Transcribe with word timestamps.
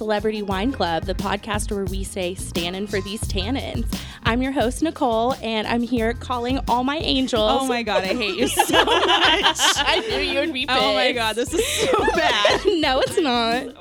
Celebrity 0.00 0.40
Wine 0.40 0.72
Club, 0.72 1.04
the 1.04 1.12
podcast 1.12 1.70
where 1.70 1.84
we 1.84 2.04
say 2.04 2.34
standing 2.34 2.86
for 2.86 3.02
these 3.02 3.20
tannins. 3.20 3.84
I'm 4.22 4.40
your 4.40 4.50
host, 4.50 4.82
Nicole, 4.82 5.34
and 5.42 5.66
I'm 5.66 5.82
here 5.82 6.14
calling 6.14 6.58
all 6.68 6.84
my 6.84 6.96
angels. 6.96 7.60
Oh 7.60 7.66
my 7.66 7.82
god, 7.82 8.04
I 8.04 8.14
hate 8.14 8.34
you 8.38 8.48
so 8.48 8.62
much. 8.86 8.96
I 8.96 10.02
knew 10.08 10.20
you 10.20 10.40
would 10.40 10.54
be 10.54 10.64
pissed. 10.64 10.80
oh 10.80 10.94
my 10.94 11.12
god, 11.12 11.36
this 11.36 11.52
is 11.52 11.66
so 11.66 11.98
bad. 12.16 12.60
no, 12.80 13.00
it's 13.00 13.18
not. 13.20 13.76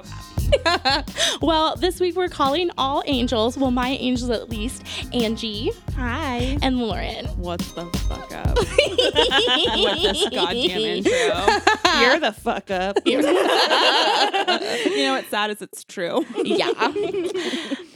well, 1.41 1.76
this 1.76 1.99
week 1.99 2.16
we're 2.16 2.27
calling 2.30 2.70
all 2.77 3.03
angels, 3.05 3.57
well, 3.57 3.71
my 3.71 3.90
angels 3.90 4.30
at 4.30 4.49
least, 4.49 4.84
Angie 5.13 5.71
Hi. 5.95 6.57
and 6.62 6.77
Lauren. 6.80 7.26
What 7.38 7.59
the 7.59 7.85
fuck 7.85 8.31
up 8.34 8.57
with 8.57 8.67
this 10.02 10.30
goddamn 10.30 10.54
intro? 10.80 11.12
You're 12.02 12.20
the 12.20 12.35
fuck 12.38 12.71
up. 12.71 12.99
you 13.05 13.21
know 13.21 15.13
what's 15.13 15.30
sad 15.30 15.52
is 15.52 15.62
it's 15.62 15.84
true. 15.84 16.26
yeah. 16.43 16.71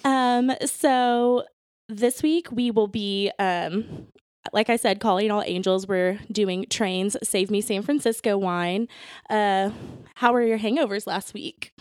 um, 0.06 0.52
so 0.66 1.44
this 1.90 2.24
week 2.24 2.52
we 2.52 2.72
will 2.72 2.88
be 2.88 3.32
um 3.40 4.08
like 4.52 4.70
I 4.70 4.76
said, 4.76 5.00
calling 5.00 5.32
all 5.32 5.42
angels. 5.46 5.88
We're 5.88 6.20
doing 6.30 6.66
trains, 6.70 7.16
Save 7.24 7.50
Me 7.50 7.62
San 7.62 7.82
Francisco 7.82 8.38
wine. 8.38 8.88
Uh 9.30 9.70
how 10.16 10.34
were 10.34 10.42
your 10.44 10.60
hangovers 10.60 11.08
last 11.08 11.34
week? 11.34 11.72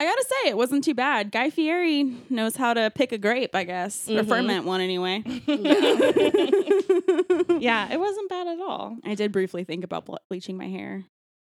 I 0.00 0.04
gotta 0.04 0.24
say, 0.24 0.50
it 0.50 0.56
wasn't 0.56 0.84
too 0.84 0.94
bad. 0.94 1.32
Guy 1.32 1.50
Fieri 1.50 2.04
knows 2.30 2.54
how 2.56 2.72
to 2.72 2.90
pick 2.94 3.10
a 3.12 3.18
grape, 3.18 3.54
I 3.54 3.64
guess, 3.64 4.08
or 4.08 4.22
Mhm. 4.22 4.28
ferment 4.28 4.64
one 4.64 4.80
anyway. 4.80 5.22
yeah, 7.60 7.92
it 7.92 7.98
wasn't 7.98 8.28
bad 8.28 8.46
at 8.46 8.60
all. 8.60 8.96
I 9.04 9.14
did 9.14 9.32
briefly 9.32 9.64
think 9.64 9.84
about 9.84 10.06
ble- 10.06 10.20
bleaching 10.28 10.56
my 10.56 10.68
hair. 10.68 11.04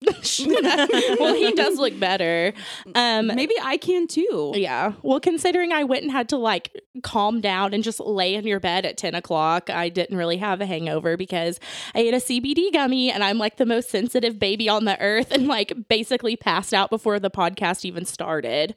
Well, 0.05 1.33
he 1.35 1.51
does 1.53 1.77
look 1.77 1.97
better. 1.99 2.53
Um 2.95 3.27
Maybe 3.27 3.55
I 3.61 3.77
can 3.77 4.07
too. 4.07 4.53
yeah. 4.55 4.93
Well, 5.01 5.19
considering 5.19 5.71
I 5.71 5.83
went 5.83 6.03
and 6.03 6.11
had 6.11 6.29
to 6.29 6.37
like 6.37 6.71
calm 7.03 7.41
down 7.41 7.73
and 7.73 7.83
just 7.83 7.99
lay 7.99 8.35
in 8.35 8.45
your 8.45 8.59
bed 8.59 8.85
at 8.85 8.97
10 8.97 9.15
o'clock, 9.15 9.69
I 9.69 9.89
didn't 9.89 10.17
really 10.17 10.37
have 10.37 10.61
a 10.61 10.65
hangover 10.65 11.17
because 11.17 11.59
I 11.93 11.99
ate 11.99 12.13
a 12.13 12.17
CBD 12.17 12.71
gummy 12.73 13.11
and 13.11 13.23
I'm 13.23 13.37
like 13.37 13.57
the 13.57 13.65
most 13.65 13.89
sensitive 13.89 14.39
baby 14.39 14.69
on 14.69 14.85
the 14.85 14.99
earth 15.01 15.31
and 15.31 15.47
like 15.47 15.73
basically 15.89 16.35
passed 16.35 16.73
out 16.73 16.89
before 16.89 17.19
the 17.19 17.31
podcast 17.31 17.85
even 17.85 18.05
started. 18.05 18.75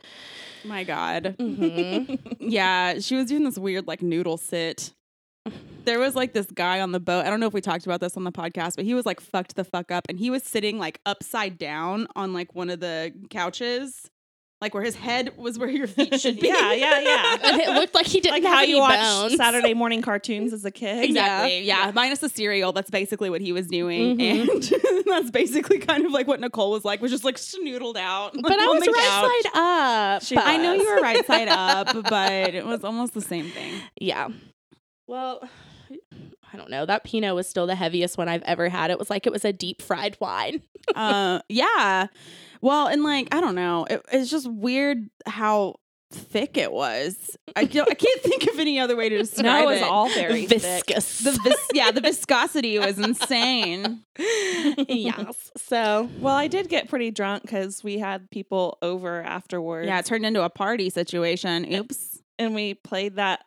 My 0.64 0.84
God. 0.84 1.36
Mhm. 1.38 2.18
Yeah, 2.40 2.98
she 3.00 3.14
was 3.14 3.26
doing 3.26 3.44
this 3.44 3.58
weird 3.58 3.86
like 3.86 4.00
noodle 4.02 4.36
sit. 4.38 4.92
There 5.84 5.98
was 5.98 6.14
like 6.14 6.32
this 6.34 6.46
guy 6.46 6.80
on 6.80 6.92
the 6.92 7.00
boat. 7.00 7.24
I 7.24 7.30
don't 7.30 7.40
know 7.40 7.46
if 7.46 7.54
we 7.54 7.60
talked 7.60 7.86
about 7.86 8.00
this 8.00 8.16
on 8.16 8.24
the 8.24 8.32
podcast, 8.32 8.76
but 8.76 8.84
he 8.84 8.94
was 8.94 9.06
like 9.06 9.20
fucked 9.20 9.56
the 9.56 9.64
fuck 9.64 9.90
up 9.90 10.04
and 10.08 10.18
he 10.18 10.28
was 10.30 10.42
sitting 10.42 10.78
like 10.78 11.00
upside 11.06 11.56
down 11.58 12.06
on 12.14 12.32
like 12.34 12.54
one 12.54 12.68
of 12.68 12.80
the 12.80 13.12
couches, 13.30 14.10
like 14.60 14.74
where 14.74 14.82
his 14.82 14.96
head 14.96 15.32
was 15.38 15.58
where 15.58 15.70
your 15.70 15.86
feet 15.86 16.20
should 16.20 16.40
be. 16.40 16.48
Yeah, 16.48 16.72
yeah, 16.74 16.98
yeah. 17.00 17.36
And 17.44 17.60
it 17.62 17.70
looked 17.70 17.94
like 17.94 18.04
he 18.06 18.20
didn't 18.20 18.34
like 18.34 18.42
have 18.42 18.52
how 18.54 18.62
any 18.64 18.72
you 18.72 18.80
watch 18.80 18.98
bones. 18.98 19.36
Saturday 19.36 19.72
morning 19.82 20.02
cartoons 20.02 20.52
as 20.52 20.64
a 20.66 20.70
kid. 20.70 21.04
Exactly. 21.04 21.62
Yeah. 21.62 21.90
Minus 21.94 22.18
the 22.18 22.28
cereal. 22.28 22.72
That's 22.72 22.90
basically 22.90 23.30
what 23.30 23.40
he 23.40 23.52
was 23.52 23.66
doing. 23.68 24.18
Mhm. 24.18 24.40
And 24.40 25.04
that's 25.06 25.30
basically 25.30 25.78
kind 25.78 26.04
of 26.04 26.12
like 26.12 26.26
what 26.26 26.40
Nicole 26.40 26.70
was 26.72 26.84
like, 26.84 27.00
was 27.00 27.10
just 27.12 27.24
like 27.24 27.36
snoodled 27.36 27.96
out. 27.96 28.34
But 28.34 28.52
I 28.52 28.66
was 28.66 28.82
the 28.82 28.90
right 28.90 29.42
couch. 29.44 29.52
side 29.54 29.58
up. 30.16 30.22
She 30.22 30.36
I 30.36 30.56
know 30.58 30.74
you 30.74 30.84
were 30.94 31.00
right 31.00 31.24
side 31.24 31.48
up, 31.48 31.94
but 32.10 32.54
it 32.54 32.66
was 32.66 32.84
almost 32.84 33.14
the 33.14 33.22
same 33.22 33.48
thing. 33.50 33.72
Yeah. 33.98 34.28
Well, 35.08 35.42
I 36.52 36.56
don't 36.56 36.70
know. 36.70 36.86
That 36.86 37.04
Pinot 37.04 37.34
was 37.34 37.46
still 37.48 37.66
the 37.66 37.74
heaviest 37.74 38.16
one 38.16 38.28
I've 38.28 38.42
ever 38.42 38.68
had. 38.68 38.90
It 38.90 38.98
was 38.98 39.10
like 39.10 39.26
it 39.26 39.32
was 39.32 39.44
a 39.44 39.52
deep 39.52 39.82
fried 39.82 40.16
wine. 40.20 40.62
uh 40.94 41.40
yeah 41.50 42.06
well 42.62 42.86
and 42.86 43.02
like 43.02 43.28
i 43.34 43.40
don't 43.42 43.54
know 43.54 43.86
it, 43.90 44.00
it's 44.10 44.30
just 44.30 44.50
weird 44.50 45.10
how 45.26 45.74
thick 46.10 46.56
it 46.56 46.72
was 46.72 47.36
i, 47.56 47.66
don't, 47.66 47.90
I 47.90 47.92
can't 47.92 48.20
think 48.22 48.44
of 48.48 48.58
any 48.58 48.80
other 48.80 48.96
way 48.96 49.10
to 49.10 49.18
describe 49.18 49.44
No, 49.44 49.68
it 49.68 49.74
was 49.74 49.82
all 49.82 50.08
very 50.08 50.46
thick. 50.46 50.62
Viscous. 50.62 51.18
the 51.18 51.32
vis- 51.32 51.68
yeah 51.74 51.90
the 51.90 52.00
viscosity 52.00 52.78
was 52.78 52.98
insane 52.98 54.02
yes. 54.88 55.50
So 55.58 56.08
Well, 56.20 56.34
I 56.34 56.46
did 56.48 56.70
get 56.70 56.88
pretty 56.88 57.10
drunk 57.10 57.42
because 57.42 57.84
we 57.84 57.98
had 57.98 58.30
people 58.30 58.78
over 58.80 59.22
afterwards. 59.22 59.86
yeah 59.88 59.98
it 59.98 60.06
turned 60.06 60.24
into 60.24 60.42
a 60.42 60.48
party 60.50 60.88
situation 60.88 61.70
oops 61.74 62.18
and 62.38 62.54
we 62.54 62.72
played 62.74 63.16
that 63.16 63.40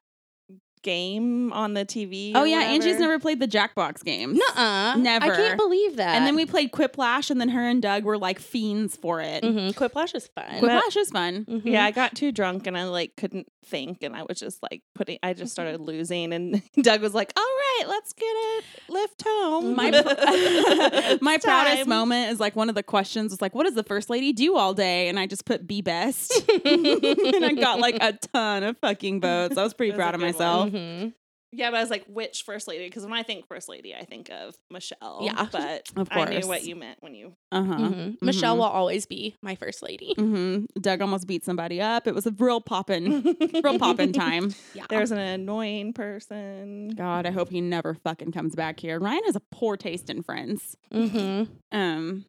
game 0.81 1.51
on 1.53 1.73
the 1.73 1.85
TV. 1.85 2.31
oh 2.35 2.43
or 2.43 2.47
yeah 2.47 2.61
angie's 2.61 2.99
never 2.99 3.19
played 3.19 3.39
the 3.39 3.47
jackbox 3.47 4.03
games 4.03 4.37
Nuh-uh. 4.55 4.95
Never. 4.97 5.25
I 5.31 5.35
can't 5.35 5.57
believe 5.57 5.97
that. 5.97 6.15
and 6.15 6.25
then 6.25 6.35
we 6.35 6.45
played 6.45 6.71
quiplash 6.71 7.29
and 7.29 7.39
then 7.39 7.49
her 7.49 7.61
and 7.61 7.81
doug 7.81 8.03
were 8.03 8.17
like 8.17 8.39
fiends 8.39 8.95
for 8.95 9.21
it 9.21 9.43
mm-hmm. 9.43 9.69
Quiplash 9.81 10.15
is 10.15 10.27
fun. 10.27 10.45
quiplash 10.61 10.97
is 10.97 11.09
fun 11.11 11.45
Mhm. 11.45 11.61
Yeah, 11.65 11.85
I 11.85 11.91
got 11.91 12.15
too 12.15 12.31
drunk 12.31 12.67
and 12.67 12.77
I 12.77 12.85
like 12.85 13.15
couldn't 13.15 13.47
think 13.63 14.01
and 14.03 14.15
I 14.15 14.23
was 14.23 14.39
just 14.39 14.61
like 14.63 14.81
putting 14.95 15.19
I 15.23 15.33
just 15.33 15.51
started 15.51 15.79
losing 15.91 16.33
and 16.33 16.61
Doug 16.81 17.01
was 17.01 17.13
like, 17.13 17.31
"All 17.37 17.43
right, 17.43 17.83
let's 17.87 18.13
get 18.13 18.25
it 18.25 18.63
lift 18.89 19.23
home." 19.25 19.75
my 19.75 19.91
my 21.21 21.35
It's 21.35 21.45
proudest 21.45 21.77
time. 21.79 21.89
moment 21.89 22.31
is 22.31 22.39
like 22.39 22.55
one 22.55 22.69
of 22.69 22.75
the 22.75 22.83
questions 22.83 23.31
was 23.31 23.41
like, 23.41 23.53
"What 23.55 23.65
does 23.65 23.75
the 23.75 23.83
first 23.83 24.09
lady 24.09 24.33
do 24.33 24.55
all 24.55 24.73
day?" 24.73 25.07
And 25.09 25.19
I 25.19 25.27
just 25.27 25.45
put 25.45 25.67
"be 25.67 25.81
best," 25.81 26.33
and 26.65 27.45
I 27.45 27.53
got 27.53 27.79
like 27.79 27.97
a 28.01 28.13
ton 28.13 28.63
of 28.63 28.77
fucking 28.79 29.21
votes. 29.21 29.57
I 29.57 29.63
was 29.63 29.73
pretty 29.73 29.91
It 29.91 29.93
was 29.93 29.99
proud 29.99 30.15
of 30.15 30.21
good 30.21 30.25
myself. 30.27 30.70
Mhm. 30.71 31.13
Yeah, 31.53 31.69
but 31.69 31.77
I 31.77 31.81
was 31.81 31.89
like, 31.89 32.05
which 32.07 32.43
first 32.45 32.65
lady? 32.69 32.85
Because 32.85 33.03
when 33.03 33.11
I 33.11 33.23
think 33.23 33.45
first 33.45 33.67
lady, 33.67 33.93
I 33.93 34.05
think 34.05 34.29
of 34.29 34.55
Michelle. 34.69 35.19
Yeah. 35.21 35.47
but 35.51 35.83
Of 35.97 36.07
I 36.09 36.23
knew 36.29 36.47
what 36.47 36.63
you 36.63 36.77
meant 36.77 36.99
when 37.01 37.13
you. 37.13 37.33
Uh 37.51 37.63
huh. 37.65 37.77
Mhm. 37.77 38.21
Michelle 38.21 38.55
will 38.55 38.63
always 38.63 39.05
be 39.05 39.35
my 39.43 39.55
first 39.55 39.83
lady. 39.83 40.13
hmm 40.17 40.63
Doug 40.79 41.01
almost 41.01 41.27
beat 41.27 41.43
somebody 41.43 41.81
up. 41.81 42.07
It 42.07 42.15
was 42.15 42.25
a 42.25 42.31
real 42.31 42.61
poppin', 42.61 43.35
real 43.63 43.77
poppin' 43.79 44.13
time. 44.13 44.53
Yeah. 44.73 44.85
There's 44.89 45.11
an 45.11 45.17
annoying 45.17 45.91
person. 45.91 46.89
God, 46.95 47.25
I 47.25 47.31
hope 47.31 47.49
he 47.49 47.59
never 47.59 47.95
fucking 47.95 48.31
comes 48.31 48.55
back 48.55 48.79
here. 48.79 48.97
Ryan 48.99 49.23
has 49.25 49.35
a 49.35 49.41
poor 49.51 49.75
taste 49.75 50.09
in 50.09 50.23
friends. 50.23 50.77
hmm 50.93 51.43
Um, 51.73 52.25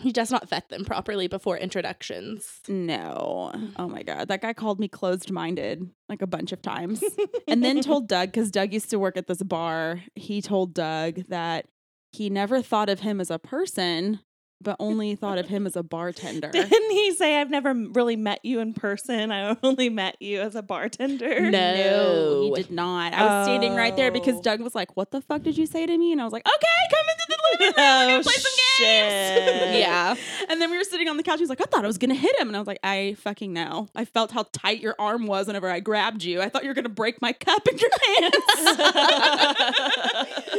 He 0.00 0.12
does 0.12 0.30
not 0.30 0.48
vet 0.48 0.68
them 0.68 0.84
properly 0.84 1.26
before 1.26 1.56
introductions. 1.56 2.60
No. 2.68 3.52
Oh 3.76 3.88
my 3.88 4.02
God. 4.02 4.28
That 4.28 4.42
guy 4.42 4.52
called 4.52 4.78
me 4.78 4.88
closed 4.88 5.30
minded 5.30 5.88
like 6.08 6.22
a 6.22 6.26
bunch 6.26 6.52
of 6.52 6.62
times. 6.62 7.02
and 7.48 7.64
then 7.64 7.80
told 7.80 8.08
Doug, 8.08 8.28
because 8.28 8.50
Doug 8.50 8.72
used 8.72 8.90
to 8.90 8.98
work 8.98 9.16
at 9.16 9.26
this 9.26 9.42
bar, 9.42 10.02
he 10.14 10.42
told 10.42 10.74
Doug 10.74 11.26
that 11.28 11.66
he 12.12 12.30
never 12.30 12.62
thought 12.62 12.88
of 12.88 13.00
him 13.00 13.20
as 13.20 13.30
a 13.30 13.38
person, 13.38 14.20
but 14.60 14.76
only 14.80 15.14
thought 15.14 15.38
of 15.38 15.46
him 15.48 15.66
as 15.66 15.76
a 15.76 15.82
bartender. 15.82 16.48
Didn't 16.52 16.90
he 16.90 17.12
say, 17.14 17.40
"I've 17.40 17.50
never 17.50 17.72
really 17.74 18.16
met 18.16 18.40
you 18.44 18.60
in 18.60 18.72
person. 18.74 19.30
I 19.32 19.56
only 19.62 19.88
met 19.88 20.16
you 20.20 20.40
as 20.40 20.54
a 20.54 20.62
bartender"? 20.62 21.50
No. 21.50 22.52
he 22.54 22.62
did 22.62 22.70
not. 22.70 23.12
I 23.12 23.24
was 23.24 23.46
standing 23.46 23.74
right 23.74 23.94
there 23.96 24.10
because 24.10 24.36
Oh. 24.36 24.42
Doug 24.42 24.60
was 24.60 24.74
like, 24.74 24.96
What 24.96 25.10
the 25.10 25.20
fuck 25.20 25.42
did 25.42 25.56
you 25.58 25.66
say 25.66 25.86
to 25.86 25.96
me? 25.98 26.12
And 26.12 26.20
I 26.20 26.24
was 26.24 26.32
like, 26.32 26.46
Okay, 26.46 26.66
come 26.90 27.06
into 27.10 27.26
the 27.28 27.36
living 27.52 27.66
room. 27.66 27.74
We're 27.76 27.82
Oh, 27.82 28.08
gonna 28.08 28.22
play 28.22 28.32
some 28.34 28.52
games. 28.78 29.78
Yeah. 29.78 30.14
And 30.50 30.60
then 30.60 30.70
we 30.70 30.76
were 30.76 30.84
sitting 30.84 31.08
on 31.08 31.16
the 31.16 31.22
couch. 31.22 31.38
He 31.38 31.42
was 31.42 31.48
like, 31.50 31.60
I 31.60 31.64
thought 31.64 31.84
I 31.84 31.86
was 31.86 31.98
going 31.98 32.10
to 32.10 32.14
hit 32.16 32.38
him. 32.38 32.48
And 32.48 32.56
I 32.56 32.60
was 32.60 32.66
like, 32.66 32.78
I 32.84 33.16
fucking 33.20 33.52
know. 33.52 33.88
I 33.94 34.04
felt 34.04 34.30
how 34.32 34.46
tight 34.52 34.80
your 34.80 34.94
arm 34.98 35.26
was 35.26 35.46
whenever 35.46 35.68
I 35.70 35.80
grabbed 35.80 36.22
you. 36.24 36.40
I 36.42 36.48
thought 36.48 36.62
you 36.62 36.68
were 36.68 36.74
going 36.74 36.84
to 36.84 36.88
break 36.90 37.20
my 37.22 37.32
cup 37.32 37.66
in 37.66 37.78
your 37.78 37.90
hands. 38.06 38.34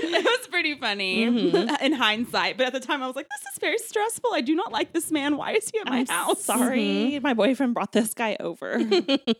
it 0.03 0.23
was 0.25 0.47
pretty 0.47 0.75
funny 0.75 1.25
Mhm. 1.27 1.81
in 1.81 1.93
hindsight. 1.93 2.57
But 2.57 2.67
at 2.67 2.73
the 2.73 2.79
time, 2.79 3.03
I 3.03 3.07
was 3.07 3.15
like, 3.15 3.27
this 3.29 3.53
is 3.53 3.59
very 3.59 3.77
stressful. 3.87 4.29
I 4.33 4.41
do 4.41 4.53
not 4.55 4.71
like 4.71 4.93
this 4.93 5.11
man. 5.11 5.37
Why 5.37 5.53
is 5.53 5.69
he 5.69 5.79
at 5.79 5.85
my 5.89 5.99
I'm 5.99 6.07
house? 6.07 6.43
sorry. 6.43 7.19
My 7.21 7.33
boyfriend 7.33 7.73
brought 7.73 7.91
this 7.91 8.13
guy 8.13 8.37
over. 8.39 8.75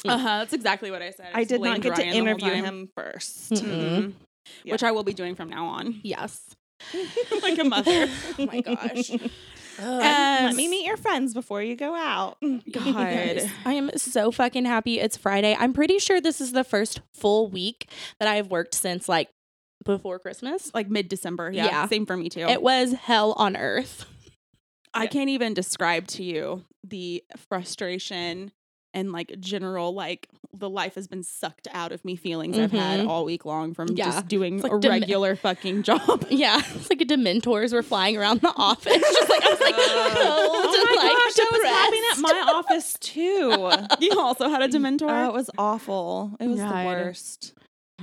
Uh 0.05 0.17
huh. 0.17 0.37
That's 0.39 0.53
exactly 0.53 0.91
what 0.91 1.01
I 1.01 1.11
said. 1.11 1.27
I 1.33 1.41
just 1.43 1.49
did 1.49 1.61
not 1.61 1.81
get 1.81 1.95
to 1.95 2.01
Ryan 2.01 2.13
the 2.13 2.19
whole 2.19 2.27
interview 2.49 2.63
him 2.63 2.89
1st 2.97 3.51
Mhm. 3.63 4.13
Yeah. 4.63 4.71
Which 4.73 4.83
I 4.83 4.91
will 4.91 5.03
be 5.03 5.13
doing 5.13 5.35
from 5.35 5.49
now 5.49 5.65
on, 5.67 5.99
yes. 6.03 6.41
like 7.41 7.57
a 7.59 7.63
mother. 7.63 8.07
Oh 8.39 8.45
my 8.45 8.61
gosh. 8.61 9.11
Let 9.79 10.55
me 10.55 10.67
meet 10.67 10.85
your 10.85 10.97
friends 10.97 11.33
before 11.33 11.61
you 11.61 11.75
go 11.75 11.93
out. 11.95 12.37
God. 12.41 13.49
I 13.65 13.73
am 13.73 13.91
so 13.97 14.31
fucking 14.31 14.65
happy 14.65 14.99
it's 14.99 15.17
Friday. 15.17 15.55
I'm 15.59 15.73
pretty 15.73 15.99
sure 15.99 16.19
this 16.21 16.39
is 16.41 16.51
the 16.51 16.63
first 16.63 17.01
full 17.13 17.49
week 17.49 17.89
that 18.19 18.27
I've 18.29 18.47
worked 18.49 18.73
since 18.75 19.07
like 19.09 19.29
before 19.83 20.19
Christmas. 20.19 20.71
Like 20.73 20.89
mid 20.89 21.09
December. 21.09 21.51
Yeah, 21.51 21.65
Yeah. 21.65 21.87
Same 21.87 22.05
for 22.05 22.15
me 22.17 22.29
too. 22.29 22.41
It 22.41 22.61
was 22.61 22.93
hell 22.93 23.33
on 23.33 23.55
earth. 23.57 24.05
I 24.97 25.03
Yeah. 25.03 25.09
can't 25.09 25.29
even 25.29 25.53
describe 25.53 26.07
to 26.07 26.23
you 26.23 26.65
the 26.83 27.23
frustration 27.49 28.51
and 28.93 29.11
like 29.11 29.39
general 29.39 29.93
like 29.93 30.27
the 30.53 30.69
life 30.69 30.95
has 30.95 31.07
been 31.07 31.21
sucked 31.21 31.67
out 31.71 31.91
of 31.91 32.03
me 32.03 32.15
feelings 32.15 32.57
I've 32.57 32.71
had 32.71 33.01
Mhm. 33.01 33.07
all 33.09 33.25
week 33.25 33.45
long 33.45 33.73
from 33.75 33.89
Yeah. 33.93 34.05
just 34.05 34.27
doing 34.27 34.59
like 34.61 34.71
a 34.71 34.79
dem- 34.79 34.91
regular 34.91 35.35
fucking 35.35 35.83
job. 35.83 36.25
Yeah, 36.31 36.59
it's 36.73 36.89
like 36.89 37.01
a 37.01 37.05
Dementors 37.05 37.73
were 37.73 37.83
flying 37.83 38.17
around 38.17 38.41
the 38.41 38.53
office. 38.55 38.93
Just 38.93 39.29
like 39.29 39.45
I 39.45 39.49
was 39.51 39.59
like, 39.59 39.75
Oh 39.77 40.49
cold 40.63 40.75
and 40.75 40.83
my 40.85 41.03
like 41.03 41.17
gosh, 41.17 41.33
that 41.35 41.49
was 41.51 41.63
happening 41.63 42.03
at 42.11 42.17
my 42.19 42.53
office 42.55 42.93
too. 42.99 44.05
you 44.05 44.19
also 44.19 44.49
had 44.49 44.61
a 44.63 44.67
Dementor. 44.67 45.09
Oh, 45.09 45.27
it 45.29 45.33
was 45.33 45.49
awful. 45.57 46.31
It 46.39 46.47
was 46.47 46.59
the 46.59 46.65
worst. 46.65 47.53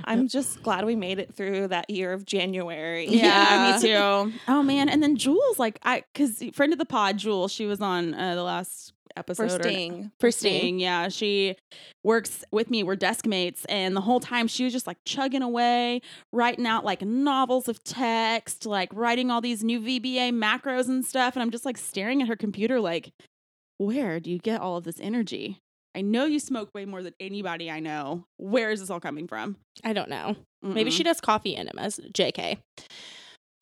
I'm 0.03 0.27
just 0.27 0.61
glad 0.61 0.85
we 0.85 0.95
made 0.95 1.19
it 1.19 1.33
through 1.33 1.69
that 1.69 1.89
year 1.89 2.11
of 2.13 2.25
January. 2.25 3.07
Yeah, 3.07 3.73
me 3.75 3.81
too. 3.87 4.33
Oh 4.47 4.61
man, 4.61 4.89
and 4.89 5.01
then 5.01 5.15
Jules, 5.15 5.57
like 5.57 5.79
I, 5.83 6.03
because 6.13 6.43
friend 6.53 6.73
of 6.73 6.79
the 6.79 6.85
pod, 6.85 7.17
Jules, 7.17 7.51
she 7.51 7.65
was 7.65 7.79
on 7.81 8.13
uh, 8.13 8.35
the 8.35 8.43
last 8.43 8.91
episode. 9.15 9.49
For 9.49 9.55
or- 9.59 9.63
Sting. 9.63 10.11
For 10.19 10.31
Sting, 10.31 10.59
Sting. 10.59 10.79
yeah, 10.79 11.07
she 11.07 11.55
works 12.03 12.43
with 12.51 12.69
me. 12.69 12.83
We're 12.83 12.97
desk 12.97 13.25
mates, 13.25 13.63
and 13.65 13.95
the 13.95 14.01
whole 14.01 14.19
time 14.19 14.47
she 14.47 14.65
was 14.65 14.73
just 14.73 14.85
like 14.85 14.97
chugging 15.05 15.41
away, 15.41 16.01
writing 16.33 16.67
out 16.67 16.83
like 16.83 17.01
novels 17.01 17.69
of 17.69 17.81
text, 17.83 18.65
like 18.65 18.89
writing 18.93 19.31
all 19.31 19.39
these 19.39 19.63
new 19.63 19.79
VBA 19.79 20.31
macros 20.33 20.89
and 20.89 21.05
stuff. 21.05 21.35
And 21.35 21.41
I'm 21.41 21.51
just 21.51 21.65
like 21.65 21.77
staring 21.77 22.21
at 22.21 22.27
her 22.27 22.35
computer, 22.35 22.81
like, 22.81 23.13
where 23.77 24.19
do 24.19 24.29
you 24.29 24.39
get 24.39 24.59
all 24.61 24.75
of 24.77 24.83
this 24.83 24.99
energy? 24.99 25.61
I 25.95 26.01
know 26.01 26.25
you 26.25 26.39
smoke 26.39 26.71
way 26.73 26.85
more 26.85 27.01
than 27.01 27.13
anybody 27.19 27.71
I 27.71 27.79
know. 27.79 28.25
Where 28.37 28.69
is 28.71 28.81
this 28.81 28.89
all 28.89 28.99
coming 28.99 29.27
from? 29.27 29.55
I 29.83 29.93
don't 29.93 30.09
know. 30.09 30.35
Maybe 30.61 30.89
Mm-mm. 30.89 30.93
she 30.93 31.03
does 31.03 31.21
coffee 31.21 31.55
enemas. 31.55 31.99
JK. 32.13 32.57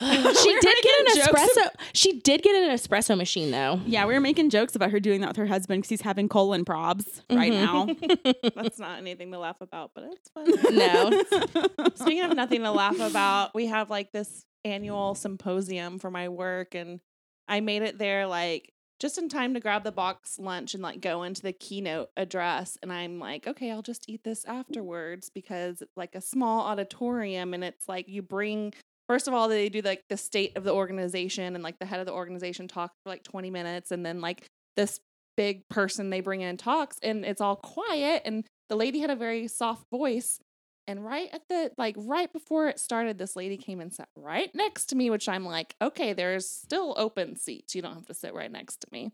She 0.00 0.52
did 0.60 0.76
get 0.82 0.98
an 0.98 1.04
making 1.04 1.22
jokes 1.22 1.40
espresso. 1.40 1.68
She 1.94 2.20
did 2.20 2.42
get 2.42 2.54
an 2.56 2.76
espresso 2.76 3.16
machine 3.16 3.52
though. 3.52 3.80
Yeah, 3.86 4.06
we 4.06 4.14
were 4.14 4.20
making 4.20 4.50
jokes 4.50 4.74
about 4.74 4.90
her 4.90 4.98
doing 4.98 5.20
that 5.20 5.28
with 5.28 5.36
her 5.36 5.46
husband 5.46 5.82
because 5.82 5.88
he's 5.88 6.00
having 6.00 6.28
colon 6.28 6.64
probs 6.64 7.22
right 7.30 7.52
mm-hmm. 7.52 8.26
now. 8.26 8.50
That's 8.62 8.80
not 8.80 8.98
anything 8.98 9.30
to 9.30 9.38
laugh 9.38 9.60
about, 9.60 9.92
but 9.94 10.04
it's 10.04 10.28
fun. 10.30 10.76
No. 10.76 11.88
Speaking 11.94 12.24
of 12.24 12.34
nothing 12.34 12.62
to 12.64 12.72
laugh 12.72 12.98
about, 12.98 13.54
we 13.54 13.66
have 13.66 13.88
like 13.88 14.10
this 14.10 14.44
annual 14.64 15.14
symposium 15.14 16.00
for 16.00 16.10
my 16.10 16.28
work, 16.28 16.74
and 16.74 17.00
I 17.46 17.60
made 17.60 17.82
it 17.82 17.96
there 17.96 18.26
like 18.26 18.73
just 19.00 19.18
in 19.18 19.28
time 19.28 19.54
to 19.54 19.60
grab 19.60 19.84
the 19.84 19.92
box 19.92 20.38
lunch 20.38 20.74
and 20.74 20.82
like 20.82 21.00
go 21.00 21.22
into 21.22 21.42
the 21.42 21.52
keynote 21.52 22.10
address. 22.16 22.78
And 22.82 22.92
I'm 22.92 23.18
like, 23.18 23.46
okay, 23.46 23.70
I'll 23.70 23.82
just 23.82 24.08
eat 24.08 24.22
this 24.24 24.44
afterwards 24.44 25.30
because 25.34 25.82
like 25.96 26.14
a 26.14 26.20
small 26.20 26.62
auditorium, 26.66 27.54
and 27.54 27.64
it's 27.64 27.88
like 27.88 28.08
you 28.08 28.22
bring. 28.22 28.72
First 29.08 29.28
of 29.28 29.34
all, 29.34 29.48
they 29.48 29.68
do 29.68 29.82
like 29.82 30.02
the 30.08 30.16
state 30.16 30.56
of 30.56 30.64
the 30.64 30.72
organization, 30.72 31.54
and 31.54 31.62
like 31.62 31.78
the 31.78 31.86
head 31.86 32.00
of 32.00 32.06
the 32.06 32.12
organization 32.12 32.68
talks 32.68 32.94
for 33.02 33.10
like 33.10 33.22
20 33.22 33.50
minutes, 33.50 33.90
and 33.90 34.04
then 34.04 34.20
like 34.20 34.46
this 34.76 35.00
big 35.36 35.68
person 35.68 36.10
they 36.10 36.20
bring 36.20 36.40
in 36.40 36.56
talks, 36.56 36.98
and 37.02 37.24
it's 37.24 37.40
all 37.40 37.56
quiet. 37.56 38.22
And 38.24 38.46
the 38.68 38.76
lady 38.76 39.00
had 39.00 39.10
a 39.10 39.16
very 39.16 39.46
soft 39.48 39.84
voice, 39.90 40.38
and 40.86 41.04
right 41.04 41.28
at 41.32 41.42
the 41.48 41.70
like 41.78 41.96
right 41.98 42.32
before 42.32 42.68
it 42.68 42.78
started, 42.78 43.18
this 43.18 43.36
lady 43.36 43.56
came 43.56 43.80
and 43.80 43.92
sat 43.92 44.08
right 44.16 44.50
next 44.54 44.86
to 44.86 44.96
me, 44.96 45.10
which 45.10 45.28
I'm 45.28 45.44
like, 45.44 45.74
okay, 45.80 46.12
there's 46.12 46.48
still 46.48 46.94
open 46.96 47.36
seats. 47.36 47.74
You 47.74 47.82
don't 47.82 47.94
have 47.94 48.06
to 48.06 48.14
sit 48.14 48.34
right 48.34 48.50
next 48.50 48.80
to 48.82 48.86
me. 48.92 49.12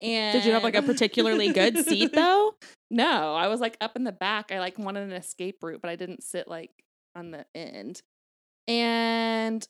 And 0.00 0.32
Did 0.32 0.44
you 0.44 0.52
have 0.52 0.64
like 0.64 0.74
a 0.74 0.82
particularly 0.82 1.52
good 1.52 1.78
seat 1.84 2.12
though? 2.14 2.54
no, 2.90 3.34
I 3.34 3.46
was 3.46 3.60
like 3.60 3.76
up 3.80 3.94
in 3.96 4.04
the 4.04 4.12
back. 4.12 4.50
I 4.50 4.58
like 4.58 4.78
wanted 4.78 5.04
an 5.04 5.12
escape 5.12 5.62
route, 5.62 5.80
but 5.80 5.90
I 5.90 5.96
didn't 5.96 6.24
sit 6.24 6.48
like 6.48 6.70
on 7.14 7.30
the 7.30 7.46
end. 7.54 8.02
And 8.66 9.66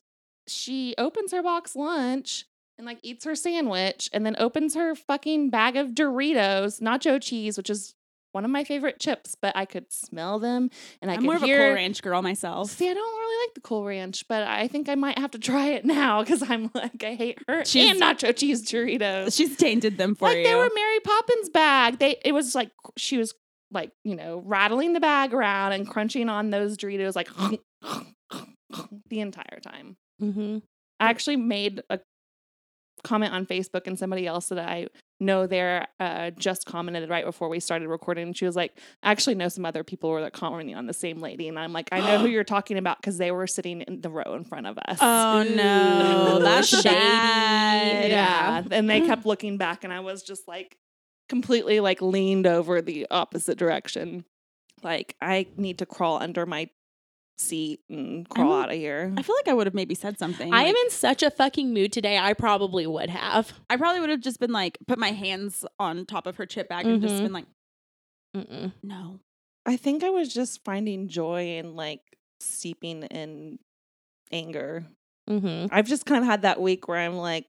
she 0.49 0.95
opens 0.99 1.33
her 1.33 1.43
box 1.43 1.77
lunch 1.77 2.47
and 2.79 2.87
like 2.87 2.99
eats 3.03 3.25
her 3.25 3.35
sandwich 3.35 4.09
and 4.13 4.25
then 4.25 4.37
opens 4.39 4.75
her 4.75 4.95
fucking 4.95 5.51
bag 5.51 5.77
of 5.77 5.91
Doritos, 5.91 6.81
nacho 6.81 7.21
cheese, 7.23 7.57
which 7.57 7.71
is 7.71 7.95
one 8.33 8.45
of 8.45 8.51
my 8.51 8.65
favorite 8.65 8.99
chips, 8.99 9.37
but 9.41 9.55
I 9.57 9.65
could 9.65 9.93
smell 9.93 10.39
them 10.39 10.71
and 11.01 11.11
I 11.11 11.15
I'm 11.15 11.21
could 11.21 11.25
more 11.27 11.37
of 11.37 11.43
a 11.43 11.47
Cool 11.47 11.73
Ranch 11.75 12.03
girl 12.03 12.23
myself. 12.23 12.71
See, 12.71 12.89
I 12.91 12.95
don't 12.95 13.19
really 13.19 13.47
like 13.47 13.55
the 13.55 13.61
Cool 13.61 13.85
Ranch, 13.85 14.27
but 14.29 14.43
I 14.43 14.69
think 14.69 14.89
I 14.89 14.95
might 14.95 15.19
have 15.19 15.31
to 15.33 15.39
try 15.39 15.69
it 15.69 15.85
now 15.85 16.23
because 16.23 16.43
I'm 16.49 16.71
like, 16.75 17.03
I 17.05 17.15
hate 17.15 17.39
her 17.49 17.65
She's- 17.65 17.93
and 17.93 18.01
nacho 18.03 18.35
cheese 18.37 18.63
Doritos. 18.69 19.37
She's 19.37 19.57
tainted 19.57 19.99
them 19.99 20.15
for 20.15 20.29
like 20.29 20.39
you. 20.39 20.45
they 20.45 20.55
were 20.55 20.71
Mary 20.75 21.01
Poppins 21.01 21.49
bag. 21.51 21.99
They 21.99 22.17
it 22.25 22.33
was 22.33 22.55
like 22.55 22.71
she 22.97 23.19
was 23.19 23.35
like 23.71 23.91
you 24.05 24.15
know 24.17 24.43
rattling 24.45 24.93
the 24.93 25.01
bag 25.01 25.33
around 25.33 25.73
and 25.73 25.89
crunching 25.89 26.29
on 26.29 26.51
those 26.51 26.77
Doritos 26.77 27.15
like 27.17 27.29
the 29.09 29.21
entire 29.21 29.61
time. 29.63 29.97
Mm-hmm. 30.21 30.59
I 31.01 31.11
actually 31.11 31.37
made 31.37 31.83
a 31.91 31.99
comment 33.05 33.33
on 33.35 33.47
Facebook 33.47 33.87
and 33.87 33.99
somebody 33.99 34.27
else 34.27 34.49
that 34.49 34.59
I 34.59 34.87
know 35.23 35.47
there 35.47 35.87
uh, 35.99 36.31
just 36.31 36.67
commented 36.67 37.09
right 37.09 37.25
before 37.25 37.49
we 37.49 37.61
started 37.61 37.89
recording. 37.89 38.29
And 38.29 38.37
she 38.37 38.45
was 38.45 38.57
like, 38.57 38.79
I 39.03 39.11
actually 39.11 39.35
know 39.37 39.49
some 39.49 39.65
other 39.65 39.83
people 39.85 40.11
who 40.11 40.15
were 40.15 40.21
like 40.21 40.33
commenting 40.33 40.75
on 40.75 40.87
the 40.87 40.93
same 40.93 41.21
lady. 41.21 41.49
And 41.49 41.59
I'm 41.59 41.73
like, 41.73 41.89
I 41.93 42.01
know 42.01 42.19
who 42.19 42.27
you're 42.29 42.45
talking 42.45 42.77
about 42.77 43.01
because 43.01 43.19
they 43.19 43.31
were 43.31 43.47
sitting 43.47 43.81
in 43.83 44.01
the 44.01 44.11
row 44.11 44.35
in 44.35 44.45
front 44.45 44.67
of 44.67 44.79
us. 44.79 44.99
Oh 45.01 45.43
no, 45.43 46.39
that's 46.41 46.69
shady. 46.83 46.95
bad. 46.95 48.11
yeah. 48.11 48.63
And 48.71 48.91
they 48.91 49.01
kept 49.01 49.25
looking 49.27 49.57
back 49.57 49.85
and 49.85 49.93
I 49.93 50.01
was 50.01 50.23
just 50.23 50.47
like 50.47 50.77
completely 51.29 51.81
like 51.81 52.03
leaned 52.03 52.47
over 52.47 52.83
the 52.83 53.07
opposite 53.11 53.57
direction. 53.57 54.25
Like 54.83 55.17
I 55.21 55.47
need 55.57 55.79
to 55.79 55.87
crawl 55.87 56.19
under 56.21 56.45
my 56.45 56.69
seat 57.39 57.81
and 57.91 58.29
crawl 58.29 58.53
I'm- 58.53 58.63
out 58.65 58.69
of 58.71 58.77
here. 58.77 59.13
I 59.17 59.23
feel 59.23 59.35
like 59.37 59.49
I 59.49 59.55
would 59.55 59.67
have 59.67 59.75
maybe 59.75 59.95
said 59.95 60.19
something. 60.19 60.53
I 60.53 60.63
am 60.65 60.75
in 60.75 60.91
such 60.91 61.23
a 61.23 61.31
fucking 61.31 61.73
mood 61.75 61.93
today. 61.93 62.19
I 62.19 62.35
probably 62.35 62.87
would 62.87 63.11
have. 63.11 63.53
I 63.69 63.77
probably 63.77 64.01
would 64.01 64.11
have 64.11 64.21
just 64.21 64.39
been 64.41 64.53
like, 64.53 64.79
put 64.87 64.99
my 64.99 65.11
hands 65.11 65.65
on 65.79 66.07
top 66.07 66.27
of 66.27 66.37
her 66.37 66.47
chip 66.47 66.69
bag 66.69 66.87
and 66.87 67.03
just 67.03 67.15
Mhm. 67.17 67.23
been 67.23 67.33
like, 67.33 67.47
Mm-mm. 68.37 68.73
no. 68.83 69.21
I 69.67 69.77
think 69.77 70.03
I 70.05 70.11
was 70.11 70.33
just 70.33 70.65
finding 70.65 71.09
joy 71.09 71.57
in 71.59 71.75
like 71.77 72.01
seeping 72.41 73.03
in 73.05 73.59
anger. 74.31 74.87
Mm-hmm. 75.29 75.67
I've 75.75 75.87
just 75.87 76.07
kind 76.07 76.23
of 76.23 76.27
had 76.27 76.43
that 76.43 76.61
week 76.61 76.89
where 76.89 76.99
I'm 76.99 77.17
like, 77.17 77.47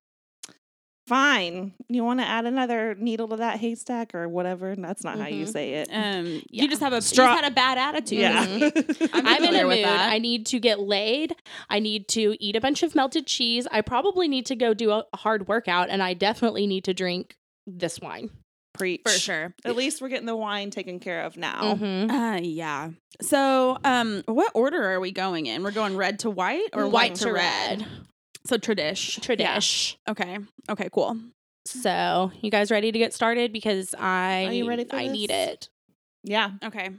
fine, 1.07 1.73
you 1.89 2.03
want 2.03 2.19
to 2.19 2.25
add 2.25 2.45
another 2.45 2.95
needle 2.95 3.27
to 3.29 3.35
that 3.38 3.59
haystack 3.59 4.15
or 4.15 4.27
whatever? 4.29 4.75
That's 4.75 5.03
not 5.03 5.17
how 5.19 5.27
you 5.27 5.45
Mhm. 5.45 5.51
say 5.51 5.73
it. 5.73 5.89
Um, 5.91 6.25
Yeah. 6.50 6.63
You 6.63 6.69
just 6.69 6.81
have 6.81 6.94
a 6.94 7.01
Straw- 7.01 7.25
you 7.25 7.31
just 7.31 7.44
had 7.44 7.51
a 7.51 7.55
bad 7.55 7.77
attitude. 7.77 8.19
yeah. 8.19 8.41
I'm 9.13 9.27
I'm 9.27 9.44
in 9.44 9.55
a 9.55 9.67
with 9.67 9.77
mood. 9.77 9.85
that. 9.85 10.11
I 10.11 10.17
need 10.19 10.45
to 10.47 10.59
get 10.59 10.79
laid. 10.79 11.35
I 11.69 11.79
need 11.79 12.07
to 12.09 12.35
eat 12.39 12.55
a 12.55 12.61
bunch 12.61 12.83
of 12.83 12.95
melted 12.95 13.27
cheese. 13.27 13.67
I 13.71 13.81
probably 13.81 14.27
need 14.27 14.45
to 14.47 14.55
go 14.55 14.73
do 14.73 14.91
a 14.91 15.03
hard 15.15 15.47
workout, 15.47 15.89
and 15.89 16.01
I 16.01 16.13
definitely 16.13 16.67
need 16.67 16.85
to 16.85 16.94
drink 16.94 17.35
this 17.67 18.00
wine. 18.00 18.29
Preach. 18.75 19.01
for 19.05 19.11
sure. 19.11 19.53
At 19.65 19.75
least 19.75 20.01
we're 20.01 20.07
getting 20.09 20.25
the 20.25 20.35
wine 20.35 20.71
taken 20.71 21.00
care 21.00 21.25
of 21.25 21.38
now. 21.38 21.75
Mhm. 21.75 22.09
Uh, 22.09 22.39
yeah. 22.41 22.89
So, 23.21 23.77
um, 23.83 24.23
what 24.25 24.51
order 24.55 24.91
are 24.94 25.00
we 25.00 25.11
going 25.11 25.45
in? 25.45 25.61
We're 25.61 25.69
going 25.69 25.95
red 25.95 26.17
to 26.19 26.31
white 26.31 26.69
or 26.73 26.88
white, 26.88 27.13
to 27.17 27.31
red? 27.31 27.85
So 28.45 28.57
tradish. 28.57 29.19
Tradish. 29.19 29.95
Okay. 30.07 30.38
Okay. 30.69 30.89
Cool. 30.91 31.17
So, 31.65 32.31
you 32.41 32.51
guys 32.51 32.71
ready 32.71 32.91
to 32.91 33.00
get 33.00 33.13
started? 33.13 33.53
Because 33.53 33.95
I 33.97 34.45
Are 34.47 34.51
you 34.51 34.67
ready 34.67 34.83
for 34.83 34.97
I 34.97 35.07
need 35.07 35.31
it. 35.31 35.69
Yeah. 36.23 36.51
Okay. 36.63 36.89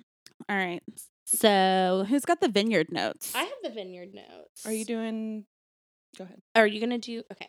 All 0.49 0.57
right. 0.57 0.83
So, 1.27 2.07
Who's 2.09 2.25
got 2.25 2.41
the 2.41 2.49
vineyard 2.49 2.91
notes? 2.91 3.35
I 3.35 3.43
have 3.43 3.59
the 3.63 3.71
vineyard 3.71 4.15
notes. 4.15 4.65
Are 4.65 4.73
you 4.73 4.85
doing? 4.85 5.45
Go 6.17 6.25
ahead. 6.25 6.41
Are 6.55 6.67
you 6.67 6.81
gonna 6.81 6.99
do? 6.99 7.23
Okay. 7.33 7.49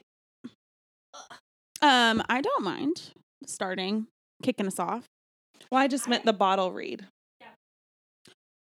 Um, 1.82 2.24
I 2.28 2.42
don't 2.42 2.64
mind 2.64 3.12
starting 3.46 4.08
kicking 4.44 4.68
us 4.68 4.80
off. 4.80 5.06
Well, 5.72 5.82
I 5.82 5.88
just 5.88 6.08
meant 6.08 6.26
the 6.26 6.34
bottle 6.34 6.72
read. 6.72 7.06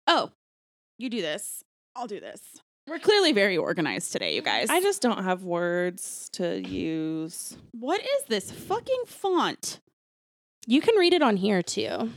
Oh, 0.08 0.32
you 1.00 1.10
do 1.10 1.22
this. 1.22 1.64
I'll 1.96 2.08
do 2.08 2.20
this. 2.20 2.42
We're 2.88 3.00
clearly 3.00 3.32
very 3.32 3.58
organized 3.58 4.12
today, 4.12 4.36
you 4.36 4.42
guys. 4.42 4.70
I 4.70 4.80
just 4.80 5.02
don't 5.02 5.24
have 5.24 5.44
words 5.44 6.30
to 6.34 6.60
use. 6.62 7.58
what 7.72 8.00
is 8.02 8.24
this 8.28 8.52
fucking 8.52 9.04
font? 9.08 9.80
You 10.68 10.82
can 10.82 10.96
read 10.96 11.14
it 11.14 11.22
on 11.22 11.38
here 11.38 11.62
too. 11.64 12.12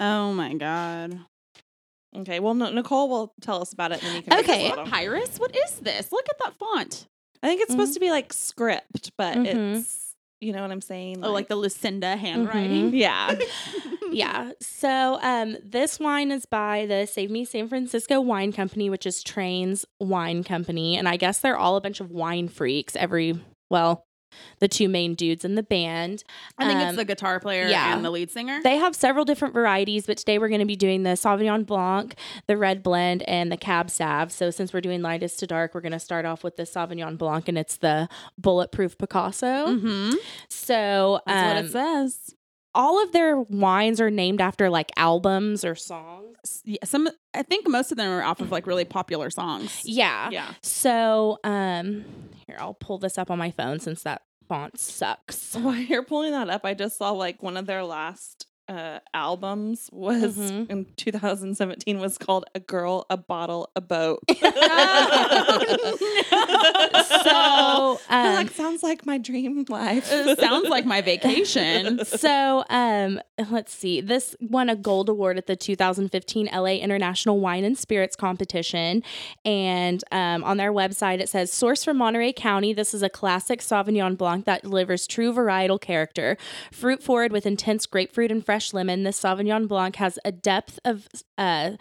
Oh 0.00 0.32
my 0.32 0.54
god. 0.54 1.20
Okay. 2.16 2.40
Well, 2.40 2.54
no, 2.54 2.70
Nicole 2.70 3.08
will 3.08 3.32
tell 3.40 3.60
us 3.62 3.72
about 3.72 3.92
it. 3.92 4.02
And 4.02 4.08
then 4.08 4.16
you 4.16 4.22
can 4.22 4.38
Okay. 4.40 4.68
bottom. 4.70 4.86
Papyrus? 4.90 5.38
What 5.38 5.54
is 5.54 5.72
this? 5.80 6.10
Look 6.12 6.26
at 6.30 6.38
that 6.44 6.54
font. 6.58 7.06
I 7.42 7.48
think 7.48 7.60
it's 7.60 7.70
supposed 7.70 7.90
Mhm. 7.92 7.94
to 7.94 8.00
be 8.00 8.10
like 8.10 8.32
script, 8.32 9.12
but 9.18 9.36
Mhm. 9.36 9.76
it's 9.76 10.05
you 10.40 10.52
know 10.52 10.62
what 10.62 10.70
I'm 10.70 10.80
saying. 10.80 11.24
Oh, 11.24 11.32
like 11.32 11.48
the 11.48 11.56
Lucinda 11.56 12.16
handwriting. 12.16 12.94
yeah. 12.94 13.34
Yeah. 14.12 14.52
So 14.60 15.18
um 15.20 15.56
this 15.64 15.98
wine 15.98 16.30
is 16.30 16.46
by 16.46 16.86
the 16.86 17.06
Save 17.06 17.28
Me 17.28 17.44
San 17.44 17.68
Francisco 17.68 18.20
Wine 18.20 18.52
Company, 18.52 18.88
which 18.88 19.04
is 19.04 19.20
Train's 19.20 19.84
wine 19.98 20.44
company. 20.44 20.96
And 20.96 21.08
I 21.08 21.16
guess 21.16 21.40
they're 21.40 21.56
all 21.56 21.76
a 21.76 21.80
bunch 21.80 21.98
of 22.00 22.12
wine 22.12 22.46
freaks. 22.46 22.94
Every 22.94 23.38
well, 23.68 24.05
the 24.58 24.68
two 24.68 24.88
main 24.88 25.14
dudes 25.14 25.44
in 25.44 25.54
the 25.54 25.62
band. 25.62 26.24
I 26.58 26.66
think 26.66 26.80
Um, 26.80 26.88
it's 26.88 26.96
the 26.96 27.04
guitar 27.04 27.40
player 27.40 27.66
yeah. 27.68 27.94
and 27.94 28.04
the 28.04 28.10
lead 28.10 28.30
singer. 28.30 28.60
They 28.62 28.76
have 28.76 28.94
several 28.94 29.24
different 29.24 29.54
varieties, 29.54 30.06
but 30.06 30.16
today 30.18 30.38
we're 30.38 30.48
going 30.48 30.60
to 30.60 30.66
be 30.66 30.76
doing 30.76 31.02
the 31.02 31.10
Sauvignon 31.10 31.66
Blanc, 31.66 32.14
the 32.46 32.56
Red 32.56 32.82
Blend, 32.82 33.22
and 33.24 33.50
the 33.52 33.56
Cab 33.56 33.90
Sav. 33.90 34.32
So 34.32 34.50
since 34.50 34.72
we're 34.72 34.80
doing 34.80 35.02
lightest 35.02 35.38
to 35.40 35.46
dark, 35.46 35.74
we're 35.74 35.80
going 35.80 35.92
to 35.92 35.98
start 35.98 36.24
off 36.24 36.42
with 36.44 36.56
the 36.56 36.64
Sauvignon 36.64 37.18
Blanc, 37.18 37.48
and 37.48 37.58
it's 37.58 37.76
the 37.76 38.08
Bulletproof 38.38 38.98
Picasso. 38.98 39.46
mm-hmm. 39.66 40.14
So 40.48 41.20
That's 41.26 41.46
what 41.46 41.56
um, 41.58 41.64
it 41.66 41.70
says. 41.70 42.34
all 42.74 43.02
of 43.02 43.12
their 43.12 43.36
wines 43.38 44.00
are 44.00 44.10
named 44.10 44.40
after 44.40 44.68
like 44.70 44.90
albums 44.96 45.64
or 45.64 45.74
songs. 45.74 46.62
Yeah, 46.64 46.78
some 46.84 47.08
I 47.34 47.42
think 47.42 47.68
most 47.68 47.90
of 47.90 47.96
them 47.98 48.10
are 48.10 48.22
off 48.22 48.40
of 48.40 48.52
like 48.52 48.66
really 48.66 48.84
popular 48.84 49.30
songs. 49.30 49.82
Yeah. 49.84 50.30
Yeah. 50.30 50.52
So 50.62 51.38
um 51.44 52.04
here 52.46 52.56
I'll 52.60 52.74
pull 52.74 52.98
this 52.98 53.18
up 53.18 53.30
on 53.30 53.38
my 53.38 53.50
phone 53.50 53.80
since 53.80 54.02
that 54.04 54.22
sucks. 54.78 55.54
While 55.60 55.76
you're 55.76 56.04
pulling 56.04 56.32
that 56.32 56.50
up, 56.50 56.64
I 56.64 56.74
just 56.74 56.98
saw 56.98 57.10
like 57.10 57.42
one 57.42 57.56
of 57.56 57.66
their 57.66 57.84
last 57.84 58.46
uh, 58.68 58.98
albums 59.14 59.88
was 59.92 60.36
Mhm. 60.36 60.70
in 60.70 60.86
2017 60.96 61.98
was 62.00 62.18
called 62.18 62.44
"A 62.54 62.60
Girl, 62.60 63.06
a 63.10 63.16
Bottle, 63.16 63.70
a 63.76 63.80
Boat." 63.80 64.22
So, 67.22 67.98
um, 68.10 68.34
like 68.34 68.50
sounds 68.50 68.82
like 68.82 69.06
my 69.06 69.18
dream 69.18 69.64
life. 69.68 70.06
Sounds 70.38 70.68
like 70.68 70.84
my 70.86 71.00
vacation. 71.00 72.04
so 72.04 72.64
um 72.70 73.20
let's 73.50 73.72
see 73.74 74.00
this 74.00 74.34
won 74.40 74.68
a 74.68 74.76
gold 74.76 75.08
award 75.08 75.36
at 75.38 75.46
the 75.46 75.56
2015 75.56 76.46
la 76.52 76.64
international 76.66 77.38
wine 77.40 77.64
and 77.64 77.76
spirits 77.76 78.16
competition 78.16 79.02
and 79.44 80.02
um, 80.10 80.42
on 80.44 80.56
their 80.56 80.72
website 80.72 81.20
it 81.20 81.28
says 81.28 81.52
source 81.52 81.84
from 81.84 81.98
monterey 81.98 82.32
county 82.32 82.72
this 82.72 82.94
is 82.94 83.02
a 83.02 83.10
classic 83.10 83.60
sauvignon 83.60 84.16
blanc 84.16 84.46
that 84.46 84.62
delivers 84.62 85.06
true 85.06 85.32
varietal 85.34 85.78
character 85.80 86.38
fruit 86.72 87.02
forward 87.02 87.30
with 87.30 87.44
intense 87.44 87.84
grapefruit 87.84 88.30
and 88.30 88.44
fresh 88.46 88.55
lemon 88.72 89.02
this 89.02 89.20
sauvignon 89.20 89.68
blanc 89.68 89.96
has 89.96 90.18
a 90.24 90.32
depth 90.32 90.78
of 90.84 91.08
uh 91.38 91.72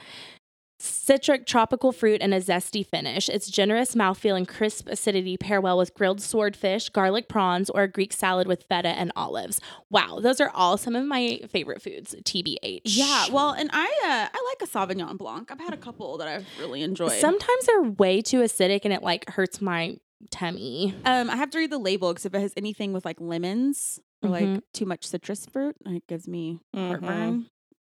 Citric 0.77 1.45
tropical 1.45 1.93
fruit 1.93 2.21
and 2.21 2.33
a 2.33 2.41
zesty 2.41 2.85
finish. 2.85 3.29
Its 3.29 3.49
generous 3.49 3.95
mouthfeel 3.95 4.35
and 4.35 4.47
crisp 4.47 4.87
acidity 4.89 5.37
pair 5.37 5.61
well 5.61 5.77
with 5.77 5.93
grilled 5.93 6.21
swordfish, 6.21 6.89
garlic 6.89 7.29
prawns, 7.29 7.69
or 7.69 7.83
a 7.83 7.87
Greek 7.87 8.11
salad 8.11 8.45
with 8.45 8.63
feta 8.69 8.89
and 8.89 9.11
olives. 9.15 9.61
Wow, 9.89 10.19
those 10.21 10.41
are 10.41 10.51
all 10.53 10.77
some 10.77 10.95
of 10.95 11.05
my 11.05 11.39
favorite 11.49 11.81
foods. 11.81 12.13
TBH. 12.23 12.81
Yeah, 12.83 13.27
well, 13.31 13.51
and 13.51 13.69
I 13.71 13.85
uh, 13.85 14.37
I 14.37 14.55
like 14.59 14.69
a 14.69 14.71
Sauvignon 14.71 15.17
Blanc. 15.17 15.49
I've 15.49 15.59
had 15.59 15.73
a 15.73 15.77
couple 15.77 16.17
that 16.17 16.27
I've 16.27 16.45
really 16.59 16.83
enjoyed. 16.83 17.13
sometimes 17.13 17.65
they're 17.65 17.83
way 17.83 18.21
too 18.21 18.41
acidic 18.41 18.81
and 18.83 18.93
it 18.93 19.01
like 19.01 19.29
hurts 19.29 19.61
my 19.61 19.97
tummy. 20.29 20.93
um, 21.05 21.29
I 21.29 21.37
have 21.37 21.51
to 21.51 21.57
read 21.57 21.71
the 21.71 21.77
label 21.77 22.11
because 22.11 22.25
if 22.25 22.33
it 22.33 22.41
has 22.41 22.53
anything 22.57 22.91
with 22.93 23.05
like 23.05 23.21
lemons 23.21 23.99
or 24.23 24.29
like 24.29 24.45
Mhm. 24.45 24.61
too 24.73 24.85
much 24.85 25.05
citrus 25.05 25.45
fruit, 25.45 25.75
it 25.85 26.05
gives 26.07 26.27
me 26.27 26.59
Mhm. 26.75 26.87
heartburn. 26.87 27.45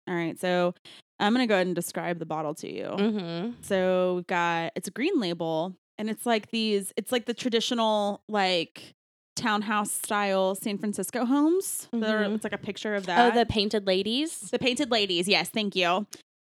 All 0.09 0.15
right, 0.15 0.39
so 0.39 0.75
I'm 1.19 1.33
gonna 1.35 1.47
go 1.47 1.55
ahead 1.55 1.67
and 1.67 1.77
describe 1.77 2.19
the 2.19 2.27
bottle 2.27 2.55
to 2.57 2.73
you. 2.73 2.85
Mm-hmm. 2.87 3.53
So 3.63 4.15
we've 4.17 4.27
got 4.27 4.73
it's 4.77 4.89
a 4.89 4.93
green 4.93 5.19
label, 5.21 5.75
and 5.99 6.09
it's 6.09 6.25
like 6.27 6.51
these. 6.51 6.93
It's 6.97 7.13
like 7.13 7.27
the 7.27 7.35
traditional 7.35 8.23
like 8.29 8.95
townhouse 9.37 9.93
style 9.93 10.55
San 10.57 10.79
Francisco 10.79 11.25
homes. 11.25 11.89
They're- 11.93 12.25
Mhm. 12.25 12.35
It's 12.37 12.45
like 12.45 12.53
a 12.53 12.59
picture 12.59 12.95
of 12.95 13.07
that. 13.07 13.33
Oh, 13.33 13.39
the 13.39 13.47
painted 13.47 13.87
ladies. 13.87 14.41
The 14.51 14.59
painted 14.59 14.91
ladies, 14.91 15.29
yes, 15.29 15.49
thank 15.49 15.77
you. 15.77 16.07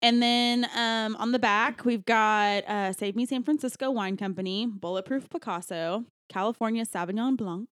And 0.00 0.20
then 0.20 0.66
um, 0.74 1.14
on 1.16 1.30
the 1.30 1.38
back, 1.38 1.84
we've 1.84 2.04
got 2.04 2.64
uh, 2.68 2.92
Save 2.92 3.14
Me 3.14 3.24
San 3.24 3.44
Francisco 3.44 3.88
Wine 3.90 4.16
Company, 4.16 4.66
Bulletproof 4.66 5.28
Picasso, 5.30 6.06
California 6.28 6.84
Sauvignon 6.84 7.36
Blanc. 7.36 7.68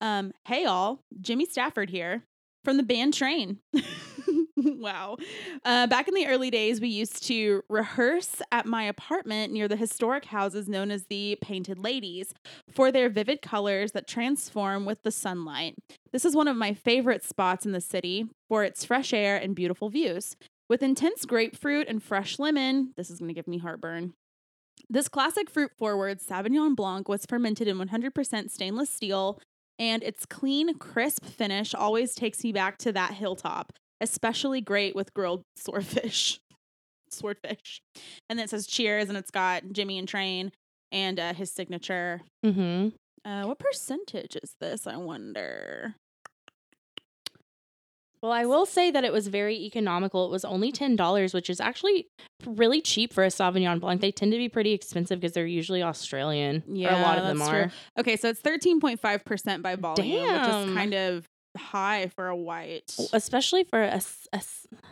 Um, 0.00 0.32
hey, 0.46 0.64
all, 0.64 1.00
Jimmy 1.20 1.46
Stafford 1.46 1.90
here 1.90 2.22
from 2.64 2.76
the 2.76 2.82
band 2.82 3.14
Train. 3.14 3.58
wow. 4.56 5.16
Uh, 5.64 5.86
back 5.86 6.08
in 6.08 6.14
the 6.14 6.26
early 6.26 6.50
days, 6.50 6.80
we 6.80 6.88
used 6.88 7.26
to 7.26 7.62
rehearse 7.68 8.42
at 8.52 8.66
my 8.66 8.84
apartment 8.84 9.52
near 9.52 9.68
the 9.68 9.76
historic 9.76 10.26
houses 10.26 10.68
known 10.68 10.90
as 10.90 11.06
the 11.06 11.38
Painted 11.40 11.78
Ladies 11.78 12.34
for 12.70 12.90
their 12.90 13.08
vivid 13.08 13.42
colors 13.42 13.92
that 13.92 14.06
transform 14.06 14.84
with 14.84 15.02
the 15.02 15.10
sunlight. 15.10 15.74
This 16.12 16.24
is 16.24 16.36
one 16.36 16.48
of 16.48 16.56
my 16.56 16.74
favorite 16.74 17.24
spots 17.24 17.66
in 17.66 17.72
the 17.72 17.80
city 17.80 18.28
for 18.48 18.64
its 18.64 18.84
fresh 18.84 19.12
air 19.12 19.36
and 19.36 19.54
beautiful 19.54 19.90
views. 19.90 20.36
With 20.68 20.82
intense 20.82 21.24
grapefruit 21.24 21.88
and 21.88 22.02
fresh 22.02 22.38
lemon, 22.38 22.92
this 22.96 23.10
is 23.10 23.18
going 23.18 23.28
to 23.28 23.34
give 23.34 23.48
me 23.48 23.58
heartburn. 23.58 24.14
This 24.88 25.08
classic 25.08 25.50
fruit 25.50 25.72
forward 25.78 26.20
Sauvignon 26.20 26.74
Blanc 26.74 27.08
was 27.08 27.26
fermented 27.26 27.68
in 27.68 27.76
100% 27.76 28.50
stainless 28.50 28.90
steel, 28.90 29.38
and 29.80 30.02
its 30.04 30.26
clean, 30.26 30.74
crisp 30.78 31.24
finish 31.24 31.74
always 31.74 32.14
takes 32.14 32.44
me 32.44 32.52
back 32.52 32.76
to 32.78 32.92
that 32.92 33.14
hilltop, 33.14 33.72
especially 34.00 34.60
great 34.60 34.94
with 34.94 35.14
grilled 35.14 35.42
swordfish. 35.56 36.38
Swordfish. 37.10 37.80
And 38.28 38.38
then 38.38 38.44
it 38.44 38.50
says 38.50 38.66
cheers, 38.66 39.08
and 39.08 39.16
it's 39.16 39.30
got 39.30 39.64
Jimmy 39.72 39.98
and 39.98 40.06
Train 40.06 40.52
and 40.92 41.18
uh, 41.18 41.32
his 41.32 41.50
signature. 41.50 42.20
Mm-hmm. 42.44 43.28
Uh, 43.28 43.46
what 43.46 43.58
percentage 43.58 44.36
is 44.36 44.54
this? 44.60 44.86
I 44.86 44.96
wonder. 44.98 45.94
Well, 48.22 48.32
I 48.32 48.44
will 48.44 48.66
say 48.66 48.90
that 48.90 49.02
it 49.04 49.12
was 49.12 49.28
very 49.28 49.56
economical. 49.64 50.26
It 50.26 50.30
was 50.30 50.44
only 50.44 50.72
ten 50.72 50.94
dollars, 50.96 51.32
which 51.32 51.48
is 51.48 51.60
actually 51.60 52.06
really 52.46 52.80
cheap 52.82 53.12
for 53.14 53.24
a 53.24 53.28
Sauvignon 53.28 53.80
Blanc. 53.80 54.00
They 54.00 54.12
tend 54.12 54.32
to 54.32 54.38
be 54.38 54.48
pretty 54.48 54.72
expensive 54.72 55.20
because 55.20 55.32
they're 55.32 55.46
usually 55.46 55.82
Australian. 55.82 56.62
or 56.68 56.90
a 56.90 57.00
lot 57.00 57.18
of 57.18 57.24
them 57.24 57.40
are. 57.42 57.62
true. 57.64 57.70
Okay, 57.98 58.16
so 58.16 58.28
it's 58.28 58.40
13.5% 58.42 59.62
by 59.62 59.76
volume, 59.76 60.22
which 60.22 60.40
is 60.70 60.74
kind 60.76 60.94
of 60.94 61.26
high 61.56 62.10
for 62.14 62.28
a 62.28 62.36
white. 62.36 62.94
especially 63.12 63.64
for 63.64 63.80
a 63.82 64.00
sob, 64.00 64.42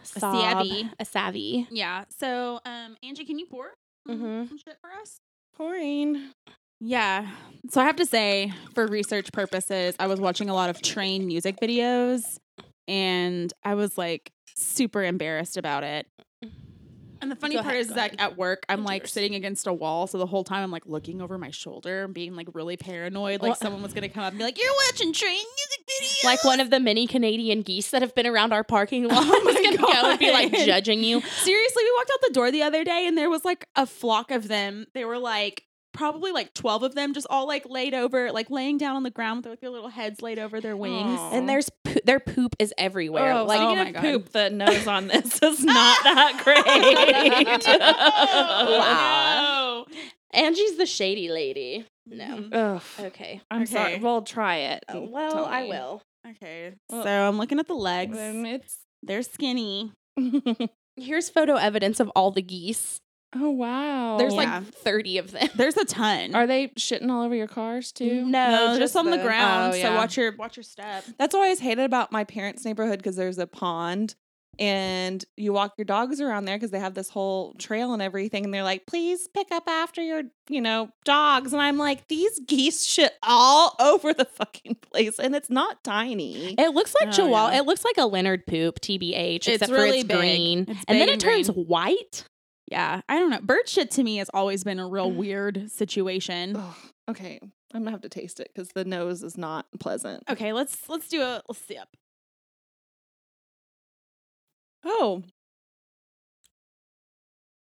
savvy. 0.04 0.88
a 0.98 1.04
savvy. 1.04 1.66
Yeah. 1.70 2.04
So, 2.18 2.60
um, 2.64 2.96
Angie, 3.02 3.24
can 3.24 3.38
you 3.38 3.46
pour 3.46 3.74
some- 4.06 4.20
Mhm. 4.20 4.48
some 4.48 4.58
shit 4.58 4.76
for 4.80 4.90
us? 5.00 5.18
Pouring. 5.54 6.30
Yeah. 6.80 7.30
So 7.70 7.80
I 7.80 7.84
have 7.84 7.96
to 7.96 8.06
say, 8.06 8.52
for 8.74 8.86
research 8.86 9.32
purposes, 9.32 9.94
I 9.98 10.06
was 10.06 10.18
watching 10.20 10.48
a 10.48 10.54
lot 10.54 10.70
of 10.70 10.80
train 10.80 11.26
music 11.26 11.56
videos 11.60 12.38
and 12.88 13.52
I 13.62 13.74
was 13.74 13.96
like 13.96 14.32
super 14.56 15.04
embarrassed 15.04 15.56
about 15.56 15.84
it. 15.84 16.06
And 17.20 17.32
the 17.32 17.36
funny 17.36 17.56
Go 17.56 17.62
part 17.62 17.74
ahead, 17.74 17.84
is 17.84 17.90
like 17.90 18.14
ahead. 18.14 18.20
at 18.32 18.36
work, 18.38 18.64
I'm 18.68 18.84
like 18.84 19.08
sitting 19.08 19.34
against 19.34 19.66
a 19.66 19.72
wall. 19.72 20.06
So 20.06 20.18
the 20.18 20.26
whole 20.26 20.44
time 20.44 20.62
I'm 20.62 20.70
like 20.70 20.86
looking 20.86 21.20
over 21.20 21.36
my 21.36 21.50
shoulder 21.50 22.04
and 22.04 22.14
being 22.14 22.36
like 22.36 22.46
really 22.54 22.76
paranoid. 22.76 23.42
Like 23.42 23.48
Well- 23.50 23.56
someone 23.56 23.82
was 23.82 23.92
going 23.92 24.02
to 24.02 24.08
come 24.08 24.22
up 24.22 24.30
and 24.30 24.38
be 24.38 24.44
like, 24.44 24.56
You're 24.62 24.72
watching 24.86 25.12
train 25.12 25.32
music 25.34 25.84
videos. 26.00 26.24
Like 26.24 26.44
one 26.44 26.60
of 26.60 26.70
the 26.70 26.78
many 26.78 27.08
Canadian 27.08 27.62
geese 27.62 27.90
that 27.90 28.02
have 28.02 28.14
been 28.14 28.28
around 28.28 28.52
our 28.52 28.62
parking 28.62 29.04
oh 29.10 29.14
lot 29.14 29.24
Oh 29.26 29.42
was 29.44 29.54
gonna 29.56 29.76
go 29.78 30.10
and 30.10 30.18
be 30.20 30.30
like 30.30 30.52
judging 30.64 31.02
you. 31.02 31.20
Seriously, 31.20 31.82
we 31.82 31.92
walked 31.98 32.10
out 32.14 32.20
the 32.28 32.34
door 32.34 32.52
the 32.52 32.62
other 32.62 32.84
day 32.84 33.04
and 33.08 33.18
there 33.18 33.28
was 33.28 33.44
like 33.44 33.66
a 33.74 33.84
flock 33.84 34.30
of 34.30 34.46
them. 34.46 34.86
They 34.94 35.04
were 35.04 35.18
like 35.18 35.64
probably 35.92 36.32
like 36.32 36.54
12 36.54 36.82
of 36.82 36.94
them 36.94 37.14
just 37.14 37.26
all 37.30 37.46
like 37.46 37.64
laid 37.68 37.94
over, 37.94 38.30
like 38.32 38.50
laying 38.50 38.78
down 38.78 38.96
on 38.96 39.02
the 39.02 39.10
ground 39.10 39.38
with 39.38 39.46
like 39.46 39.60
their 39.60 39.70
little 39.70 39.88
heads 39.88 40.22
laid 40.22 40.38
over 40.38 40.60
their 40.60 40.76
wings. 40.76 41.18
Aw. 41.18 41.32
And 41.32 41.48
there's 41.48 41.70
po- 41.84 42.00
their 42.04 42.20
poop 42.20 42.56
is 42.58 42.72
everywhere. 42.78 43.32
Oh, 43.32 43.44
like 43.44 43.60
oh 43.60 43.74
my 43.74 43.88
of 43.88 43.94
God. 43.94 44.00
poop, 44.02 44.28
the 44.30 44.50
nose 44.50 44.86
on 44.86 45.08
this 45.08 45.38
is 45.42 45.64
not 45.64 45.98
that 46.04 46.40
great. 46.44 46.64
Wow. 48.78 49.86
Angie's 50.32 50.76
the 50.76 50.86
shady 50.86 51.28
lady. 51.30 51.86
No. 52.06 52.24
Mm-hmm. 52.24 52.54
Ugh. 52.54 52.82
Okay. 53.06 53.40
I'm 53.50 53.66
sorry. 53.66 53.94
Okay. 53.94 54.02
Well, 54.02 54.22
try 54.22 54.56
it. 54.56 54.84
Oh, 54.88 55.02
and 55.02 55.12
well, 55.12 55.44
I 55.44 55.64
will. 55.64 56.02
Okay. 56.26 56.74
Well, 56.90 57.02
so 57.02 57.28
I'm 57.28 57.38
looking 57.38 57.58
at 57.58 57.66
the 57.66 57.74
legs. 57.74 58.16
Then 58.16 58.44
it's. 58.46 58.78
They're 59.02 59.22
skinny. 59.22 59.92
Here's 60.96 61.28
photo 61.28 61.54
evidence 61.54 62.00
of 62.00 62.10
all 62.10 62.30
the 62.30 62.42
geese. 62.42 63.00
Oh 63.36 63.50
wow. 63.50 64.16
There's 64.18 64.34
Yeah. 64.34 64.58
like 64.60 64.64
30 64.74 65.18
of 65.18 65.30
them. 65.32 65.48
There's 65.54 65.76
a 65.76 65.84
ton. 65.84 66.34
Are 66.34 66.46
they 66.46 66.68
shitting 66.68 67.10
all 67.10 67.22
over 67.24 67.34
your 67.34 67.46
cars 67.48 67.92
too? 67.92 68.24
no, 68.24 68.76
just, 68.78 68.96
on 68.96 69.06
the, 69.10 69.16
the- 69.16 69.22
ground. 69.22 69.70
oh, 69.74 69.76
So 69.76 69.78
yeah. 69.78 69.96
watch 69.96 70.16
your 70.16 70.34
watch 70.36 70.56
your 70.56 70.64
step. 70.64 71.04
That's 71.18 71.34
what 71.34 71.40
I 71.40 71.44
always 71.44 71.60
hated 71.60 71.84
about 71.84 72.12
my 72.12 72.24
parents' 72.24 72.64
neighborhood 72.64 72.98
because 72.98 73.16
there's 73.16 73.38
a 73.38 73.46
pond 73.46 74.14
and 74.60 75.24
you 75.36 75.52
walk 75.52 75.74
your 75.78 75.84
dogs 75.84 76.20
around 76.20 76.44
there 76.46 76.56
because 76.56 76.72
they 76.72 76.80
have 76.80 76.94
this 76.94 77.08
whole 77.10 77.52
trail 77.54 77.92
and 77.92 78.02
everything. 78.02 78.44
And 78.44 78.52
they're 78.52 78.64
like, 78.64 78.86
please 78.86 79.28
pick 79.32 79.52
up 79.52 79.68
after 79.68 80.02
your, 80.02 80.22
you 80.48 80.60
know, 80.60 80.88
dogs. 81.04 81.52
And 81.52 81.62
I'm 81.62 81.78
like, 81.78 82.08
these 82.08 82.40
geese 82.44 82.84
shit 82.84 83.12
all 83.22 83.76
over 83.80 84.12
the 84.12 84.24
fucking 84.24 84.78
place. 84.90 85.20
And 85.20 85.36
it's 85.36 85.48
not 85.48 85.84
tiny. 85.84 86.54
It 86.58 86.74
looks 86.74 86.92
like 87.00 87.10
Oh, 87.10 87.12
Chihuahua. 87.12 87.50
yeah. 87.52 87.58
It 87.60 87.66
looks 87.66 87.84
like 87.84 87.98
a 87.98 88.06
Leonard 88.06 88.46
poop, 88.48 88.80
TBH, 88.80 89.36
It's 89.36 89.48
except 89.48 89.70
really 89.70 89.90
for 89.90 89.94
it's 89.98 90.04
big. 90.08 90.16
green. 90.18 90.58
It's 90.66 90.84
and 90.88 90.98
then 90.98 91.06
big 91.06 91.08
it 91.08 91.12
and 91.12 91.20
turns 91.20 91.48
white. 91.52 92.24
Yeah, 92.70 93.00
I 93.08 93.18
don't 93.18 93.30
know. 93.30 93.40
Bird 93.40 93.66
shit 93.66 93.90
to 93.92 94.02
me 94.02 94.16
has 94.18 94.28
always 94.34 94.62
been 94.62 94.78
a 94.78 94.86
real 94.86 95.10
mm. 95.10 95.16
weird 95.16 95.70
situation. 95.70 96.54
Ugh, 96.56 96.74
okay. 97.08 97.40
I'm 97.72 97.80
gonna 97.80 97.92
have 97.92 98.02
to 98.02 98.08
taste 98.08 98.40
it 98.40 98.50
because 98.54 98.68
the 98.70 98.84
nose 98.84 99.22
is 99.22 99.38
not 99.38 99.66
pleasant. 99.80 100.24
Okay, 100.28 100.52
let's 100.52 100.88
let's 100.88 101.08
do 101.08 101.22
a 101.22 101.42
let's 101.48 101.60
sip. 101.60 101.88
Oh. 104.84 105.22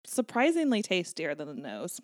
Surprisingly 0.05 0.83
tastier 0.83 1.37
than 1.37 1.49
the 1.49 1.55
nose. 1.55 2.01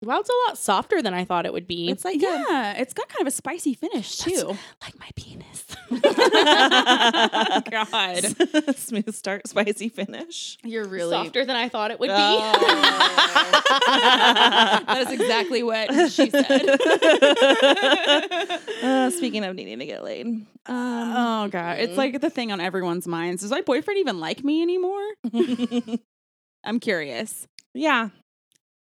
Wow, 0.00 0.20
it's 0.20 0.30
a 0.30 0.32
lot 0.48 0.56
softer 0.56 1.02
than 1.02 1.12
I 1.12 1.24
thought 1.24 1.44
it 1.44 1.52
would 1.52 1.66
be. 1.66 1.88
It's 1.90 2.04
like 2.04 2.18
a- 2.18 2.20
Yeah, 2.20 2.74
it's 2.74 2.94
got 2.94 3.08
kind 3.08 3.20
of 3.22 3.26
a 3.26 3.32
spicy 3.32 3.74
finish 3.74 4.16
too. 4.18 4.56
like 4.80 4.96
my 5.00 5.08
penis. 5.16 5.64
God. 7.70 8.76
Smooth 8.78 9.12
start, 9.14 9.48
spicy 9.48 9.88
finish. 9.88 10.56
You're 10.62 10.86
really 10.86 11.10
Softer 11.10 11.44
than 11.44 11.56
I 11.56 11.68
thought 11.68 11.90
it 11.90 11.98
would 11.98 12.10
Oh. 12.10 12.52
that 13.86 15.04
is 15.06 15.10
exactly 15.12 15.62
what 15.64 15.90
she 16.12 16.30
said. 16.30 16.78
Uh, 18.82 19.10
speaking 19.10 19.44
of 19.44 19.54
needing 19.56 19.78
to 19.80 19.86
get 19.86 20.04
laid, 20.04 20.26
um, 20.26 20.46
oh 20.66 21.48
god, 21.48 21.78
it's 21.80 21.94
Mm. 21.94 21.96
like 21.96 22.20
the 22.20 22.30
thing 22.30 22.52
on 22.52 22.60
everyone's 22.60 23.08
minds. 23.08 23.42
Does 23.42 23.50
my 23.50 23.62
boyfriend 23.62 23.98
even 23.98 24.20
like 24.20 24.44
me 24.44 24.62
anymore? 24.62 25.02
I'm 26.64 26.78
curious. 26.80 27.46
yeah, 27.74 28.10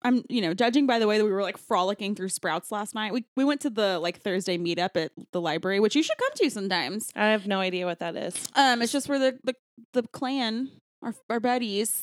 I'm, 0.03 0.23
you 0.29 0.41
know, 0.41 0.53
judging 0.53 0.87
by 0.87 0.99
the 0.99 1.07
way 1.07 1.17
that 1.17 1.25
we 1.25 1.31
were 1.31 1.41
like 1.43 1.57
frolicking 1.57 2.15
through 2.15 2.29
Sprouts 2.29 2.71
last 2.71 2.95
night. 2.95 3.13
We 3.13 3.25
we 3.35 3.43
went 3.43 3.61
to 3.61 3.69
the 3.69 3.99
like 3.99 4.21
Thursday 4.21 4.57
meetup 4.57 4.95
at 4.95 5.11
the 5.31 5.41
library, 5.41 5.79
which 5.79 5.95
you 5.95 6.03
should 6.03 6.17
come 6.17 6.31
to 6.35 6.49
sometimes. 6.49 7.09
I 7.15 7.27
have 7.27 7.47
no 7.47 7.59
idea 7.59 7.85
what 7.85 7.99
that 7.99 8.15
is. 8.15 8.47
Um, 8.55 8.81
it's 8.81 8.91
just 8.91 9.07
where 9.09 9.19
the, 9.19 9.39
the 9.43 9.55
the 9.93 10.03
clan, 10.07 10.69
our 11.01 11.13
our 11.29 11.39
buddies. 11.39 12.01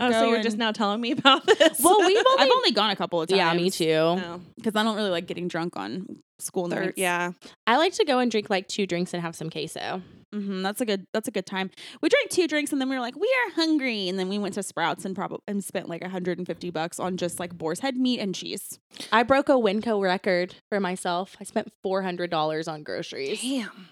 Oh, 0.00 0.10
so 0.10 0.30
you're 0.30 0.42
just 0.42 0.56
now 0.58 0.72
telling 0.72 1.00
me 1.00 1.10
about 1.18 1.46
this? 1.46 1.80
Well, 1.82 1.98
we've 2.06 2.16
only 2.26 2.42
I've 2.42 2.50
only 2.50 2.70
gone 2.72 2.90
a 2.90 2.96
couple 2.96 3.20
of 3.20 3.28
times. 3.28 3.36
yeah, 3.38 3.52
me 3.54 3.70
too. 3.70 3.86
No. 3.86 4.40
Because 4.56 4.74
I 4.76 4.82
don't 4.84 4.96
really 4.96 5.10
like 5.10 5.26
getting 5.26 5.48
drunk 5.48 5.76
on 5.76 6.06
school 6.38 6.68
Third- 6.68 6.84
nights. 6.86 6.98
yeah. 6.98 7.32
I 7.66 7.76
like 7.78 7.92
to 7.94 8.04
go 8.04 8.18
and 8.20 8.30
drink 8.30 8.48
like 8.50 8.68
two 8.68 8.86
drinks 8.86 9.12
and 9.12 9.22
have 9.22 9.34
some 9.34 9.50
queso. 9.50 10.02
hmm 10.32 10.62
that's 10.62 10.80
a 10.80 10.86
good. 10.86 11.04
That's 11.12 11.26
a 11.26 11.30
good 11.30 11.46
time. 11.46 11.70
We 12.02 12.08
drank 12.08 12.30
two 12.30 12.46
drinks 12.46 12.70
and 12.72 12.80
then 12.80 12.88
we 12.88 12.96
were 12.96 13.02
like, 13.02 13.16
we 13.16 13.26
are 13.46 13.54
hungry, 13.54 14.08
and 14.08 14.18
then 14.18 14.28
we 14.28 14.38
went 14.38 14.54
to 14.54 14.62
Sprouts 14.62 15.04
and 15.04 15.16
probably 15.16 15.40
and 15.48 15.62
spent 15.64 15.88
like 15.88 16.02
150 16.02 16.70
bucks 16.70 17.00
on 17.00 17.16
just 17.16 17.40
like 17.40 17.56
boar's 17.56 17.80
head 17.80 17.96
meat 17.96 18.20
and 18.20 18.34
cheese. 18.34 18.78
I 19.12 19.22
broke 19.24 19.48
a 19.48 19.52
Winco 19.52 20.00
record 20.02 20.54
for 20.70 20.80
myself. 20.80 21.36
I 21.40 21.44
spent 21.44 21.72
four 21.82 22.02
hundred 22.02 22.30
dollars 22.30 22.68
on 22.68 22.82
groceries. 22.82 23.40
Damn. 23.42 23.88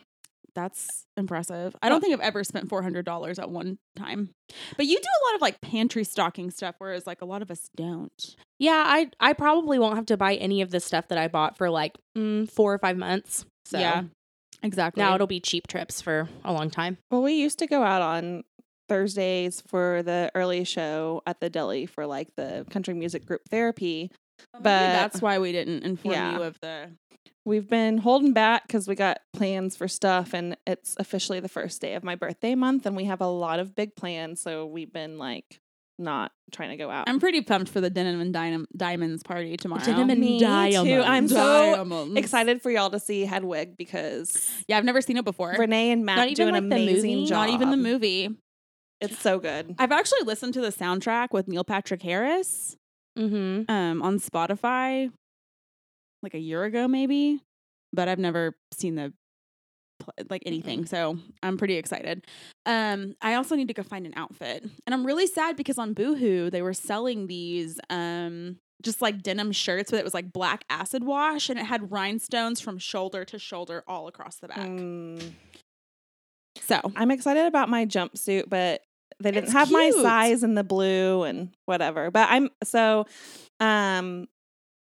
That's 0.57 1.05
impressive. 1.19 1.77
I 1.83 1.91
don't 1.91 2.01
think 2.01 2.15
I've 2.15 2.21
ever 2.27 2.43
spent 2.43 2.69
four 2.69 2.83
hundred 2.83 3.05
dollars 3.05 3.39
at 3.39 3.51
one 3.51 3.77
time. 3.95 4.31
But 4.77 4.87
you 4.87 4.97
do 4.97 5.03
a 5.03 5.23
lot 5.29 5.35
of 5.37 5.43
like 5.43 5.61
pantry 5.61 6.03
stocking 6.03 6.51
stuff, 6.51 6.75
whereas 6.79 7.07
like 7.07 7.21
a 7.21 7.27
lot 7.27 7.43
of 7.43 7.51
us 7.51 7.69
don't. 7.77 8.35
Yeah, 8.59 8.83
I 8.87 9.11
I 9.21 9.35
probably 9.35 9.79
won't 9.79 9.97
have 9.97 10.07
to 10.07 10.17
buy 10.17 10.35
any 10.37 10.63
of 10.63 10.71
the 10.71 10.81
stuff 10.81 11.09
that 11.09 11.19
I 11.19 11.29
bought 11.29 11.59
for 11.59 11.69
like 11.69 11.99
mm, 12.17 12.51
four 12.51 12.73
or 12.73 12.79
five 12.79 12.97
months. 12.97 13.45
So 13.67 13.79
Yeah, 13.79 14.05
exactly. 14.63 15.03
now 15.03 15.15
it'll 15.15 15.27
be 15.27 15.41
cheap 15.41 15.67
trips 15.67 16.01
for 16.01 16.27
a 16.43 16.53
long 16.55 16.71
time. 16.71 16.97
Well, 17.11 17.23
we 17.23 17.35
used 17.35 17.59
to 17.59 17.67
go 17.67 17.83
out 17.83 18.01
on 18.01 18.43
Thursdays 18.89 19.63
for 19.67 20.03
the 20.03 20.31
early 20.35 20.65
show 20.65 21.23
at 21.27 21.41
the 21.41 21.51
deli 21.51 21.85
for 21.85 22.07
like 22.07 22.29
the 22.37 22.65
country 22.71 22.95
music 22.95 23.27
group 23.27 23.43
therapy. 23.51 24.11
Maybe 24.55 24.63
but- 24.63 24.63
that's 24.63 25.21
why 25.23 25.39
we 25.39 25.53
didn't 25.53 25.83
inform 25.85 26.15
Yeah. 26.15 26.37
you 26.37 26.43
of 26.43 26.61
the. 26.61 26.91
We've 27.45 27.69
been 27.69 27.99
holding 27.99 28.33
back 28.33 28.67
because 28.67 28.89
we 28.89 28.97
got 28.97 29.19
plans 29.33 29.77
for 29.77 29.87
stuff, 29.87 30.35
and 30.35 30.57
it's 30.67 30.97
officially 30.99 31.39
the 31.39 31.49
first 31.49 31.81
day 31.81 31.95
of 31.95 32.03
my 32.03 32.17
birthday 32.17 32.57
month, 32.57 32.87
and 32.87 32.97
we 32.97 33.05
have 33.05 33.21
a 33.21 33.29
lot 33.29 33.61
of 33.61 33.75
big 33.77 33.95
plans. 33.95 34.41
So 34.41 34.67
we've 34.67 34.93
been 34.93 35.17
like 35.17 35.61
not 35.99 36.33
trying 36.53 36.71
to 36.71 36.77
go 36.77 36.91
out. 36.91 37.09
I'm 37.09 37.21
pretty 37.21 37.41
pumped 37.43 37.71
for 37.71 37.81
the 37.81 37.89
Denim 37.89 38.21
and 38.21 38.35
Dynam- 38.35 38.67
Diamonds 38.77 39.23
party 39.23 39.57
tomorrow. 39.57 39.83
Denim 39.85 40.11
and 40.11 40.21
Me 40.21 40.39
Diamonds. 40.41 40.91
too. 40.91 41.01
I'm 41.03 41.29
so 41.29 41.77
Diamonds. 41.77 42.17
excited 42.19 42.61
for 42.63 42.71
y'all 42.71 42.91
to 42.91 42.99
see 43.01 43.23
Hedwig 43.25 43.77
because 43.79 44.51
Yeah, 44.69 44.77
I've 44.77 44.85
never 44.85 45.01
seen 45.01 45.17
it 45.17 45.25
before. 45.25 45.55
Renee 45.57 45.93
and 45.93 46.05
Matt 46.05 46.17
Not 46.19 46.35
do 46.35 46.49
an 46.49 46.53
like, 46.55 46.63
amazing 46.65 47.27
job. 47.27 47.47
Not 47.47 47.51
even 47.51 47.71
the 47.71 47.77
movie. 47.79 48.29
It's 49.01 49.19
so 49.21 49.39
good. 49.39 49.75
I've 49.79 49.93
actually 49.93 50.23
listened 50.25 50.53
to 50.55 50.61
the 50.61 50.73
soundtrack 50.73 51.29
with 51.31 51.47
Neil 51.49 51.65
Patrick 51.65 52.03
Harris 52.03 52.77
Mm-hmm. 53.17 53.71
um, 53.71 54.03
on 54.03 54.19
Spotify 54.19 55.11
like 56.23 56.35
a 56.35 56.39
year 56.39 56.65
ago, 56.65 56.89
maybe, 56.89 57.41
but 57.93 58.09
I've 58.09 58.19
never 58.19 58.55
seen 58.73 58.95
the 58.97 59.13
like 60.29 60.43
anything. 60.45 60.85
So 60.87 61.19
I'm 61.43 61.57
pretty 61.57 61.77
excited. 61.77 62.27
Um, 62.67 63.15
I 63.23 63.35
also 63.35 63.57
need 63.57 63.69
to 63.69 63.75
go 63.75 63.83
find 63.83 64.07
an 64.07 64.13
outfit, 64.17 64.63
and 64.87 64.95
I'm 64.95 65.07
really 65.07 65.27
sad 65.27 65.57
because 65.57 65.79
on 65.79 65.95
Boohoo 65.95 66.51
they 66.51 66.63
were 66.63 66.75
selling 66.75 67.27
these 67.27 67.81
um 67.91 68.59
just 68.83 69.01
like 69.01 69.23
denim 69.23 69.53
shirts, 69.53 69.91
but 69.91 69.99
it 69.99 70.05
was 70.05 70.15
like 70.15 70.33
black 70.33 70.65
acid 70.69 71.05
wash, 71.05 71.49
and 71.49 71.59
it 71.59 71.65
had 71.65 71.91
rhinestones 71.91 72.61
from 72.61 72.79
shoulder 72.79 73.25
to 73.25 73.39
shoulder 73.39 73.83
all 73.87 74.07
across 74.09 74.37
the 74.37 74.49
back. 74.49 74.69
Mm. 74.69 75.33
So 76.61 76.81
I'm 76.97 77.11
excited 77.11 77.47
about 77.47 77.69
my 77.69 77.87
jumpsuit, 77.87 78.49
but 78.49 78.83
they 79.21 79.31
didn't 79.31 79.45
It's 79.45 79.53
have 79.53 79.71
my 79.71 79.91
size 79.91 80.43
in 80.43 80.55
the 80.55 80.65
blue 80.65 81.23
and 81.23 81.51
whatever. 81.65 82.11
But 82.11 82.29
I'm 82.31 82.51
so 82.65 83.07
um 83.61 84.29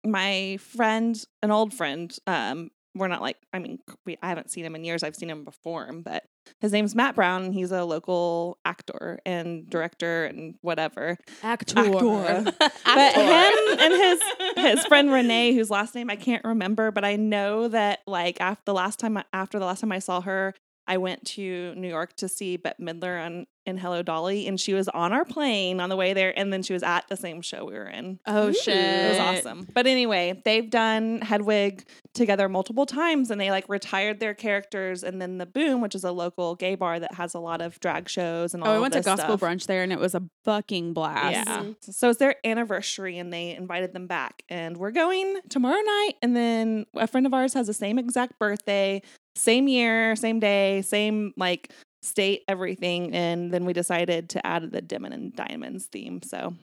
my 0.04 0.58
friend, 0.60 1.20
an 1.42 1.50
old 1.50 1.74
friend, 1.74 2.16
um, 2.26 2.70
we're 2.94 3.08
not 3.08 3.20
like 3.20 3.36
I 3.52 3.58
mean, 3.58 3.78
we 4.06 4.16
I 4.22 4.28
haven't 4.28 4.50
seen 4.50 4.64
him 4.64 4.74
in 4.74 4.84
years. 4.84 5.02
I've 5.02 5.16
seen 5.16 5.30
him 5.30 5.44
perform, 5.44 6.02
but 6.02 6.24
his 6.60 6.72
name's 6.72 6.94
Matt 6.94 7.14
Brown 7.14 7.44
and 7.44 7.54
he's 7.54 7.70
a 7.70 7.84
local 7.84 8.58
actor 8.64 9.20
and 9.26 9.68
director 9.68 10.24
and 10.24 10.54
whatever. 10.62 11.16
actor, 11.42 11.78
Actor. 11.78 12.52
But 12.84 13.14
him 13.14 13.78
and 13.78 13.92
his 13.92 14.20
his 14.56 14.86
friend 14.86 15.12
Renee, 15.12 15.52
whose 15.52 15.70
last 15.70 15.94
name 15.94 16.10
I 16.10 16.16
can't 16.16 16.44
remember, 16.44 16.90
but 16.90 17.04
I 17.04 17.16
know 17.16 17.68
that 17.68 18.00
like 18.06 18.40
after 18.40 18.62
the 18.64 18.74
last 18.74 18.98
time 18.98 19.22
after 19.32 19.58
the 19.58 19.66
last 19.66 19.80
time 19.80 19.92
I 19.92 19.98
saw 20.00 20.20
her, 20.22 20.54
I 20.88 20.96
went 20.96 21.24
to 21.26 21.74
New 21.76 21.88
York 21.88 22.16
to 22.16 22.28
see 22.28 22.56
Bette 22.56 22.82
Midler 22.82 23.24
on 23.24 23.46
in 23.66 23.76
Hello 23.76 24.02
Dolly, 24.02 24.46
and 24.48 24.58
she 24.58 24.72
was 24.72 24.88
on 24.88 25.12
our 25.12 25.26
plane 25.26 25.78
on 25.78 25.90
the 25.90 25.96
way 25.96 26.14
there, 26.14 26.32
and 26.38 26.50
then 26.50 26.62
she 26.62 26.72
was 26.72 26.82
at 26.82 27.06
the 27.08 27.16
same 27.16 27.42
show 27.42 27.66
we 27.66 27.74
were 27.74 27.84
in. 27.86 28.18
Oh 28.26 28.50
shit! 28.50 28.74
It 28.74 29.10
was 29.10 29.18
awesome. 29.18 29.68
But 29.74 29.86
anyway, 29.86 30.40
they've 30.42 30.70
done 30.70 31.20
Hedwig 31.20 31.86
together 32.14 32.48
multiple 32.48 32.86
times 32.86 33.30
and 33.30 33.38
they 33.38 33.50
like 33.50 33.68
retired 33.68 34.20
their 34.20 34.32
characters 34.32 35.04
and 35.04 35.20
then 35.20 35.36
the 35.36 35.44
Boom, 35.44 35.82
which 35.82 35.94
is 35.94 36.02
a 36.02 36.12
local 36.12 36.54
gay 36.54 36.76
bar 36.76 36.98
that 36.98 37.12
has 37.14 37.34
a 37.34 37.38
lot 37.38 37.60
of 37.60 37.78
drag 37.80 38.08
shows 38.08 38.54
and 38.54 38.62
all 38.62 38.70
Oh, 38.70 38.72
I 38.72 38.76
of 38.76 38.80
went 38.80 38.94
to 38.94 39.02
gospel 39.02 39.36
stuff. 39.36 39.40
brunch 39.40 39.66
there, 39.66 39.82
and 39.82 39.92
it 39.92 39.98
was 39.98 40.14
a 40.14 40.22
fucking 40.46 40.94
blast. 40.94 41.32
Yeah. 41.32 41.44
Mm-hmm. 41.44 41.72
So 41.90 42.08
it's 42.08 42.18
their 42.18 42.36
anniversary 42.44 43.18
and 43.18 43.30
they 43.30 43.54
invited 43.54 43.92
them 43.92 44.06
back. 44.06 44.44
And 44.48 44.78
we're 44.78 44.92
going 44.92 45.40
tomorrow 45.50 45.80
night. 45.80 46.12
And 46.22 46.34
then 46.34 46.86
a 46.94 47.06
friend 47.06 47.26
of 47.26 47.34
ours 47.34 47.52
has 47.52 47.66
the 47.66 47.74
same 47.74 47.98
exact 47.98 48.38
birthday, 48.38 49.02
same 49.38 49.68
year, 49.68 50.16
same 50.16 50.40
day, 50.40 50.82
same 50.82 51.32
like 51.36 51.70
state, 52.02 52.42
everything. 52.48 53.14
And 53.14 53.52
then 53.52 53.64
we 53.64 53.72
decided 53.72 54.28
to 54.30 54.46
add 54.46 54.70
the 54.70 54.80
Denim 54.82 55.12
and 55.12 55.34
Diamonds 55.34 55.86
theme. 55.86 56.22
So 56.22 56.54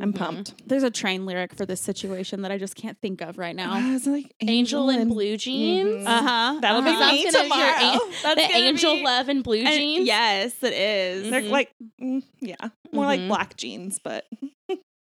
I'm 0.00 0.12
Mhm. 0.12 0.16
pumped. 0.18 0.68
There's 0.68 0.82
a 0.82 0.90
train 0.90 1.24
lyric 1.26 1.54
for 1.54 1.64
this 1.66 1.80
situation 1.80 2.42
that 2.42 2.50
I 2.50 2.58
just 2.58 2.74
can't 2.74 2.98
think 3.00 3.20
of 3.20 3.38
right 3.38 3.54
now. 3.54 3.72
I 3.72 3.92
was 3.92 4.06
like 4.08 4.34
Angel 4.40 4.88
in 4.90 5.08
blue 5.08 5.36
jeans. 5.36 6.04
Mhm. 6.04 6.06
Uh 6.06 6.22
huh. 6.22 6.58
That'll 6.60 6.82
be 6.82 6.90
Uh-huh. 6.90 7.12
me 7.12 7.22
That's 7.24 7.36
gonna 7.36 7.48
be 7.54 7.58
your 7.60 7.72
tomorrow. 7.74 7.92
an- 7.92 8.10
That's 8.22 8.34
the 8.34 8.52
gonna 8.52 8.64
angel 8.66 8.94
be- 8.96 9.02
love 9.04 9.28
in 9.28 9.42
blue 9.42 9.58
And- 9.58 9.68
jeans. 9.74 10.06
yes, 10.06 10.62
it 10.62 10.72
is. 10.72 11.30
They're 11.30 11.42
Mhm. 11.42 11.50
like, 11.50 11.70
mm, 12.00 12.22
yeah, 12.40 12.56
more 12.92 13.04
like 13.06 13.20
Mhm. 13.20 13.28
black 13.28 13.56
jeans, 13.56 14.00
but 14.02 14.26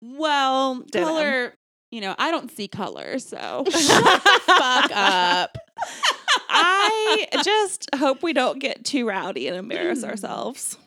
Well, 0.02 0.82
Denim. 0.90 1.08
color. 1.08 1.54
You 1.92 2.00
know, 2.00 2.14
I 2.18 2.30
don't 2.30 2.50
see 2.50 2.66
color, 2.68 3.18
so 3.18 3.64
Fuck 4.46 4.90
up. 4.94 5.58
I 6.62 7.27
just 7.44 7.88
hope 7.94 8.22
we 8.22 8.33
don't 8.33 8.59
get 8.59 8.85
too 8.85 9.07
rowdy 9.09 9.48
and 9.48 9.57
embarrass 9.57 10.05
ourselves. 10.05 10.79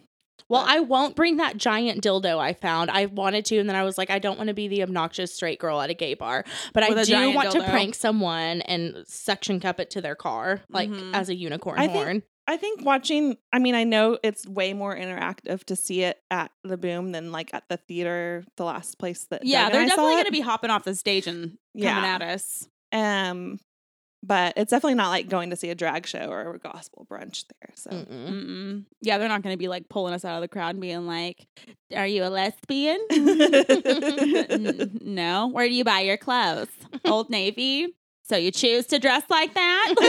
Well, 0.47 0.63
I 0.67 0.79
won't 0.79 1.15
bring 1.15 1.37
that 1.37 1.57
giant 1.57 2.03
dildo 2.03 2.37
I 2.37 2.53
found. 2.53 2.91
I 2.91 3.07
wanted 3.07 3.45
to, 3.45 3.57
and 3.57 3.67
then 3.67 3.75
I 3.75 3.83
was 3.83 3.97
like, 3.97 4.11
I 4.11 4.19
don't 4.19 4.37
want 4.37 4.49
to 4.49 4.53
be 4.53 4.67
the 4.67 4.83
obnoxious 4.83 5.33
straight 5.33 5.57
girl 5.59 5.81
at 5.81 5.89
a 5.89 5.95
gay 5.95 6.13
bar, 6.13 6.45
but 6.71 6.87
With 6.87 6.99
I 6.99 7.03
do 7.03 7.31
want 7.31 7.49
dildo. 7.49 7.53
to 7.65 7.69
prank 7.71 7.95
someone 7.95 8.61
and 8.61 9.03
suction 9.07 9.59
cup 9.59 9.79
it 9.79 9.89
to 9.91 10.01
their 10.01 10.13
car, 10.15 10.61
like 10.69 10.89
Mhm. 10.91 11.15
as 11.15 11.29
a 11.29 11.35
unicorn 11.35 11.79
I 11.79 11.87
think- 11.87 11.93
horn. 11.93 12.23
I 12.47 12.57
think 12.57 12.85
watching, 12.85 13.37
I 13.51 13.57
mean, 13.57 13.73
I 13.73 13.85
know 13.85 14.19
it's 14.21 14.45
way 14.47 14.73
more 14.73 14.95
interactive 14.95 15.63
to 15.63 15.75
see 15.75 16.03
it 16.03 16.19
at 16.29 16.51
the 16.63 16.77
Boom 16.77 17.11
than 17.11 17.31
like 17.31 17.51
at 17.55 17.63
the 17.69 17.77
theater, 17.77 18.45
the 18.57 18.65
last 18.65 18.99
place 18.99 19.25
that 19.31 19.43
yeah, 19.43 19.63
Doug 19.63 19.73
they're 19.73 19.87
definitely 19.87 20.11
going 20.13 20.25
to 20.25 20.31
be 20.31 20.41
hopping 20.41 20.69
off 20.69 20.83
the 20.83 20.93
stage 20.93 21.25
and 21.25 21.57
coming 21.73 21.87
Yeah. 21.87 22.05
at 22.05 22.21
us. 22.21 22.69
Um, 22.91 23.59
but 24.25 24.53
it's 24.57 24.71
definitely 24.71 24.95
not 24.95 25.09
like 25.09 25.29
going 25.29 25.49
to 25.51 25.55
see 25.55 25.69
a 25.69 25.75
drag 25.75 26.07
show 26.07 26.27
or 26.29 26.55
a 26.55 26.59
gospel 26.59 27.05
brunch 27.09 27.45
there. 27.59 27.69
So 27.75 27.89
Mm-mm. 27.91 28.29
Mm-mm. 28.29 28.83
Yeah, 29.01 29.17
they're 29.17 29.29
not 29.29 29.41
going 29.43 29.53
to 29.53 29.57
be 29.57 29.67
like 29.67 29.89
pulling 29.89 30.13
us 30.13 30.25
out 30.25 30.35
of 30.35 30.41
the 30.41 30.47
crowd 30.47 30.71
and 30.75 30.81
being 30.81 31.05
like, 31.07 31.45
"Are 31.95 32.07
you 32.07 32.23
a 32.23 32.29
lesbian?" 32.29 32.99
N- 33.11 34.99
no. 35.01 35.47
Where 35.47 35.67
do 35.67 35.73
you 35.73 35.83
buy 35.83 36.01
your 36.01 36.17
clothes? 36.17 36.69
Old 37.05 37.29
Navy. 37.29 37.95
So 38.27 38.35
you 38.37 38.49
choose 38.49 38.87
to 38.87 38.97
dress 38.97 39.21
like 39.29 39.53
that? 39.53 39.93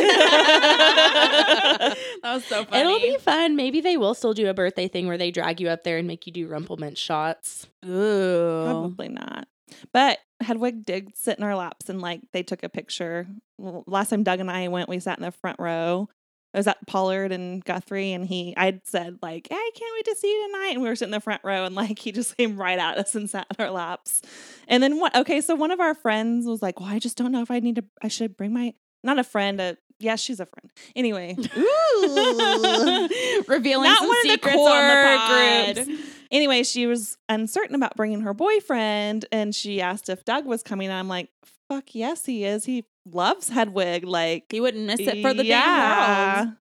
that 2.23 2.35
was 2.35 2.45
so 2.47 2.65
funny. 2.65 2.81
It'll 2.81 2.99
be 2.99 3.19
fun. 3.19 3.57
Maybe 3.57 3.83
they 3.83 3.99
will 3.99 4.15
still 4.15 4.33
do 4.33 4.49
a 4.49 4.55
birthday 4.55 4.89
thing 4.89 5.07
where 5.07 5.19
they 5.19 5.31
drag 5.31 5.61
you 5.61 5.69
up 5.69 5.85
there 5.85 5.99
and 5.99 6.09
make 6.09 6.27
you 6.27 6.33
do 6.33 6.49
rumplemint 6.49 6.97
shots. 6.97 7.67
Ooh. 7.85 8.63
probably 8.65 9.09
not. 9.09 9.49
But 9.93 10.19
Hedwig 10.41 10.85
did 10.85 11.17
sit 11.17 11.39
in 11.39 11.45
our 11.45 11.57
laps 11.57 11.89
and 11.89 12.01
like 12.01 12.21
they 12.33 12.43
took 12.43 12.63
a 12.63 12.69
picture. 12.69 13.27
Last 13.59 14.11
time 14.11 14.23
Doug 14.23 14.41
and 14.41 14.51
I 14.51 14.69
went, 14.69 14.89
we 14.89 14.99
sat 15.01 15.19
in 15.19 15.25
the 15.25 15.33
front 15.33 15.59
row. 15.59 16.09
I 16.55 16.59
was 16.59 16.67
at 16.67 16.87
Pollard 16.87 17.33
and 17.33 17.63
Guthrie, 17.63 18.15
and 18.15 18.25
he, 18.25 18.57
I'd 18.57 18.87
said 18.87 19.19
like, 19.21 19.47
"Hey, 19.51 19.57
I 19.57 19.71
can't 19.75 19.93
wait 19.95 20.05
to 20.07 20.17
see 20.19 20.29
you 20.29 20.47
tonight." 20.47 20.71
And 20.73 20.83
we 20.83 20.89
were 20.89 20.97
sitting 20.97 21.13
in 21.13 21.19
the 21.19 21.21
front 21.21 21.43
row, 21.45 21.67
and 21.67 21.75
like 21.75 21.99
he 21.99 22.13
just 22.13 22.35
came 22.39 22.57
right 22.57 22.79
at 22.79 22.97
us 22.97 23.15
and 23.15 23.29
sat 23.29 23.47
in 23.51 23.63
our 23.63 23.71
laps. 23.71 24.23
And 24.67 24.83
then 24.83 24.99
what? 24.99 25.15
Okay, 25.15 25.43
so 25.43 25.55
one 25.55 25.71
of 25.71 25.81
our 25.81 25.95
friends 25.95 26.47
was 26.47 26.63
like, 26.63 26.81
"Well, 26.81 26.89
I 26.89 26.99
just 26.99 27.19
don't 27.19 27.31
know 27.31 27.43
if 27.43 27.51
I 27.51 27.61
need 27.61 27.77
to. 27.77 27.85
I 28.03 28.09
should 28.09 28.39
bring 28.39 28.55
my 28.55 28.73
not 29.03 29.19
a 29.19 29.25
friend. 29.25 29.61
A 29.61 29.77
yeah, 29.99 30.17
she's 30.17 30.41
a 30.41 30.47
friend. 30.47 30.71
Anyway, 30.95 31.37
Ooh. 31.39 33.09
Revealing 33.49 33.91
not 33.91 33.99
some 33.99 34.09
one 34.09 34.17
of 34.17 34.23
the 34.23 34.29
secrets 34.31 34.57
core 34.57 34.71
on 34.71 34.89
the 34.89 34.95
pod. 35.17 35.87
groups. 35.87 36.16
Anyway, 36.31 36.63
she 36.63 36.87
was 36.87 37.17
uncertain 37.29 37.75
about 37.75 37.97
bringing 37.97 38.21
her 38.21 38.35
boyfriend, 38.35 39.27
and 39.33 39.55
she 39.55 39.81
asked 39.81 40.09
if 40.09 40.25
Doug 40.25 40.47
was 40.47 40.63
coming. 40.63 40.89
And 40.89 40.97
I'm 40.97 41.09
like, 41.09 41.31
"Fuck 41.69 41.95
yes, 41.95 42.27
he 42.27 42.45
is. 42.45 42.65
He 42.65 42.85
loves 43.11 43.49
Hedwig. 43.51 44.05
Like, 44.05 44.47
He 44.51 44.61
wouldn't 44.61 44.85
miss 44.87 45.01
it 45.01 45.23
for 45.23 45.33
the 45.33 45.43
damn 45.45 45.47
yeah. 45.47 46.45
world. 46.45 46.55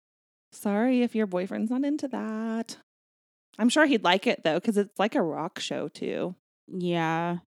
Sorry 0.51 1.01
if 1.01 1.15
your 1.15 1.25
boyfriend's 1.27 1.71
not 1.71 1.83
into 1.83 2.07
that. 2.09 2.77
I'm 3.57 3.69
sure 3.69 3.85
he'd 3.85 4.03
like 4.03 4.27
it 4.27 4.43
though, 4.43 4.55
because 4.59 4.77
it's 4.77 4.97
like 4.99 5.15
a 5.15 5.21
rock 5.21 5.59
show 5.59 5.87
too. 5.87 6.35
Yeah. 6.67 7.37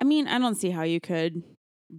I 0.00 0.04
mean, 0.04 0.26
I 0.28 0.38
don't 0.38 0.54
see 0.56 0.70
how 0.70 0.82
you 0.82 1.00
could 1.00 1.42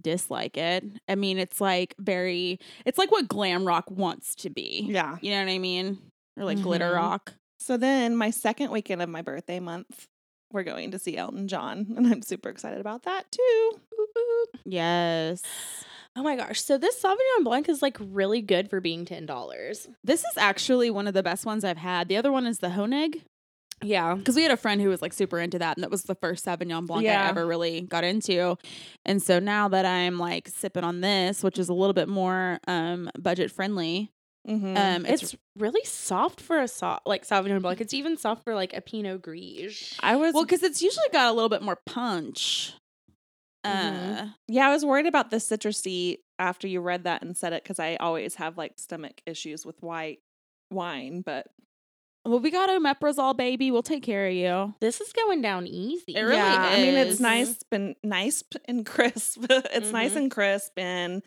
dislike 0.00 0.56
it. 0.56 0.84
I 1.08 1.14
mean, 1.14 1.38
it's 1.38 1.60
like 1.60 1.94
very 1.98 2.58
it's 2.84 2.98
like 2.98 3.10
what 3.10 3.26
glam 3.28 3.64
rock 3.66 3.90
wants 3.90 4.34
to 4.36 4.50
be. 4.50 4.86
Yeah, 4.88 5.16
You 5.22 5.30
know 5.32 5.40
what 5.44 5.50
I 5.50 5.58
mean? 5.58 5.98
Or 6.36 6.44
like 6.44 6.60
glitter 6.62 6.90
Mhm. 6.92 6.96
rock. 6.96 7.34
So 7.58 7.76
then 7.76 8.16
my 8.16 8.30
second 8.30 8.70
weekend 8.70 9.02
of 9.02 9.08
my 9.08 9.22
birthday 9.22 9.60
month, 9.60 10.06
we're 10.52 10.62
going 10.62 10.92
to 10.92 10.98
see 10.98 11.16
Elton 11.16 11.48
John, 11.48 11.92
and 11.96 12.06
I'm 12.06 12.22
super 12.22 12.48
excited 12.48 12.80
about 12.80 13.02
that 13.02 13.30
too. 13.30 13.80
Yes. 14.64 15.42
Oh 16.16 16.22
my 16.22 16.36
gosh. 16.36 16.62
So 16.62 16.78
this 16.78 17.00
Sauvignon 17.00 17.44
Blanc 17.44 17.68
is 17.68 17.82
like 17.82 17.96
really 18.00 18.40
good 18.40 18.70
for 18.70 18.80
being 18.80 19.04
$10. 19.04 19.88
This 20.02 20.20
is 20.20 20.36
actually 20.36 20.90
one 20.90 21.06
of 21.06 21.14
the 21.14 21.22
best 21.22 21.46
ones 21.46 21.64
I've 21.64 21.76
had. 21.76 22.08
The 22.08 22.16
other 22.16 22.32
one 22.32 22.46
is 22.46 22.58
the 22.58 22.68
Honig. 22.68 23.22
Yeah. 23.82 24.14
Because 24.14 24.34
we 24.34 24.42
had 24.42 24.50
a 24.50 24.56
friend 24.56 24.80
who 24.80 24.88
was 24.88 25.00
like 25.00 25.12
super 25.12 25.38
into 25.38 25.58
that, 25.60 25.76
and 25.76 25.84
that 25.84 25.90
was 25.90 26.02
the 26.02 26.16
first 26.16 26.44
Sauvignon 26.44 26.86
Blanc 26.86 27.06
I 27.06 27.28
ever 27.28 27.46
really 27.46 27.82
got 27.82 28.02
into. 28.02 28.56
And 29.04 29.22
so 29.22 29.38
now 29.38 29.68
that 29.68 29.86
I'm 29.86 30.18
like 30.18 30.48
sipping 30.48 30.82
on 30.82 31.00
this, 31.00 31.44
which 31.44 31.58
is 31.58 31.68
a 31.68 31.74
little 31.74 31.94
bit 31.94 32.08
more 32.08 32.58
um 32.66 33.10
budget 33.18 33.52
friendly, 33.52 34.10
Mm-hmm. 34.48 34.76
um, 34.76 35.06
it's, 35.06 35.22
It's 35.22 35.36
really 35.56 35.84
soft 35.84 36.40
for 36.40 36.60
a 36.60 36.68
soft 36.68 37.06
like 37.06 37.26
Sauvignon 37.26 37.60
Blanc. 37.62 37.80
It's 37.80 37.92
even 37.94 38.16
soft 38.16 38.44
for 38.44 38.54
like 38.54 38.72
a 38.74 38.80
Pinot 38.80 39.20
Gris. 39.22 39.94
I 40.00 40.16
was 40.16 40.32
well 40.34 40.44
because 40.44 40.62
it's 40.62 40.80
usually 40.82 41.08
got 41.12 41.28
a 41.30 41.32
little 41.32 41.48
bit 41.50 41.62
more 41.62 41.78
punch. 41.86 42.72
Uh, 43.64 43.68
Mhm. 44.22 44.34
yeah, 44.46 44.68
I 44.68 44.72
was 44.72 44.84
worried 44.84 45.06
about 45.06 45.30
the 45.30 45.36
citrusy 45.38 46.18
after 46.38 46.66
you 46.68 46.80
read 46.80 47.04
that 47.04 47.22
and 47.22 47.36
said 47.36 47.52
it 47.52 47.62
because 47.64 47.78
I 47.78 47.96
always 47.96 48.36
have 48.36 48.56
like 48.56 48.78
stomach 48.78 49.20
issues 49.26 49.66
with 49.66 49.82
white 49.82 50.20
wine, 50.70 51.22
but 51.22 51.46
well, 52.24 52.40
we 52.40 52.50
got 52.50 52.68
omeprazole, 52.68 53.36
baby. 53.36 53.70
We'll 53.70 53.82
take 53.82 54.02
care 54.02 54.26
of 54.28 54.34
you. 54.34 54.74
This 54.80 55.00
is 55.00 55.12
going 55.12 55.40
down 55.42 55.66
easy. 55.66 56.14
It 56.14 56.20
really 56.22 56.36
yeah, 56.36 56.68
I 56.72 56.76
mean 56.76 56.94
it's 56.94 57.20
nice 57.20 57.58
and 57.72 57.96
nice 58.04 58.44
and 58.66 58.84
crisp. 58.86 59.44
it's 59.50 59.90
nice 59.92 60.12
Mhm. 60.12 60.16
and 60.16 60.30
crisp 60.30 60.72
and 60.78 61.22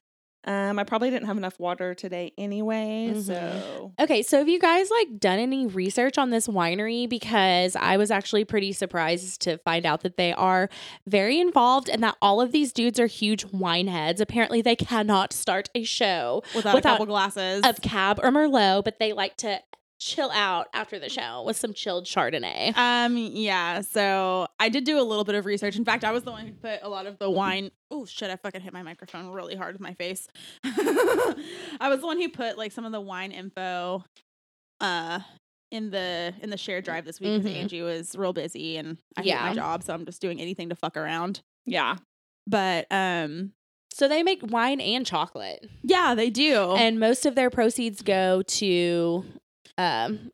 um 0.45 0.79
I 0.79 0.83
probably 0.83 1.09
didn't 1.09 1.27
have 1.27 1.37
enough 1.37 1.59
water 1.59 1.93
today 1.93 2.31
anyway, 2.37 3.13
Mhm. 3.15 3.23
so 3.23 3.91
Okay, 3.99 4.23
so 4.23 4.39
have 4.39 4.49
you 4.49 4.59
guys 4.59 4.89
like 4.89 5.19
done 5.19 5.37
any 5.39 5.67
research 5.67 6.17
on 6.17 6.29
this 6.31 6.47
winery? 6.47 7.07
Because 7.07 7.75
I 7.75 7.97
was 7.97 8.09
actually 8.11 8.45
pretty 8.45 8.71
surprised 8.73 9.41
to 9.43 9.57
find 9.59 9.85
out 9.85 10.01
that 10.01 10.17
they 10.17 10.33
are 10.33 10.69
very 11.05 11.39
involved 11.39 11.89
and 11.89 12.01
that 12.03 12.15
all 12.21 12.41
of 12.41 12.51
these 12.51 12.73
dudes 12.73 12.99
are 12.99 13.05
huge 13.07 13.45
wine 13.51 13.87
heads. 13.87 14.19
Apparently, 14.21 14.61
they 14.61 14.75
cannot 14.75 15.31
start 15.33 15.69
a 15.75 15.83
show 15.83 16.41
Without, 16.55 16.75
Without 16.75 16.77
a 16.77 16.81
couple 16.97 17.05
glasses. 17.05 17.61
of 17.65 17.81
Cab 17.81 18.19
or 18.23 18.31
Merlot, 18.31 18.83
but 18.83 18.97
they 18.99 19.13
like 19.13 19.37
to 19.37 19.59
chill 20.03 20.31
out 20.31 20.67
after 20.73 20.97
the 20.97 21.09
show 21.09 21.43
with 21.45 21.55
some 21.55 21.73
chilled 21.73 22.05
Chardonnay. 22.05 22.75
Um, 22.75 23.15
yeah. 23.15 23.81
So 23.81 24.47
I 24.59 24.67
did 24.69 24.83
do 24.83 24.99
a 24.99 25.03
little 25.03 25.23
bit 25.23 25.35
of 25.35 25.45
research. 25.45 25.75
In 25.75 25.85
fact, 25.85 26.03
I 26.03 26.11
was 26.11 26.23
the 26.23 26.31
one 26.31 26.47
who 26.47 26.53
put 26.53 26.79
a 26.81 26.89
lot 26.89 27.05
of 27.05 27.19
the 27.19 27.29
wine. 27.29 27.69
Oh 27.91 28.05
shit! 28.05 28.31
I 28.31 28.35
fucking 28.35 28.61
hit 28.61 28.73
my 28.73 28.81
microphone 28.81 29.27
really 29.29 29.55
hard 29.55 29.75
with 29.75 29.81
my 29.81 29.93
face. 29.93 30.27
I 30.65 31.87
was 31.89 31.99
the 32.01 32.07
one 32.07 32.19
who 32.19 32.29
put 32.29 32.57
like 32.57 32.71
some 32.71 32.85
of 32.85 32.91
the 32.91 33.01
wine 33.01 33.31
info, 33.31 34.03
uh, 34.79 35.19
in 35.71 35.89
the 35.91 36.33
in 36.41 36.49
the 36.49 36.57
shared 36.57 36.83
drive 36.83 37.05
this 37.05 37.19
week 37.19 37.41
because 37.41 37.55
Mhm. 37.55 37.61
Angie 37.61 37.81
was 37.81 38.15
real 38.15 38.33
busy 38.33 38.77
and 38.77 38.97
I 39.17 39.21
hate 39.21 39.27
Yeah. 39.27 39.49
my 39.49 39.53
job, 39.55 39.83
so 39.83 39.93
I'm 39.93 40.05
just 40.05 40.21
doing 40.21 40.41
anything 40.41 40.69
to 40.69 40.75
fuck 40.75 40.97
around. 40.97 41.41
yeah. 41.65 41.97
But 42.47 42.87
um, 42.91 43.53
So 43.93 44.07
they 44.07 44.23
make 44.23 44.39
wine 44.43 44.81
and 44.81 45.05
chocolate, 45.05 45.69
yeah, 45.83 46.15
they 46.15 46.29
do. 46.31 46.73
and 46.75 46.99
most 46.99 47.25
of 47.25 47.35
their 47.35 47.49
proceeds 47.49 48.01
go 48.01 48.41
to 48.41 49.23
um 49.81 50.31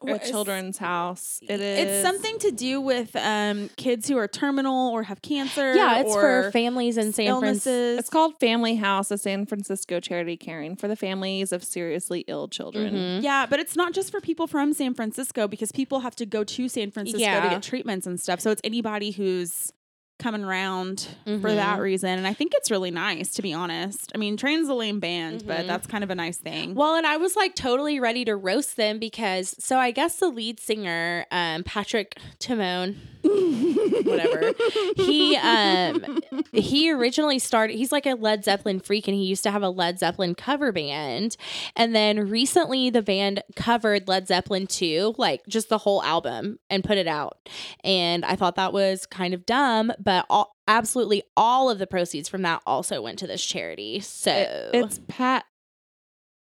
A 0.00 0.12
What 0.12 0.22
is- 0.22 0.30
children's 0.30 0.78
house. 0.78 1.40
It 1.42 1.60
is 1.60 1.78
It's 1.80 2.02
something 2.06 2.38
to 2.38 2.52
do 2.52 2.80
with 2.80 3.16
um 3.16 3.68
kids 3.76 4.06
who 4.08 4.16
are 4.16 4.28
terminal 4.28 4.90
or 4.94 5.02
have 5.02 5.20
cancer. 5.22 5.74
yeah, 5.74 5.98
it's 6.00 6.14
for 6.14 6.50
families 6.52 6.96
in 6.96 7.12
San 7.12 7.26
Francisco. 7.40 7.70
illnesses. 7.70 7.98
It's 7.98 8.08
called 8.08 8.38
Family 8.38 8.76
House, 8.76 9.10
a 9.10 9.18
San 9.18 9.44
Francisco 9.46 9.98
charity 9.98 10.36
caring 10.36 10.76
for 10.76 10.86
the 10.86 10.94
families 10.94 11.50
of 11.50 11.64
seriously 11.64 12.20
ill 12.28 12.46
children. 12.46 12.94
Mhm. 12.94 13.22
Yeah, 13.24 13.46
but 13.50 13.58
it's 13.58 13.74
not 13.74 13.92
just 13.92 14.12
for 14.12 14.20
people 14.20 14.46
from 14.46 14.72
San 14.72 14.94
Francisco 14.94 15.48
because 15.48 15.72
people 15.72 15.98
have 16.00 16.14
to 16.16 16.26
go 16.26 16.44
to 16.44 16.68
San 16.68 16.92
Francisco 16.92 17.18
to 17.42 17.48
get 17.50 17.62
treatments 17.64 18.06
and 18.06 18.20
stuff. 18.20 18.38
So 18.40 18.52
it's 18.52 18.60
anybody 18.62 19.10
who's 19.10 19.72
coming 20.18 20.42
around 20.44 21.06
for 21.24 21.30
Mhm. 21.30 21.54
that 21.56 21.80
reason. 21.80 22.10
And 22.10 22.26
I 22.26 22.32
think 22.34 22.52
it's 22.56 22.70
really 22.70 22.90
nice, 22.90 23.32
to 23.34 23.42
be 23.42 23.52
honest. 23.52 24.10
I 24.14 24.18
mean, 24.18 24.36
Train's 24.36 24.68
a 24.68 24.74
lame 24.74 24.98
band, 25.00 25.44
but 25.46 25.60
Mhm. 25.60 25.66
that's 25.68 25.86
kind 25.86 26.02
of 26.02 26.10
a 26.10 26.14
nice 26.14 26.38
thing. 26.38 26.74
Well, 26.74 26.94
and 26.96 27.06
I 27.06 27.16
was 27.18 27.36
like 27.36 27.54
totally 27.54 28.00
ready 28.00 28.24
to 28.24 28.34
roast 28.36 28.76
them 28.76 28.98
because 28.98 29.54
so 29.58 29.78
I 29.78 29.90
guess 29.92 30.16
the 30.16 30.28
lead 30.28 30.58
singer, 30.60 31.24
um, 31.30 31.62
Patrick 31.64 32.16
Timone, 32.40 32.96
whatever, 34.04 34.52
he 34.96 35.36
um 35.36 36.20
he 36.52 36.90
originally 36.92 37.38
started 37.38 37.76
he's 37.76 37.92
like 37.92 38.06
a 38.06 38.14
Led 38.14 38.44
Zeppelin 38.44 38.80
freak 38.80 39.06
and 39.08 39.16
he 39.16 39.24
used 39.24 39.42
to 39.44 39.50
have 39.50 39.62
a 39.62 39.70
Led 39.70 39.98
Zeppelin 39.98 40.34
cover 40.34 40.72
band. 40.72 41.36
And 41.76 41.94
then 41.94 42.28
recently 42.28 42.90
the 42.90 43.02
band 43.02 43.42
covered 43.56 44.08
Led 44.08 44.28
Zeppelin 44.28 44.66
2, 44.66 45.14
like 45.18 45.46
just 45.46 45.68
the 45.68 45.78
whole 45.78 46.02
album 46.02 46.58
and 46.70 46.82
put 46.84 46.96
it 46.98 47.06
out. 47.06 47.48
And 47.84 48.24
I 48.24 48.36
thought 48.36 48.56
that 48.56 48.72
was 48.72 49.06
kind 49.06 49.34
of 49.34 49.44
dumb, 49.46 49.92
but 50.08 50.24
all, 50.30 50.56
absolutely 50.66 51.22
all 51.36 51.68
of 51.68 51.78
the 51.78 51.86
proceeds 51.86 52.30
from 52.30 52.40
that 52.40 52.62
also 52.66 53.02
went 53.02 53.18
to 53.18 53.26
this 53.26 53.44
charity. 53.44 54.00
So 54.00 54.30
It- 54.32 54.70
it's 54.72 55.00
Pat 55.06 55.44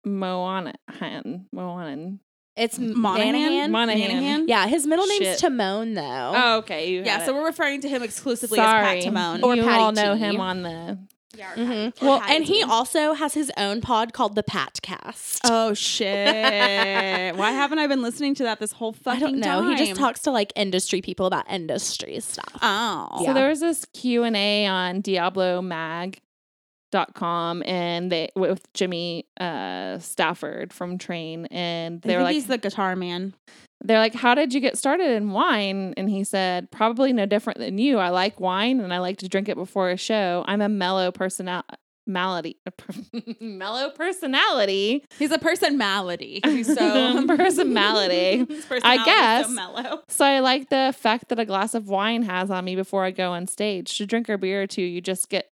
Moanahan. 0.06 1.46
Moanahan. 1.52 2.20
it's 2.56 2.78
Monahan? 2.78 3.32
Monahan. 3.32 3.70
Monahan. 3.72 4.48
Yeah, 4.48 4.66
his 4.68 4.86
middle 4.86 5.06
name's 5.06 5.24
Shit. 5.26 5.38
Timon 5.40 5.94
though. 5.94 6.32
Oh, 6.36 6.56
okay. 6.58 6.88
You 6.90 7.02
yeah, 7.02 7.18
had 7.18 7.26
so 7.26 7.34
we're 7.34 7.46
referring 7.46 7.80
to 7.80 7.88
him 7.88 8.02
exclusively 8.04 8.56
Sorry. 8.58 8.98
as 8.98 9.04
Pat 9.04 9.12
Timone. 9.12 9.42
Or 9.42 9.56
you 9.56 9.62
Patty 9.64 9.82
all 9.82 9.92
know 9.92 10.14
T. 10.14 10.20
him 10.20 10.40
on 10.40 10.62
the. 10.62 10.98
Yeah, 11.38 11.52
or 11.52 11.56
Mhm. 11.56 11.94
Patty- 11.94 12.06
Well, 12.06 12.20
Patty 12.20 12.34
and 12.36 12.44
he 12.44 12.54
T. 12.54 12.62
also 12.64 13.12
has 13.14 13.32
his 13.34 13.52
own 13.56 13.80
pod 13.80 14.12
called 14.12 14.34
the 14.34 14.42
Patcast. 14.42 15.38
Oh 15.44 15.72
shit! 15.72 17.36
Why 17.36 17.52
haven't 17.52 17.78
I 17.78 17.86
been 17.86 18.02
listening 18.02 18.34
to 18.36 18.42
that 18.42 18.58
this 18.58 18.72
whole 18.72 18.90
I 19.06 19.14
fucking 19.14 19.20
don't 19.20 19.38
know. 19.40 19.60
time? 19.62 19.76
He 19.76 19.86
just 19.86 19.98
talks 20.00 20.20
to 20.22 20.32
like 20.32 20.52
industry 20.56 21.00
people 21.00 21.26
about 21.26 21.48
industry 21.48 22.18
stuff. 22.20 22.58
Oh, 22.60 23.18
Yeah. 23.20 23.26
So 23.28 23.34
there 23.34 23.48
was 23.48 23.60
this 23.60 23.84
Q 23.94 24.24
and 24.24 24.36
A 24.36 24.66
on 24.66 25.00
DiabloMag.com 25.02 27.62
and 27.66 28.10
they 28.10 28.30
with 28.34 28.66
Jimmy 28.74 29.26
uh, 29.40 30.00
Stafford 30.00 30.72
from 30.72 30.98
Train, 30.98 31.46
and 31.46 32.00
I 32.04 32.08
they 32.08 32.16
were 32.16 32.24
like, 32.24 32.34
he's 32.34 32.48
the 32.48 32.58
guitar 32.58 32.96
man. 32.96 33.34
They're 33.82 33.98
like, 33.98 34.14
"How 34.14 34.34
did 34.34 34.52
you 34.54 34.60
get 34.60 34.76
started 34.78 35.10
in 35.10 35.30
wine?" 35.30 35.94
And 35.96 36.10
he 36.10 36.24
said, 36.24 36.70
"Probably 36.70 37.12
no 37.12 37.26
different 37.26 37.58
than 37.58 37.78
you. 37.78 37.98
I 37.98 38.08
like 38.10 38.40
wine 38.40 38.80
and 38.80 38.92
I 38.92 38.98
like 38.98 39.18
to 39.18 39.28
drink 39.28 39.48
it 39.48 39.56
before 39.56 39.90
a 39.90 39.96
show. 39.96 40.44
I'm 40.46 40.60
a 40.60 40.68
mellow 40.68 41.10
personality." 41.12 41.76
Malady, 42.10 42.56
mellow 43.40 43.90
personality. 43.90 45.04
He's 45.18 45.30
a 45.30 45.38
personality. 45.38 46.40
He's 46.44 46.66
so 46.66 47.26
Personality. 47.26 48.46
His 48.48 48.66
I 48.82 49.04
guess. 49.04 49.46
so 49.46 49.52
mellow. 49.52 50.02
So 50.08 50.24
I 50.24 50.40
like 50.40 50.70
the 50.70 50.88
effect 50.88 51.28
that 51.28 51.38
a 51.38 51.44
glass 51.44 51.74
of 51.74 51.88
wine 51.88 52.22
has 52.22 52.50
on 52.50 52.64
me 52.64 52.76
before 52.76 53.04
I 53.04 53.10
go 53.10 53.32
on 53.32 53.46
stage. 53.46 53.98
To 53.98 54.06
drink 54.06 54.30
a 54.30 54.38
beer 54.38 54.62
or 54.62 54.66
two, 54.66 54.80
you 54.80 55.02
just 55.02 55.28
get 55.28 55.50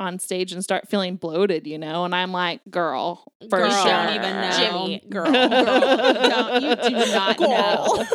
on 0.00 0.18
stage 0.18 0.52
and 0.52 0.62
start 0.62 0.88
feeling 0.88 1.16
bloated, 1.16 1.66
you 1.66 1.78
know. 1.78 2.04
And 2.04 2.14
I'm 2.14 2.32
like, 2.32 2.60
girl, 2.70 3.24
for 3.50 3.58
Girl. 3.58 3.70
sure. 3.70 3.84
don't 3.90 4.14
even 4.14 4.32
know. 4.40 4.56
Jimmy, 4.56 5.02
girl, 5.10 5.30
girl, 5.32 5.48
don't, 5.48 6.62
you 6.62 6.76
do 6.76 7.12
not 7.12 7.36
Girl. 7.38 7.48
know. 7.48 8.04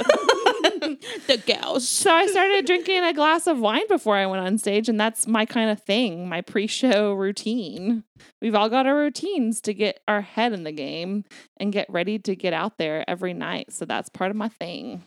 the 1.28 1.38
girls. 1.46 1.88
So 1.88 2.12
I 2.12 2.26
started 2.28 2.65
drinking 2.65 3.04
a 3.04 3.13
glass 3.13 3.48
of 3.48 3.60
wine 3.60 3.88
before 3.88 4.15
I 4.15 4.26
went 4.26 4.46
on 4.46 4.58
stage, 4.58 4.89
and 4.89 5.00
that's 5.00 5.28
my 5.28 5.46
kind 5.46 5.69
of 5.69 5.82
thing, 5.82 6.28
my 6.28 6.41
pre-show 6.41 7.13
routine. 7.13 8.04
We've 8.41 8.56
all 8.56 8.69
got 8.69 8.86
our 8.86 8.96
routines 8.96 9.62
to 9.62 9.74
get 9.74 10.00
our 10.08 10.22
head 10.22 10.54
in 10.54 10.63
the 10.63 10.72
game 10.72 11.26
and 11.58 11.72
get 11.74 11.89
ready 11.89 12.19
to 12.19 12.36
get 12.36 12.54
out 12.54 12.78
there 12.78 13.08
every 13.10 13.34
night. 13.34 13.72
So 13.74 13.86
that's 13.86 14.10
part 14.10 14.32
of 14.32 14.38
my 14.38 14.50
thing. 14.50 15.04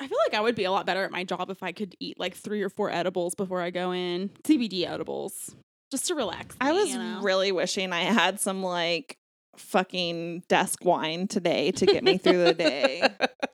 I 0.00 0.08
feel 0.08 0.18
like 0.26 0.34
I 0.34 0.40
would 0.40 0.56
be 0.56 0.64
a 0.64 0.72
lot 0.72 0.86
better 0.86 1.04
at 1.04 1.12
my 1.12 1.22
job 1.22 1.50
if 1.50 1.62
I 1.62 1.70
could 1.72 1.94
eat 2.00 2.18
like 2.18 2.34
three 2.34 2.62
or 2.62 2.68
four 2.68 2.90
edibles 2.90 3.34
before 3.36 3.60
I 3.60 3.70
go 3.70 3.92
in. 3.92 4.30
CBD 4.42 4.88
edibles. 4.88 5.54
Just 5.90 6.08
to 6.08 6.14
relax. 6.14 6.56
I 6.60 6.72
was 6.72 6.90
you 6.90 6.98
know? 6.98 7.20
really 7.22 7.52
wishing 7.52 7.92
I 7.92 8.00
had 8.00 8.40
some 8.40 8.62
like 8.62 9.18
fucking 9.56 10.42
desk 10.48 10.84
wine 10.84 11.28
today 11.28 11.70
to 11.72 11.86
get 11.86 12.02
me 12.04 12.18
through 12.18 12.44
the 12.44 12.54
day. 12.54 13.08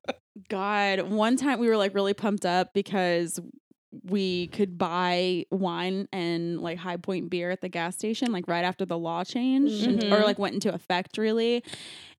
God, 0.48 1.02
one 1.02 1.36
time 1.36 1.60
we 1.60 1.68
were 1.68 1.76
like 1.76 1.94
really 1.94 2.14
pumped 2.14 2.46
up 2.46 2.72
because 2.74 3.38
we 4.04 4.46
could 4.48 4.78
buy 4.78 5.44
wine 5.50 6.08
and 6.12 6.60
like 6.60 6.78
High 6.78 6.96
Point 6.96 7.28
beer 7.28 7.50
at 7.50 7.60
the 7.60 7.68
gas 7.68 7.96
station 7.96 8.30
like 8.32 8.46
right 8.46 8.64
after 8.64 8.84
the 8.84 8.98
law 8.98 9.24
changed 9.24 9.84
and- 9.84 10.02
or 10.04 10.06
mm-hmm. 10.06 10.24
like 10.24 10.38
went 10.38 10.54
into 10.54 10.72
effect 10.72 11.18
really. 11.18 11.64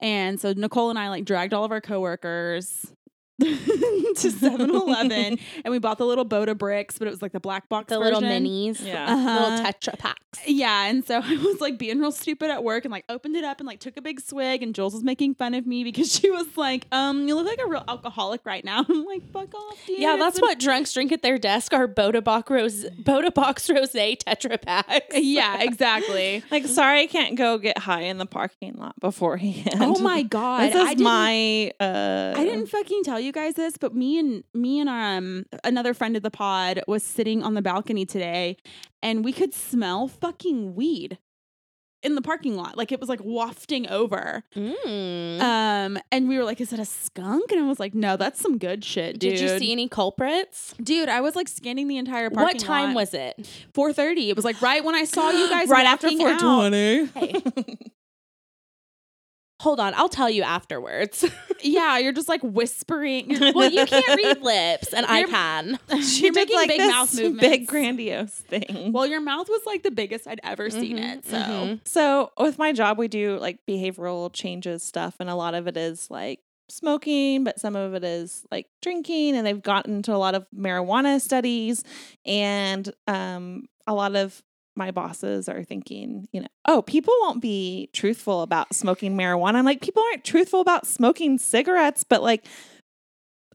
And 0.01 0.39
so 0.39 0.53
Nicole 0.53 0.89
and 0.89 0.99
I 0.99 1.09
like 1.09 1.25
dragged 1.25 1.53
all 1.53 1.63
of 1.63 1.71
our 1.71 1.81
coworkers 1.81 2.93
to 4.15 4.29
7-Eleven 4.29 5.39
and 5.63 5.71
we 5.71 5.79
bought 5.79 5.97
the 5.97 6.05
little 6.05 6.25
Bota 6.25 6.55
bricks, 6.55 6.97
but 6.97 7.07
it 7.07 7.11
was 7.11 7.21
like 7.21 7.31
the 7.31 7.39
black 7.39 7.69
box 7.69 7.89
The 7.89 7.99
little 7.99 8.21
minis. 8.21 8.83
Yeah. 8.83 9.13
Uh-huh. 9.13 9.39
Little 9.39 9.65
Tetra 9.65 9.97
packs. 9.99 10.39
Yeah, 10.47 10.87
and 10.87 11.05
so 11.05 11.21
I 11.23 11.35
was 11.37 11.61
like 11.61 11.77
being 11.77 11.99
real 11.99 12.11
stupid 12.11 12.49
at 12.49 12.63
work 12.63 12.85
and 12.85 12.91
like 12.91 13.05
opened 13.09 13.35
it 13.35 13.43
up 13.43 13.59
and 13.59 13.67
like 13.67 13.79
took 13.79 13.97
a 13.97 14.01
big 14.01 14.19
swig 14.19 14.63
and 14.63 14.73
Jules 14.73 14.93
was 14.93 15.03
making 15.03 15.35
fun 15.35 15.53
of 15.53 15.67
me 15.67 15.83
because 15.83 16.11
she 16.19 16.31
was 16.31 16.57
like, 16.57 16.87
um, 16.91 17.27
you 17.27 17.35
look 17.35 17.45
like 17.45 17.59
a 17.63 17.67
real 17.67 17.83
alcoholic 17.87 18.41
right 18.45 18.65
now. 18.65 18.85
I'm 18.89 19.05
like, 19.05 19.31
fuck 19.31 19.53
off, 19.53 19.77
dude. 19.85 19.99
Yeah, 19.99 20.17
that's 20.17 20.31
that's 20.31 20.41
what 20.41 20.59
drunks 20.59 20.93
drink 20.93 21.11
at 21.11 21.21
their 21.21 21.37
desk 21.37 21.73
are 21.73 21.87
Bota 21.87 22.21
Box 22.21 22.49
Rose 22.49 22.85
Bota 22.91 23.31
Box 23.31 23.69
Rose 23.69 23.91
Tetra 23.91 24.61
packs. 24.61 25.17
Yeah, 25.17 25.61
exactly. 25.61 26.43
Like, 26.49 26.65
sorry, 26.67 27.01
I 27.01 27.07
can't 27.07 27.35
go 27.35 27.57
get 27.57 27.77
high 27.77 28.03
in 28.03 28.17
the 28.17 28.25
parking 28.25 28.75
lot 28.77 28.99
beforehand. 28.99 29.75
oh 29.81 29.99
my 29.99 30.23
god. 30.23 30.71
This 30.71 30.75
is 30.75 30.81
I 30.81 30.95
my. 30.95 31.71
Uh, 31.79 32.33
I 32.37 32.45
didn't 32.45 32.67
fucking 32.67 33.03
tell 33.03 33.19
you 33.19 33.30
guys 33.31 33.55
this, 33.55 33.77
but 33.77 33.93
me 33.95 34.17
and 34.19 34.43
me 34.53 34.79
and 34.79 34.89
um 34.89 35.45
another 35.63 35.93
friend 35.93 36.15
of 36.15 36.23
the 36.23 36.31
pod 36.31 36.81
was 36.87 37.03
sitting 37.03 37.43
on 37.43 37.53
the 37.53 37.61
balcony 37.61 38.05
today 38.05 38.57
and 39.01 39.23
we 39.25 39.31
could 39.33 39.53
smell 39.53 40.07
fucking 40.07 40.75
weed 40.75 41.17
in 42.03 42.15
the 42.15 42.21
parking 42.21 42.55
lot. 42.55 42.77
Like 42.77 42.91
it 42.91 42.99
was 42.99 43.09
like 43.09 43.19
wafting 43.23 43.87
over. 43.89 44.43
Mm. 44.55 45.39
Um 45.41 45.97
and 46.11 46.27
we 46.27 46.37
were 46.37 46.43
like, 46.43 46.59
is 46.59 46.71
that 46.71 46.79
a 46.79 46.85
skunk? 46.85 47.51
And 47.51 47.61
I 47.61 47.67
was 47.67 47.79
like, 47.79 47.93
no, 47.93 48.17
that's 48.17 48.39
some 48.41 48.57
good 48.57 48.83
shit, 48.83 49.19
dude. 49.19 49.35
Did 49.35 49.39
you 49.41 49.59
see 49.59 49.71
any 49.71 49.87
culprits? 49.87 50.73
Dude, 50.81 51.09
I 51.09 51.21
was 51.21 51.35
like 51.35 51.47
scanning 51.47 51.87
the 51.87 51.97
entire 51.97 52.29
parking 52.29 52.43
lot 52.45 52.53
What 52.53 52.59
time 52.59 52.89
lot. 52.89 52.95
was 52.95 53.13
it? 53.13 53.37
4:30. 53.73 54.29
It 54.29 54.35
was 54.35 54.45
like 54.45 54.61
right 54.61 54.83
when 54.83 54.95
I 54.95 55.03
saw 55.03 55.29
you 55.29 55.47
guys 55.55 55.69
right 55.69 55.85
after 55.85 56.07
walking 56.07 56.25
out. 56.27 56.41
420. 56.41 57.05
Hey. 57.67 57.75
Hold 59.61 59.79
on, 59.79 59.93
I'll 59.95 60.09
tell 60.09 60.29
you 60.29 60.43
afterwards. 60.43 61.23
Yeah, 61.63 61.99
you're 61.99 62.11
just 62.11 62.27
like 62.27 62.41
whispering. 62.41 63.37
Well, 63.53 63.69
you 63.71 63.85
can't 63.85 64.17
read 64.17 64.41
lips, 64.41 64.93
and 64.93 65.05
I 65.05 65.19
You're- 65.19 65.31
can. 65.31 65.79
She 66.01 66.23
you're 66.23 66.31
did 66.31 66.35
making 66.49 66.55
like 66.55 66.67
big 66.69 66.79
this 66.79 66.91
mouth 66.91 67.13
movements. 67.15 67.41
big 67.47 67.67
grandiose 67.67 68.31
thing. 68.33 68.91
well, 68.91 69.05
your 69.05 69.21
mouth 69.21 69.47
was 69.47 69.61
like 69.67 69.83
the 69.83 69.91
biggest 69.91 70.25
I'd 70.27 70.39
ever 70.43 70.71
seen 70.71 70.97
Mhm, 70.97 71.17
it. 71.17 71.25
So 71.27 71.37
mhm. 71.37 71.79
So 71.87 72.31
with 72.39 72.57
my 72.57 72.71
job, 72.73 72.97
we 72.97 73.07
do 73.07 73.37
like 73.37 73.59
behavioral 73.69 74.33
changes 74.33 74.81
stuff, 74.81 75.17
and 75.19 75.29
a 75.29 75.35
lot 75.35 75.53
of 75.53 75.67
it 75.67 75.77
is 75.77 76.09
like 76.09 76.39
smoking, 76.67 77.43
but 77.43 77.59
some 77.59 77.75
of 77.75 77.93
it 77.93 78.03
is 78.03 78.43
like 78.51 78.65
drinking, 78.81 79.35
and 79.35 79.45
they've 79.45 79.61
gotten 79.61 80.01
to 80.03 80.15
a 80.15 80.17
lot 80.17 80.33
of 80.33 80.47
marijuana 80.55 81.21
studies, 81.21 81.83
and 82.25 82.91
um, 83.07 83.65
a 83.85 83.93
lot 83.93 84.15
of 84.15 84.41
my 84.81 84.89
bosses 84.89 85.47
are 85.47 85.63
thinking, 85.63 86.27
you 86.31 86.41
know, 86.41 86.47
oh, 86.67 86.81
people 86.81 87.13
won't 87.21 87.39
be 87.39 87.89
truthful 87.93 88.41
about 88.41 88.73
smoking 88.73 89.15
marijuana. 89.15 89.55
I'm 89.55 89.65
like, 89.65 89.79
people 89.81 90.01
aren't 90.09 90.23
truthful 90.23 90.59
about 90.59 90.87
smoking 90.87 91.37
cigarettes, 91.37 92.03
but 92.03 92.23
like, 92.23 92.45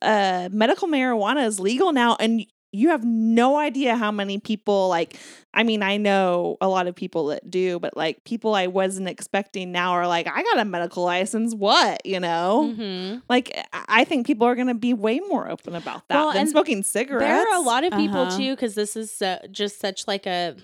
uh, 0.02 0.48
medical 0.52 0.86
marijuana 0.88 1.44
is 1.46 1.58
legal 1.58 1.92
now, 1.92 2.16
and 2.20 2.46
you 2.72 2.90
have 2.90 3.04
no 3.04 3.56
idea 3.56 3.96
how 3.96 4.10
many 4.12 4.38
people 4.38 4.88
like 4.88 5.16
I 5.54 5.62
mean, 5.62 5.82
I 5.82 5.96
know 5.96 6.58
a 6.60 6.68
lot 6.68 6.86
of 6.86 6.94
people 6.94 7.28
that 7.28 7.50
do, 7.50 7.78
but 7.80 7.96
like 7.96 8.22
people 8.24 8.54
I 8.54 8.66
wasn't 8.66 9.08
expecting 9.08 9.72
now 9.72 9.92
are 9.92 10.06
like, 10.06 10.26
I 10.28 10.42
got 10.42 10.58
a 10.58 10.64
medical 10.66 11.02
license. 11.02 11.54
What, 11.54 12.04
you 12.04 12.20
know? 12.20 12.74
Mhm. 12.76 13.22
Like, 13.30 13.56
I 13.72 13.84
I 14.00 14.04
think 14.04 14.26
people 14.26 14.46
are 14.46 14.54
going 14.54 14.66
to 14.68 14.74
be 14.74 14.92
way 14.92 15.18
more 15.20 15.50
open 15.50 15.74
about 15.74 16.02
that 16.08 16.14
Well, 16.16 16.32
than 16.32 16.42
and 16.42 16.50
smoking 16.50 16.82
cigarettes. 16.82 17.24
There 17.24 17.40
are 17.50 17.56
a 17.58 17.64
lot 17.64 17.84
of 17.84 17.94
people 17.94 18.20
Uh-huh. 18.22 18.36
too, 18.38 18.50
because 18.54 18.74
this 18.74 18.94
is 18.96 19.22
uh, 19.22 19.38
just 19.50 19.80
such 19.80 20.06
like 20.06 20.26
a 20.26 20.54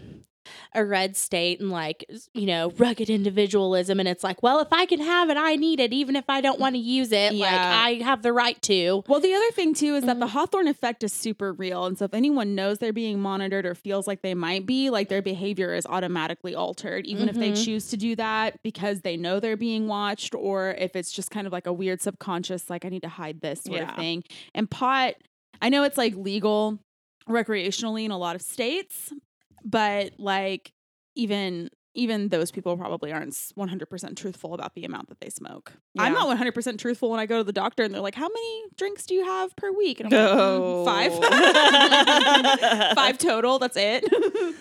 a 0.74 0.84
red 0.84 1.16
state 1.16 1.60
and 1.60 1.70
like 1.70 2.04
you 2.34 2.46
know 2.46 2.70
rugged 2.76 3.08
individualism, 3.10 3.98
and 4.00 4.08
it's 4.08 4.24
like, 4.24 4.42
well, 4.42 4.60
if 4.60 4.68
I 4.72 4.86
can 4.86 5.00
have 5.00 5.30
it, 5.30 5.36
I 5.36 5.56
need 5.56 5.80
it, 5.80 5.92
even 5.92 6.16
if 6.16 6.24
I 6.28 6.40
don't 6.40 6.58
want 6.60 6.74
to 6.74 6.78
use 6.80 7.12
it. 7.12 7.32
Like 7.34 7.60
I 7.60 7.94
have 8.04 8.22
the 8.22 8.32
right 8.32 8.60
to. 8.62 9.02
Well, 9.08 9.20
the 9.20 9.34
other 9.34 9.50
thing 9.52 9.74
too 9.74 9.94
is 9.94 10.04
that 10.04 10.12
Mm-hmm. 10.12 10.20
the 10.20 10.26
Hawthorne 10.28 10.68
effect 10.68 11.02
is 11.04 11.12
super 11.12 11.52
real. 11.52 11.86
And 11.86 11.96
so 11.98 12.04
if 12.04 12.14
anyone 12.14 12.54
knows 12.54 12.78
they're 12.78 12.92
being 12.92 13.18
monitored 13.20 13.64
or 13.66 13.74
feels 13.74 14.06
like 14.06 14.22
they 14.22 14.34
might 14.34 14.66
be, 14.66 14.90
like 14.90 15.08
their 15.08 15.22
behavior 15.22 15.74
is 15.74 15.86
automatically 15.86 16.54
altered, 16.54 17.06
even 17.06 17.28
if 17.28 17.36
they 17.36 17.52
Mhm. 17.52 17.64
choose 17.64 17.88
to 17.88 17.96
do 17.96 18.14
that 18.16 18.62
because 18.62 19.00
they 19.00 19.16
know 19.16 19.40
they're 19.40 19.56
being 19.56 19.88
watched, 19.88 20.34
or 20.34 20.72
if 20.78 20.94
it's 20.96 21.10
just 21.12 21.30
kind 21.30 21.46
of 21.46 21.52
like 21.52 21.66
a 21.66 21.72
weird 21.72 22.00
subconscious, 22.02 22.68
like 22.68 22.84
I 22.84 22.88
need 22.88 23.02
to 23.02 23.08
hide 23.08 23.40
this 23.40 23.62
sort 23.62 23.78
Yeah. 23.80 23.90
of 23.90 23.96
thing. 23.96 24.24
And 24.54 24.70
pot, 24.70 25.14
I 25.60 25.68
know 25.68 25.82
it's 25.84 25.96
like 25.98 26.14
legal 26.14 26.78
recreationally 27.28 28.04
in 28.04 28.10
a 28.10 28.18
lot 28.18 28.36
of 28.36 28.42
states, 28.42 29.12
but 29.64 30.12
like 30.18 30.72
even 31.14 31.70
even 31.94 32.28
those 32.28 32.50
people 32.50 32.76
probably 32.76 33.12
aren't 33.12 33.32
100% 33.32 34.16
truthful 34.16 34.54
about 34.54 34.74
the 34.74 34.84
amount 34.84 35.08
that 35.10 35.20
they 35.20 35.28
smoke. 35.28 35.74
I'm 35.98 36.14
not 36.14 36.38
100% 36.38 36.78
truthful 36.78 37.10
when 37.10 37.20
I 37.20 37.26
go 37.26 37.36
to 37.38 37.44
the 37.44 37.52
doctor 37.52 37.82
and 37.82 37.92
they're 37.92 38.00
like, 38.00 38.14
"How 38.14 38.28
many 38.28 38.62
drinks 38.76 39.04
do 39.04 39.14
you 39.14 39.24
have 39.24 39.54
per 39.56 39.70
week?" 39.72 40.00
And 40.00 40.12
I'm 40.12 40.20
like. 40.84 41.12
"Mm, 41.12 41.20
five, 41.20 42.94
five 42.94 43.18
total. 43.18 43.58
That's 43.58 43.76
it. 43.76 44.04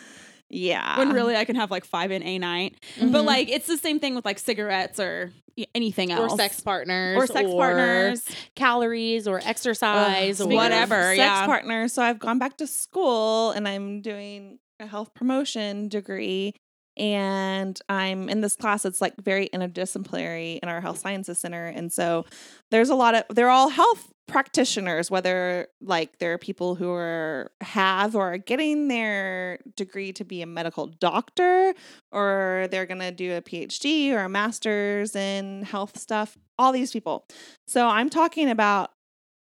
yeah. 0.50 0.98
when 0.98 1.14
really 1.14 1.36
I 1.38 1.46
can 1.46 1.56
have 1.56 1.72
like 1.72 1.86
five 1.86 2.12
in 2.12 2.22
a 2.24 2.38
night. 2.38 2.76
Mm-hmm. 2.98 3.12
But 3.12 3.24
like 3.24 3.50
it's 3.50 3.68
the 3.68 3.78
same 3.78 4.00
thing 4.00 4.16
with 4.16 4.26
like 4.26 4.40
cigarettes 4.40 5.00
or 5.00 5.32
anything 5.74 6.12
else. 6.12 6.34
Or 6.34 6.38
sex 6.38 6.60
partners, 6.60 7.18
or 7.18 7.28
sex 7.28 7.50
partners. 7.50 8.26
calories, 8.56 9.28
or 9.28 9.40
exercise, 9.44 10.42
Ugh, 10.42 10.52
or 10.52 10.56
whatever, 10.56 11.02
Sex 11.02 11.18
yeah. 11.18 11.46
partners. 11.46 11.94
So 11.94 12.02
I've 12.02 12.20
gone 12.20 12.40
back 12.40 12.58
to 12.58 12.68
school 12.68 13.52
and 13.52 13.68
I'm 13.68 14.02
doing 14.02 14.60
a 14.82 14.88
health 14.88 15.14
promotion 15.14 15.88
degree. 15.88 16.54
And 16.98 17.80
I'm 17.88 18.28
in 18.28 18.42
this 18.42 18.58
class 18.58 18.84
that's 18.84 19.00
like 19.00 19.16
very 19.18 19.50
interdisciplinary 19.54 20.60
in 20.62 20.68
our 20.68 20.82
health 20.82 21.00
sciences 21.00 21.40
center. 21.40 21.68
And 21.68 21.92
so 21.92 22.26
there's 22.70 22.90
a 22.90 22.96
lot 22.96 23.16
of, 23.16 23.24
they're 23.30 23.50
all 23.50 23.70
health 23.70 24.12
practitioners, 24.28 25.10
whether 25.10 25.68
like 25.82 26.20
there 26.20 26.34
are 26.34 26.38
people 26.38 26.76
who 26.76 26.92
are 26.92 27.52
have 27.62 28.16
or 28.16 28.34
are 28.34 28.38
getting 28.38 28.88
their 28.88 29.60
degree 29.76 30.12
to 30.14 30.24
be 30.24 30.42
a 30.42 30.46
medical 30.46 30.88
doctor, 30.88 31.74
or 32.12 32.68
they're 32.72 32.86
going 32.86 33.00
to 33.00 33.12
do 33.12 33.36
a 33.36 33.42
PhD 33.42 34.12
or 34.12 34.20
a 34.20 34.30
master's 34.30 35.16
in 35.16 35.64
health 35.64 35.98
stuff, 35.98 36.38
all 36.58 36.72
these 36.72 36.92
people. 36.92 37.26
So 37.68 37.88
I'm 37.88 38.10
talking 38.10 38.50
about 38.50 38.92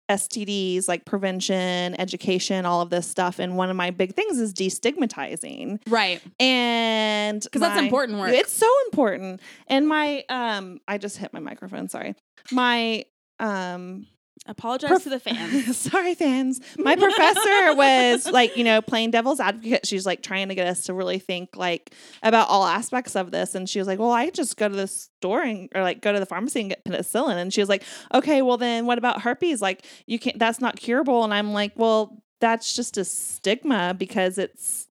STDs, 0.09 0.89
like 0.89 1.05
prevention, 1.05 1.99
education, 2.01 2.65
all 2.65 2.81
of 2.81 2.91
this 2.91 3.07
stuff. 3.07 3.39
And 3.39 3.57
one 3.57 3.71
of 3.71 3.77
my 3.77 3.91
big 3.91 4.15
things 4.15 4.39
is 4.39 4.53
destigmatizing. 4.55 5.81
right? 5.89 6.23
And 6.41 7.41
Because 7.43 7.61
that's 7.61 7.81
important 7.81 8.19
work. 8.19 8.31
It's 8.31 8.53
so 8.53 8.71
important. 8.87 9.41
And 9.67 9.89
my 9.89 10.25
um 10.29 10.81
I 10.87 10.99
just 10.99 11.17
hit 11.17 11.33
my 11.33 11.41
microphone, 11.41 11.89
sorry. 11.89 12.15
My 12.53 13.05
um 13.41 14.07
Apologize 14.49 14.89
Prof- 14.89 15.03
to 15.05 15.11
the 15.11 15.21
fans. 15.21 15.77
Sorry, 15.91 16.15
fans. 16.15 16.61
My 16.79 16.97
professor 16.97 17.75
was 17.75 18.31
like, 18.31 18.57
you 18.57 18.65
know, 18.65 18.81
playing 18.81 19.11
devil's 19.11 19.41
advocate. 19.41 19.87
She's 19.87 20.07
like 20.07 20.23
trying 20.23 20.49
to 20.49 20.55
get 20.55 20.67
us 20.67 20.85
to 20.85 20.95
really 20.95 21.19
think 21.19 21.57
like 21.57 21.93
about 22.23 22.49
all 22.49 22.65
aspects 22.65 23.17
of 23.17 23.31
this. 23.31 23.55
And 23.55 23.69
she 23.69 23.79
was 23.79 23.89
like, 23.89 23.99
Well, 23.99 24.11
I 24.11 24.31
just 24.31 24.57
go 24.57 24.69
to 24.69 24.77
the 24.77 24.87
store 24.87 25.43
and 25.43 25.69
or 25.75 25.83
like 25.83 26.01
go 26.01 26.13
to 26.13 26.21
the 26.21 26.27
pharmacy 26.27 26.61
and 26.61 26.71
get 26.71 26.85
penicillin. 26.85 27.37
And 27.37 27.53
she 27.53 27.61
was 27.61 27.69
like, 27.69 27.83
Okay, 28.15 28.43
well 28.43 28.57
then 28.57 28.87
what 28.87 28.99
about 28.99 29.23
herpes? 29.23 29.61
Like 29.61 29.85
you 30.07 30.19
can't 30.19 30.39
that's 30.39 30.61
not 30.61 30.77
curable. 30.77 31.25
And 31.25 31.35
I'm 31.35 31.53
like, 31.53 31.73
Well, 31.77 32.23
that's 32.41 32.75
just 32.75 32.99
a 32.99 33.05
stigma 33.05 33.95
because 33.97 34.39
it's 34.39 34.89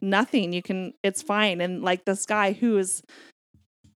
nothing. 0.00 0.52
You 0.52 0.62
can 0.62 0.94
it's 1.02 1.22
fine. 1.22 1.60
And 1.60 1.82
like 1.82 2.04
this 2.04 2.26
guy 2.26 2.52
who 2.52 2.78
is 2.78 3.02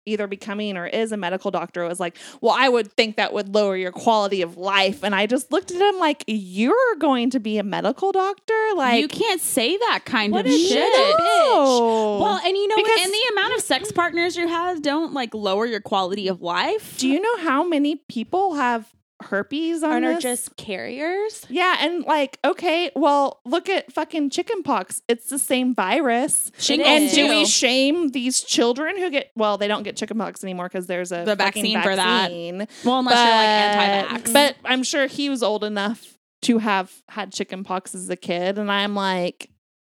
either 0.07 0.27
becoming 0.27 0.77
or 0.77 0.87
is 0.87 1.13
a 1.13 1.17
medical 1.17 1.51
doctor 1.51 1.87
was 1.87 2.01
like, 2.01 2.17
Well, 2.41 2.55
I 2.57 2.69
would 2.69 2.93
think 2.93 3.17
that 3.17 3.33
would 3.33 3.55
lower 3.55 3.77
your 3.77 3.93
quality 3.93 4.43
of 4.43 4.57
life. 4.57 5.03
And 5.03 5.15
I 5.15 5.27
just 5.27 5.51
looked 5.53 5.71
at 5.71 5.81
him 5.81 5.99
like, 5.99 6.25
You're 6.27 6.97
going 6.99 7.31
to 7.31 7.41
be 7.41 7.59
a 7.59 7.63
medical 7.63 8.13
doctor? 8.13 8.55
Like, 8.77 9.01
you 9.01 9.09
can't 9.09 9.41
say 9.41 9.77
that 9.77 10.03
kind 10.05 10.37
of 10.37 10.47
shit. 10.47 10.93
bitch. 10.93 12.21
Well, 12.21 12.41
and 12.45 12.57
you 12.57 12.69
know 12.69 12.77
because 12.77 12.91
what? 12.91 13.05
and 13.05 13.13
the 13.13 13.33
amount 13.33 13.55
of 13.55 13.61
sex 13.61 13.93
partners 13.93 14.37
you 14.37 14.49
have 14.49 14.83
don't 14.83 15.13
like 15.13 15.35
lower 15.35 15.67
your 15.67 15.81
quality 15.81 16.29
of 16.29 16.43
life. 16.43 16.99
do 16.99 17.09
you 17.09 17.21
know 17.21 17.39
how 17.39 17.65
many 17.65 17.97
people 17.97 18.55
have 18.55 18.93
herpes 19.23 19.83
on 19.83 19.93
and 19.99 20.05
are 20.05 20.15
this? 20.15 20.23
just 20.23 20.57
carriers. 20.57 21.47
yeah, 21.49 21.77
and 21.81 22.05
like, 22.05 22.39
okay, 22.45 22.91
well, 22.97 23.41
look 23.45 23.69
at 23.69 23.93
fucking 23.93 24.31
chickenpox. 24.31 25.03
It's 25.09 25.29
the 25.31 25.39
same 25.39 25.75
virus. 25.75 26.51
Shingles 26.59 26.89
And 26.89 27.11
do 27.11 27.29
we 27.29 27.45
shame 27.47 28.09
these 28.11 28.43
children 28.43 28.99
who 28.99 29.11
get 29.11 29.31
well, 29.37 29.57
they 29.59 29.69
don't 29.69 29.83
get 29.83 29.97
chickenpox 29.97 30.43
anymore 30.45 30.67
because 30.69 30.87
there's 30.87 31.13
a 31.13 31.25
The 31.25 31.37
fucking 31.37 31.63
vaccine 31.63 31.83
for 31.83 31.97
that. 31.97 32.23
vaccine. 32.23 32.67
Well, 32.85 32.99
unless 33.01 33.17
you're 33.17 33.25
like 33.35 34.09
anti-vax. 34.19 34.33
But 34.33 34.57
I'm 34.65 34.83
sure 34.83 35.07
he 35.07 35.31
was 35.31 35.43
old 35.43 35.65
enough 35.65 36.19
to 36.43 36.59
have 36.59 36.93
had 37.09 37.33
chickenpox 37.33 37.95
as 37.95 38.11
a 38.11 38.17
kid, 38.17 38.59
and 38.59 38.71
I'm 38.71 38.95
like, 38.95 39.49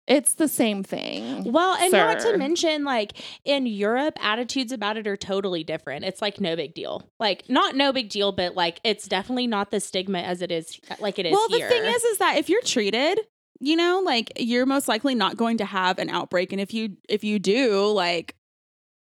it's 0.07 0.35
the 0.35 0.49
same 0.49 0.83
thing. 0.83 1.53
Well, 1.53 1.77
and 1.77 1.93
not 1.93 2.21
to 2.21 2.37
mention, 2.37 2.85
like 2.85 3.13
in 3.45 3.67
Europe, 3.67 4.19
attitudes 4.21 4.73
about 4.73 4.97
it 4.97 5.07
are 5.07 5.17
totally 5.17 5.63
different. 5.63 6.05
It's 6.05 6.21
like 6.21 6.41
no 6.41 6.57
big 6.57 6.75
deal. 6.75 7.09
Like 7.21 7.49
not 7.49 7.77
no 7.77 7.93
big 7.93 8.09
deal, 8.09 8.33
but 8.33 8.57
like 8.57 8.81
it's 8.83 9.07
definitely 9.07 9.47
not 9.47 9.71
the 9.71 9.81
stigma 9.81 10.19
as 10.19 10.43
it 10.43 10.51
is 10.51 10.81
like 10.99 11.19
it 11.19 11.27
is 11.27 11.33
well, 11.33 11.49
here. 11.49 11.69
the 11.69 11.75
thing 11.75 11.85
is, 11.85 12.03
is 12.03 12.19
that 12.19 12.37
if 12.37 12.49
you're 12.49 12.63
treated, 12.63 13.21
you 13.61 13.77
know, 13.77 14.03
like 14.05 14.33
you're 14.37 14.67
most 14.67 14.89
likely 14.89 15.15
not 15.15 15.37
going 15.37 15.59
to 15.59 15.65
have 15.65 15.99
an 15.99 16.11
outbreak, 16.11 16.53
and 16.53 16.61
if 16.61 16.75
you 16.75 16.97
if 17.09 17.23
you 17.23 17.39
do, 17.39 17.87
like 17.93 18.35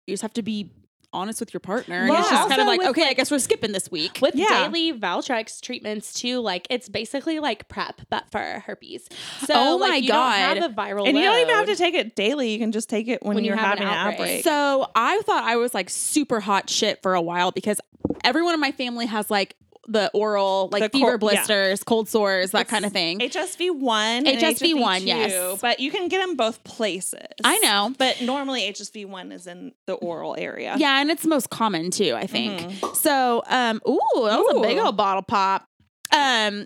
you 0.07 0.13
just 0.13 0.23
have 0.23 0.33
to 0.33 0.41
be 0.41 0.71
honest 1.13 1.39
with 1.39 1.54
your 1.54 1.60
partner. 1.62 2.02
And 2.02 2.10
Well, 2.10 2.20
it's 2.20 2.30
just 2.30 2.50
kind 2.50 2.62
of 2.62 2.67
like, 2.67 2.80
with, 2.80 2.89
okay, 2.89 3.08
I 3.08 3.13
guess 3.13 3.32
we're 3.32 3.39
skipping 3.39 3.72
this 3.72 3.89
week. 3.89 4.20
With 4.22 4.36
Yeah. 4.36 4.70
daily 4.70 4.98
Valtrex 4.98 5.62
treatments 5.62 6.13
too, 6.13 6.39
like 6.39 6.67
it's 6.70 6.89
basically 6.89 7.39
like 7.39 7.67
prep, 7.67 8.02
but 8.10 8.30
for 8.32 8.39
herpes. 8.65 9.08
So, 9.46 9.54
Oh 9.56 9.76
like, 9.78 9.89
my 9.89 9.96
you 9.98 10.10
don't 10.10 10.32
have 10.32 10.58
God. 10.60 10.72
a 10.72 10.74
viral 10.74 11.08
And 11.08 11.17
you 11.17 11.24
don't 11.24 11.39
even 11.39 11.56
have 11.56 11.67
to 11.67 11.76
take 11.76 11.93
it 11.96 12.15
daily. 12.15 12.52
You 12.52 12.60
can 12.60 12.72
just 12.72 12.89
take 12.89 13.08
it 13.08 13.24
when, 13.24 13.36
When 13.36 13.43
you 13.43 13.50
you're 13.50 13.58
have 13.58 13.80
an 13.80 13.86
having 13.86 13.88
an 13.88 13.93
outbreak. 14.08 14.20
outbreak. 14.20 14.43
So 14.43 14.89
I 14.96 15.22
thought 15.26 15.43
I 15.43 15.56
was 15.56 15.74
like 15.74 15.89
super 15.89 16.39
hot 16.39 16.70
shit 16.70 17.02
for 17.02 17.13
a 17.13 17.22
while 17.22 17.52
because 17.52 17.80
everyone 18.24 18.54
in 18.54 18.60
my 18.60 18.72
family 18.72 19.06
has 19.06 19.30
like 19.32 19.56
the 19.89 20.12
oral, 20.13 20.67
like 20.71 20.84
The 20.84 20.89
fever 20.89 21.17
cold- 21.17 21.32
yeah. 21.32 21.38
blisters, 21.38 21.84
cold 21.84 22.10
sores, 22.10 22.52
that 22.52 22.62
It's 22.63 22.69
kind 22.69 22.84
of 22.86 22.91
thing. 22.91 23.19
HSV 23.19 23.71
one, 23.71 24.26
HSV 24.26 24.78
one, 24.80 25.02
HSV2, 25.02 25.06
yes. 25.08 25.62
but 25.62 25.80
you 25.80 25.91
can 25.91 26.10
get 26.10 26.19
them 26.26 26.36
both 26.36 26.62
places. 26.65 27.21
I 27.43 27.58
know. 27.60 27.93
but 27.97 28.21
normally 28.21 28.63
HSV 28.69 29.06
one 29.08 29.32
is 29.32 29.47
in 29.47 29.71
the 29.86 29.93
oral 29.93 30.36
area. 30.38 30.76
Yeah, 30.78 31.00
and 31.00 31.10
it's 31.10 31.26
most 31.26 31.50
common 31.50 31.89
too, 31.91 32.13
I 32.15 32.28
think. 32.28 32.60
Mhm. 32.62 32.95
So, 32.97 33.43
um, 33.47 33.82
ooh, 33.88 34.00
that 34.26 34.38
was 34.39 34.56
a 34.58 34.62
big 34.62 34.78
old 34.78 34.97
bottle 34.97 35.21
pop. 35.23 35.65
Um, 36.13 36.65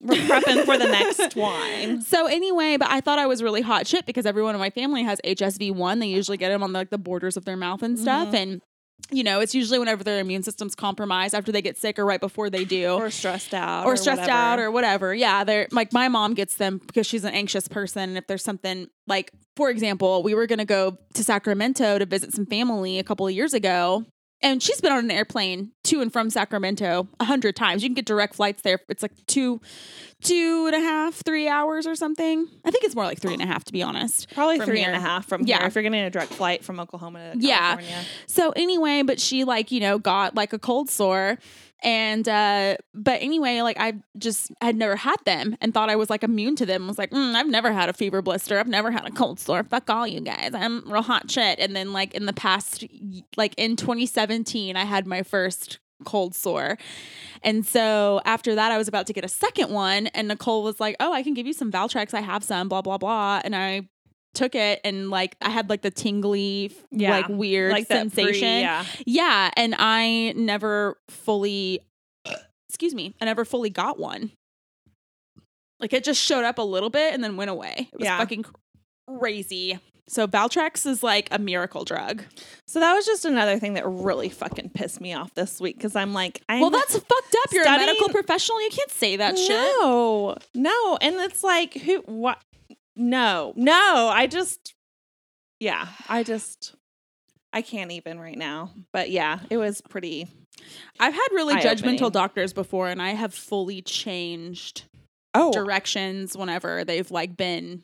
we're 0.00 0.16
prepping 0.22 0.64
for 0.64 0.76
the 0.78 0.86
next 0.86 1.34
wine. 1.34 2.00
so 2.02 2.26
anyway, 2.26 2.76
but 2.76 2.88
I 2.90 3.00
thought 3.00 3.18
I 3.18 3.26
was 3.26 3.42
really 3.42 3.62
hot 3.62 3.86
shit 3.86 4.06
because 4.06 4.26
everyone 4.26 4.54
in 4.54 4.60
my 4.60 4.70
family 4.70 5.02
has 5.02 5.20
HSV 5.24 5.74
one. 5.74 5.98
They 5.98 6.06
usually 6.08 6.36
get 6.36 6.50
them 6.50 6.62
on 6.62 6.72
like 6.72 6.90
the 6.90 6.98
borders 6.98 7.36
of 7.36 7.44
their 7.44 7.56
mouth 7.56 7.82
and 7.82 7.98
stuff, 7.98 8.28
Mhm. 8.28 8.34
and 8.34 8.62
you 9.10 9.22
know, 9.22 9.40
it's 9.40 9.54
usually 9.54 9.78
whenever 9.78 10.02
their 10.02 10.18
immune 10.18 10.42
system's 10.42 10.74
compromised 10.74 11.34
after 11.34 11.52
they 11.52 11.62
get 11.62 11.78
sick 11.78 11.98
or 11.98 12.04
right 12.04 12.20
before 12.20 12.50
they 12.50 12.64
do. 12.64 12.94
Or 12.94 13.10
stressed 13.10 13.54
out, 13.54 13.86
or 13.86 13.96
stressed 13.96 14.22
whatever. 14.22 14.38
out 14.38 14.58
or 14.58 14.70
whatever. 14.70 15.14
Yeah, 15.14 15.44
they're 15.44 15.68
like 15.70 15.92
my 15.92 16.08
mom 16.08 16.34
gets 16.34 16.56
them 16.56 16.80
because 16.84 17.06
she's 17.06 17.24
an 17.24 17.32
anxious 17.32 17.68
person. 17.68 18.02
And 18.02 18.18
if 18.18 18.26
there's 18.26 18.44
something 18.44 18.88
like, 19.06 19.32
for 19.56 19.70
example, 19.70 20.22
we 20.22 20.34
were 20.34 20.46
gonna 20.46 20.64
go 20.64 20.98
to 21.14 21.24
Sacramento 21.24 21.98
to 21.98 22.06
visit 22.06 22.32
some 22.32 22.46
family 22.46 22.98
a 22.98 23.04
couple 23.04 23.26
of 23.26 23.32
years 23.32 23.54
ago. 23.54 24.04
And 24.46 24.62
she's 24.62 24.80
been 24.80 24.92
on 24.92 25.00
an 25.00 25.10
airplane 25.10 25.72
to 25.84 26.00
and 26.00 26.12
from 26.12 26.30
Sacramento 26.30 27.08
a 27.18 27.24
hundred 27.24 27.56
times. 27.56 27.82
You 27.82 27.88
can 27.88 27.94
get 27.94 28.06
direct 28.06 28.36
flights 28.36 28.62
there. 28.62 28.78
It's 28.88 29.02
like 29.02 29.10
two, 29.26 29.60
two 30.22 30.66
and 30.66 30.76
a 30.76 30.78
half, 30.80 31.14
three 31.24 31.48
hours 31.48 31.84
or 31.84 31.96
something. 31.96 32.46
I 32.64 32.70
think 32.70 32.84
it's 32.84 32.94
more 32.94 33.04
like 33.04 33.18
three 33.20 33.32
and 33.32 33.42
a 33.42 33.46
half, 33.46 33.64
to 33.64 33.72
be 33.72 33.82
honest. 33.82 34.32
Probably 34.34 34.60
three 34.60 34.82
and 34.82 34.94
a 34.94 34.98
here. 34.98 35.06
half 35.08 35.26
from 35.26 35.46
Yeah. 35.46 35.58
here 35.58 35.66
if 35.66 35.74
you're 35.74 35.82
getting 35.82 36.00
a 36.00 36.10
direct 36.10 36.32
flight 36.32 36.62
from 36.64 36.78
Oklahoma 36.78 37.32
to 37.34 37.40
California. 37.40 37.90
Yeah. 37.90 38.02
So 38.28 38.50
anyway, 38.52 39.02
but 39.02 39.18
she 39.20 39.42
like, 39.42 39.72
you 39.72 39.80
know, 39.80 39.98
got 39.98 40.36
like 40.36 40.52
a 40.52 40.58
cold 40.60 40.90
sore. 40.90 41.38
And 41.82 42.28
uh 42.28 42.76
but 42.94 43.20
anyway, 43.22 43.60
like 43.60 43.78
I 43.78 43.94
just 44.18 44.50
had 44.60 44.76
never 44.76 44.96
had 44.96 45.16
them 45.24 45.56
and 45.60 45.74
thought 45.74 45.90
I 45.90 45.96
was 45.96 46.10
like 46.10 46.22
immune 46.22 46.56
to 46.56 46.66
them. 46.66 46.84
I 46.84 46.86
was 46.88 46.98
like, 46.98 47.10
mm, 47.10 47.34
I've 47.34 47.48
never 47.48 47.72
had 47.72 47.88
a 47.88 47.92
fever 47.92 48.22
blister. 48.22 48.58
I've 48.58 48.68
never 48.68 48.90
had 48.90 49.06
a 49.06 49.10
cold 49.10 49.38
sore. 49.38 49.62
Fuck 49.64 49.90
all 49.90 50.06
you 50.06 50.20
guys. 50.20 50.50
I'm 50.54 50.90
real 50.90 51.02
hot 51.02 51.30
shit. 51.30 51.58
And 51.58 51.76
then 51.76 51.92
like 51.92 52.14
in 52.14 52.26
the 52.26 52.32
past 52.32 52.84
like 53.36 53.54
in 53.56 53.76
2017, 53.76 54.76
I 54.76 54.84
had 54.84 55.06
my 55.06 55.22
first 55.22 55.78
cold 56.04 56.34
sore. 56.34 56.78
And 57.42 57.66
so 57.66 58.20
after 58.24 58.54
that, 58.54 58.72
I 58.72 58.78
was 58.78 58.88
about 58.88 59.06
to 59.06 59.12
get 59.12 59.24
a 59.24 59.28
second 59.28 59.70
one. 59.70 60.08
And 60.08 60.28
Nicole 60.28 60.62
was 60.62 60.80
like, 60.80 60.96
Oh, 61.00 61.12
I 61.12 61.22
can 61.22 61.34
give 61.34 61.46
you 61.46 61.52
some 61.52 61.70
Valtrex. 61.70 62.14
I 62.14 62.20
have 62.20 62.42
some, 62.42 62.68
blah, 62.68 62.82
blah, 62.82 62.98
blah. 62.98 63.40
And 63.44 63.54
I 63.54 63.88
took 64.36 64.54
it 64.54 64.80
and 64.84 65.10
like 65.10 65.36
I 65.42 65.50
had 65.50 65.68
like 65.68 65.82
the 65.82 65.90
tingly, 65.90 66.70
Yeah. 66.92 67.10
like 67.10 67.28
weird 67.28 67.72
Like 67.72 67.86
sensation. 67.88 68.60
yeah. 68.60 68.84
Yeah, 69.04 69.50
and 69.56 69.74
I 69.76 70.32
never 70.36 70.96
fully 71.08 71.80
excuse 72.68 72.94
me, 72.94 73.14
I 73.20 73.24
never 73.24 73.44
fully 73.44 73.70
got 73.70 73.98
one. 73.98 74.30
Like 75.80 75.92
it 75.92 76.04
just 76.04 76.22
showed 76.22 76.44
up 76.44 76.58
a 76.58 76.62
little 76.62 76.90
bit 76.90 77.12
and 77.14 77.22
then 77.24 77.36
went 77.36 77.50
away. 77.50 77.88
It 77.92 77.98
was 77.98 78.04
Yeah. 78.04 78.18
fucking 78.18 78.44
crazy. 79.18 79.78
So 80.08 80.28
Valtrex 80.28 80.86
is 80.86 81.02
like 81.02 81.28
a 81.32 81.38
miracle 81.38 81.84
drug. 81.84 82.22
So 82.68 82.78
that 82.78 82.94
was 82.94 83.04
just 83.06 83.24
another 83.24 83.58
thing 83.58 83.74
that 83.74 83.84
really 83.88 84.28
fucking 84.28 84.70
pissed 84.70 85.00
me 85.00 85.12
off 85.12 85.34
this 85.34 85.60
week 85.60 85.76
because 85.76 85.96
I'm 85.96 86.12
like, 86.14 86.42
I'm 86.48 86.60
well, 86.60 86.70
that's 86.70 86.92
fucked 86.94 87.36
up. 87.42 87.52
You're 87.52 87.64
a 87.66 87.70
medical 87.70 88.08
professional. 88.10 88.62
You 88.62 88.70
can't 88.70 88.90
say 88.92 89.16
that 89.16 89.36
shit. 89.36 89.50
no, 89.50 90.36
no, 90.54 90.96
and 91.00 91.16
it's 91.16 91.42
like 91.42 91.74
who 91.74 91.98
what? 92.06 92.38
No, 92.96 93.52
no, 93.56 94.10
I 94.12 94.26
just, 94.26 94.74
yeah, 95.60 95.88
I 96.08 96.22
just, 96.22 96.74
I 97.52 97.62
can't 97.62 97.92
even 97.92 98.18
right 98.18 98.38
now. 98.38 98.72
But 98.92 99.10
yeah, 99.10 99.40
it 99.50 99.58
was 99.58 99.82
pretty. 99.82 100.28
I've 100.98 101.12
had 101.12 101.28
really 101.32 101.56
judgmental 101.56 102.10
doctors 102.10 102.52
before 102.52 102.88
and 102.88 103.02
I 103.02 103.10
have 103.10 103.34
fully 103.34 103.82
changed 103.82 104.84
Oh, 105.34 105.52
directions 105.52 106.34
whenever 106.34 106.82
they've 106.82 107.10
like 107.10 107.36
been 107.36 107.82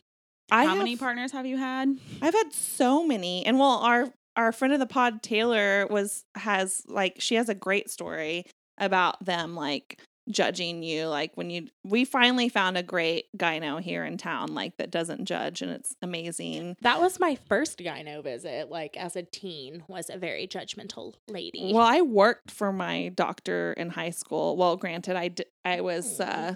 I 0.51 0.63
How 0.63 0.69
have, 0.69 0.77
many 0.79 0.97
partners 0.97 1.31
have 1.31 1.45
you 1.45 1.57
had? 1.57 1.97
I've 2.21 2.33
had 2.33 2.53
so 2.53 3.05
many, 3.05 3.45
and 3.45 3.59
well, 3.59 3.77
our 3.79 4.13
our 4.35 4.51
friend 4.51 4.73
of 4.73 4.79
the 4.79 4.85
pod 4.85 5.23
Taylor 5.23 5.87
was 5.89 6.25
has 6.35 6.83
like 6.87 7.15
she 7.19 7.35
has 7.35 7.49
a 7.49 7.55
great 7.55 7.89
story 7.89 8.45
about 8.77 9.23
them 9.23 9.55
like 9.55 9.99
judging 10.29 10.83
you 10.83 11.07
like 11.07 11.35
when 11.35 11.49
you 11.49 11.67
we 11.83 12.05
finally 12.05 12.47
found 12.47 12.77
a 12.77 12.83
great 12.83 13.25
gyno 13.37 13.81
here 13.81 14.05
in 14.05 14.17
town 14.17 14.55
like 14.55 14.77
that 14.77 14.89
doesn't 14.89 15.25
judge 15.25 15.61
and 15.61 15.69
it's 15.69 15.95
amazing 16.01 16.75
That 16.81 17.01
was 17.01 17.19
my 17.19 17.35
first 17.49 17.79
gyno 17.79 18.23
visit. 18.23 18.69
Like 18.69 18.95
as 18.95 19.15
a 19.17 19.23
teen, 19.23 19.83
was 19.89 20.09
a 20.09 20.17
very 20.17 20.47
judgmental 20.47 21.15
lady. 21.27 21.71
well 21.73 21.85
i 21.85 21.99
worked 22.01 22.51
for 22.51 22.71
my 22.71 23.09
doctor 23.09 23.73
in 23.73 23.89
high 23.89 24.11
school 24.11 24.55
well 24.55 24.77
granted 24.77 25.15
i 25.17 25.27
d- 25.27 25.43
i 25.65 25.81
was 25.81 26.19
uh 26.21 26.55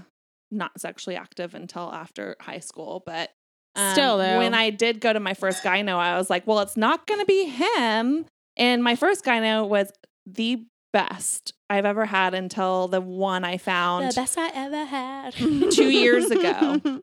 not 0.50 0.80
sexually 0.80 1.18
active 1.18 1.54
until 1.54 1.92
after 1.94 2.38
high 2.40 2.60
school 2.60 3.04
but 3.06 3.32
um, 3.76 3.92
Still, 3.94 4.18
though. 4.18 4.38
when 4.38 4.54
i 4.54 4.70
did 4.70 5.02
go 5.02 5.12
to 5.12 5.20
my 5.20 5.34
first 5.34 5.62
gyno 5.64 5.98
i 5.98 6.18
was 6.18 6.30
like 6.30 6.48
well 6.48 6.60
it's 6.62 6.78
not 6.78 7.06
gonna 7.06 7.26
be 7.26 7.46
him 7.46 8.26
and 8.56 8.82
my 8.82 8.96
first 8.96 9.26
gyno 9.26 9.68
was 9.68 9.92
the 10.26 10.66
best 10.94 11.54
i've 11.70 11.86
ever 11.86 12.06
had 12.06 12.34
until 12.34 12.88
the 12.88 13.02
one 13.02 13.44
i 13.44 13.58
found 13.58 14.10
the 14.10 14.16
best 14.16 14.38
I 14.38 14.52
ever 14.54 14.86
had. 14.86 15.34
Two 15.72 15.90
years 15.90 16.30
ago. 16.32 16.82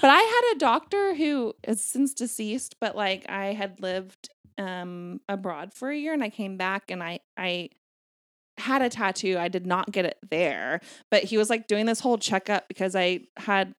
But 0.00 0.10
I 0.10 0.20
had 0.20 0.54
a 0.54 0.58
doctor 0.60 1.14
who 1.14 1.54
is 1.66 1.82
since 1.82 2.14
deceased, 2.14 2.76
but 2.80 2.94
like 2.94 3.28
I 3.28 3.52
had 3.52 3.80
lived 3.80 4.30
um 4.56 5.20
abroad 5.28 5.74
for 5.74 5.90
a 5.90 5.96
year 5.96 6.12
and 6.12 6.22
I 6.22 6.30
came 6.30 6.56
back 6.56 6.90
and 6.90 7.02
I 7.02 7.18
I 7.36 7.70
had 8.58 8.80
a 8.82 8.88
tattoo. 8.88 9.36
I 9.38 9.48
did 9.48 9.66
not 9.66 9.90
get 9.90 10.04
it 10.04 10.18
there, 10.30 10.80
but 11.10 11.24
he 11.24 11.36
was 11.36 11.50
like 11.50 11.66
doing 11.66 11.86
this 11.86 12.00
whole 12.00 12.18
checkup 12.18 12.68
because 12.68 12.94
I 12.94 13.22
had 13.36 13.74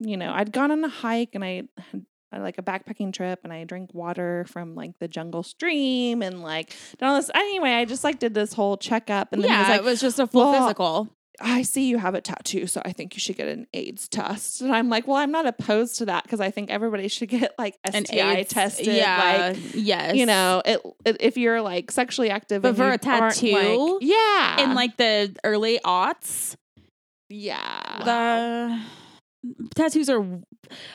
you 0.00 0.16
know, 0.16 0.32
I'd 0.32 0.52
gone 0.52 0.70
on 0.72 0.84
a 0.84 0.88
hike 0.88 1.34
and 1.34 1.44
I 1.44 1.62
had 1.92 2.04
like 2.32 2.58
a 2.58 2.62
backpacking 2.62 3.12
trip 3.12 3.40
and 3.44 3.52
I 3.52 3.64
drank 3.64 3.94
water 3.94 4.44
from 4.48 4.74
like 4.74 4.98
the 4.98 5.08
jungle 5.08 5.42
stream 5.42 6.22
and 6.22 6.42
like 6.42 6.74
done 6.98 7.10
all 7.10 7.16
this 7.16 7.30
anyway, 7.34 7.70
I 7.72 7.84
just 7.84 8.04
like 8.04 8.18
did 8.18 8.34
this 8.34 8.52
whole 8.52 8.76
checkup 8.76 9.32
and 9.32 9.42
then 9.42 9.50
he 9.50 9.56
was 9.56 9.66
yeah, 9.66 9.72
like 9.72 9.80
it 9.80 9.84
was 9.84 10.00
just 10.00 10.18
a 10.18 10.26
full 10.26 10.50
well, 10.50 10.62
physical. 10.64 11.08
I 11.40 11.62
see 11.62 11.88
you 11.88 11.98
have 11.98 12.14
a 12.14 12.20
tattoo, 12.22 12.66
so 12.66 12.80
I 12.84 12.92
think 12.92 13.14
you 13.14 13.20
should 13.20 13.36
get 13.36 13.48
an 13.48 13.66
AIDS 13.74 14.08
test. 14.08 14.62
And 14.62 14.72
I'm 14.74 14.88
like, 14.88 15.06
well, 15.06 15.18
I'm 15.18 15.30
not 15.30 15.46
opposed 15.46 15.96
to 15.96 16.06
that 16.06 16.22
because 16.22 16.40
I 16.40 16.50
think 16.50 16.70
everybody 16.70 17.08
should 17.08 17.28
get 17.28 17.54
like 17.58 17.76
An 17.84 18.06
STI 18.06 18.42
tested. 18.44 18.86
Yeah, 18.86 19.52
Like, 19.52 19.74
yes. 19.74 20.16
you 20.16 20.24
know, 20.24 20.62
it, 20.64 20.80
it, 21.04 21.16
if 21.20 21.36
you're 21.36 21.60
like 21.60 21.90
sexually 21.90 22.30
active, 22.30 22.62
But 22.62 22.68
and 22.68 22.76
for 22.78 22.90
a 22.90 22.96
tattoo? 22.98 23.52
like- 23.52 24.02
yeah, 24.02 24.62
in 24.64 24.74
like 24.74 24.96
the 24.96 25.36
early 25.44 25.78
aughts, 25.84 26.56
yeah, 27.28 27.98
the 28.04 28.80
mm, 29.46 29.70
tattoos 29.74 30.08
are 30.08 30.24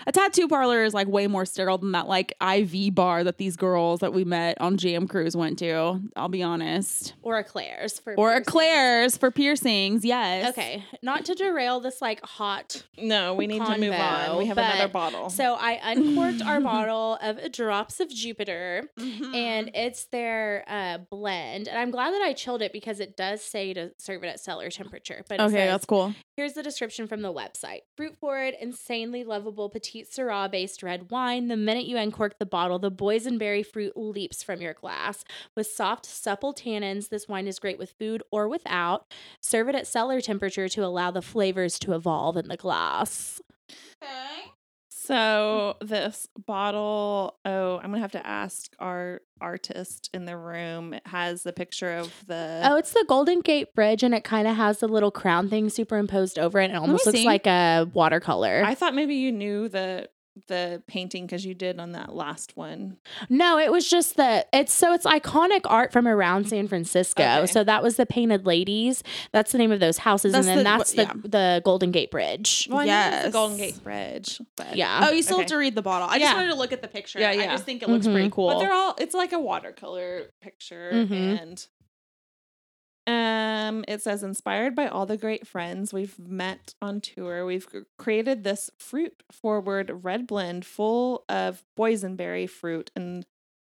a 0.08 0.12
tattoo 0.12 0.48
parlor 0.48 0.84
is 0.84 0.94
like 0.94 1.08
way 1.08 1.28
more 1.28 1.46
sterile 1.46 1.78
than 1.78 1.92
that 1.94 2.08
like 2.08 2.34
IV 2.42 2.94
bar 2.96 3.24
that 3.24 3.38
these 3.38 3.56
girls 3.56 4.00
that 4.02 4.14
we 4.14 4.24
met 4.24 4.60
on 4.62 4.78
Jam 4.78 5.08
Cruise 5.08 5.36
went 5.36 5.60
to. 5.60 6.00
I'll 6.16 6.30
be 6.30 6.44
honest. 6.44 7.14
or 7.22 7.38
a 7.38 7.44
Claire's 7.44 8.00
for 8.00 8.14
Or 8.16 8.30
a 8.32 8.34
piercings. 8.36 8.48
Claire's 8.52 9.18
for 9.18 9.32
piercings. 9.32 10.06
Yes. 10.06 10.50
Okay, 10.50 10.84
not 11.02 11.26
to 11.26 11.36
derail 11.36 11.80
this 11.80 12.02
like 12.02 12.24
hot. 12.26 12.84
no, 12.98 13.34
we 13.34 13.48
need 13.48 13.64
to 13.66 13.78
move 13.78 13.94
on. 13.94 14.38
We 14.38 14.46
have 14.48 14.58
another 14.58 14.88
bottle. 14.88 15.30
So 15.30 15.56
I 15.56 15.80
uncorked 15.84 16.42
our 16.42 16.60
bottle 16.72 17.18
of 17.22 17.52
Drops 17.52 18.00
of 18.00 18.10
Jupiter. 18.10 18.84
Mm-hmm. 19.00 19.36
and 19.36 19.72
it's 19.74 20.06
their 20.06 20.64
uh, 20.68 20.98
blend. 21.10 21.68
And 21.68 21.78
I'm 21.78 21.92
glad 21.92 22.12
that 22.14 22.22
I 22.22 22.34
chilled 22.34 22.62
it 22.62 22.72
because 22.74 23.00
it 23.00 23.16
does 23.18 23.42
say 23.42 23.74
to 23.74 23.92
serve 23.98 24.24
it 24.24 24.28
at 24.28 24.40
cellar 24.40 24.70
temperature. 24.70 25.24
But 25.28 25.40
okay, 25.40 25.52
says, 25.52 25.72
that's 25.72 25.86
cool. 25.86 26.14
here's 26.36 26.54
the 26.54 26.64
description 26.64 27.08
from 27.08 27.22
the 27.22 27.34
website: 27.34 27.82
fruit 27.98 28.16
forward, 28.18 28.54
insanely 28.60 29.24
lovable 29.24 29.61
petite 29.69 30.10
Syrah 30.10 30.50
based 30.50 30.84
red 30.84 31.12
wine. 31.12 31.47
The 31.47 31.58
minute 31.58 31.86
you 31.86 31.97
uncork 31.97 32.39
the 32.39 32.45
bottle, 32.45 32.80
the 32.80 32.91
boysenberry 32.91 33.65
fruit 33.65 33.93
leaps 33.95 34.43
from 34.43 34.62
your 34.62 34.74
glass 34.74 35.24
with 35.56 35.67
soft, 35.67 36.06
supple 36.06 36.54
tannins. 36.54 37.10
This 37.10 37.28
wine 37.28 37.47
is 37.47 37.60
great 37.60 37.80
with 37.80 37.91
food 37.91 38.24
or 38.32 38.47
without. 38.47 39.06
Serve 39.41 39.69
it 39.69 39.76
at 39.76 39.88
cellar 39.88 40.21
temperature 40.21 40.69
to 40.69 40.86
allow 40.86 41.12
the 41.12 41.21
flavors 41.21 41.80
to 41.80 41.93
evolve 41.93 42.38
in 42.38 42.47
the 42.47 42.58
glass. 42.58 43.42
So 45.12 45.76
this 45.82 46.30
bottle, 46.48 47.36
oh, 47.44 47.78
I'm 47.80 47.90
gonna 47.92 48.00
have 48.00 48.14
to 48.14 48.26
ask 48.26 48.72
our 48.80 49.22
artist 49.42 50.10
in 50.14 50.24
the 50.24 50.38
room. 50.38 50.94
It 50.94 51.06
has 51.06 51.44
the 51.44 51.52
picture 51.52 51.98
of 51.98 52.14
the 52.28 52.62
Oh, 52.64 52.78
it's 52.78 52.94
the 52.94 53.04
Golden 53.10 53.42
Gate 53.42 53.76
Bridge, 53.76 54.04
and 54.04 54.14
it 54.16 54.24
kind 54.24 54.48
of 54.48 54.56
has 54.56 54.80
the 54.80 54.88
little 54.88 55.12
crown 55.12 55.50
thing 55.50 55.68
superimposed 55.70 56.40
over 56.40 56.60
it. 56.62 56.66
and 56.66 56.74
It 56.74 56.78
almost 56.78 57.06
looks 57.06 57.20
see. 57.20 57.26
like 57.26 57.46
a 57.46 57.90
watercolor. 57.94 58.64
I 58.66 58.74
thought 58.74 58.96
maybe 58.96 59.16
you 59.16 59.34
knew 59.34 59.68
the 59.68 60.08
the 60.48 60.82
painting 60.88 61.25
because 61.25 61.46
you 61.46 61.54
did 61.54 61.79
on 61.79 61.92
that 61.92 62.15
last 62.15 62.56
one. 62.56 62.98
No, 63.29 63.58
it 63.60 63.71
was 63.71 63.90
just 63.90 64.15
the 64.15 64.46
it's 64.54 64.71
so 64.73 64.94
it's 64.94 65.06
iconic 65.06 65.62
art 65.65 65.92
from 65.92 66.08
around 66.08 66.48
San 66.48 66.67
Francisco. 66.69 67.21
Okay. 67.21 67.46
So 67.48 67.63
that 67.65 67.84
was 67.84 67.98
the 67.98 68.06
Painted 68.06 68.46
Ladies. 68.46 69.04
That's 69.34 69.52
the 69.52 69.58
name 69.58 69.71
of 69.73 69.79
those 69.82 69.98
houses, 69.98 70.32
That's 70.32 70.48
and 70.48 70.58
then 70.60 70.63
the- 70.63 70.77
that's 70.77 70.92
the 70.94 71.02
yeah. 71.04 71.13
the 71.25 71.62
Golden 71.65 71.92
Gate 71.92 72.12
Bridge. 72.12 72.67
Well, 72.69 72.79
I 72.79 72.86
know 72.86 73.08
it's 73.08 73.17
the 73.17 73.23
Yes. 73.25 73.34
Golden 73.34 73.58
Gate 73.58 73.84
Bridge. 73.84 74.42
But 74.56 74.75
Yeah. 74.77 75.08
Oh, 75.10 75.12
you 75.12 75.21
still 75.21 75.40
have 75.40 75.48
to 75.48 75.58
read 75.58 75.75
the 75.75 75.82
bottle. 75.82 76.08
I 76.10 76.15
Yeah. 76.15 76.25
just 76.27 76.36
wanted 76.36 76.50
to 76.52 76.56
look 76.56 76.71
at 76.71 76.82
the 76.82 76.88
picture. 76.88 77.19
Yeah, 77.19 77.32
yeah. 77.34 77.44
I 77.44 77.48
just 77.48 77.65
think 77.65 77.84
it 77.84 77.90
looks 77.90 78.08
Mhm. 78.08 78.13
pretty 78.13 78.29
cool. 78.29 78.48
But 78.54 78.60
they're 78.60 78.73
all 78.73 78.96
it's 79.00 79.13
like 79.13 79.34
a 79.34 79.40
watercolor 79.40 80.32
picture 80.42 80.92
Mhm. 80.94 81.42
and 81.42 81.67
um 83.08 83.83
it 83.87 84.02
says 84.02 84.21
inspired 84.23 84.75
by 84.75 84.87
all 84.87 85.06
the 85.06 85.17
great 85.17 85.47
friends 85.47 85.91
we've 85.91 86.19
met 86.19 86.75
on 86.81 87.02
tour 87.02 87.45
we've 87.45 87.67
created 87.97 88.43
this 88.43 88.69
fruit 88.77 89.23
forward 89.31 90.04
red 90.04 90.27
blend 90.27 90.65
full 90.65 91.23
of 91.27 91.63
boysenberry 91.77 92.47
fruit 92.47 92.91
and 92.95 93.25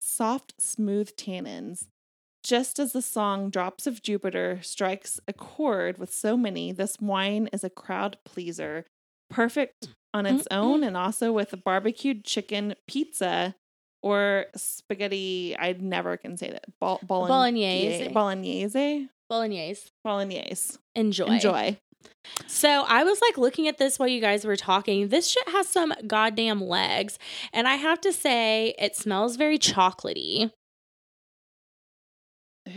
soft 0.05 0.55
smooth 0.61 1.17
tannins. 1.17 1.87
Just 2.43 2.79
as 2.79 2.93
the 2.93 3.01
song 3.01 3.49
drops 3.49 3.87
of 3.87 4.03
jupiter 4.03 4.59
strikes 4.63 5.19
a 5.27 5.33
chord 5.33 5.97
with 5.97 6.13
so 6.13 6.37
many 6.37 6.73
this 6.73 6.99
wine 7.01 7.49
is 7.53 7.65
a 7.65 7.71
crowd 7.71 8.19
pleaser. 8.25 8.85
Perfect 9.31 9.89
on 10.13 10.27
its 10.27 10.47
own 10.51 10.85
and 10.85 10.97
also 10.97 11.33
with 11.33 11.65
barbecued 11.65 12.25
chicken 12.25 12.75
pizza 12.87 13.55
or 14.05 14.45
spaghetti. 14.55 15.57
I 15.59 15.73
never 15.81 16.19
can 16.19 16.37
say 16.37 16.51
that. 16.51 16.65
Bol- 16.79 17.01
Bolognese. 17.03 18.09
Bolognese. 18.13 19.09
Bolognese. 19.31 19.91
Bolognese. 20.05 20.79
Enjoy. 20.95 21.27
Enjoy. 21.27 21.79
So 22.47 22.85
I 22.87 23.03
was 23.03 23.19
like 23.23 23.39
looking 23.39 23.67
at 23.67 23.79
this 23.79 23.99
while 23.99 24.09
you 24.09 24.21
guys 24.21 24.45
were 24.45 24.57
talking. 24.57 25.09
This 25.09 25.31
shit 25.31 25.49
has 25.49 25.71
some 25.71 25.95
goddamn 26.07 26.61
legs. 26.61 27.19
And 27.51 27.67
I 27.67 27.77
have 27.77 27.99
to 28.03 28.13
say, 28.13 28.75
it 28.79 28.95
smells 28.95 29.37
very 29.37 29.59
chocolatey. 29.59 30.51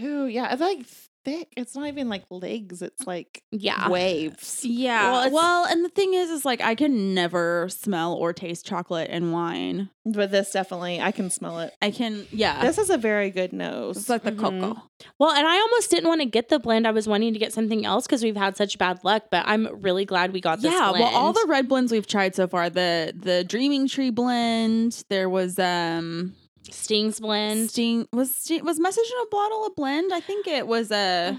Ooh, 0.02 0.28
yeah. 0.28 0.54
It's 0.54 0.62
like 0.62 0.86
thick. 1.28 1.52
It's 1.58 1.76
not 1.76 1.88
even 1.88 2.08
like 2.08 2.24
legs. 2.30 2.82
It's 2.82 3.06
like 3.06 3.44
Yeah. 3.52 3.90
waves. 3.90 4.64
yeah. 4.64 5.12
Well, 5.12 5.32
Well, 5.32 5.66
and 5.66 5.84
the 5.84 5.90
thing 5.90 6.14
is, 6.14 6.30
is 6.30 6.46
like 6.46 6.62
I 6.62 6.74
can 6.74 7.14
never 7.14 7.68
smell 7.70 8.14
or 8.14 8.32
taste 8.32 8.66
chocolate 8.66 9.10
and 9.12 9.34
wine. 9.34 9.90
But 10.06 10.32
this 10.32 10.52
definitely, 10.52 11.02
I 11.02 11.12
can 11.12 11.30
smell 11.30 11.60
it. 11.60 11.74
I 11.82 11.92
can, 11.92 12.26
yeah. 12.32 12.62
This 12.66 12.78
is 12.78 12.90
a 12.90 12.98
very 12.98 13.30
good 13.30 13.52
nose. 13.52 13.98
it's 13.98 14.08
like 14.08 14.24
the 14.24 14.32
Mhm. 14.32 14.40
cocoa. 14.40 14.82
Well, 15.20 15.32
and 15.32 15.46
I 15.46 15.58
almost 15.60 15.92
didn't 15.92 16.08
want 16.08 16.22
to 16.22 16.26
get 16.26 16.48
the 16.48 16.60
blend. 16.60 16.88
I 16.88 16.92
was 16.92 17.10
wanting 17.10 17.34
to 17.34 17.40
get 17.40 17.52
something 17.52 17.86
else 17.86 18.08
because 18.08 18.24
we've 18.24 18.38
had 18.38 18.56
such 18.56 18.78
bad 18.78 19.04
luck, 19.04 19.24
but 19.30 19.44
I'm 19.46 19.68
really 19.82 20.06
glad 20.06 20.32
we 20.32 20.40
got 20.40 20.62
this 20.62 20.72
Yeah, 20.72 20.92
blend. 20.92 21.04
well, 21.04 21.14
all 21.14 21.34
the 21.34 21.46
red 21.50 21.68
blends 21.68 21.92
we've 21.92 22.08
tried 22.08 22.36
so 22.36 22.48
far, 22.48 22.70
the 22.70 23.14
the 23.14 23.44
Dreaming 23.44 23.90
Tree 23.90 24.12
blend, 24.12 25.04
there 25.10 25.30
was 25.30 25.60
um 25.60 26.36
Stings 26.72 27.20
blend. 27.20 27.70
Sting 27.72 28.08
was 28.12 28.52
was 28.64 28.80
Message 28.80 29.06
in 29.12 29.26
a 29.26 29.30
Bottle 29.30 29.66
a 29.66 29.72
blend? 29.72 30.14
I 30.14 30.20
think 30.20 30.48
it 30.48 30.68
was 30.68 30.92
a 30.92 31.34
uh, 31.34 31.36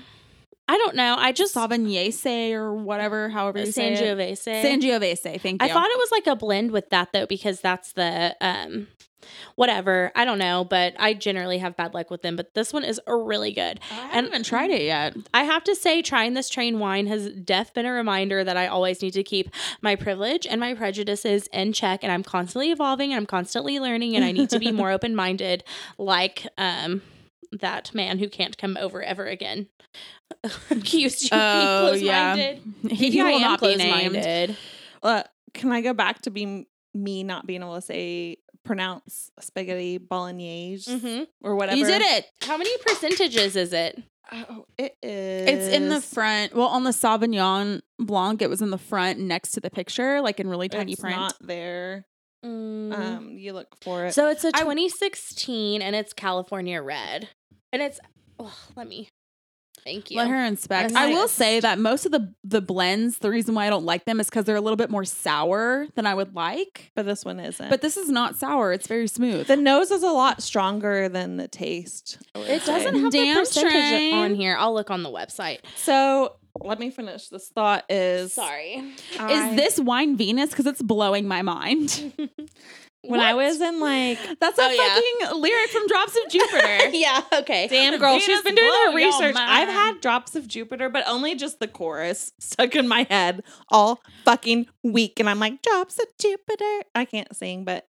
I 0.68 0.76
don't 0.76 0.94
know. 0.96 1.16
I 1.18 1.32
just 1.32 1.54
Sauvignon 1.54 2.52
or 2.52 2.74
whatever, 2.74 3.30
however 3.30 3.60
you 3.60 3.72
say 3.72 3.94
it. 3.94 4.18
Sangiovese. 4.18 4.62
Sangiovese, 4.62 5.40
thank 5.40 5.62
you. 5.62 5.68
I 5.68 5.72
thought 5.72 5.88
it 5.88 5.98
was 5.98 6.10
like 6.12 6.26
a 6.26 6.36
blend 6.36 6.70
with 6.72 6.90
that 6.90 7.12
though, 7.12 7.26
because 7.26 7.60
that's 7.60 7.92
the 7.92 8.36
um 8.40 8.88
whatever. 9.56 10.12
I 10.14 10.24
don't 10.24 10.38
know, 10.38 10.64
but 10.64 10.94
I 10.98 11.14
generally 11.14 11.58
have 11.58 11.76
bad 11.76 11.94
luck 11.94 12.10
with 12.10 12.22
them. 12.22 12.36
But 12.36 12.54
this 12.54 12.72
one 12.72 12.84
is 12.84 13.00
really 13.06 13.52
good. 13.52 13.80
I 13.90 13.94
haven't 13.94 14.26
even 14.26 14.42
tried 14.42 14.70
it 14.70 14.82
yet. 14.82 15.16
I 15.34 15.44
have 15.44 15.64
to 15.64 15.74
say, 15.74 16.02
trying 16.02 16.34
this 16.34 16.48
train 16.48 16.78
wine 16.78 17.06
has 17.06 17.30
def 17.32 17.72
been 17.74 17.86
a 17.86 17.92
reminder 17.92 18.44
that 18.44 18.56
I 18.56 18.66
always 18.66 19.02
need 19.02 19.12
to 19.12 19.22
keep 19.22 19.50
my 19.82 19.96
privilege 19.96 20.46
and 20.46 20.60
my 20.60 20.74
prejudices 20.74 21.46
in 21.48 21.72
check, 21.72 22.02
and 22.02 22.12
I'm 22.12 22.22
constantly 22.22 22.70
evolving 22.70 23.12
and 23.12 23.18
I'm 23.18 23.26
constantly 23.26 23.80
learning, 23.80 24.16
and 24.16 24.24
I 24.24 24.32
need 24.32 24.50
to 24.50 24.58
be 24.58 24.70
more 24.72 24.90
open 24.90 25.14
minded, 25.14 25.64
like 25.96 26.46
um 26.56 27.02
that 27.52 27.94
man 27.94 28.18
who 28.18 28.28
can't 28.28 28.56
come 28.58 28.76
over 28.78 29.02
ever 29.02 29.26
again. 29.26 29.68
Accused 30.70 31.24
you 31.30 31.36
of 31.36 31.40
Oh, 31.42 31.92
being 31.92 32.04
yeah. 32.06 32.34
close-minded. 32.34 32.92
He 32.96 33.08
Maybe 33.10 33.20
I 33.20 33.30
will 33.32 33.40
not 33.40 33.60
be 33.60 33.76
named. 33.76 34.12
close-minded. 34.12 34.56
Uh, 35.02 35.22
can 35.54 35.72
I 35.72 35.80
go 35.80 35.92
back 35.94 36.22
to 36.22 36.30
being 36.30 36.66
me 36.94 37.22
not 37.22 37.46
being 37.46 37.62
able 37.62 37.74
to 37.76 37.80
say 37.82 38.36
pronounce 38.64 39.30
spaghetti 39.40 39.98
bolognese 39.98 40.90
Mhm. 40.90 41.26
or 41.42 41.56
whatever? 41.56 41.76
You 41.78 41.86
did 41.86 42.02
it. 42.02 42.26
How 42.42 42.56
many 42.58 42.70
percentages 42.78 43.56
is 43.56 43.72
it? 43.72 44.02
Oh, 44.30 44.66
it 44.76 44.94
is. 45.02 45.48
It's 45.48 45.74
in 45.74 45.88
the 45.88 46.02
front. 46.02 46.54
Well, 46.54 46.66
on 46.68 46.84
the 46.84 46.90
Sauvignon 46.90 47.80
Blanc, 47.98 48.42
it 48.42 48.50
was 48.50 48.60
in 48.60 48.68
the 48.70 48.76
front 48.78 49.18
next 49.18 49.52
to 49.52 49.60
the 49.60 49.70
picture, 49.70 50.20
like 50.20 50.38
in 50.38 50.48
really 50.48 50.68
tiny 50.68 50.92
It's 50.92 51.00
print. 51.00 51.16
not 51.16 51.34
there. 51.40 52.04
Um, 52.44 53.30
you 53.32 53.52
look 53.52 53.74
for 53.82 54.06
it. 54.06 54.12
so 54.14 54.28
it's 54.28 54.44
a 54.44 54.52
2016 54.52 55.82
and 55.82 55.96
it's 55.96 56.12
California 56.12 56.80
Red. 56.82 57.28
And 57.72 57.82
it's, 57.82 58.00
oh, 58.38 58.54
let 58.76 58.88
me, 58.88 59.08
thank 59.84 60.10
you. 60.10 60.16
Let 60.16 60.28
her 60.28 60.44
inspect. 60.44 60.92
I'm 60.94 61.12
will 61.12 61.28
say 61.28 61.60
that 61.60 61.78
most 61.78 62.06
of 62.06 62.12
the 62.12 62.32
the 62.44 62.60
blends, 62.60 63.18
the 63.18 63.30
reason 63.30 63.54
why 63.54 63.66
I 63.66 63.70
don't 63.70 63.84
like 63.84 64.04
them 64.04 64.20
is 64.20 64.28
because 64.28 64.44
they're 64.44 64.56
a 64.56 64.60
little 64.60 64.76
bit 64.76 64.90
more 64.90 65.04
sour 65.04 65.86
than 65.94 66.06
I 66.06 66.14
would 66.14 66.34
like. 66.34 66.90
but 66.94 67.04
this 67.04 67.24
one 67.24 67.40
isn't. 67.40 67.68
But 67.68 67.82
this 67.82 67.96
is 67.96 68.08
not 68.08 68.36
sour; 68.36 68.72
it's 68.72 68.86
very 68.86 69.06
smooth. 69.06 69.46
the 69.46 69.56
nose 69.56 69.90
is 69.90 70.02
a 70.02 70.10
lot 70.10 70.42
stronger 70.42 71.08
than 71.08 71.36
the 71.36 71.48
taste. 71.48 72.18
It 72.34 72.62
say. 72.62 72.72
doesn't 72.72 73.00
have 73.00 73.12
the 73.12 73.34
percentage 73.34 73.72
train. 73.72 74.14
on 74.14 74.34
here. 74.34 74.56
I'll 74.58 74.74
look 74.74 74.90
on 74.90 75.02
the 75.02 75.10
website. 75.10 75.58
So 75.76 76.36
let 76.60 76.78
me 76.78 76.90
finish. 76.90 77.28
This 77.28 77.48
thought 77.48 77.84
is 77.88 78.32
Sorry. 78.32 78.82
I- 79.18 79.50
is 79.50 79.56
this 79.56 79.78
wine 79.80 80.16
Venus? 80.16 80.50
Because 80.50 80.66
it's 80.66 80.82
blowing 80.82 81.28
my 81.28 81.42
mind. 81.42 82.12
when 83.02 83.20
I 83.20 83.34
was 83.34 83.60
in 83.60 83.80
like 83.80 84.18
That's 84.40 84.58
a 84.58 84.62
Oh, 84.62 84.68
yeah. 84.70 84.94
fucking 85.26 85.40
lyric 85.40 85.70
from 85.70 85.86
Drops 85.86 86.16
of 86.16 86.30
Jupiter. 86.30 86.88
yeah, 86.92 87.22
okay. 87.32 87.68
Damn 87.68 87.98
girl, 87.98 88.12
Venus 88.12 88.24
she's 88.24 88.42
been 88.42 88.54
doing 88.54 88.72
her 88.86 88.94
research. 88.94 89.36
I've 89.38 89.68
had 89.68 90.00
drops 90.00 90.34
of 90.36 90.48
Jupiter, 90.48 90.88
but 90.88 91.04
only 91.06 91.34
just 91.34 91.60
the 91.60 91.68
chorus 91.68 92.32
stuck 92.40 92.74
in 92.74 92.88
my 92.88 93.06
head 93.08 93.42
all 93.70 94.00
fucking 94.24 94.66
week. 94.82 95.20
And 95.20 95.28
I'm 95.30 95.38
like, 95.38 95.62
drops 95.62 95.98
of 95.98 96.06
Jupiter. 96.20 96.82
I 96.94 97.04
can't 97.04 97.34
sing, 97.36 97.64
but 97.64 97.86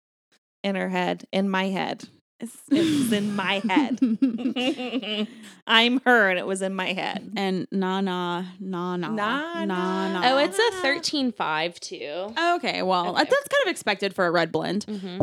in 0.63 0.75
her 0.77 0.89
head, 0.89 1.27
in 1.33 1.49
my 1.51 1.65
head. 1.69 2.05
It's, 2.41 2.57
It's 2.71 3.13
in 3.13 3.35
my 3.37 3.63
head. 3.69 3.99
I'm 5.67 6.01
her 6.05 6.31
and 6.31 6.39
it 6.39 6.47
was 6.47 6.63
in 6.63 6.75
my 6.75 6.93
head. 6.93 7.33
and 7.37 7.67
na 7.71 8.01
na 8.01 8.45
na 8.61 8.97
na 8.97 9.09
Na, 9.09 9.65
na 9.65 9.65
na. 9.65 10.21
na. 10.21 10.35
Oh, 10.35 10.39
it's 10.39 10.59
a 10.59 10.87
13.5 10.87 11.79
too. 11.81 12.35
okay. 12.57 12.83
Well, 12.83 13.11
Okay. 13.11 13.19
that's 13.25 13.49
kind 13.49 13.63
of 13.65 13.71
expected 13.71 14.15
for 14.15 14.27
a 14.27 14.31
red 14.31 14.51
blend. 14.53 14.85
Mm-hmm. 14.87 15.21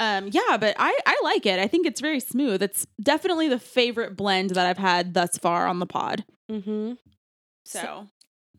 Um, 0.00 0.28
yeah, 0.32 0.56
but 0.58 0.76
I 0.78 0.96
I 1.06 1.20
like 1.24 1.44
it. 1.46 1.58
I 1.58 1.66
think 1.66 1.86
it's 1.86 2.00
very 2.00 2.20
smooth. 2.20 2.62
It's 2.62 2.86
definitely 3.02 3.48
the 3.48 3.58
favorite 3.58 4.16
blend 4.16 4.50
that 4.50 4.66
I've 4.66 4.78
had 4.78 5.14
thus 5.14 5.36
far 5.38 5.66
on 5.66 5.78
the 5.80 5.86
pod. 5.86 6.24
Mm-hmm. 6.50 6.92
So, 7.64 8.06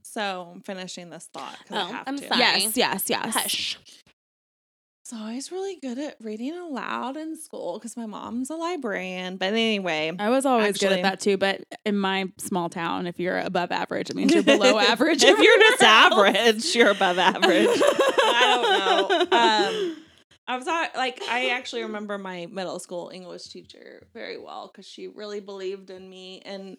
So 0.02 0.52
I'm 0.56 0.62
finishing 0.62 1.10
this 1.10 1.30
thought. 1.34 1.58
'cause 1.68 1.78
I 1.78 1.82
Oh, 1.82 1.86
have 1.94 2.04
I'm 2.08 2.18
to. 2.18 2.28
sorry. 2.28 2.40
yes, 2.40 2.76
yes, 2.78 3.10
yes. 3.10 3.34
Hush. 3.34 3.80
So 5.10 5.18
I 5.18 5.34
was 5.34 5.52
really 5.52 5.76
good 5.82 5.98
at 5.98 6.18
reading 6.22 6.56
aloud 6.56 7.18
in 7.18 7.36
school 7.36 7.80
because 7.80 7.98
my 7.98 8.06
mom's 8.06 8.52
a 8.52 8.56
librarian. 8.56 9.38
But 9.38 9.54
anyway, 9.54 10.12
I 10.20 10.30
was 10.30 10.46
always 10.46 10.78
good 10.78 10.92
at 10.92 11.02
that 11.02 11.20
too, 11.20 11.36
but 11.36 11.64
in 11.84 11.98
my 11.98 12.32
small 12.38 12.70
town, 12.70 13.08
if 13.08 13.20
you're 13.20 13.40
above 13.40 13.72
average, 13.72 14.12
it 14.12 14.16
means 14.16 14.32
you're 14.32 14.44
below 14.58 14.78
average. 14.78 15.24
if 15.24 15.40
you're 15.40 15.58
just 15.58 15.82
average, 15.82 16.76
you're 16.76 16.92
above 16.92 17.18
average. 17.18 17.70
I 17.82 19.02
don't 19.02 19.32
know. 19.32 19.38
Um, 19.38 19.98
I 20.48 20.58
was 20.58 20.68
at, 20.68 20.96
like, 20.96 21.20
I 21.28 21.50
actually 21.50 21.82
remember 21.82 22.20
my 22.20 22.46
middle 22.46 22.78
school 22.78 23.10
English 23.12 23.48
teacher 23.48 24.06
very 24.14 24.40
well 24.40 24.70
because 24.72 24.88
she 24.88 25.08
really 25.08 25.40
believed 25.40 25.90
in 25.90 26.08
me, 26.08 26.44
and 26.46 26.78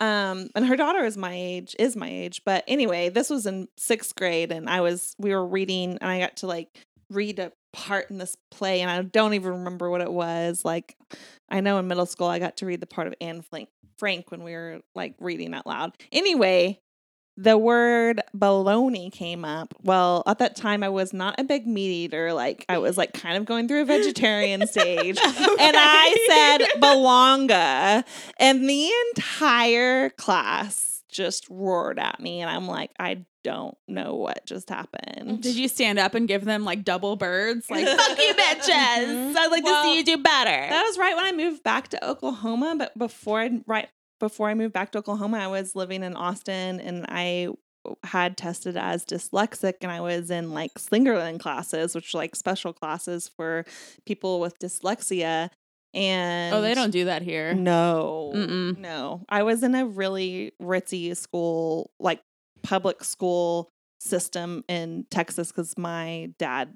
um, 0.00 0.50
and 0.56 0.66
her 0.66 0.74
daughter 0.74 1.04
is 1.04 1.16
my 1.16 1.32
age, 1.32 1.76
is 1.78 1.94
my 1.94 2.08
age. 2.10 2.42
But 2.44 2.64
anyway, 2.66 3.08
this 3.08 3.30
was 3.30 3.46
in 3.46 3.68
sixth 3.76 4.16
grade, 4.16 4.50
and 4.50 4.68
I 4.68 4.80
was 4.80 5.14
we 5.16 5.30
were 5.30 5.46
reading, 5.46 5.98
and 6.00 6.10
I 6.10 6.18
got 6.18 6.38
to 6.38 6.48
like 6.48 6.84
read 7.10 7.38
a 7.38 7.52
part 7.72 8.10
in 8.10 8.18
this 8.18 8.36
play, 8.50 8.80
and 8.80 8.90
I 8.90 9.02
don't 9.02 9.34
even 9.34 9.52
remember 9.52 9.90
what 9.90 10.00
it 10.00 10.12
was. 10.12 10.64
Like, 10.64 10.96
I 11.48 11.60
know 11.60 11.78
in 11.78 11.88
middle 11.88 12.06
school 12.06 12.26
I 12.26 12.38
got 12.38 12.58
to 12.58 12.66
read 12.66 12.80
the 12.80 12.86
part 12.86 13.06
of 13.06 13.14
Anne 13.20 13.42
Frank, 13.42 13.68
Frank 13.96 14.30
when 14.30 14.42
we 14.42 14.52
were 14.52 14.80
like 14.94 15.14
reading 15.20 15.54
out 15.54 15.66
loud. 15.66 15.92
Anyway, 16.12 16.80
the 17.36 17.56
word 17.56 18.20
baloney 18.36 19.12
came 19.12 19.44
up. 19.44 19.72
Well, 19.82 20.24
at 20.26 20.38
that 20.40 20.56
time 20.56 20.82
I 20.82 20.88
was 20.88 21.12
not 21.12 21.36
a 21.38 21.44
big 21.44 21.68
meat 21.68 21.90
eater. 21.90 22.32
Like 22.32 22.64
I 22.68 22.78
was 22.78 22.98
like 22.98 23.12
kind 23.12 23.36
of 23.36 23.44
going 23.44 23.68
through 23.68 23.82
a 23.82 23.84
vegetarian 23.84 24.66
stage. 24.66 25.18
And 25.18 25.76
I 25.76 26.26
said 26.28 26.80
belonga. 26.80 28.04
And 28.38 28.68
the 28.68 28.90
entire 29.10 30.10
class 30.10 30.97
just 31.08 31.48
roared 31.48 31.98
at 31.98 32.20
me. 32.20 32.40
And 32.40 32.50
I'm 32.50 32.66
like, 32.66 32.90
I 32.98 33.24
don't 33.44 33.76
know 33.86 34.14
what 34.14 34.44
just 34.46 34.68
happened. 34.68 35.42
Did 35.42 35.56
you 35.56 35.68
stand 35.68 35.98
up 35.98 36.14
and 36.14 36.28
give 36.28 36.44
them 36.44 36.64
like 36.64 36.84
double 36.84 37.16
birds? 37.16 37.70
Like, 37.70 37.86
fuck 37.98 38.18
you, 38.18 38.34
bitches. 38.34 38.68
Mm-hmm. 38.68 39.36
I'd 39.36 39.50
like 39.50 39.64
to 39.64 39.82
see 39.82 39.96
you 39.96 40.04
do 40.04 40.18
better. 40.18 40.50
That 40.50 40.82
was 40.82 40.98
right 40.98 41.16
when 41.16 41.24
I 41.24 41.32
moved 41.32 41.62
back 41.62 41.88
to 41.88 42.08
Oklahoma, 42.08 42.74
but 42.78 42.96
before 42.98 43.40
I 43.40 43.60
right 43.66 43.88
before 44.20 44.48
I 44.48 44.54
moved 44.54 44.72
back 44.72 44.92
to 44.92 44.98
Oklahoma, 44.98 45.38
I 45.38 45.46
was 45.46 45.76
living 45.76 46.02
in 46.02 46.14
Austin 46.14 46.80
and 46.80 47.06
I 47.08 47.48
had 48.04 48.36
tested 48.36 48.76
as 48.76 49.04
dyslexic 49.04 49.74
and 49.82 49.90
I 49.90 50.00
was 50.00 50.30
in 50.30 50.52
like 50.52 50.74
Slingerland 50.74 51.40
classes, 51.40 51.94
which 51.94 52.14
are 52.14 52.18
like 52.18 52.36
special 52.36 52.72
classes 52.72 53.28
for 53.28 53.64
people 54.04 54.40
with 54.40 54.58
dyslexia. 54.58 55.50
And 55.94 56.54
Oh, 56.54 56.60
they 56.60 56.74
don't 56.74 56.90
do 56.90 57.06
that 57.06 57.22
here. 57.22 57.54
No, 57.54 58.32
Mm-mm. 58.34 58.78
no. 58.78 59.24
I 59.28 59.42
was 59.42 59.62
in 59.62 59.74
a 59.74 59.86
really 59.86 60.52
ritzy 60.60 61.16
school, 61.16 61.90
like 61.98 62.20
public 62.62 63.02
school 63.04 63.70
system 64.00 64.64
in 64.68 65.06
Texas 65.10 65.50
because 65.50 65.76
my 65.78 66.30
dad 66.38 66.74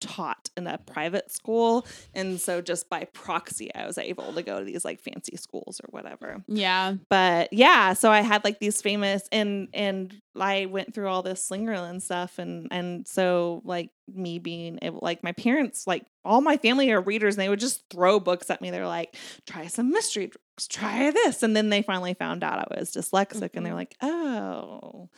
taught 0.00 0.48
in 0.56 0.66
a 0.66 0.78
private 0.78 1.30
school. 1.30 1.86
And 2.14 2.40
so 2.40 2.62
just 2.62 2.88
by 2.88 3.04
proxy, 3.12 3.72
I 3.74 3.86
was 3.86 3.98
able 3.98 4.32
to 4.32 4.42
go 4.42 4.58
to 4.58 4.64
these 4.64 4.84
like 4.84 5.00
fancy 5.00 5.36
schools 5.36 5.80
or 5.80 5.88
whatever. 5.90 6.42
Yeah. 6.48 6.94
But 7.10 7.52
yeah, 7.52 7.92
so 7.92 8.10
I 8.10 8.22
had 8.22 8.42
like 8.42 8.58
these 8.60 8.80
famous 8.80 9.22
and 9.30 9.68
and 9.74 10.14
I 10.34 10.66
went 10.66 10.94
through 10.94 11.08
all 11.08 11.22
this 11.22 11.46
Slingerland 11.46 12.00
stuff 12.02 12.38
and 12.38 12.68
and 12.70 13.06
so 13.06 13.60
like 13.64 13.90
me 14.14 14.38
being 14.38 14.78
able 14.82 15.00
like 15.02 15.22
my 15.22 15.32
parents 15.32 15.86
like 15.86 16.04
all 16.24 16.40
my 16.40 16.56
family 16.58 16.90
are 16.92 17.00
readers 17.00 17.34
and 17.34 17.40
they 17.42 17.48
would 17.48 17.60
just 17.60 17.82
throw 17.90 18.20
books 18.20 18.50
at 18.50 18.60
me. 18.60 18.70
They're 18.70 18.86
like, 18.86 19.16
try 19.46 19.68
some 19.68 19.90
mystery 19.90 20.26
books, 20.26 20.68
try 20.68 21.10
this. 21.10 21.42
And 21.42 21.56
then 21.56 21.70
they 21.70 21.80
finally 21.82 22.12
found 22.14 22.44
out 22.44 22.58
I 22.58 22.78
was 22.78 22.90
dyslexic 22.92 23.50
and 23.54 23.64
they're 23.64 23.72
Mhm. 23.72 23.76
like, 23.76 23.96
oh. 24.02 25.08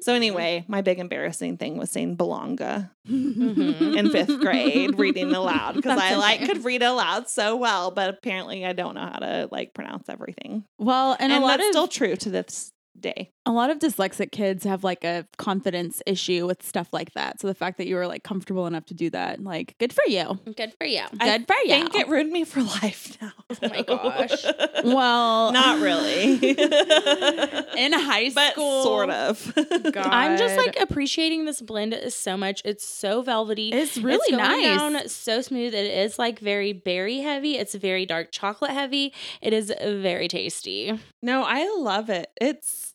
So 0.00 0.14
anyway, 0.14 0.64
my 0.66 0.80
big 0.80 0.98
embarrassing 0.98 1.58
thing 1.58 1.76
was 1.76 1.90
saying 1.92 2.16
belonga 2.16 2.90
Mhm. 3.08 3.96
in 3.96 4.10
fifth 4.10 4.38
grade, 4.40 4.98
reading 4.98 5.32
aloud 5.32 5.74
because 5.76 5.98
I 6.00 6.16
like 6.16 6.44
could 6.44 6.64
read 6.64 6.82
aloud 6.82 7.28
so 7.28 7.56
well, 7.56 7.90
but 7.92 8.08
apparently 8.10 8.64
I 8.66 8.72
don't 8.72 8.94
know 8.94 9.02
how 9.12 9.18
to 9.20 9.48
like 9.52 9.74
pronounce 9.74 10.08
everything. 10.08 10.64
Well, 10.78 11.16
and, 11.20 11.32
And, 11.32 11.42
a 11.42 11.46
lot 11.46 11.58
that's 11.58 11.68
of 11.68 11.72
still 11.72 11.88
true 11.88 12.16
to 12.16 12.30
this 12.30 12.72
day. 13.00 13.30
a 13.46 13.52
lot 13.52 13.70
of 13.70 13.78
dyslexic 13.78 14.30
kids 14.30 14.64
have 14.64 14.84
like 14.84 15.04
a 15.04 15.26
confidence 15.38 16.02
issue 16.06 16.46
with 16.46 16.62
stuff 16.62 16.88
like 16.92 17.12
that. 17.14 17.40
So 17.40 17.46
the 17.46 17.54
fact 17.54 17.78
that 17.78 17.86
you 17.86 17.94
were 17.96 18.06
like 18.06 18.22
comfortable 18.22 18.66
enough 18.66 18.84
to 18.86 18.94
do 18.94 19.08
that, 19.10 19.42
like, 19.42 19.74
good 19.78 19.92
for 19.92 20.04
you. 20.06 20.38
Good 20.54 20.74
for 20.78 20.84
you. 20.86 21.00
I 21.18 21.38
Good 21.38 21.46
for 21.46 21.56
you. 21.64 21.74
I 21.74 21.80
think 21.80 21.94
it 21.94 22.08
ruined 22.08 22.30
me 22.30 22.44
for 22.44 22.62
life 22.82 23.16
now. 23.22 23.32
Oh 23.50 23.56
my 23.68 23.82
gosh. 23.82 24.44
well, 24.84 25.52
Not 25.52 25.80
really. 25.80 26.34
in 27.78 27.92
high 27.92 28.30
but 28.34 28.52
school, 28.52 28.82
sort 28.82 29.10
of. 29.10 29.52
I'm 29.96 30.36
just 30.36 30.56
like 30.56 30.78
appreciating 30.80 31.44
this 31.46 31.60
blend 31.62 31.94
so 32.08 32.36
much. 32.36 32.60
It's 32.64 32.86
so 32.86 33.22
velvety. 33.22 33.70
It's 33.70 33.96
really 33.96 34.16
it's 34.16 34.30
going 34.30 34.42
nice. 34.62 34.78
down 34.78 35.08
so 35.08 35.40
smooth. 35.40 35.74
It 35.74 35.86
is 35.86 36.18
like 36.18 36.38
very 36.38 36.72
berry 36.72 37.20
heavy. 37.20 37.56
It's 37.56 37.74
very 37.74 38.04
dark 38.04 38.28
chocolate 38.32 38.72
heavy. 38.72 39.12
It 39.40 39.52
is 39.52 39.72
very 39.80 40.28
tasty. 40.28 40.98
no, 41.22 41.44
I 41.44 41.66
love 41.78 42.10
it. 42.10 42.30
It's 42.40 42.87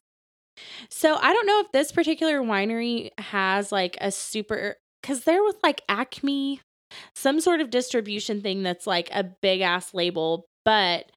So 0.90 1.16
I 1.16 1.34
don't 1.34 1.48
know 1.48 1.60
if 1.62 1.72
this 1.72 1.92
particular 1.92 2.42
winery 2.42 3.10
has 3.18 3.72
like 3.72 3.98
a 4.02 4.12
super 4.12 4.78
because 5.02 5.24
they're 5.24 5.44
with 5.44 5.58
like 5.64 5.82
Acme, 5.90 6.62
some 7.16 7.42
sort 7.42 7.62
of 7.62 7.70
distribution 7.70 8.42
thing 8.42 8.64
that's 8.64 8.88
like 8.88 9.10
a 9.12 9.24
big 9.24 9.62
ass 9.62 9.94
label, 9.94 10.46
but 10.64 11.12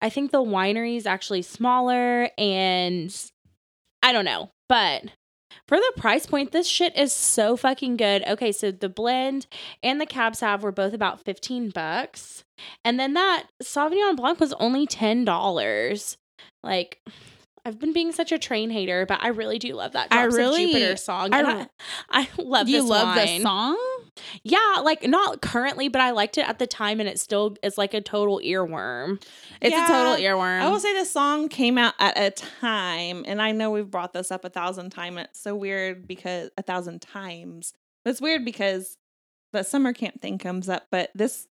I 0.00 0.10
think 0.10 0.30
the 0.30 0.42
winery 0.42 0.96
is 0.96 1.06
actually 1.06 1.42
smaller 1.42 2.28
and 2.36 3.14
I 4.02 4.12
don't 4.12 4.24
know, 4.24 4.50
but 4.68 5.04
for 5.68 5.76
the 5.76 5.92
price 5.96 6.26
point, 6.26 6.52
this 6.52 6.66
shit 6.66 6.96
is 6.96 7.12
so 7.12 7.56
fucking 7.56 7.96
good. 7.96 8.26
Okay, 8.26 8.52
so 8.52 8.70
the 8.70 8.88
blend 8.88 9.46
and 9.82 10.00
the 10.00 10.06
cab 10.06 10.34
sav 10.34 10.62
were 10.62 10.72
both 10.72 10.92
about 10.92 11.24
15 11.24 11.70
bucks. 11.70 12.42
And 12.84 12.98
then 12.98 13.14
that 13.14 13.44
Sauvignon 13.62 14.16
Blanc 14.16 14.40
was 14.40 14.52
only 14.54 14.86
$10. 14.86 16.16
Like, 16.62 16.98
I've 17.64 17.78
been 17.78 17.92
being 17.92 18.10
such 18.10 18.32
a 18.32 18.38
train 18.38 18.70
hater, 18.70 19.06
but 19.06 19.22
I 19.22 19.28
really 19.28 19.58
do 19.58 19.74
love 19.74 19.92
that 19.92 20.08
I 20.10 20.22
Drops 20.22 20.36
really- 20.36 20.64
of 20.64 20.70
Jupiter 20.70 20.96
song. 20.96 21.32
I 21.32 21.42
I, 21.42 21.68
I 22.10 22.28
love 22.42 22.68
you 22.68 22.80
this 22.80 22.90
love 22.90 23.16
wine. 23.16 23.38
the 23.38 23.42
song? 23.42 23.78
Yeah, 24.42 24.80
like 24.82 25.06
not 25.06 25.40
currently, 25.40 25.88
but 25.88 26.00
I 26.00 26.10
liked 26.10 26.36
it 26.38 26.48
at 26.48 26.58
the 26.58 26.66
time, 26.66 26.98
and 27.00 27.08
it 27.08 27.20
still 27.20 27.56
is 27.62 27.78
like 27.78 27.94
a 27.94 28.00
total 28.00 28.40
earworm. 28.44 29.22
It's 29.60 29.76
a 29.76 29.86
total 29.86 30.16
earworm. 30.16 30.60
I 30.60 30.68
will 30.68 30.80
say 30.80 30.92
the 30.98 31.04
song 31.06 31.48
came 31.48 31.78
out 31.78 31.94
at 32.00 32.18
a 32.18 32.30
time, 32.30 33.24
and 33.26 33.40
I 33.40 33.52
know 33.52 33.70
we've 33.70 33.90
brought 33.90 34.12
this 34.12 34.30
up 34.30 34.44
a 34.44 34.50
thousand 34.50 34.90
times. 34.90 35.18
It's 35.20 35.40
so 35.40 35.54
weird 35.54 36.06
because 36.08 36.50
a 36.58 36.62
thousand 36.62 37.00
times. 37.00 37.72
It's 38.04 38.20
weird 38.20 38.44
because 38.44 38.98
the 39.52 39.62
summer 39.62 39.92
camp 39.92 40.20
thing 40.20 40.36
comes 40.38 40.68
up, 40.68 40.88
but 40.90 41.10
this 41.14 41.46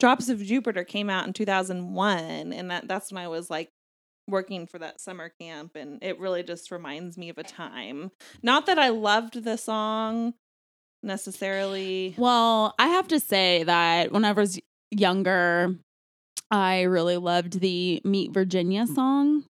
Drops 0.00 0.28
of 0.28 0.42
Jupiter 0.42 0.82
came 0.82 1.08
out 1.10 1.26
in 1.26 1.32
2001, 1.32 2.52
and 2.52 2.70
that, 2.70 2.88
that's 2.88 3.12
when 3.12 3.22
I 3.22 3.28
was 3.28 3.48
like 3.50 3.70
working 4.28 4.66
for 4.66 4.78
that 4.78 5.00
summer 5.00 5.28
camp, 5.28 5.76
and 5.76 6.02
it 6.02 6.18
really 6.18 6.42
just 6.42 6.70
reminds 6.70 7.16
me 7.18 7.28
of 7.28 7.38
a 7.38 7.42
time. 7.42 8.10
Not 8.42 8.66
that 8.66 8.78
I 8.78 8.88
loved 8.90 9.44
the 9.44 9.56
song 9.56 10.34
necessarily. 11.02 12.14
Well, 12.16 12.74
I 12.78 12.88
have 12.88 13.08
to 13.08 13.20
say 13.20 13.64
that 13.64 14.12
when 14.12 14.24
I 14.24 14.32
was 14.32 14.58
younger, 14.90 15.74
I 16.50 16.82
really 16.82 17.16
loved 17.16 17.60
the 17.60 18.00
Meet 18.04 18.32
Virginia 18.32 18.86
song. 18.86 19.44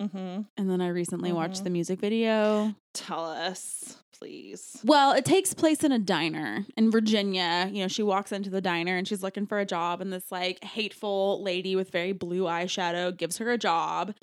hmm 0.00 0.42
And 0.56 0.70
then 0.70 0.80
I 0.80 0.88
recently 0.88 1.32
watched 1.32 1.60
Mhm. 1.60 1.64
the 1.64 1.70
music 1.70 2.00
video. 2.00 2.74
Tell 2.94 3.24
us, 3.24 3.96
please. 4.18 4.80
Well, 4.84 5.12
it 5.12 5.24
takes 5.24 5.54
place 5.54 5.84
in 5.84 5.92
a 5.92 5.98
diner 5.98 6.64
in 6.76 6.90
Virginia. 6.90 7.68
You 7.72 7.82
know, 7.82 7.88
she 7.88 8.02
walks 8.02 8.32
into 8.32 8.50
the 8.50 8.60
diner 8.60 8.96
and 8.96 9.06
she's 9.06 9.22
looking 9.22 9.46
for 9.46 9.58
a 9.58 9.66
job, 9.66 10.00
and 10.00 10.12
this 10.12 10.30
like 10.32 10.62
hateful 10.64 11.42
lady 11.42 11.76
with 11.76 11.90
very 11.90 12.12
blue 12.12 12.42
eyeshadow 12.42 13.16
gives 13.16 13.38
her 13.38 13.50
a 13.50 13.58
job. 13.58 14.14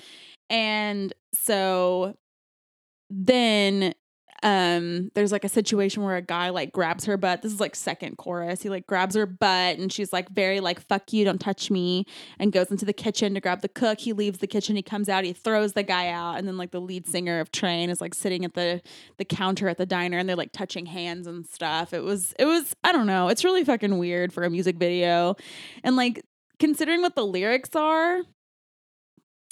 And 0.50 1.12
so 1.32 2.16
then 3.10 3.94
um 4.42 5.10
there's 5.14 5.32
like 5.32 5.44
a 5.44 5.48
situation 5.48 6.02
where 6.02 6.16
a 6.16 6.22
guy 6.22 6.50
like 6.50 6.72
grabs 6.72 7.04
her 7.04 7.16
butt. 7.16 7.42
This 7.42 7.52
is 7.52 7.60
like 7.60 7.74
second 7.74 8.16
chorus. 8.16 8.62
He 8.62 8.68
like 8.68 8.86
grabs 8.86 9.14
her 9.14 9.26
butt 9.26 9.78
and 9.78 9.92
she's 9.92 10.12
like 10.12 10.28
very 10.28 10.60
like 10.60 10.80
fuck 10.86 11.12
you, 11.12 11.24
don't 11.24 11.40
touch 11.40 11.70
me 11.70 12.04
and 12.38 12.52
goes 12.52 12.70
into 12.70 12.84
the 12.84 12.92
kitchen 12.92 13.34
to 13.34 13.40
grab 13.40 13.62
the 13.62 13.68
cook. 13.68 14.00
He 14.00 14.12
leaves 14.12 14.38
the 14.38 14.46
kitchen, 14.46 14.76
he 14.76 14.82
comes 14.82 15.08
out, 15.08 15.24
he 15.24 15.32
throws 15.32 15.72
the 15.72 15.82
guy 15.82 16.08
out 16.08 16.38
and 16.38 16.46
then 16.46 16.56
like 16.56 16.70
the 16.70 16.80
lead 16.80 17.06
singer 17.06 17.40
of 17.40 17.52
Train 17.52 17.90
is 17.90 18.00
like 18.00 18.14
sitting 18.14 18.44
at 18.44 18.54
the 18.54 18.82
the 19.18 19.24
counter 19.24 19.68
at 19.68 19.78
the 19.78 19.86
diner 19.86 20.18
and 20.18 20.28
they're 20.28 20.36
like 20.36 20.52
touching 20.52 20.86
hands 20.86 21.26
and 21.26 21.46
stuff. 21.46 21.92
It 21.92 22.02
was 22.02 22.34
it 22.38 22.44
was 22.44 22.74
I 22.84 22.92
don't 22.92 23.06
know. 23.06 23.28
It's 23.28 23.44
really 23.44 23.64
fucking 23.64 23.98
weird 23.98 24.32
for 24.32 24.44
a 24.44 24.50
music 24.50 24.76
video. 24.76 25.36
And 25.82 25.96
like 25.96 26.24
considering 26.58 27.02
what 27.02 27.14
the 27.14 27.26
lyrics 27.26 27.74
are, 27.74 28.22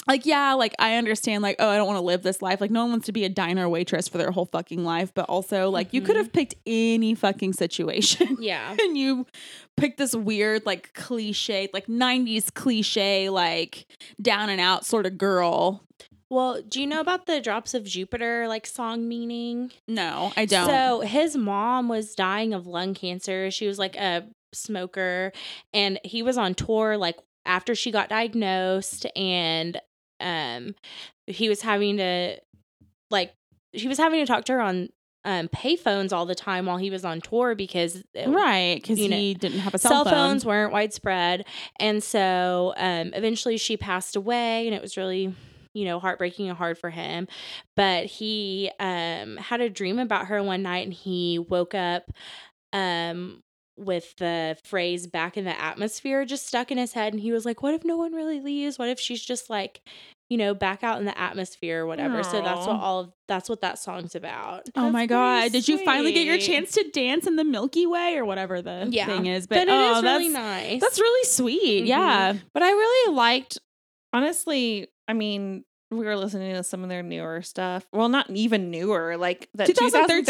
like 0.06 0.26
yeah, 0.26 0.54
like 0.54 0.74
I 0.78 0.96
understand 0.96 1.42
like 1.42 1.56
oh, 1.58 1.68
I 1.68 1.76
don't 1.76 1.86
want 1.86 1.98
to 1.98 2.04
live 2.04 2.22
this 2.22 2.42
life. 2.42 2.60
Like 2.60 2.70
no 2.70 2.82
one 2.82 2.90
wants 2.90 3.06
to 3.06 3.12
be 3.12 3.24
a 3.24 3.28
diner 3.28 3.68
waitress 3.68 4.08
for 4.08 4.18
their 4.18 4.30
whole 4.30 4.46
fucking 4.46 4.84
life, 4.84 5.12
but 5.14 5.26
also 5.28 5.70
like 5.70 5.92
you 5.94 6.00
could 6.00 6.16
Mhm. 6.16 6.18
have 6.20 6.32
picked 6.32 6.54
any 6.66 7.14
fucking 7.14 7.52
situation. 7.54 8.36
Yeah. 8.40 8.76
and 8.78 8.96
you 8.98 9.26
picked 9.76 9.98
this 9.98 10.14
weird 10.14 10.64
like 10.66 10.92
cliche 10.94 11.68
like 11.72 11.86
90s 11.86 12.52
cliche 12.52 13.28
like 13.30 13.86
down 14.20 14.48
and 14.50 14.60
out 14.60 14.84
sort 14.84 15.06
of 15.06 15.16
girl 15.18 15.82
Well, 16.30 16.62
do 16.62 16.80
you 16.80 16.86
know 16.86 17.00
about 17.00 17.26
the 17.26 17.40
Drops 17.40 17.74
of 17.74 17.84
Jupiter 17.84 18.46
like 18.48 18.66
song 18.66 19.08
meaning? 19.08 19.72
no 19.88 20.32
i 20.36 20.44
don't 20.44 20.66
So 20.68 21.00
his 21.00 21.36
mom 21.36 21.88
was 21.88 22.14
dying 22.14 22.52
of 22.54 22.66
lung 22.66 22.94
cancer. 22.94 23.50
She 23.50 23.66
was 23.66 23.78
like 23.78 23.96
a 23.96 24.24
smoker, 24.52 25.32
and 25.72 25.98
he 26.04 26.22
was 26.22 26.36
on 26.38 26.54
tour 26.54 26.96
like 26.96 27.16
after 27.46 27.74
she 27.74 27.90
got 27.90 28.08
diagnosed, 28.08 29.06
and 29.16 29.80
um, 30.20 30.74
he 31.26 31.48
was 31.48 31.62
having 31.62 31.96
to 31.98 32.36
like 33.10 33.34
he 33.72 33.88
was 33.88 33.98
having 33.98 34.20
to 34.20 34.26
talk 34.26 34.44
to 34.46 34.52
her 34.52 34.60
on 34.60 34.88
um 35.26 35.48
payphones 35.48 36.12
all 36.12 36.26
the 36.26 36.34
time 36.34 36.66
while 36.66 36.76
he 36.76 36.90
was 36.90 37.04
on 37.04 37.20
tour 37.20 37.54
because 37.54 38.02
it- 38.14 38.28
right 38.28 38.74
because 38.80 38.98
you 38.98 39.08
know, 39.08 39.16
he 39.16 39.32
didn't 39.34 39.60
have 39.60 39.74
a 39.74 39.78
cell, 39.78 39.90
cell, 39.90 40.04
phone. 40.04 40.12
phones 40.12 40.44
weren't 40.46 40.72
widespread 40.72 41.46
and 41.80 42.02
so 42.02 42.74
um 42.76 43.10
eventually 43.14 43.56
she 43.56 43.76
passed 43.76 44.16
away 44.16 44.66
and 44.66 44.74
it 44.74 44.82
was 44.82 44.96
really 44.98 45.34
you 45.72 45.84
know 45.86 45.98
heartbreaking 45.98 46.48
and 46.48 46.58
hard 46.58 46.76
for 46.76 46.90
him 46.90 47.26
but 47.74 48.04
he 48.06 48.70
um 48.80 49.36
had 49.38 49.60
a 49.62 49.70
dream 49.70 49.98
about 49.98 50.26
her 50.26 50.42
one 50.42 50.62
night 50.62 50.84
and 50.84 50.92
he 50.92 51.38
woke 51.38 51.74
up 51.74 52.10
um 52.72 53.42
with 53.76 54.14
the 54.16 54.56
phrase 54.64 55.06
back 55.06 55.36
in 55.36 55.44
the 55.44 55.60
atmosphere 55.60 56.24
just 56.24 56.46
stuck 56.46 56.70
in 56.70 56.78
his 56.78 56.92
head 56.92 57.12
and 57.12 57.20
he 57.20 57.32
was 57.32 57.44
like 57.44 57.62
what 57.62 57.74
if 57.74 57.84
no 57.84 57.96
one 57.96 58.12
really 58.12 58.40
leaves? 58.40 58.78
What 58.78 58.88
if 58.88 59.00
she's 59.00 59.22
just 59.24 59.50
like 59.50 59.80
you 60.30 60.38
know 60.38 60.54
back 60.54 60.82
out 60.82 60.98
in 60.98 61.04
the 61.04 61.18
atmosphere 61.18 61.82
or 61.82 61.86
whatever? 61.86 62.22
So 62.22 62.40
that's 62.40 62.66
what 62.66 62.76
all 62.80 63.00
of 63.00 63.12
that's 63.28 63.48
what 63.48 63.60
that 63.62 63.78
song's 63.78 64.14
about. 64.14 64.68
Oh 64.76 64.82
That's 64.82 64.92
my 64.92 65.00
pretty 65.00 65.08
god 65.08 65.52
did 65.52 65.66
you 65.68 65.84
finally 65.84 66.12
get 66.12 66.24
your 66.24 66.38
chance 66.38 66.72
to 66.72 66.84
dance 66.92 67.26
in 67.26 67.36
the 67.36 67.44
milky 67.44 67.86
way 67.86 68.16
or 68.16 68.24
whatever 68.24 68.62
the 68.62 68.88
Yeah. 68.90 69.06
thing 69.06 69.26
is? 69.26 69.46
But, 69.46 69.56
but, 69.56 69.68
it 69.68 69.70
oh, 69.72 69.96
is 69.98 70.02
really 70.02 70.28
that's, 70.28 70.32
nice. 70.34 70.80
that's 70.80 71.00
really 71.00 71.24
sweet 71.28 71.84
Mhm. 71.84 71.88
yeah 71.88 72.34
But 72.52 72.62
I 72.62 72.70
really 72.70 73.14
liked, 73.14 73.58
honestly, 74.12 74.88
I 75.08 75.12
mean, 75.12 75.64
we 75.96 76.04
were 76.04 76.16
listening 76.16 76.54
to 76.54 76.62
some 76.62 76.82
of 76.82 76.88
their 76.88 77.02
newer 77.02 77.42
stuff. 77.42 77.86
Well, 77.92 78.08
not 78.08 78.28
even 78.30 78.70
newer, 78.70 79.16
like 79.16 79.48
the 79.54 79.66
2013. 79.66 80.24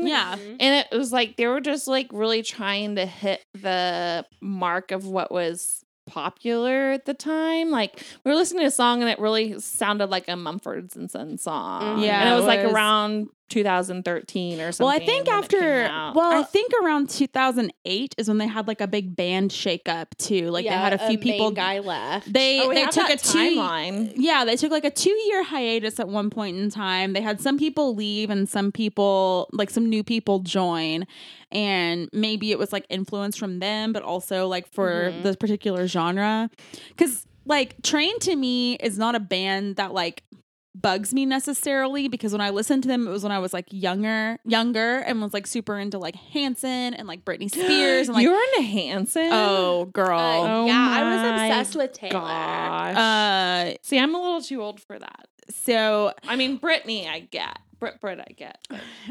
2013. 0.00 0.06
yeah 0.06 0.36
Mhm. 0.36 0.56
And 0.60 0.86
it 0.90 0.96
was 0.96 1.12
like 1.12 1.36
they 1.36 1.46
were 1.46 1.60
just 1.60 1.88
like 1.88 2.08
really 2.12 2.42
trying 2.42 2.96
to 2.96 3.06
hit 3.06 3.44
the 3.54 4.24
mark 4.40 4.90
of 4.92 5.06
what 5.06 5.30
was 5.30 5.84
popular 6.06 6.92
at 6.92 7.04
the 7.04 7.14
time. 7.14 7.70
Like 7.70 8.02
we 8.24 8.30
were 8.30 8.34
listening 8.36 8.60
to 8.62 8.66
a 8.66 8.70
song 8.70 9.02
and 9.02 9.10
it 9.10 9.18
really 9.18 9.60
sounded 9.60 10.10
like 10.10 10.26
a 10.28 10.32
Mumfords 10.32 10.96
and 10.96 11.10
Sons 11.10 11.42
song. 11.42 12.00
Yeah, 12.00 12.20
and 12.20 12.28
it 12.30 12.32
it 12.32 12.36
was, 12.36 12.44
like 12.46 12.62
was. 12.64 12.72
around 12.72 13.28
2013 13.48 14.60
or 14.60 14.72
something. 14.72 14.86
Well, 14.86 14.94
I 14.94 14.98
think 15.04 15.26
when 15.26 15.42
it 15.42 15.48
came 15.48 15.62
after, 15.62 16.14
well, 16.18 16.32
I 16.32 16.40
I- 16.40 16.42
think 16.44 16.72
around 16.82 17.10
2008 17.10 18.14
is 18.18 18.28
when 18.28 18.38
they 18.38 18.46
had 18.46 18.68
like 18.68 18.80
a 18.80 18.86
big 18.86 19.16
band 19.16 19.50
shakeup 19.50 20.06
too. 20.18 20.50
Like 20.50 20.64
they 20.64 20.70
had 20.70 20.92
a 20.92 20.98
few 20.98 21.08
main 21.08 21.18
people. 21.18 21.50
guy 21.50 21.78
left. 21.80 22.32
They 22.32 22.60
oh, 22.60 22.72
they 22.72 22.84
took 22.86 23.06
a 23.06 23.16
that 23.16 23.22
two 23.22 23.38
timeline. 23.38 24.12
Yeah, 24.16 24.44
they 24.44 24.56
took 24.56 24.70
like 24.70 24.84
a 24.84 24.90
two 24.90 25.10
year 25.10 25.42
hiatus 25.44 25.98
at 26.00 26.08
one 26.08 26.30
point 26.30 26.56
in 26.58 26.70
time. 26.70 27.12
They 27.12 27.20
had 27.22 27.40
some 27.40 27.58
people 27.58 27.94
leave 27.94 28.30
and 28.30 28.48
some 28.48 28.72
people, 28.72 29.48
like 29.52 29.70
some 29.70 29.88
new 29.88 30.02
people, 30.04 30.40
join. 30.40 31.06
And 31.50 32.08
maybe 32.12 32.50
it 32.50 32.58
was 32.58 32.72
like 32.72 32.84
influence 32.90 33.36
from 33.36 33.58
them, 33.58 33.92
but 33.92 34.02
also 34.02 34.46
like 34.48 34.66
for 34.72 35.10
Mhm. 35.12 35.22
the 35.22 35.36
particular 35.36 35.86
genre. 35.86 36.50
Cause 36.96 37.26
like 37.46 37.80
Train 37.82 38.18
to 38.20 38.36
me 38.36 38.74
is 38.74 38.98
not 38.98 39.14
a 39.14 39.20
band 39.20 39.76
that 39.76 39.94
like 39.94 40.22
bugs 40.80 41.12
me 41.14 41.26
necessarily 41.26 42.08
because 42.08 42.32
when 42.32 42.40
I 42.40 42.50
listened 42.50 42.82
to 42.84 42.88
them, 42.88 43.06
it 43.06 43.10
was 43.10 43.22
when 43.22 43.32
I 43.32 43.38
was 43.38 43.52
like 43.52 43.66
younger, 43.70 44.38
younger 44.44 44.98
and 44.98 45.20
was 45.20 45.32
like 45.34 45.46
super 45.46 45.78
into 45.78 45.98
like 45.98 46.14
Hanson 46.16 46.94
and 46.94 47.08
like 47.08 47.24
Britney 47.24 47.50
Spears 47.50 48.08
and 48.08 48.14
like, 48.14 48.22
you 48.22 48.30
were 48.30 48.40
into 48.56 48.68
Hanson. 48.70 49.28
oh, 49.32 49.86
girl. 49.86 50.18
Uh, 50.18 50.48
Oh 50.48 50.66
yeah, 50.66 50.88
I 50.90 51.02
was 51.02 51.42
obsessed 51.42 51.76
with 51.76 51.92
Taylor. 51.92 52.20
gosh. 52.20 52.96
uh, 52.96 53.74
See, 53.82 53.98
I'm 53.98 54.14
a 54.14 54.18
little 54.20 54.40
too 54.42 54.62
old 54.62 54.80
for 54.80 54.98
that. 54.98 55.26
so 55.50 56.12
I 56.26 56.36
mean, 56.36 56.58
Britney, 56.58 57.08
I 57.08 57.20
get. 57.20 57.58
Brit, 57.80 58.00
Brit, 58.00 58.18
I 58.18 58.32
get. 58.32 58.58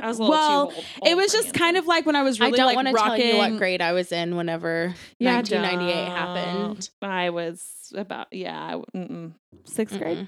I 0.01 0.07
was 0.09 0.19
a 0.19 0.23
little 0.23 0.35
Well, 0.35 0.67
too 0.67 0.75
old. 0.75 0.85
it 1.09 1.15
was 1.15 1.31
for 1.31 1.41
just 1.41 1.53
kind 1.53 1.77
of 1.77 1.87
like 1.87 2.05
when 2.05 2.17
I 2.17 2.23
was 2.23 2.41
really 2.41 2.51
I 2.53 2.57
don't 2.57 2.65
like 2.65 2.75
want 2.75 2.87
to 2.89 2.93
rocking. 2.93 3.17
tell 3.25 3.31
you 3.31 3.37
what 3.53 3.57
grade 3.57 3.81
I 3.81 3.93
was 3.93 4.11
in 4.11 4.35
whenever 4.35 4.93
Yeah, 5.19 5.35
1998 5.35 6.07
happened. 6.09 6.89
I 7.01 7.29
was 7.29 7.93
about 7.95 8.27
yeah. 8.33 8.61
I 8.61 8.71
w- 8.71 8.85
Mm-mm. 8.93 9.33
Sixth 9.63 9.97
grade 9.97 10.17
Mm-mm. 10.17 10.27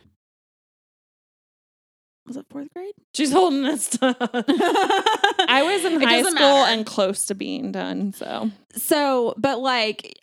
Was 2.30 2.38
it 2.38 2.46
fourth 2.50 2.72
grade? 2.74 2.94
She's 3.14 3.32
holding 3.34 3.64
this 3.64 3.90
To 3.90 4.16
I 4.22 5.46
I 5.50 5.64
was 5.64 5.84
in 5.84 6.02
It 6.02 6.06
high 6.08 6.18
doesn't 6.22 6.38
school 6.38 6.48
matter. 6.48 6.72
and 6.74 6.86
close 6.86 7.26
to 7.26 7.36
being 7.36 7.72
done. 7.74 8.14
So 8.14 8.50
so, 8.74 9.34
but 9.38 9.60
like 9.60 10.18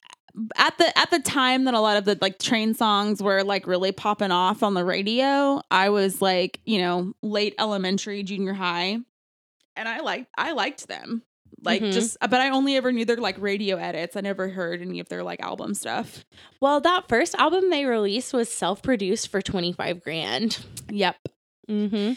at 0.56 0.76
the 0.78 0.98
at 0.98 1.10
the 1.10 1.18
time 1.20 1.64
that 1.64 1.74
a 1.74 1.80
lot 1.80 1.96
of 1.96 2.04
the 2.04 2.16
like 2.20 2.38
train 2.38 2.74
songs 2.74 3.22
were 3.22 3.42
like 3.44 3.66
really 3.66 3.92
popping 3.92 4.30
off 4.30 4.62
on 4.62 4.74
the 4.74 4.84
radio, 4.84 5.60
I 5.70 5.90
was 5.90 6.22
like 6.22 6.60
you 6.64 6.78
know 6.78 7.12
late 7.22 7.54
elementary, 7.58 8.22
junior 8.22 8.52
high, 8.54 8.98
and 9.76 9.88
I 9.88 10.00
liked 10.00 10.28
I 10.38 10.52
liked 10.52 10.88
them. 10.88 11.22
Like 11.62 11.80
Mhm. 11.80 11.92
just, 11.92 12.18
but 12.20 12.34
I 12.34 12.50
only 12.50 12.76
ever 12.76 12.92
knew 12.92 13.06
their 13.06 13.16
like 13.16 13.40
radio 13.40 13.76
edits. 13.76 14.14
I 14.14 14.20
never 14.20 14.48
heard 14.50 14.82
any 14.82 15.00
of 15.00 15.08
their 15.08 15.22
like 15.24 15.40
album 15.40 15.72
stuff. 15.74 16.24
Well, 16.60 16.80
that 16.82 17.08
first 17.08 17.34
album 17.36 17.70
they 17.70 17.86
released 17.86 18.34
was 18.34 18.50
self-produced 18.50 19.28
for 19.28 19.40
25 19.40 20.02
grand. 20.04 20.58
Yep. 20.90 21.16
Mm-hmm. 21.68 22.12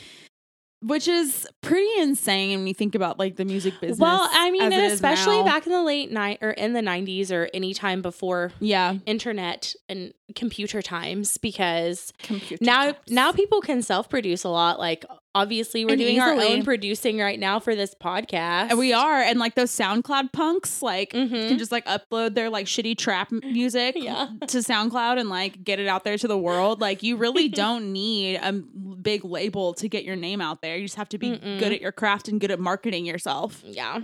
which 0.87 1.07
is 1.07 1.47
pretty 1.61 1.89
insane 1.99 2.57
when 2.59 2.67
you 2.67 2.73
think 2.73 2.95
about 2.95 3.19
like 3.19 3.35
the 3.35 3.45
music 3.45 3.73
business. 3.81 3.99
Well, 3.99 4.29
I 4.31 4.49
mean, 4.51 4.61
and 4.61 4.73
especially 4.73 5.43
back 5.43 5.65
in 5.65 5.73
the 5.73 5.83
late 5.83 6.11
night 6.11 6.37
or 6.41 6.51
in 6.51 6.73
the 6.73 6.81
90s 6.81 7.31
or 7.31 7.49
any 7.53 7.73
time 7.73 8.01
before 8.01 8.53
yeah, 8.59 8.95
internet 9.05 9.73
and 9.89 10.13
computer 10.35 10.81
times 10.81 11.37
because 11.37 12.13
computer 12.21 12.63
now 12.63 12.83
times. 12.83 12.97
now 13.09 13.31
people 13.31 13.61
can 13.61 13.81
self-produce 13.81 14.43
a 14.43 14.49
lot 14.49 14.79
like 14.79 15.03
obviously 15.35 15.85
we're 15.85 15.91
And 15.91 15.99
doing 15.99 16.19
our 16.19 16.33
own 16.33 16.63
producing 16.63 17.19
right 17.19 17.39
now 17.39 17.59
for 17.59 17.75
this 17.75 17.93
podcast 17.93 18.69
and 18.71 18.79
we 18.79 18.93
are, 18.93 19.21
and 19.21 19.39
like 19.39 19.55
those 19.55 19.71
SoundCloud 19.71 20.33
punks, 20.33 20.81
like 20.81 21.11
Mhm. 21.13 21.49
can 21.49 21.57
just 21.57 21.71
like 21.71 21.85
upload 21.85 22.33
their 22.35 22.49
like 22.49 22.65
shitty 22.65 22.97
trap 22.97 23.31
music 23.31 23.95
Yeah. 23.99 24.29
to 24.47 24.57
SoundCloud 24.57 25.19
and 25.19 25.29
like 25.29 25.63
get 25.63 25.79
it 25.79 25.87
out 25.87 26.03
there 26.03 26.17
to 26.17 26.27
the 26.27 26.37
world. 26.37 26.81
Like 26.81 27.03
you 27.03 27.15
really 27.17 27.47
don't 27.63 27.93
need 27.93 28.37
a 28.37 28.51
big 28.53 29.23
label 29.23 29.73
to 29.75 29.87
get 29.87 30.03
your 30.03 30.15
name 30.15 30.41
out 30.41 30.61
there. 30.61 30.75
You 30.77 30.85
just 30.85 30.95
have 30.97 31.09
to 31.09 31.17
be 31.17 31.31
Mm-mm. 31.31 31.59
good 31.59 31.71
at 31.73 31.81
your 31.81 31.91
craft 31.91 32.27
and 32.27 32.39
good 32.41 32.51
at 32.51 32.59
marketing 32.59 33.05
yourself. 33.05 33.61
yeah 33.65 34.01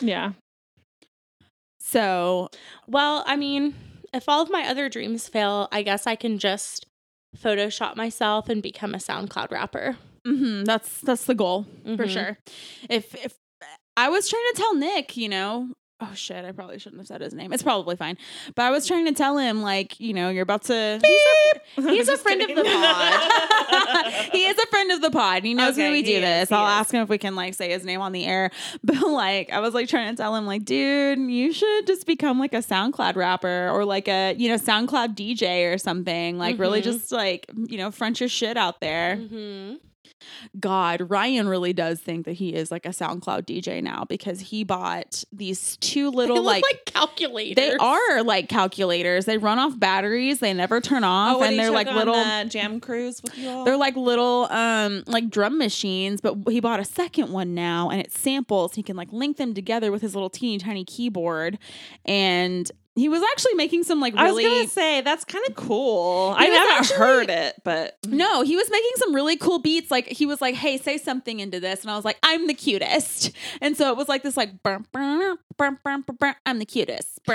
yeah. 0.00 0.32
So 1.80 2.48
well 2.86 3.24
i 3.26 3.36
mean 3.36 3.74
if 4.12 4.28
all 4.28 4.42
of 4.42 4.50
my 4.50 4.66
other 4.68 4.88
dreams 4.88 5.28
fail 5.28 5.68
i 5.72 5.82
guess 5.82 6.06
i 6.06 6.14
can 6.16 6.38
just 6.38 6.86
photoshop 7.36 7.96
myself 7.96 8.48
and 8.48 8.62
become 8.62 8.94
a 8.94 8.98
soundcloud 8.98 9.50
rapper 9.50 9.96
mhm, 10.26 10.64
that's 10.64 11.00
that's 11.02 11.24
the 11.24 11.34
goal 11.34 11.66
for 11.84 12.06
Mhm. 12.06 12.10
sure. 12.10 12.38
If 12.88 13.14
if 13.24 13.34
I 13.96 14.08
was 14.08 14.28
trying 14.28 14.44
to 14.54 14.60
tell 14.60 14.74
Nick, 14.76 15.16
you 15.16 15.28
know, 15.28 15.70
oh 16.00 16.12
shit, 16.14 16.44
I 16.44 16.52
probably 16.52 16.78
shouldn't 16.78 17.00
have 17.00 17.08
said 17.08 17.20
his 17.20 17.34
name. 17.34 17.52
It's 17.52 17.62
probably 17.64 17.96
fine. 17.96 18.16
But 18.54 18.62
I 18.62 18.70
was 18.70 18.86
trying 18.86 19.06
to 19.06 19.12
tell 19.12 19.36
him, 19.38 19.60
like, 19.62 19.98
you 19.98 20.14
know, 20.14 20.28
you're 20.28 20.44
about 20.44 20.62
to. 20.64 21.00
He's 21.74 21.84
a 21.84 22.04
Just 22.04 22.22
friend 22.22 22.40
of 22.40 22.48
the 22.48 22.62
pod. 22.62 24.12
he 24.32 24.44
is 24.46 24.56
a 24.56 24.66
friend 24.68 24.92
of 24.92 25.00
the 25.00 25.10
pod. 25.10 25.42
He 25.42 25.54
knows 25.54 25.76
when 25.76 25.90
we 25.90 26.02
do 26.02 26.12
is, 26.12 26.20
this. 26.20 26.52
I'll 26.52 26.66
is. 26.66 26.70
ask 26.80 26.94
him 26.94 27.02
if 27.02 27.08
we 27.08 27.18
can 27.18 27.34
like 27.34 27.54
say 27.54 27.70
his 27.70 27.84
name 27.84 28.00
on 28.00 28.12
the 28.12 28.24
air. 28.24 28.50
But 28.84 29.00
like, 29.08 29.52
I 29.52 29.58
was 29.58 29.74
like 29.74 29.88
trying 29.88 30.14
to 30.14 30.16
tell 30.22 30.36
him, 30.36 30.46
like, 30.46 30.64
dude, 30.64 31.18
you 31.18 31.52
should 31.52 31.86
just 31.88 32.06
become 32.06 32.38
like 32.38 32.54
a 32.54 32.58
SoundCloud 32.58 33.16
rapper 33.16 33.68
or 33.70 33.84
like 33.84 34.06
a 34.06 34.34
you 34.38 34.48
know 34.48 34.54
SoundCloud 34.56 35.16
DJ 35.16 35.72
or 35.74 35.78
something. 35.78 36.38
Like, 36.38 36.58
really 36.60 36.80
Mhm. 36.80 36.84
just 36.84 37.10
like 37.10 37.46
you 37.68 37.76
know 37.78 37.90
front 37.90 38.20
your 38.20 38.28
shit 38.28 38.56
out 38.56 38.80
there. 38.80 39.16
mm-hmm. 39.16 39.74
God, 40.58 41.10
Ryan 41.10 41.48
really 41.48 41.72
does 41.72 42.00
think 42.00 42.24
that 42.26 42.32
he 42.32 42.54
is 42.54 42.70
like 42.70 42.86
a 42.86 42.90
SoundCloud 42.90 43.42
DJ 43.44 43.82
now 43.82 44.04
because 44.08 44.40
he 44.40 44.64
bought 44.64 45.24
these 45.32 45.76
two 45.78 46.10
little 46.12 46.36
They 46.36 46.40
look 46.42 46.46
like, 46.46 46.62
like 46.64 46.84
calculators 46.86 47.54
they 47.56 47.74
are 47.76 48.22
like 48.22 48.48
calculators. 48.48 49.24
They 49.24 49.38
run 49.38 49.58
off 49.58 49.78
batteries. 49.78 50.40
They 50.40 50.52
never 50.52 50.80
turn 50.80 51.04
off, 51.04 51.36
Oh, 51.38 51.42
and 51.42 51.58
they're 51.58 51.70
like 51.70 51.86
little. 51.90 52.14
the 52.14 52.46
jam 52.48 52.80
cruise 52.80 53.22
with 53.22 53.36
you 53.38 53.48
all. 53.48 53.64
They're 53.64 53.76
like 53.76 53.96
little 53.96 54.44
um 54.50 55.04
like 55.06 55.30
drum 55.30 55.58
machines, 55.58 56.20
but 56.20 56.36
he 56.48 56.60
bought 56.60 56.80
a 56.80 56.84
second 56.84 57.32
one 57.32 57.54
now 57.54 57.90
and 57.90 58.00
it 58.00 58.12
samples. 58.12 58.74
He 58.74 58.82
can 58.82 58.96
like 58.96 59.12
link 59.12 59.36
them 59.36 59.54
together 59.54 59.90
with 59.92 60.02
his 60.02 60.14
little 60.14 60.30
teeny 60.30 60.58
tiny 60.58 60.84
keyboard. 60.84 61.58
And 62.04 62.70
he 62.98 63.08
was 63.08 63.22
actually 63.32 63.54
making 63.54 63.84
some 63.84 64.00
like 64.00 64.14
really. 64.14 64.44
I 64.44 64.48
was 64.48 64.58
gonna 64.58 64.68
say 64.68 65.00
that's 65.02 65.24
kind 65.24 65.44
of 65.48 65.54
cool. 65.54 66.34
I 66.36 66.44
haven't 66.46 66.72
actually- 66.78 66.96
heard 66.98 67.30
it, 67.30 67.54
but 67.64 67.96
No, 68.06 68.42
he 68.42 68.56
was 68.56 68.68
making 68.70 68.90
some 68.96 69.14
really 69.14 69.36
cool 69.36 69.58
beats. 69.58 69.90
Like 69.90 70.06
he 70.06 70.26
was 70.26 70.40
like, 70.40 70.54
"Hey, 70.54 70.78
say 70.78 70.98
something 70.98 71.40
into 71.40 71.60
this," 71.60 71.82
and 71.82 71.90
I 71.90 71.96
was 71.96 72.04
like, 72.04 72.18
"I'm 72.22 72.46
the 72.46 72.54
cutest." 72.54 73.30
And 73.60 73.76
so 73.76 73.90
it 73.90 73.96
was 73.96 74.08
like 74.08 74.22
this, 74.22 74.36
like, 74.36 74.62
"Burr, 74.62 74.80
burr, 74.92 75.36
burr, 75.56 76.34
"I'm 76.46 76.58
the 76.58 76.66
cutest." 76.66 77.20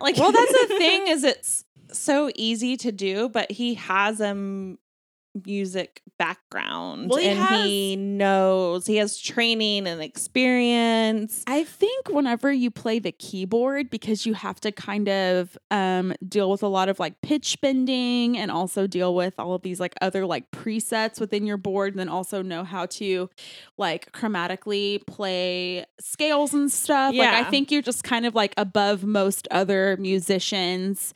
Like, 0.00 0.16
well, 0.16 0.32
that's 0.32 0.52
the 0.52 0.66
thing 0.78 1.06
is 1.08 1.24
it's 1.24 1.64
so 1.92 2.30
easy 2.34 2.76
to 2.78 2.92
do, 2.92 3.28
but 3.28 3.50
he 3.50 3.74
has 3.74 4.20
a 4.20 4.28
m- 4.28 4.78
music 5.44 6.02
background 6.18 7.08
Well, 7.10 7.18
he 7.18 7.28
and 7.28 7.64
he 7.66 7.96
knows 7.96 8.86
he 8.86 8.96
has 8.96 9.18
training 9.18 9.86
and 9.86 10.02
experience. 10.02 11.44
I 11.46 11.64
think 11.64 12.08
whenever 12.08 12.52
you 12.52 12.70
play 12.70 12.98
the 12.98 13.12
keyboard, 13.12 13.90
because 13.90 14.26
you 14.26 14.34
have 14.34 14.60
to 14.60 14.72
kind 14.72 15.08
of 15.08 15.56
um, 15.70 16.14
deal 16.26 16.50
with 16.50 16.62
a 16.62 16.68
lot 16.68 16.88
of 16.88 16.98
like 16.98 17.20
pitch 17.22 17.60
bending 17.60 18.36
and 18.36 18.50
also 18.50 18.86
deal 18.86 19.14
with 19.14 19.34
all 19.38 19.54
of 19.54 19.62
these 19.62 19.80
like 19.80 19.94
other 20.00 20.26
like 20.26 20.50
presets 20.50 21.20
within 21.20 21.46
your 21.46 21.56
board, 21.56 21.92
and 21.92 22.00
then 22.00 22.08
also 22.08 22.42
know 22.42 22.64
how 22.64 22.86
to 22.86 23.30
like 23.78 24.12
chromatically 24.12 25.04
play 25.06 25.84
scales 26.00 26.52
and 26.54 26.70
stuff. 26.70 27.14
Like, 27.14 27.46
I 27.46 27.50
think 27.50 27.70
you're 27.70 27.82
just 27.82 28.04
kind 28.04 28.26
of 28.26 28.34
like 28.34 28.54
above 28.56 29.04
most 29.04 29.46
other 29.50 29.96
musicians. 29.98 31.14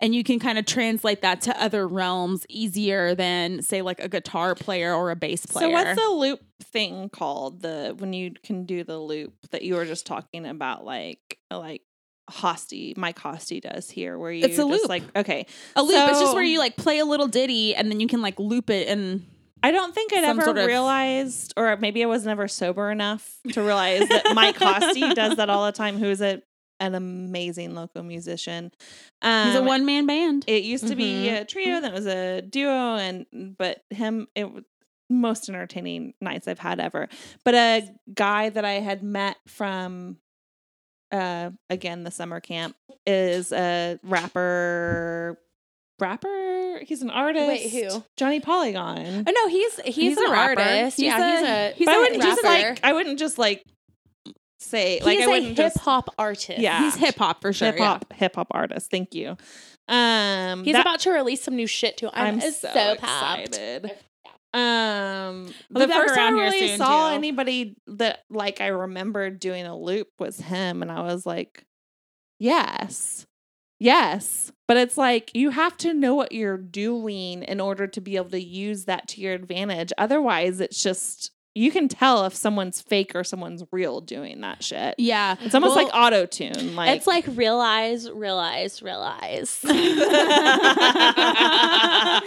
And 0.00 0.14
you 0.14 0.24
can 0.24 0.38
kind 0.38 0.58
of 0.58 0.66
translate 0.66 1.22
that 1.22 1.40
to 1.42 1.62
other 1.62 1.86
realms 1.86 2.44
easier 2.48 3.14
than, 3.14 3.62
say, 3.62 3.80
like 3.80 4.00
a 4.00 4.08
guitar 4.08 4.54
player 4.54 4.92
or 4.94 5.10
a 5.10 5.16
bass 5.16 5.46
player. 5.46 5.68
So 5.68 5.72
what's 5.72 5.98
the 6.00 6.08
loop 6.10 6.40
thing 6.62 7.08
called? 7.08 7.62
The 7.62 7.94
when 7.96 8.12
you 8.12 8.32
can 8.42 8.66
do 8.66 8.84
the 8.84 8.98
loop 8.98 9.32
that 9.52 9.62
you 9.62 9.76
were 9.76 9.84
just 9.86 10.04
talking 10.06 10.46
about, 10.46 10.84
like 10.84 11.38
like 11.50 11.82
Hosty, 12.30 12.96
Mike 12.96 13.18
Hosty 13.18 13.60
does 13.60 13.88
here, 13.90 14.18
where 14.18 14.32
you 14.32 14.44
It's 14.44 14.58
a 14.58 14.62
just 14.68 14.70
loop. 14.82 14.88
like 14.88 15.02
okay, 15.16 15.46
a 15.76 15.82
loop? 15.82 16.08
it's 16.10 16.20
just 16.20 16.34
where 16.34 16.42
you 16.42 16.58
like 16.58 16.76
play 16.76 16.98
a 16.98 17.04
little 17.04 17.28
ditty 17.28 17.74
and 17.74 17.90
then 17.90 18.00
you 18.00 18.06
can 18.08 18.20
like 18.22 18.38
loop 18.38 18.70
it 18.70 18.88
and 18.88 19.24
I 19.62 19.70
don't 19.70 19.94
think 19.94 20.12
I'd 20.12 20.24
ever 20.24 20.42
sort 20.42 20.58
of- 20.58 20.66
realized, 20.66 21.54
or 21.56 21.74
maybe 21.78 22.02
I 22.02 22.06
was 22.06 22.26
never 22.26 22.48
sober 22.48 22.90
enough 22.90 23.38
to 23.52 23.62
realize 23.62 24.06
that 24.08 24.32
Mike 24.34 24.58
Hosty 24.58 25.14
does 25.14 25.36
that 25.36 25.48
all 25.48 25.64
the 25.66 25.72
time. 25.72 25.96
Who 25.98 26.06
is 26.06 26.20
a 26.20 26.42
an 26.84 26.94
amazing 26.94 27.74
local 27.74 28.02
musician. 28.02 28.72
Um, 29.22 29.46
he's 29.48 29.56
a 29.56 29.62
one 29.62 29.84
man 29.86 30.06
band. 30.06 30.44
It 30.46 30.64
used 30.64 30.86
to 30.88 30.96
be 30.96 31.26
Mhm. 31.26 31.40
a 31.40 31.44
trio, 31.44 31.80
then 31.80 31.90
it 31.92 31.94
was 31.94 32.06
a 32.06 32.42
duo, 32.42 32.96
and 32.96 33.26
but 33.58 33.82
him 33.90 34.28
it 34.34 34.50
was 34.52 34.64
most 35.10 35.48
entertaining 35.48 36.14
nights 36.20 36.48
I've 36.48 36.58
had 36.58 36.80
ever. 36.80 37.08
But 37.44 37.54
a 37.54 37.88
guy 38.14 38.48
that 38.48 38.64
I 38.64 38.74
had 38.80 39.02
met 39.02 39.36
from 39.46 40.18
uh 41.12 41.50
again 41.70 42.02
the 42.02 42.10
summer 42.10 42.40
camp 42.40 42.74
is 43.06 43.52
a 43.52 43.98
rapper 44.02 45.38
rapper 46.00 46.80
he's 46.84 47.02
an 47.02 47.10
artist 47.10 47.46
Wait, 47.46 47.70
who? 47.70 48.02
johnny 48.16 48.40
polygon 48.40 49.24
Oh 49.26 49.30
no, 49.32 49.48
he's 49.48 49.76
he's, 49.84 49.94
He's 49.94 50.18
an 50.18 50.26
a 50.26 50.30
rapper. 50.32 50.60
artist. 50.60 50.96
He's 50.96 51.04
yeah, 51.06 51.18
a- 51.18 51.36
he's 51.38 51.46
a 51.46 51.72
he's 51.78 51.86
but 51.86 51.94
a 51.94 51.98
I 51.98 52.00
wouldn't 52.00 52.22
just 52.22 52.42
rapper. 52.42 52.68
like 52.70 52.80
I 52.82 52.92
wouldn't 52.94 53.18
just 53.18 53.38
like 53.38 53.64
say 54.74 55.00
like 55.02 55.18
he's 55.18 55.26
I 55.26 55.30
a 55.30 55.30
wouldn't 55.30 55.56
hip 55.56 55.72
hop 55.78 56.10
artist. 56.18 56.58
Yeah. 56.58 56.82
He's 56.82 56.96
hip 56.96 57.16
hop 57.16 57.40
for 57.40 57.52
sure. 57.52 57.72
hip 57.72 57.78
hop 57.78 58.12
hip 58.12 58.36
hop 58.36 58.48
artist. 58.50 58.90
Thank 58.90 59.14
you. 59.14 59.36
Um, 59.88 60.64
He's 60.64 60.72
that- 60.74 60.80
about 60.80 61.00
to 61.00 61.10
release 61.10 61.42
some 61.42 61.56
new 61.56 61.66
shit 61.66 61.98
too. 61.98 62.08
I'm, 62.12 62.34
I'm 62.34 62.40
so, 62.40 62.70
so, 62.72 62.92
excited. 62.92 63.90
Um, 64.54 65.52
the 65.68 65.88
first 65.88 66.14
time 66.14 66.36
I 66.38 66.42
really 66.42 66.76
saw 66.76 67.08
too. 67.10 67.14
anybody 67.16 67.76
that 67.88 68.20
like 68.30 68.60
I 68.60 68.68
remembered 68.68 69.40
doing 69.40 69.66
a 69.66 69.76
loop 69.76 70.08
was 70.20 70.38
him, 70.38 70.80
and 70.80 70.92
I 70.92 71.02
was 71.02 71.26
like, 71.26 71.66
yes, 72.38 73.26
yes. 73.80 74.52
But 74.68 74.76
it's 74.76 74.96
like 74.96 75.32
you 75.34 75.50
have 75.50 75.76
to 75.78 75.92
know 75.92 76.14
what 76.14 76.32
you're 76.32 76.56
doing 76.56 77.42
in 77.42 77.60
order 77.60 77.88
to 77.88 78.00
be 78.00 78.14
able 78.16 78.30
to 78.30 78.40
use 78.42 78.84
that 78.84 79.08
to 79.08 79.20
your 79.20 79.34
advantage. 79.34 79.92
Otherwise, 79.98 80.60
it's 80.60 80.80
just 80.80 81.32
you 81.56 81.70
can 81.70 81.86
tell 81.88 82.24
if 82.26 82.34
someone's 82.34 82.80
fake 82.80 83.12
or 83.14 83.22
someone's 83.22 83.62
real 83.70 84.00
doing 84.00 84.40
that 84.40 84.60
shit. 84.62 84.96
Yeah. 84.98 85.36
It's 85.40 85.54
almost 85.54 85.76
Well, 85.76 85.84
like 85.84 85.94
auto 85.94 86.26
tune. 86.26 86.74
Like 86.74 86.96
it's 86.96 87.06
like 87.06 87.24
realize, 87.28 88.10
realize, 88.10 88.82
realize. 88.82 89.60
I 89.66 92.20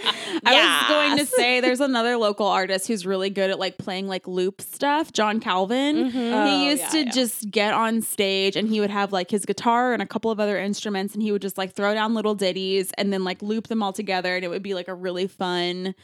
was 0.46 0.88
going 0.88 1.18
to 1.18 1.26
say 1.26 1.60
there's 1.60 1.80
another 1.80 2.16
local 2.16 2.46
artist 2.46 2.88
who's 2.88 3.04
really 3.04 3.28
good 3.28 3.50
at 3.50 3.58
like 3.58 3.76
playing 3.76 4.08
like 4.08 4.26
loop 4.26 4.62
stuff, 4.62 5.12
John 5.12 5.40
Calvin. 5.40 6.10
Mhm. 6.10 6.32
Oh, 6.32 6.46
he 6.46 6.70
used 6.70 6.82
yeah, 6.84 6.90
to 6.90 6.98
yeah. 7.04 7.10
just 7.10 7.50
get 7.50 7.74
on 7.74 8.00
stage 8.00 8.56
and 8.56 8.66
he 8.68 8.80
would 8.80 8.90
have 8.90 9.12
like 9.12 9.30
his 9.30 9.44
guitar 9.44 9.92
and 9.92 10.00
a 10.00 10.06
couple 10.06 10.30
of 10.30 10.40
other 10.40 10.58
instruments 10.58 11.12
and 11.12 11.22
he 11.22 11.32
would 11.32 11.42
just 11.42 11.58
like 11.58 11.74
throw 11.74 11.92
down 11.92 12.14
little 12.14 12.34
ditties 12.34 12.92
and 12.96 13.12
then 13.12 13.24
like 13.24 13.42
loop 13.42 13.68
them 13.68 13.82
all 13.82 13.92
together 13.92 14.36
and 14.36 14.44
it 14.44 14.48
would 14.48 14.62
be 14.62 14.72
like 14.74 14.88
a 14.88 14.94
really 14.94 15.26
fun 15.26 15.94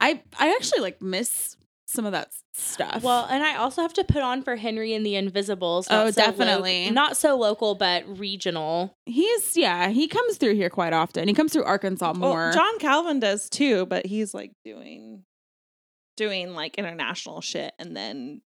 I 0.00 0.22
I 0.38 0.50
actually 0.50 0.80
like 0.80 1.02
miss 1.02 1.56
some 1.92 2.06
of 2.06 2.12
that 2.12 2.30
stuff. 2.54 3.02
Well, 3.02 3.26
and 3.30 3.42
I 3.42 3.56
also 3.56 3.82
have 3.82 3.92
to 3.94 4.04
put 4.04 4.22
on 4.22 4.42
for 4.42 4.56
Henry 4.56 4.94
and 4.94 5.04
the 5.06 5.14
Invisibles. 5.16 5.86
Oh, 5.90 6.04
not 6.06 6.14
so 6.14 6.20
lo- 6.22 6.26
definitely. 6.26 6.90
not 6.90 7.16
so 7.16 7.36
local, 7.36 7.74
but 7.74 8.04
regional. 8.18 8.96
he's 9.06 9.56
yeah, 9.56 9.88
he 9.90 10.08
comes 10.08 10.36
through 10.38 10.54
here 10.54 10.70
quite 10.70 10.92
often. 10.92 11.28
He 11.28 11.34
comes 11.34 11.52
through 11.52 11.64
Arkansas 11.64 12.12
Well, 12.12 12.30
more. 12.30 12.52
John 12.52 12.78
Calvin 12.78 13.20
does 13.20 13.48
too, 13.48 13.86
but 13.86 14.06
he's 14.06 14.34
like 14.34 14.52
doing 14.64 15.24
doing 16.16 16.54
like 16.54 16.76
international 16.76 17.40
shit 17.40 17.72
and 17.78 17.96
then 17.96 18.42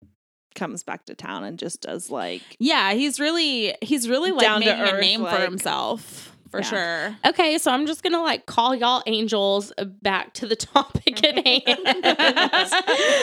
comes 0.55 0.82
back 0.82 1.05
to 1.07 1.14
town 1.14 1.45
and 1.45 1.59
just 1.59 1.80
does 1.82 2.11
like 2.11 2.43
yeah, 2.59 2.93
he's 2.95 3.20
really 3.20 3.74
he's 3.82 4.09
really 4.09 4.30
like 4.32 4.41
Down 4.43 4.61
to 4.62 4.66
making 4.66 4.82
a 4.82 4.93
earth, 4.93 5.01
name 5.01 5.20
for 5.20 5.26
like- 5.26 5.43
himself 5.49 6.30
for 6.51 6.61
Yeah. 6.61 6.64
sure. 7.12 7.16
Okay, 7.26 7.59
so 7.59 7.70
I'm 7.70 7.86
just 7.86 8.03
gonna 8.03 8.20
like 8.22 8.46
call 8.46 8.74
y'all 8.74 9.03
angels 9.07 9.72
back 10.03 10.34
to 10.34 10.46
the 10.46 10.57
topic 10.57 11.24
at 11.24 11.46
hand. 11.46 11.62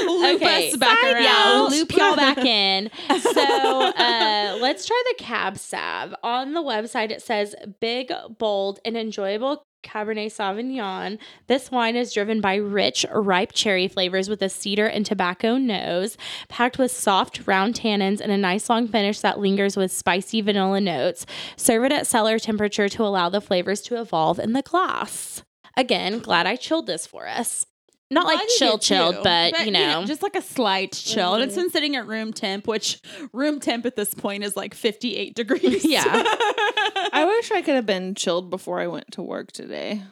Loop 0.07 0.41
us 0.41 0.77
back 0.77 1.03
around. 1.03 1.23
note, 1.23 1.67
loop 1.71 1.91
y'all 1.95 2.15
back 2.15 2.37
in. 2.39 2.89
So 3.19 3.41
uh, 3.41 4.57
let's 4.61 4.85
try 4.85 5.03
the 5.17 5.23
cab 5.23 5.57
sav. 5.57 6.15
On 6.23 6.53
the 6.53 6.61
website, 6.61 7.11
it 7.11 7.21
says 7.21 7.55
big, 7.79 8.11
bold, 8.37 8.79
and 8.85 8.95
enjoyable 8.97 9.63
Cabernet 9.87 10.27
Sauvignon. 10.27 11.17
This 11.47 11.71
wine 11.71 11.95
is 11.95 12.13
driven 12.13 12.41
by 12.41 12.55
rich, 12.55 13.05
ripe 13.13 13.53
cherry 13.53 13.87
flavors 13.87 14.27
with 14.27 14.41
a 14.41 14.49
cedar 14.49 14.85
and 14.85 15.05
tobacco 15.05 15.57
nose, 15.57 16.17
packed 16.49 16.77
with 16.77 16.91
soft, 16.91 17.47
round 17.47 17.75
tannins 17.75 18.19
and 18.19 18.31
a 18.31 18.37
nice 18.37 18.69
long 18.69 18.87
finish 18.87 19.21
that 19.21 19.39
lingers 19.39 19.77
with 19.77 19.91
spicy 19.91 20.41
vanilla 20.41 20.81
notes. 20.81 21.25
Serve 21.55 21.85
it 21.85 21.91
at 21.91 22.07
cellar 22.07 22.39
temperature 22.39 22.89
to 22.89 23.03
allow 23.03 23.29
the 23.29 23.41
flavors 23.41 23.81
to 23.81 23.99
evolve 23.99 24.39
in 24.39 24.53
the 24.53 24.61
glass. 24.61 25.43
Again, 25.77 26.19
glad 26.19 26.47
I 26.47 26.55
chilled 26.55 26.87
this 26.87 27.05
for 27.07 27.27
us. 27.27 27.65
Not 28.09 28.25
Well, 28.25 28.35
like 28.35 28.47
did 28.47 28.57
chill, 28.57 28.77
too, 28.77 28.95
chilled, 28.95 29.17
but, 29.23 29.65
you 29.65 29.71
know. 29.71 30.05
just 30.05 30.23
like 30.23 30.35
a 30.35 30.41
slight 30.41 30.93
chill. 30.93 31.33
And 31.33 31.43
it's 31.43 31.53
mm-hmm. 31.53 31.63
been 31.63 31.69
sitting 31.71 31.95
at 31.97 32.07
room 32.07 32.31
temp, 32.31 32.65
which 32.65 33.01
room 33.33 33.59
temp 33.59 33.85
at 33.85 33.97
this 33.97 34.13
point 34.13 34.45
is 34.45 34.55
like 34.55 34.73
58 34.73 35.35
degrees. 35.35 35.83
Yeah. 35.83 36.03
I 36.05 37.25
wish 37.27 37.51
I 37.51 37.61
could 37.61 37.75
have 37.75 37.85
been 37.85 38.15
chilled 38.15 38.49
before 38.49 38.79
I 38.79 38.87
went 38.87 39.11
to 39.13 39.21
work 39.21 39.51
today. 39.51 40.03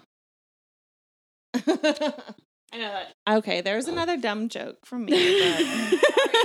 I 2.76 2.78
know 2.78 2.92
that. 2.92 3.14
Okay, 3.38 3.62
there's 3.62 3.88
another 3.88 4.18
dumb 4.18 4.50
joke 4.50 4.86
from 4.86 5.06
me. 5.06 5.14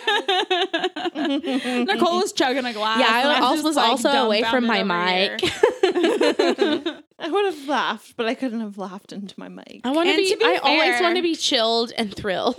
But... 0.07 1.15
Nicole 1.87 2.21
was 2.21 2.33
chugging 2.33 2.65
a 2.65 2.73
glass. 2.73 3.01
yeah, 3.01 3.07
I 3.11 3.37
I'm 3.37 3.43
also 3.43 3.63
was 3.65 3.77
like, 3.77 3.89
also 3.89 4.09
away 4.11 4.43
from 4.43 4.67
my 4.67 4.83
mic. 4.83 5.41
I 7.19 7.29
would 7.29 7.45
have 7.47 7.69
laughed, 7.69 8.17
but 8.17 8.27
I 8.27 8.35
couldn't 8.35 8.61
have 8.61 8.79
laughed 8.79 9.13
into 9.13 9.35
my 9.39 9.49
mic. 9.49 9.81
I 9.85 9.91
want 9.91 10.09
to 10.09 10.17
be, 10.17 10.31
to 10.31 10.37
be 10.37 10.45
I 10.45 10.57
always 10.57 11.01
want 11.01 11.17
to 11.17 11.23
be 11.23 11.37
chilled 11.37 11.93
and 11.97 12.15
thrilled. 12.15 12.57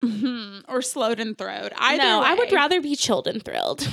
Or 0.68 0.80
slowed 0.80 1.18
and 1.18 1.36
throwed. 1.36 1.72
Either 1.76 2.02
no, 2.02 2.20
I 2.22 2.34
would 2.34 2.52
rather 2.52 2.80
be 2.80 2.94
chilled 2.94 3.26
and 3.26 3.44
thrilled. 3.44 3.88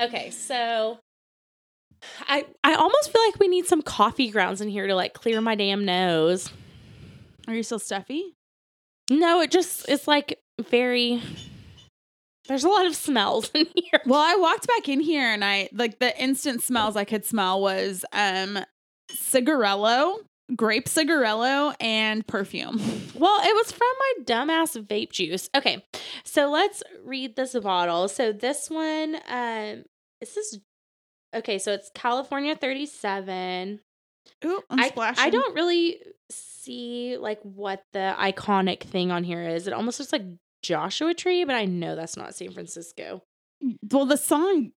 okay, 0.00 0.30
so 0.30 1.00
I 2.26 2.46
I 2.64 2.74
almost 2.74 3.12
feel 3.12 3.20
like 3.26 3.38
we 3.38 3.48
need 3.48 3.66
some 3.66 3.82
coffee 3.82 4.30
grounds 4.30 4.62
in 4.62 4.68
here 4.68 4.86
to 4.86 4.94
like 4.94 5.12
clear 5.12 5.42
my 5.42 5.54
damn 5.54 5.84
nose. 5.84 6.50
Are 7.46 7.54
you 7.54 7.62
still 7.62 7.78
stuffy? 7.78 8.36
No, 9.10 9.40
it 9.40 9.50
just 9.50 9.88
it's 9.88 10.06
like 10.06 10.38
very 10.58 11.22
there's 12.48 12.64
a 12.64 12.68
lot 12.68 12.86
of 12.86 12.96
smells 12.96 13.50
in 13.54 13.66
here. 13.74 14.00
Well, 14.06 14.20
I 14.20 14.36
walked 14.36 14.66
back 14.66 14.88
in 14.88 15.00
here 15.00 15.30
and 15.30 15.44
I 15.44 15.68
like 15.72 15.98
the 15.98 16.18
instant 16.20 16.62
smells 16.62 16.96
I 16.96 17.04
could 17.04 17.24
smell 17.24 17.60
was 17.60 18.04
um 18.12 18.58
cigarello, 19.12 20.18
grape 20.56 20.86
cigarello, 20.86 21.74
and 21.80 22.26
perfume. 22.26 22.80
Well, 23.14 23.40
it 23.42 23.54
was 23.54 23.72
from 23.72 23.88
my 23.98 24.24
dumbass 24.24 24.80
vape 24.86 25.10
juice. 25.10 25.50
Okay, 25.54 25.84
so 26.24 26.50
let's 26.50 26.82
read 27.04 27.36
this 27.36 27.54
bottle. 27.54 28.08
So 28.08 28.32
this 28.32 28.70
one, 28.70 29.16
um, 29.28 29.84
is 30.20 30.34
this 30.34 30.36
is 30.36 30.60
okay. 31.34 31.58
So 31.58 31.72
it's 31.72 31.90
California 31.94 32.54
37. 32.54 33.80
Ooh, 34.44 34.62
I'm 34.70 34.80
I, 34.80 34.88
splashing. 34.88 35.24
I 35.24 35.30
don't 35.30 35.54
really 35.54 35.98
see 36.30 37.16
like 37.18 37.40
what 37.42 37.82
the 37.92 38.14
iconic 38.18 38.82
thing 38.82 39.10
on 39.10 39.24
here 39.24 39.42
is. 39.42 39.66
It 39.66 39.72
almost 39.72 39.98
looks 39.98 40.12
like 40.12 40.22
Joshua 40.62 41.14
Tree, 41.14 41.44
but 41.44 41.54
I 41.54 41.64
know 41.64 41.96
that's 41.96 42.16
not 42.16 42.34
San 42.34 42.50
Francisco. 42.52 43.22
Mm, 43.64 43.76
well, 43.92 44.06
the 44.06 44.16
song 44.16 44.72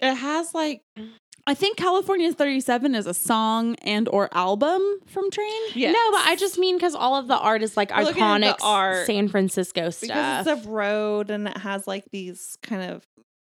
It 0.00 0.14
has 0.14 0.54
like 0.54 0.82
mm. 0.98 1.10
I 1.44 1.54
think 1.54 1.76
California 1.76 2.32
37 2.32 2.94
is 2.94 3.06
a 3.06 3.14
song 3.14 3.74
and 3.82 4.08
or 4.08 4.28
album 4.32 4.80
from 5.06 5.28
Train. 5.30 5.50
yes. 5.74 5.92
No, 5.92 6.16
but 6.16 6.26
I 6.28 6.36
just 6.36 6.56
mean 6.56 6.76
because 6.76 6.94
all 6.94 7.16
of 7.16 7.26
the 7.26 7.36
art 7.36 7.62
is 7.64 7.76
like 7.76 7.90
We're 7.90 8.12
iconic 8.12 8.56
art. 8.62 9.06
San 9.06 9.28
Francisco 9.28 9.90
stuff. 9.90 10.00
because 10.08 10.46
it's 10.46 10.66
a 10.66 10.68
road 10.70 11.30
and 11.30 11.48
it 11.48 11.56
has 11.58 11.88
like 11.88 12.04
these 12.12 12.56
kind 12.62 12.82
of 12.90 13.02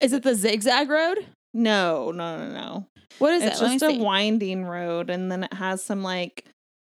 Is 0.00 0.12
it 0.12 0.22
the 0.22 0.34
Zigzag 0.36 0.88
Road? 0.88 1.26
no, 1.52 2.12
no, 2.12 2.38
no, 2.38 2.52
no. 2.54 2.86
What 3.18 3.32
is 3.34 3.42
it's 3.42 3.60
it? 3.60 3.64
Me 3.64 3.70
just 3.78 3.84
a 3.84 3.90
see. 3.90 3.98
winding 4.00 4.64
road, 4.64 5.10
and 5.10 5.32
then 5.32 5.42
it 5.42 5.52
has 5.54 5.82
some 5.82 6.04
like 6.04 6.44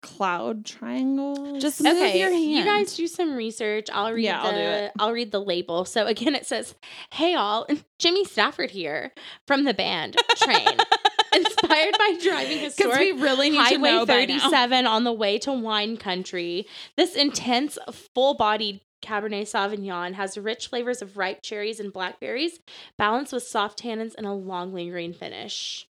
cloud 0.05 0.63
triangle. 0.65 1.59
Just 1.59 1.81
move 1.81 1.97
Okay, 1.97 2.19
your 2.19 2.29
hand. 2.31 2.43
you 2.51 2.63
guys 2.63 2.95
do 2.95 3.07
some 3.07 3.35
research. 3.35 3.87
I'll 3.91 4.13
read 4.13 4.23
Yeah, 4.25 4.39
the 4.41 4.45
I'll 4.47 4.51
do 4.53 4.57
it. 4.85 4.91
I'll 4.99 5.11
read 5.11 5.31
the 5.31 5.41
label. 5.41 5.83
So 5.85 6.05
again, 6.05 6.35
it 6.35 6.45
says, 6.45 6.75
"Hey 7.11 7.33
all, 7.35 7.67
Jimmy 7.99 8.23
Stafford 8.23 8.71
here 8.71 9.11
from 9.47 9.63
the 9.63 9.73
band 9.73 10.15
Train, 10.37 10.67
inspired 11.35 11.95
by 11.97 12.17
driving 12.21 12.57
Because 12.59 12.75
historic 12.75 12.99
we 12.99 13.11
really 13.21 13.49
need 13.49 13.57
to 13.57 13.63
Highway 13.63 13.91
know 13.91 14.05
37 14.05 14.85
on 14.85 15.03
the 15.03 15.13
way 15.13 15.37
to 15.39 15.51
wine 15.51 15.97
country. 15.97 16.67
This 16.95 17.15
intense, 17.15 17.77
full-bodied 18.13 18.81
Cabernet 19.01 19.43
Sauvignon 19.43 20.13
has 20.13 20.37
rich 20.37 20.67
flavors 20.67 21.01
of 21.01 21.17
ripe 21.17 21.41
cherries 21.41 21.79
and 21.79 21.91
blackberries, 21.91 22.59
balanced 22.97 23.33
with 23.33 23.43
soft 23.43 23.81
tannins 23.81 24.13
and 24.15 24.25
a 24.27 24.33
long 24.33 24.73
lingering 24.73 25.13
finish." 25.13 25.87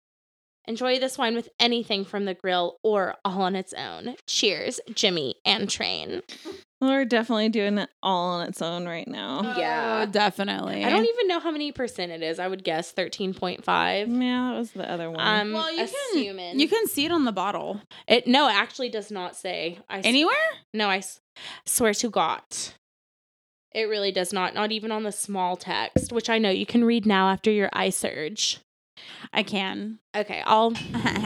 Enjoy 0.68 0.99
this 0.99 1.18
wine 1.18 1.36
with 1.36 1.49
anything 1.59 2.05
from 2.05 2.26
the 2.26 2.34
grill 2.36 2.78
or 2.84 3.16
all 3.26 3.41
on 3.41 3.55
its 3.55 3.74
own. 3.74 4.16
Cheers, 4.28 4.80
Jimmy 4.93 5.36
and 5.43 5.68
Train. 5.70 6.22
we're 6.80 7.03
definitely 7.03 7.49
doing 7.49 7.78
it 7.80 7.89
all 8.03 8.36
on 8.36 8.47
its 8.47 8.62
own 8.62 8.86
right 8.88 9.07
now. 9.07 9.41
Oh, 9.43 9.59
yeah. 9.59 10.05
Oh, 10.07 10.12
definitely. 10.12 10.86
I 10.86 10.89
don't 10.91 11.05
even 11.05 11.28
know 11.28 11.39
how 11.39 11.49
many 11.51 11.72
percent 11.72 12.12
it 12.12 12.22
is. 12.22 12.38
I 12.39 12.47
would 12.47 12.64
guess 12.64 12.93
13.5. 12.93 13.66
Yeah, 13.68 14.51
that 14.51 14.57
was 14.57 14.72
the 14.72 14.89
other 14.89 15.09
one. 15.09 15.20
I'm 15.20 15.51
Well, 15.51 15.72
you 15.74 15.84
assuming. 15.84 16.51
can 16.51 16.59
you 16.59 16.68
can 16.68 16.88
see 16.88 17.05
it 17.05 17.12
on 17.12 17.26
the 17.26 17.32
bottle 17.32 17.82
It 18.07 18.28
no, 18.28 18.47
it 18.47 18.53
actually 18.53 18.89
does 18.89 19.09
not 19.12 19.36
say. 19.36 19.80
I 19.89 19.99
s- 19.99 20.05
anywhere. 20.05 20.36
No, 20.74 20.89
I 20.89 20.97
s- 20.97 21.20
swear 21.66 21.93
to 21.95 22.09
God. 22.09 22.41
It 23.74 23.84
really 23.89 24.12
does 24.12 24.32
not. 24.34 24.53
Not 24.53 24.72
even 24.72 24.91
on 24.91 25.03
the 25.03 25.12
small 25.12 25.55
text, 25.55 26.12
which 26.12 26.30
I 26.30 26.38
know 26.38 26.49
you 26.49 26.66
can 26.66 26.84
read 26.84 27.05
now 27.05 27.30
after 27.30 27.49
your 27.49 27.70
eye 27.74 27.89
surge. 27.89 28.59
I 29.34 29.43
can. 29.43 29.99
Okay, 30.16 30.43
I'll. 30.45 30.74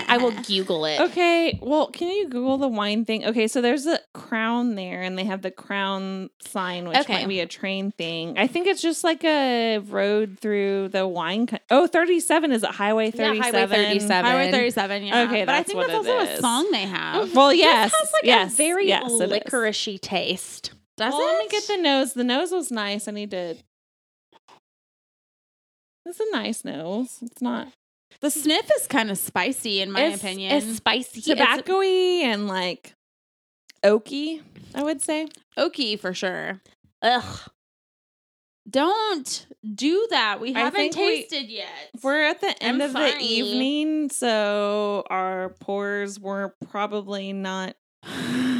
I 0.07 0.17
will 0.21 0.31
Google 0.47 0.85
it. 0.85 0.99
okay, 0.99 1.57
well, 1.61 1.87
can 1.87 2.09
you 2.09 2.29
Google 2.29 2.57
the 2.57 2.67
wine 2.67 3.03
thing? 3.05 3.25
Okay, 3.25 3.47
so 3.47 3.61
there's 3.61 3.87
a 3.87 3.99
crown 4.13 4.75
there, 4.75 5.01
and 5.01 5.17
they 5.17 5.23
have 5.23 5.41
the 5.41 5.49
crown 5.49 6.29
sign, 6.45 6.87
which 6.87 6.97
Okay. 6.99 7.13
might 7.13 7.27
be 7.27 7.39
a 7.39 7.47
train 7.47 7.91
thing. 7.91 8.37
I 8.37 8.45
think 8.47 8.67
it's 8.67 8.81
just 8.81 9.03
like 9.03 9.23
a 9.23 9.79
road 9.79 10.37
through 10.39 10.89
the 10.89 11.07
wine. 11.07 11.47
Co- 11.47 11.57
oh, 11.71 11.87
37 11.87 12.51
is 12.51 12.63
it 12.63 12.69
Highway 12.69 13.05
Yeah, 13.07 13.11
37? 13.33 13.53
Highway 13.53 13.67
37. 13.67 14.25
Highway 14.31 14.51
37. 14.51 15.03
Yeah. 15.03 15.21
Okay, 15.23 15.45
but 15.45 15.55
I 15.55 15.63
think 15.63 15.79
that's 15.79 15.91
it 15.91 15.95
also 15.95 16.17
a 16.19 16.37
song 16.37 16.69
they 16.71 16.83
have. 16.85 17.35
Well, 17.35 17.53
yes, 17.53 17.91
This 17.91 17.99
has 18.01 18.13
like 18.13 18.23
yes, 18.25 18.53
a 18.53 18.55
very 18.57 18.87
yes, 18.87 19.11
it 19.11 19.31
is. 19.31 19.31
licoricey 19.31 19.99
taste. 19.99 20.73
Does 20.97 21.11
well, 21.11 21.25
let 21.25 21.39
me 21.39 21.47
get 21.49 21.63
the 21.67 21.77
nose. 21.77 22.13
The 22.13 22.23
nose 22.23 22.51
was 22.51 22.71
nice. 22.71 23.07
I 23.07 23.11
need 23.11 23.31
to. 23.31 23.55
It's 26.05 26.19
a 26.19 26.31
nice 26.31 26.63
nose. 26.63 27.19
It's 27.21 27.41
not. 27.41 27.69
The 28.21 28.29
sniff 28.29 28.69
is 28.79 28.87
kind 28.87 29.11
of 29.11 29.17
spicy 29.17 29.81
in 29.81 29.91
my 29.91 30.03
it's, 30.03 30.21
opinion. 30.21 30.55
It's 30.55 30.77
spicy. 30.77 31.21
Tobacco-y 31.21 32.21
and 32.23 32.47
like 32.47 32.93
oaky, 33.83 34.41
I 34.73 34.83
would 34.83 35.01
say. 35.01 35.27
oaky 35.57 35.99
for 35.99 36.13
sure. 36.13 36.61
ugh. 37.01 37.39
Don't 38.67 39.45
do 39.75 40.07
that. 40.09 40.39
We 40.39 40.53
haven't 40.53 40.93
think 40.93 40.95
we- 40.95 41.21
tasted 41.21 41.49
yet. 41.49 41.67
We're 42.01 42.23
at 42.23 42.41
the 42.41 42.63
end 42.63 42.81
I'm 42.81 42.89
of 42.89 42.93
the 42.93 43.17
evening, 43.19 44.09
so 44.09 45.03
our 45.09 45.49
pores 45.59 46.19
were 46.19 46.55
probably 46.71 47.31
not 47.31 47.75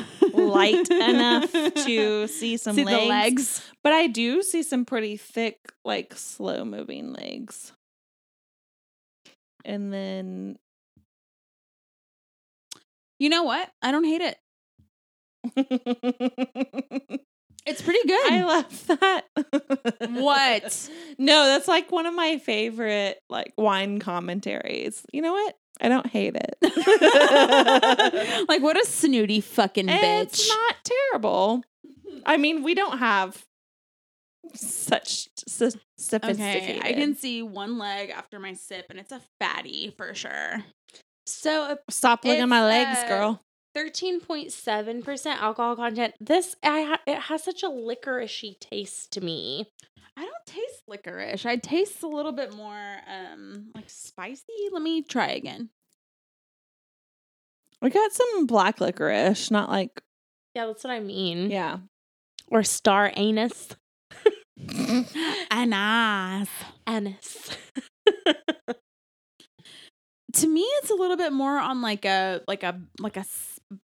light 0.46 0.90
enough 0.92 1.52
to 1.52 2.28
see 2.28 2.58
some 2.58 2.76
see 2.76 2.84
legs, 2.84 3.08
legs. 3.08 3.72
But 3.84 3.94
I 3.94 4.08
do 4.08 4.42
see 4.44 4.64
some 4.64 4.86
pretty 4.86 5.18
thick, 5.18 5.58
like 5.84 6.14
slow 6.16 6.66
moving 6.66 7.14
legs. 7.14 7.74
And 9.64 9.92
then 9.92 10.58
You 13.20 13.30
know 13.30 13.44
what? 13.44 13.70
I 13.82 13.92
don't 13.92 14.04
hate 14.04 14.22
it. 14.22 14.38
It's 17.66 17.82
pretty 17.82 18.08
good. 18.08 18.32
I 18.32 18.44
love 18.44 18.88
that. 18.88 19.26
What? 20.12 20.90
No, 21.18 21.46
that's 21.46 21.68
like 21.70 21.94
one 21.94 22.06
of 22.06 22.14
my 22.14 22.38
favorite 22.40 23.20
like 23.30 23.54
wine 23.58 24.00
commentaries. 24.00 25.02
You 25.14 25.22
know 25.22 25.32
what? 25.32 25.56
I 25.82 25.90
don't 25.90 26.08
hate 26.08 26.36
it. 26.36 26.58
like 28.50 28.62
what 28.62 28.80
a 28.82 28.86
snooty 28.86 29.42
fucking 29.42 29.88
bitch. 29.88 30.22
It's 30.24 30.50
not 30.50 30.76
terrible. 31.12 31.64
I 32.26 32.38
mean, 32.38 32.64
we 32.64 32.74
don't 32.74 32.98
have 33.00 33.46
such 34.54 35.28
so- 35.48 35.70
sophisticated. 35.98 36.78
okay, 36.78 36.90
I 36.90 36.94
can 36.94 37.16
see 37.16 37.42
one 37.42 37.78
leg 37.78 38.10
after 38.10 38.40
my 38.40 38.54
sip, 38.54 38.86
and 38.90 39.00
it's 39.00 39.12
a 39.12 39.22
fatty 39.40 39.94
for 39.98 40.14
sure. 40.14 40.64
So 41.26 41.78
stop 41.90 42.24
looking 42.24 42.42
at 42.42 42.50
my 42.50 42.64
legs, 42.64 43.04
girl. 43.10 43.42
thirteen 43.74 44.20
point 44.22 44.52
seven 44.52 45.02
percent 45.02 45.42
alcohol 45.42 45.76
content. 45.76 46.14
This 46.22 46.56
I 46.64 46.82
ha- 46.84 47.02
it 47.08 47.20
has 47.24 47.44
such 47.44 47.64
a 47.64 47.68
licoricey 47.70 48.60
taste 48.60 49.12
to 49.14 49.22
me. 49.22 49.68
I 50.18 50.22
don't 50.22 50.46
taste 50.46 50.84
licorice. 50.88 51.46
I 51.46 51.58
taste 51.58 52.02
a 52.04 52.08
little 52.08 52.32
bit 52.32 52.54
more 52.56 52.98
um 53.08 53.72
like 53.76 53.90
spicy. 53.90 54.44
Let 54.72 54.82
me 54.82 55.02
try 55.02 55.28
again. 55.30 55.70
We 57.82 57.90
got 57.90 58.12
some 58.14 58.46
black 58.48 58.80
licorice, 58.80 59.52
not 59.52 59.70
like 59.70 60.02
Yeah, 60.56 60.68
that's 60.68 60.84
what 60.84 60.92
I 60.92 61.00
mean. 61.02 61.50
yeah. 61.52 61.80
Or 62.48 62.64
star 62.64 63.12
anus. 63.16 63.70
Anas. 65.52 66.50
Anise. 66.88 67.58
To 70.34 70.48
me, 70.48 70.62
it's 70.62 70.90
a 70.90 70.96
little 70.96 71.18
bit 71.18 71.32
more 71.34 71.58
on 71.58 71.82
like 71.82 72.06
a 72.06 72.42
like 72.48 72.64
a 72.64 72.80
like 73.00 73.18
a 73.18 73.26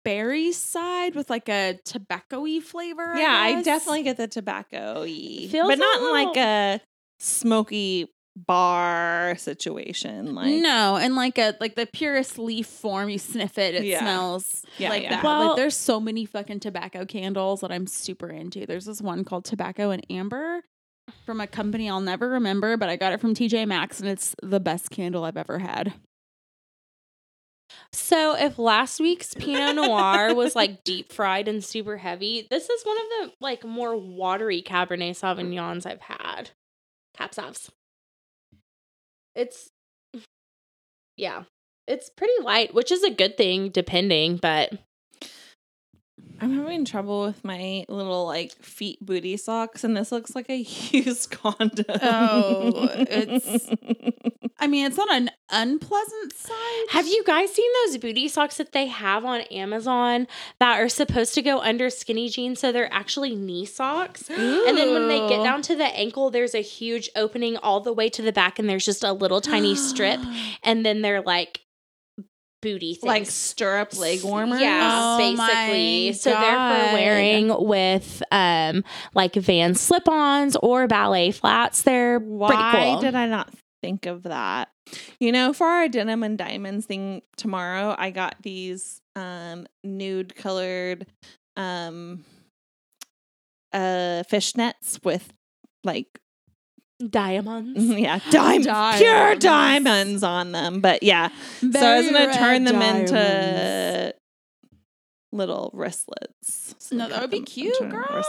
berry 0.05 0.53
side 0.53 1.15
with 1.15 1.31
like 1.31 1.49
a 1.49 1.79
tobacco-y 1.85 2.61
flavor. 2.61 3.15
Yeah, 3.17 3.33
I, 3.33 3.53
guess. 3.55 3.65
definitely 3.65 4.03
get 4.03 4.17
the 4.17 4.29
tobacco 4.29 5.01
y, 5.03 5.47
Feels 5.51 5.69
but 5.69 5.79
a 5.79 5.81
not 5.81 6.01
in 6.01 6.11
like 6.13 6.37
a 6.37 6.81
smoky 7.21 8.09
bar 8.37 9.35
situation. 9.37 10.35
Like 10.35 10.55
no, 10.63 10.97
and 10.97 11.15
like 11.17 11.39
a 11.39 11.55
like 11.61 11.75
the 11.75 11.87
purest 11.87 12.39
leaf 12.39 12.67
form, 12.67 13.09
you 13.09 13.19
sniff 13.19 13.59
it, 13.59 13.75
it 13.75 13.85
Yeah. 13.85 14.01
smells 14.01 14.65
Yeah, 14.79 14.91
like 14.91 15.03
yeah. 15.05 15.11
that. 15.11 15.25
Well- 15.25 15.49
like 15.49 15.57
there's 15.57 15.77
so 15.77 15.99
many 16.01 16.25
fucking 16.25 16.61
tobacco 16.61 17.05
candles 17.05 17.61
that 17.61 17.73
I'm 17.73 17.87
super 17.87 18.29
into. 18.29 18.67
There's 18.67 18.85
this 18.85 19.01
one 19.03 19.25
called 19.25 19.45
Tobacco 19.45 19.91
and 19.91 20.05
Amber 20.11 20.63
from 21.25 21.41
a 21.41 21.47
company 21.47 21.89
I'll 21.89 22.01
never 22.01 22.29
remember, 22.29 22.77
but 22.77 22.89
I 22.89 22.97
got 22.97 23.13
it 23.13 23.21
from 23.21 23.35
TJ 23.35 23.67
Maxx 23.67 23.99
and 24.01 24.09
it's 24.09 24.35
the 24.43 24.61
best 24.61 24.91
candle 24.91 25.25
I've 25.25 25.37
ever 25.39 25.59
had. 25.59 25.95
So 27.93 28.37
if 28.37 28.59
last 28.59 29.01
week's 29.01 29.35
Pinot 29.35 29.77
Noir 29.77 30.35
was 30.35 30.57
like 30.57 30.85
deep 30.85 31.13
fried 31.13 31.49
and 31.49 31.65
super 31.65 31.97
heavy, 31.97 32.47
this 32.51 32.69
is 32.69 32.83
one 32.85 32.97
of 32.97 33.03
the 33.03 33.33
like 33.41 33.65
more 33.65 33.97
watery 33.97 34.63
Cabernet 34.63 35.11
Sauvignons 35.11 35.87
I've 35.87 36.01
had. 36.01 36.51
Cap 37.17 37.33
Capsavs. 37.33 37.71
It's 39.35 39.71
yeah, 41.17 41.45
it's 41.87 42.11
pretty 42.11 42.43
light, 42.43 42.75
which 42.75 42.93
is 42.93 43.03
a 43.03 43.11
good 43.11 43.37
thing 43.37 43.71
depending, 43.71 44.37
but 44.37 44.73
I'm 46.41 46.57
having 46.57 46.85
trouble 46.85 47.23
with 47.25 47.45
my 47.45 47.85
little 47.89 48.25
like 48.27 48.53
feet 48.63 49.05
booty 49.05 49.37
socks, 49.37 49.83
and 49.83 49.97
this 49.97 50.13
looks 50.13 50.35
like 50.37 50.49
a 50.49 50.57
used 50.91 51.31
condom. 51.31 51.85
Oh, 52.01 52.89
it's- 52.93 53.69
I 54.61 54.67
mean, 54.67 54.87
it's 54.87 54.97
not 54.97 55.13
an 55.13 55.31
unpleasant 55.51 56.33
side. 56.33 56.87
have 56.91 57.07
you 57.07 57.23
guys 57.25 57.53
seen 57.55 57.71
those 57.87 57.99
booty 57.99 58.27
socks 58.27 58.57
that 58.57 58.73
they 58.73 58.87
have 58.87 59.25
on 59.25 59.43
Amazon 59.43 60.27
that 60.59 60.81
are 60.81 60.89
supposed 60.89 61.35
to 61.35 61.43
go 61.43 61.61
under 61.61 61.89
skinny 61.91 62.29
jeans 62.29 62.59
so 62.59 62.73
they're 62.73 62.93
actually 62.93 63.37
knee 63.37 63.65
socks? 63.65 64.29
And 64.29 64.77
then 64.77 64.93
when 64.95 65.07
they 65.07 65.19
get 65.29 65.45
down 65.45 65.63
to 65.63 65.77
the 65.77 65.85
ankle, 65.85 66.31
there's 66.31 66.57
a 66.57 66.61
huge 66.61 67.09
opening 67.15 67.57
all 67.59 67.79
the 67.81 67.93
way 67.93 68.09
to 68.11 68.21
the 68.21 68.33
back, 68.33 68.59
and 68.59 68.69
there's 68.69 68.85
just 68.85 69.05
a 69.05 69.13
little 69.13 69.41
tiny 69.41 69.77
strip. 69.77 70.21
And 70.65 70.85
then 70.85 71.03
they're 71.03 71.23
like 71.23 71.61
booty 72.61 72.95
things. 72.95 73.05
like 73.05 73.27
stirrup 73.27 73.97
leg 73.97 74.23
warmers? 74.23 74.61
Yeah, 74.61 75.17
Oh 75.17 75.19
basically. 75.19 76.13
So 76.13 76.31
they're 76.31 76.89
for 76.89 76.93
wearing 76.95 77.67
with 77.67 78.23
um 78.31 78.85
like 79.15 79.35
Van 79.35 79.75
slip-ons 79.75 80.57
or 80.57 80.87
ballet 80.87 81.31
flats. 81.31 81.83
They're 81.83 82.19
Why 82.19 82.49
pretty 82.49 82.85
cool. 82.93 83.01
did 83.01 83.15
I 83.15 83.27
not 83.27 83.53
think 83.83 84.07
of 84.07 84.25
that? 84.25 84.69
You 85.21 85.33
know, 85.33 85.53
for 85.53 85.67
our 85.67 85.89
denim 85.89 86.23
and 86.23 86.37
diamonds 86.39 86.87
thing 86.87 87.23
tomorrow, 87.37 87.95
I 87.97 88.11
got 88.11 88.37
these 88.43 89.01
um 89.17 89.67
nude 89.85 90.35
colored 90.35 91.07
um 91.57 92.25
uh 93.73 94.23
fishnets 94.31 95.05
with 95.05 95.33
like 95.85 96.07
Diamonds. 97.07 97.79
Mm-hmm, 97.81 97.99
yeah, 97.99 98.19
diamonds, 98.31 98.67
pure 98.99 99.37
Diamonds. 99.37 99.45
diamonds 99.45 100.23
on 100.25 100.53
them. 100.53 100.81
But 100.81 101.03
yeah, 101.03 101.29
so 101.61 101.81
I 101.81 101.99
was 101.99 102.11
gonna 102.11 102.35
turn 102.35 102.65
them 102.65 102.81
diamonds. 102.81 103.11
into 103.13 104.15
little 105.33 105.71
wristlets. 105.75 106.75
So 106.79 106.97
No, 106.97 107.09
that 107.09 107.21
would 107.21 107.31
be 107.31 107.43
cute, 107.43 107.79
girl. 107.79 108.25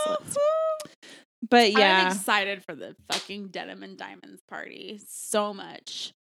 But 1.49 1.67
I'm 1.67 1.78
yeah, 1.78 2.07
excited 2.09 2.63
for 2.63 2.76
the 2.76 2.95
fucking 3.11 3.47
denim 3.47 3.82
and 3.82 3.97
diamonds 3.97 4.41
party. 4.47 4.99
So 5.07 5.53
much 5.53 6.11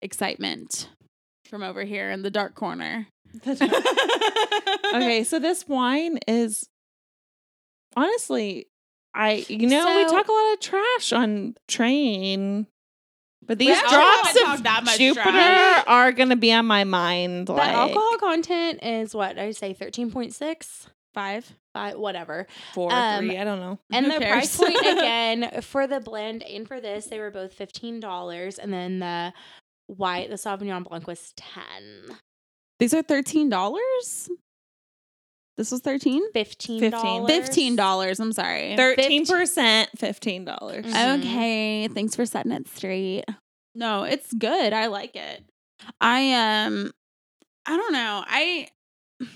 excitement 0.00 0.88
from 1.48 1.62
over 1.62 1.84
here 1.84 2.10
in 2.10 2.22
the 2.22 2.30
dark 2.30 2.54
corner. 2.54 3.06
okay, 3.46 5.22
so 5.24 5.38
this 5.38 5.68
wine 5.68 6.18
is 6.26 6.66
honestly, 7.94 8.66
I 9.14 9.44
you 9.48 9.66
know 9.68 9.96
we 9.96 10.04
talk 10.04 10.28
a 10.28 10.32
lot 10.32 10.52
of 10.54 10.60
trash 10.60 11.12
on 11.12 11.54
train, 11.68 12.66
but 13.46 13.58
these 13.58 13.76
actually 13.76 13.90
drops 14.42 14.58
of 14.58 14.62
that 14.64 14.84
much 14.84 14.98
Jupiter 14.98 15.22
trash. 15.30 15.84
are 15.86 16.12
gonna 16.12 16.36
be 16.36 16.52
on 16.52 16.66
my 16.66 16.84
mind. 16.84 17.46
The 17.48 17.52
Like 17.52 17.74
alcohol 17.74 18.16
content 18.18 18.82
is 18.82 19.14
what 19.14 19.36
did 19.36 19.44
I 19.44 19.50
say, 19.52 19.74
thirteen 19.74 20.10
point 20.10 20.32
six, 20.34 20.88
Five. 21.12 21.52
five, 21.74 21.96
whatever. 21.98 22.46
four, 22.72 22.90
um, 22.92 23.18
three, 23.26 23.36
I 23.36 23.44
don't 23.44 23.60
know. 23.60 23.78
And 23.92 24.06
Who 24.06 24.12
the 24.18 24.24
price 24.26 24.56
point 24.56 24.78
again 24.80 25.60
for 25.60 25.86
the 25.86 26.00
blend 26.00 26.42
and 26.42 26.66
for 26.66 26.80
this, 26.80 27.06
they 27.06 27.18
were 27.18 27.30
both 27.30 27.52
fifteen 27.52 28.00
dollars, 28.00 28.58
and 28.58 28.72
then 28.72 28.98
the 29.00 29.34
white, 29.88 30.30
the 30.30 30.36
Sauvignon 30.36 30.84
Blanc 30.84 31.06
was 31.06 31.34
ten. 31.36 32.16
These 32.78 32.94
are 32.94 33.02
thirteen 33.02 33.50
dollars. 33.50 34.30
This 35.62 35.70
was 35.70 35.80
thirteen. 35.80 36.32
Fifteen 36.32 36.80
Fifteen. 36.80 37.24
Fifteen 37.28 37.76
dollars. 37.76 38.18
I'm 38.18 38.32
sorry. 38.32 38.74
Thirteen 38.74 39.24
percent, 39.24 39.90
fifteen 39.96 40.44
dollars. 40.44 40.84
Mhm. 40.86 41.20
Okay, 41.20 41.86
thanks 41.86 42.16
for 42.16 42.26
setting 42.26 42.50
it 42.50 42.66
straight. 42.66 43.22
No, 43.76 44.02
it's 44.02 44.32
good. 44.32 44.72
I 44.72 44.88
like 44.88 45.14
it. 45.14 45.44
I 46.00 46.64
um 46.64 46.90
I 47.64 47.76
don't 47.76 47.92
know. 47.92 48.24
I 48.26 48.66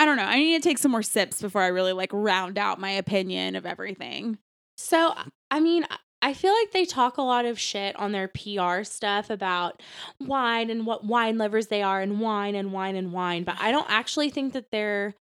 I 0.00 0.04
don't 0.04 0.16
know. 0.16 0.24
I 0.24 0.38
need 0.40 0.60
to 0.60 0.68
take 0.68 0.78
some 0.78 0.90
more 0.90 1.04
sips 1.04 1.40
before 1.40 1.62
I 1.62 1.68
really 1.68 1.92
like 1.92 2.10
round 2.12 2.58
out 2.58 2.80
my 2.80 2.90
opinion 2.90 3.54
of 3.54 3.64
everything. 3.66 4.36
So, 4.78 5.14
I 5.52 5.60
mean, 5.60 5.86
I- 6.22 6.34
feel 6.34 6.52
like 6.54 6.72
they 6.72 6.84
talk 6.84 7.16
a 7.18 7.22
lot 7.22 7.44
of 7.46 7.58
shit 7.58 7.96
on 7.96 8.12
their 8.12 8.28
PR 8.28 8.84
stuff 8.84 9.30
about 9.30 9.82
wine 10.20 10.70
and 10.70 10.86
what 10.86 11.04
wine 11.04 11.38
lovers 11.38 11.68
they 11.68 11.82
are 11.82 12.00
and 12.00 12.20
wine 12.20 12.54
and 12.54 12.72
wine 12.72 12.96
and 12.96 13.12
wine, 13.12 13.44
but 13.44 13.56
I 13.58 13.70
don't 13.72 13.90
actually 13.90 14.30
think 14.30 14.52
that 14.52 14.70
they're 14.70 15.14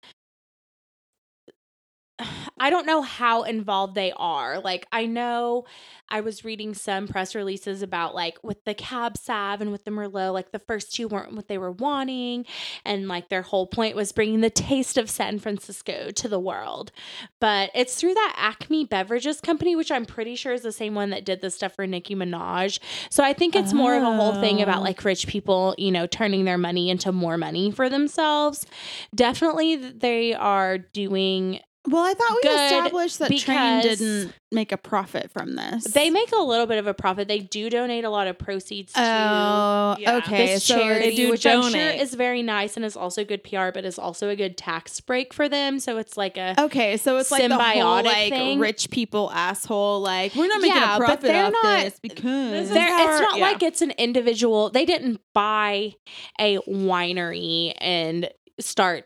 I 2.60 2.70
don't 2.70 2.86
know 2.86 3.02
how 3.02 3.44
involved 3.44 3.96
they 3.96 4.12
are. 4.16 4.60
Like 4.60 4.86
I 4.92 5.06
know 5.06 5.66
I 6.10 6.22
was 6.22 6.44
reading 6.44 6.74
some 6.74 7.08
press 7.08 7.36
releases 7.36 7.82
about 7.82 8.16
like 8.16 8.38
with 8.44 8.64
the 8.66 8.74
Cab 8.74 9.16
Sav 9.18 9.62
and 9.62 9.72
with 9.72 9.86
the 9.86 9.92
Merlot, 9.92 10.34
like 10.34 10.52
the 10.52 10.60
first 10.60 10.94
two 10.94 11.08
weren't 11.08 11.34
what 11.36 11.48
they 11.48 11.58
were 11.58 11.72
wanting, 11.72 12.46
and 12.84 13.08
like 13.08 13.30
their 13.30 13.44
whole 13.44 13.68
point 13.68 13.96
was 13.96 14.12
bringing 14.12 14.42
the 14.42 14.50
taste 14.50 14.98
of 14.98 15.10
San 15.10 15.40
Francisco 15.40 16.10
to 16.12 16.28
the 16.28 16.40
world. 16.40 16.92
But 17.40 17.70
it's 17.76 17.96
through 17.96 18.16
that 18.16 18.34
Acme 18.38 18.86
Beverages 18.86 19.40
company, 19.40 19.76
which 19.76 19.92
I'm 19.92 20.06
pretty 20.06 20.36
sure 20.36 20.54
is 20.54 20.64
the 20.64 20.72
same 20.72 20.96
one 20.96 21.12
that 21.12 21.26
did 21.26 21.42
the 21.42 21.52
stuff 21.52 21.76
for 21.76 21.86
Nicki 21.88 22.16
Minaj. 22.16 22.80
So 23.10 23.24
I 23.24 23.34
think 23.34 23.56
it's 23.56 23.74
more 23.74 23.96
of 23.96 24.04
a 24.04 24.16
whole 24.16 24.34
thing 24.42 24.62
about 24.62 24.80
Oh. 24.80 24.84
like 24.84 25.04
rich 25.06 25.28
people, 25.28 25.76
you 25.78 25.92
know, 25.92 26.08
turning 26.08 26.46
their 26.46 26.58
money 26.58 26.90
into 26.90 27.12
more 27.12 27.38
money 27.38 27.72
for 27.72 27.90
themselves. 27.90 28.66
Definitely, 29.14 29.76
they 29.76 30.34
are 30.34 30.78
doing 30.78 31.60
Well, 31.88 32.04
I 32.04 32.14
thought 32.14 32.38
we 32.44 32.50
established 32.50 33.20
that 33.20 33.32
Train 33.38 33.82
didn't 33.82 34.34
make 34.52 34.72
a 34.74 34.78
profit 34.78 35.32
from 35.32 35.56
this. 35.56 35.86
They 35.86 36.10
make 36.10 36.32
a 36.34 36.42
little 36.42 36.66
bit 36.66 36.78
of 36.78 36.88
a 36.88 36.94
profit. 36.94 37.28
They 37.30 37.40
do 37.40 37.70
donate 37.70 38.04
a 38.04 38.10
lot 38.10 38.28
of 38.28 38.38
proceeds 38.38 38.92
to 38.94 39.00
Oh, 39.02 39.96
Yeah. 39.98 40.18
okay. 40.18 40.48
this 40.48 40.66
so 40.66 40.76
charity, 40.78 41.10
they 41.12 41.16
do 41.16 41.32
which 41.32 41.46
I'm 41.46 41.72
sure 41.72 41.80
is 41.82 42.14
very 42.16 42.44
nice 42.44 42.76
and 42.76 42.84
is 42.84 42.98
also 42.98 43.24
good 43.24 43.44
PR, 43.46 43.70
but 43.74 43.86
is 43.86 43.98
also 43.98 44.28
a 44.30 44.36
good 44.36 44.58
tax 44.58 45.00
break 45.00 45.34
for 45.34 45.48
them. 45.48 45.80
So 45.80 45.98
it's 45.98 46.18
like 46.18 46.38
a 46.38 46.54
Okay, 46.60 46.98
so 46.98 47.18
it's 47.18 47.32
like 47.32 47.48
the 47.48 47.56
whole 47.56 47.64
Symbiotic 47.64 48.04
like 48.04 48.30
thing. 48.34 48.60
rich 48.60 48.90
people 48.92 49.32
asshole. 49.34 50.02
Like 50.02 50.36
we're 50.36 50.48
not 50.48 50.62
making 50.62 50.76
Yeah, 50.78 50.96
a 50.98 51.00
profit 51.00 51.34
off 51.34 51.54
not- 51.64 51.84
this 51.84 51.98
because 52.02 52.70
This 52.70 52.78
how- 52.78 53.10
it's 53.14 53.22
not 53.22 53.38
yeah. 53.40 53.44
like 53.48 53.64
it's 53.64 53.82
an 53.82 53.92
individual. 53.92 54.70
They 54.70 54.86
didn't 54.86 55.22
buy 55.34 55.94
a 56.40 56.58
winery 56.68 57.74
and 57.80 58.30
start, 58.60 59.06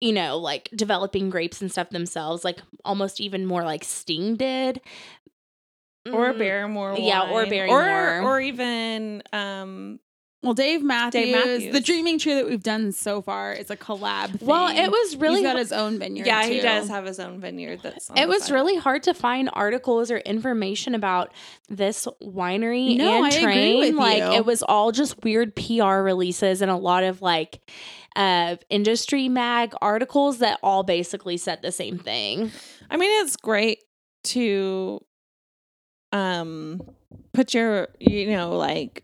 you 0.00 0.12
know, 0.12 0.38
like 0.38 0.68
developing 0.74 1.30
grapes 1.30 1.60
and 1.60 1.70
stuff 1.70 1.90
themselves. 1.90 2.44
Like 2.44 2.58
almost 2.84 3.20
even 3.20 3.46
more 3.46 3.64
like 3.64 3.84
Sting 3.84 4.36
did. 4.36 4.80
or 6.12 6.32
Mm, 6.32 6.38
Barrymore, 6.38 6.96
yeah, 6.98 7.30
or 7.30 7.32
wine. 7.34 7.50
Barrymore. 7.50 8.20
or 8.22 8.22
or 8.36 8.40
even 8.40 9.22
um. 9.32 10.00
Well, 10.46 10.54
Dave 10.54 10.82
Matthews, 10.82 11.32
Matthews. 11.32 11.72
the 11.74 11.80
Dreaming 11.80 12.18
Tree 12.18 12.34
that 12.34 12.46
we've 12.46 12.62
done 12.62 12.92
so 12.92 13.20
far 13.20 13.52
is 13.52 13.70
a 13.70 13.76
collab. 13.76 14.38
Thing. 14.38 14.48
Well, 14.48 14.68
it 14.68 14.88
was 14.90 15.16
really 15.16 15.40
He's 15.40 15.46
got 15.46 15.58
his 15.58 15.72
own 15.72 15.98
vineyard. 15.98 16.26
Yeah, 16.26 16.46
he 16.46 16.60
does 16.60 16.88
have 16.88 17.04
his 17.04 17.20
own 17.20 17.40
vineyard. 17.40 17.80
That's 17.82 18.08
on 18.08 18.16
it 18.16 18.22
the 18.22 18.28
was 18.28 18.44
side. 18.44 18.54
really 18.54 18.76
hard 18.76 19.02
to 19.02 19.12
find 19.14 19.50
articles 19.52 20.10
or 20.10 20.18
information 20.18 20.94
about 20.94 21.32
this 21.68 22.06
winery 22.22 22.96
No, 22.96 23.16
and 23.16 23.24
I 23.26 23.28
agree 23.28 23.42
train. 23.42 23.78
with 23.80 23.94
like 23.96 24.18
you. 24.22 24.32
it 24.32 24.46
was 24.46 24.62
all 24.62 24.92
just 24.92 25.22
weird 25.24 25.54
PR 25.56 25.96
releases 26.02 26.62
and 26.62 26.70
a 26.70 26.76
lot 26.76 27.02
of 27.04 27.20
like 27.20 27.60
uh 28.14 28.56
industry 28.70 29.28
mag 29.28 29.74
articles 29.82 30.38
that 30.38 30.58
all 30.62 30.82
basically 30.84 31.36
said 31.36 31.60
the 31.62 31.72
same 31.72 31.98
thing. 31.98 32.50
I 32.88 32.96
mean, 32.96 33.10
it's 33.24 33.36
great 33.36 33.82
to 34.24 35.00
um 36.12 36.80
put 37.32 37.52
your 37.54 37.88
you 37.98 38.28
know 38.30 38.56
like 38.56 39.02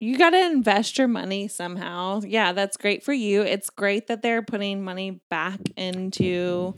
you 0.00 0.18
got 0.18 0.30
to 0.30 0.44
invest 0.44 0.98
your 0.98 1.08
money 1.08 1.48
somehow. 1.48 2.20
Yeah, 2.24 2.52
that's 2.52 2.76
great 2.76 3.02
for 3.02 3.12
you. 3.12 3.42
It's 3.42 3.70
great 3.70 4.08
that 4.08 4.22
they're 4.22 4.42
putting 4.42 4.84
money 4.84 5.20
back 5.30 5.60
into 5.76 6.74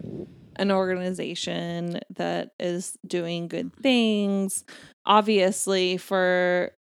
an 0.56 0.70
organization 0.70 2.00
that 2.16 2.50
is 2.58 2.96
doing 3.06 3.48
good 3.48 3.74
things. 3.76 4.64
Obviously, 5.04 5.96
for 5.96 6.72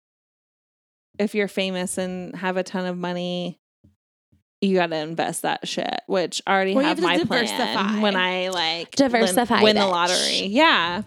if 1.17 1.33
you're 1.33 1.47
famous 1.47 1.97
and 1.97 2.35
have 2.35 2.57
a 2.57 2.63
ton 2.63 2.85
of 2.85 2.97
money, 2.97 3.59
you 4.61 4.75
got 4.75 4.87
to 4.87 4.97
invest 4.97 5.43
that 5.43 5.67
shit, 5.67 6.01
which 6.07 6.41
I 6.45 6.53
already 6.53 6.75
Well, 6.75 6.85
have, 6.85 6.99
have 6.99 7.03
my 7.03 7.23
plan 7.23 8.01
when 8.01 8.15
I 8.15 8.49
like 8.49 8.91
Diversify, 8.91 9.61
win, 9.61 9.75
the 9.75 9.85
lottery. 9.85 10.47
Yeah. 10.47 11.03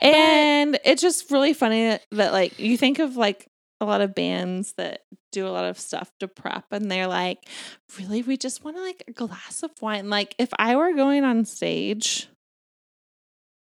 And 0.00 0.78
it's 0.84 1.02
just 1.02 1.30
really 1.30 1.52
funny 1.52 1.88
that, 1.88 2.06
that 2.12 2.32
like 2.32 2.58
you 2.58 2.76
think 2.76 2.98
of 2.98 3.16
like 3.16 3.49
a 3.80 3.86
lot 3.86 4.00
of 4.00 4.14
bands 4.14 4.74
that 4.74 5.02
do 5.32 5.46
a 5.46 5.50
lot 5.50 5.64
of 5.64 5.78
stuff 5.78 6.10
to 6.20 6.28
prep 6.28 6.66
and 6.70 6.90
they're 6.90 7.06
like, 7.06 7.48
really, 7.98 8.22
we 8.22 8.36
just 8.36 8.64
want 8.64 8.76
like 8.76 9.02
a 9.08 9.12
glass 9.12 9.62
of 9.62 9.70
wine. 9.80 10.10
Like 10.10 10.34
if 10.38 10.50
I 10.58 10.76
were 10.76 10.92
going 10.92 11.24
on 11.24 11.44
stage 11.44 12.28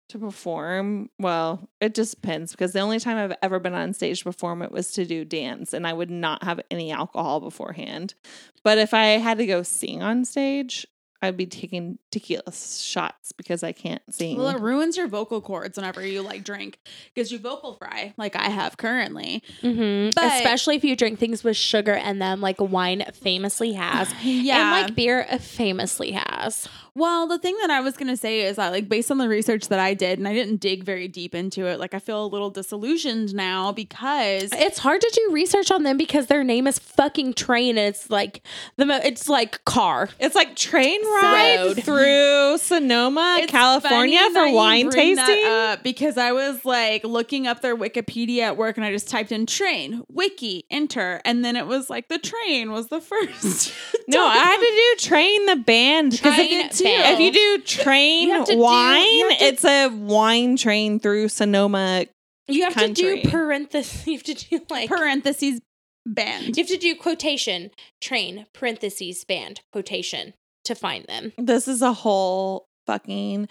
to 0.10 0.20
perform, 0.20 1.10
well, 1.20 1.70
it 1.80 1.96
just 1.96 2.16
depends 2.16 2.52
because 2.52 2.74
the 2.74 2.80
only 2.80 3.00
time 3.00 3.18
I've 3.18 3.38
ever 3.42 3.60
been 3.60 3.76
on 3.76 3.94
stage 3.94 4.20
to 4.20 4.26
perform 4.26 4.62
it 4.62 4.72
was 4.72 4.92
to 4.94 5.06
do 5.06 5.24
dance 5.24 5.74
and 5.74 5.88
I 5.88 5.94
would 5.94 6.10
not 6.10 6.44
have 6.44 6.60
any 6.70 6.92
alcohol 6.92 7.40
beforehand. 7.40 8.16
But 8.64 8.78
if 8.78 8.94
I 8.94 9.06
had 9.20 9.38
to 9.38 9.46
go 9.46 9.64
sing 9.64 10.02
on 10.02 10.26
stage, 10.26 10.86
I'd 11.22 11.36
be 11.36 11.46
taking 11.46 12.00
tequila 12.12 12.54
shots 12.54 13.34
because 13.34 13.62
I 13.62 13.74
can't 13.74 14.02
sing. 14.10 14.38
Well, 14.38 14.48
it 14.48 14.60
ruins 14.62 14.96
your 14.96 15.08
vocal 15.08 15.42
cords 15.42 15.78
whenever 15.78 16.06
you 16.06 16.22
like 16.22 16.44
drink 16.44 16.80
because 17.14 17.32
you 17.32 17.40
vocal 17.40 17.74
fry, 17.74 18.14
like 18.18 18.36
I 18.38 18.50
have 18.50 18.78
currently. 18.78 19.44
Mm-hmm. 19.62 20.12
But- 20.16 20.38
Especially 20.38 20.76
if 20.78 20.84
you 20.84 20.96
drink 20.96 21.20
things 21.20 21.44
with 21.44 21.58
sugar 21.58 21.94
in 21.94 22.20
them, 22.20 22.40
like 22.40 22.56
wine 22.60 23.04
famously 23.14 23.74
has. 23.74 24.14
Yeah. 24.24 24.74
And 24.78 24.88
like 24.88 24.96
beer 24.96 25.26
famously 25.40 26.12
has. 26.12 26.68
Well, 26.96 27.28
the 27.28 27.38
thing 27.40 27.56
that 27.62 27.70
I 27.70 27.82
was 27.82 27.96
gonna 27.98 28.18
say 28.18 28.42
is 28.42 28.58
that, 28.58 28.72
like, 28.72 28.90
based 28.90 29.10
on 29.12 29.18
the 29.18 29.30
research 29.30 29.68
that 29.70 29.80
I 29.80 29.94
did, 29.94 30.20
and 30.20 30.28
I 30.28 30.34
didn't 30.34 30.58
dig 30.58 30.84
very 30.84 31.08
deep 31.08 31.34
into 31.36 31.66
it, 31.68 31.80
like, 31.80 31.94
I 31.94 32.00
feel 32.00 32.24
a 32.24 32.28
little 32.28 32.50
disillusioned 32.50 33.34
now 33.34 33.72
because 33.72 34.50
It's 34.54 34.80
hard 34.80 35.02
to 35.02 35.12
do 35.14 35.34
research 35.34 35.72
on 35.72 35.84
them 35.84 35.98
because 35.98 36.28
their 36.28 36.44
name 36.44 36.68
is 36.68 36.80
fucking 36.80 37.34
train 37.34 37.78
and 37.78 37.88
it's 37.88 38.10
like 38.10 38.42
the 38.78 38.86
mo- 38.86 39.00
it's 39.04 39.30
like 39.30 39.64
car. 39.66 40.10
It's 40.20 40.36
like 40.36 40.56
train 40.56 41.00
ride 41.06 41.58
Road. 41.60 41.84
through 41.84 42.58
Sonoma, 42.58 43.38
It's 43.42 43.52
California 43.52 44.20
funny 44.20 44.34
for 44.34 44.46
you 44.48 44.56
wine 44.56 44.90
bring 44.90 45.16
that 45.16 45.28
tasting. 45.28 45.46
up 45.52 45.84
because 45.84 46.18
I 46.18 46.32
was 46.32 46.66
like 46.66 47.04
looking 47.04 47.48
up 47.48 47.62
their 47.62 47.76
Wikipedia 47.78 48.42
at 48.44 48.58
work, 48.58 48.78
and 48.78 48.86
I 48.86 48.92
just 48.92 49.10
typed 49.10 49.32
in 49.32 49.46
train 49.46 50.04
wiki 50.10 50.66
enter, 50.70 51.22
and 51.26 51.44
then 51.46 51.56
it 51.56 51.68
was 51.68 51.90
like 51.90 52.08
the 52.10 52.18
train 52.18 52.72
was 52.72 52.88
the 52.88 53.02
first. 53.10 53.74
No, 54.08 54.26
I 54.26 54.38
had 54.38 54.58
to 54.58 54.62
do 55.00 55.08
train 55.10 55.46
the 55.46 55.56
band 55.56 56.12
because 56.12 56.36
Train 56.36 56.70
too. 56.80 56.88
if 56.88 57.20
you 57.20 57.32
do 57.32 57.62
train 57.64 58.28
You 58.30 58.34
have 58.36 58.46
to 58.48 58.54
do- 58.54 58.58
wine, 58.60 59.06
you 59.14 59.30
have 59.30 59.38
to- 59.40 59.46
it's 59.46 59.66
a 59.66 59.88
wine 59.90 60.56
train 60.58 61.00
through 61.00 61.30
Sonoma. 61.30 62.06
You 62.48 62.64
have 62.64 62.74
Country. 62.74 63.18
to 63.18 63.24
do 63.24 63.30
parentheses. 63.30 64.04
You 64.08 64.14
have 64.14 64.24
to 64.24 64.34
do 64.34 64.62
like 64.70 64.90
parentheses 64.90 65.60
band. 66.06 66.58
you 66.58 66.64
have 66.64 66.68
to 66.72 66.78
do 66.78 66.96
quotation 66.96 67.70
train 68.02 68.48
parentheses 68.54 69.24
band 69.26 69.62
quotation 69.72 70.34
to 70.66 70.74
find 70.76 71.06
them. 71.06 71.34
This 71.38 71.68
is 71.68 71.82
a 71.82 71.94
whole 71.94 72.66
fucking 72.88 73.48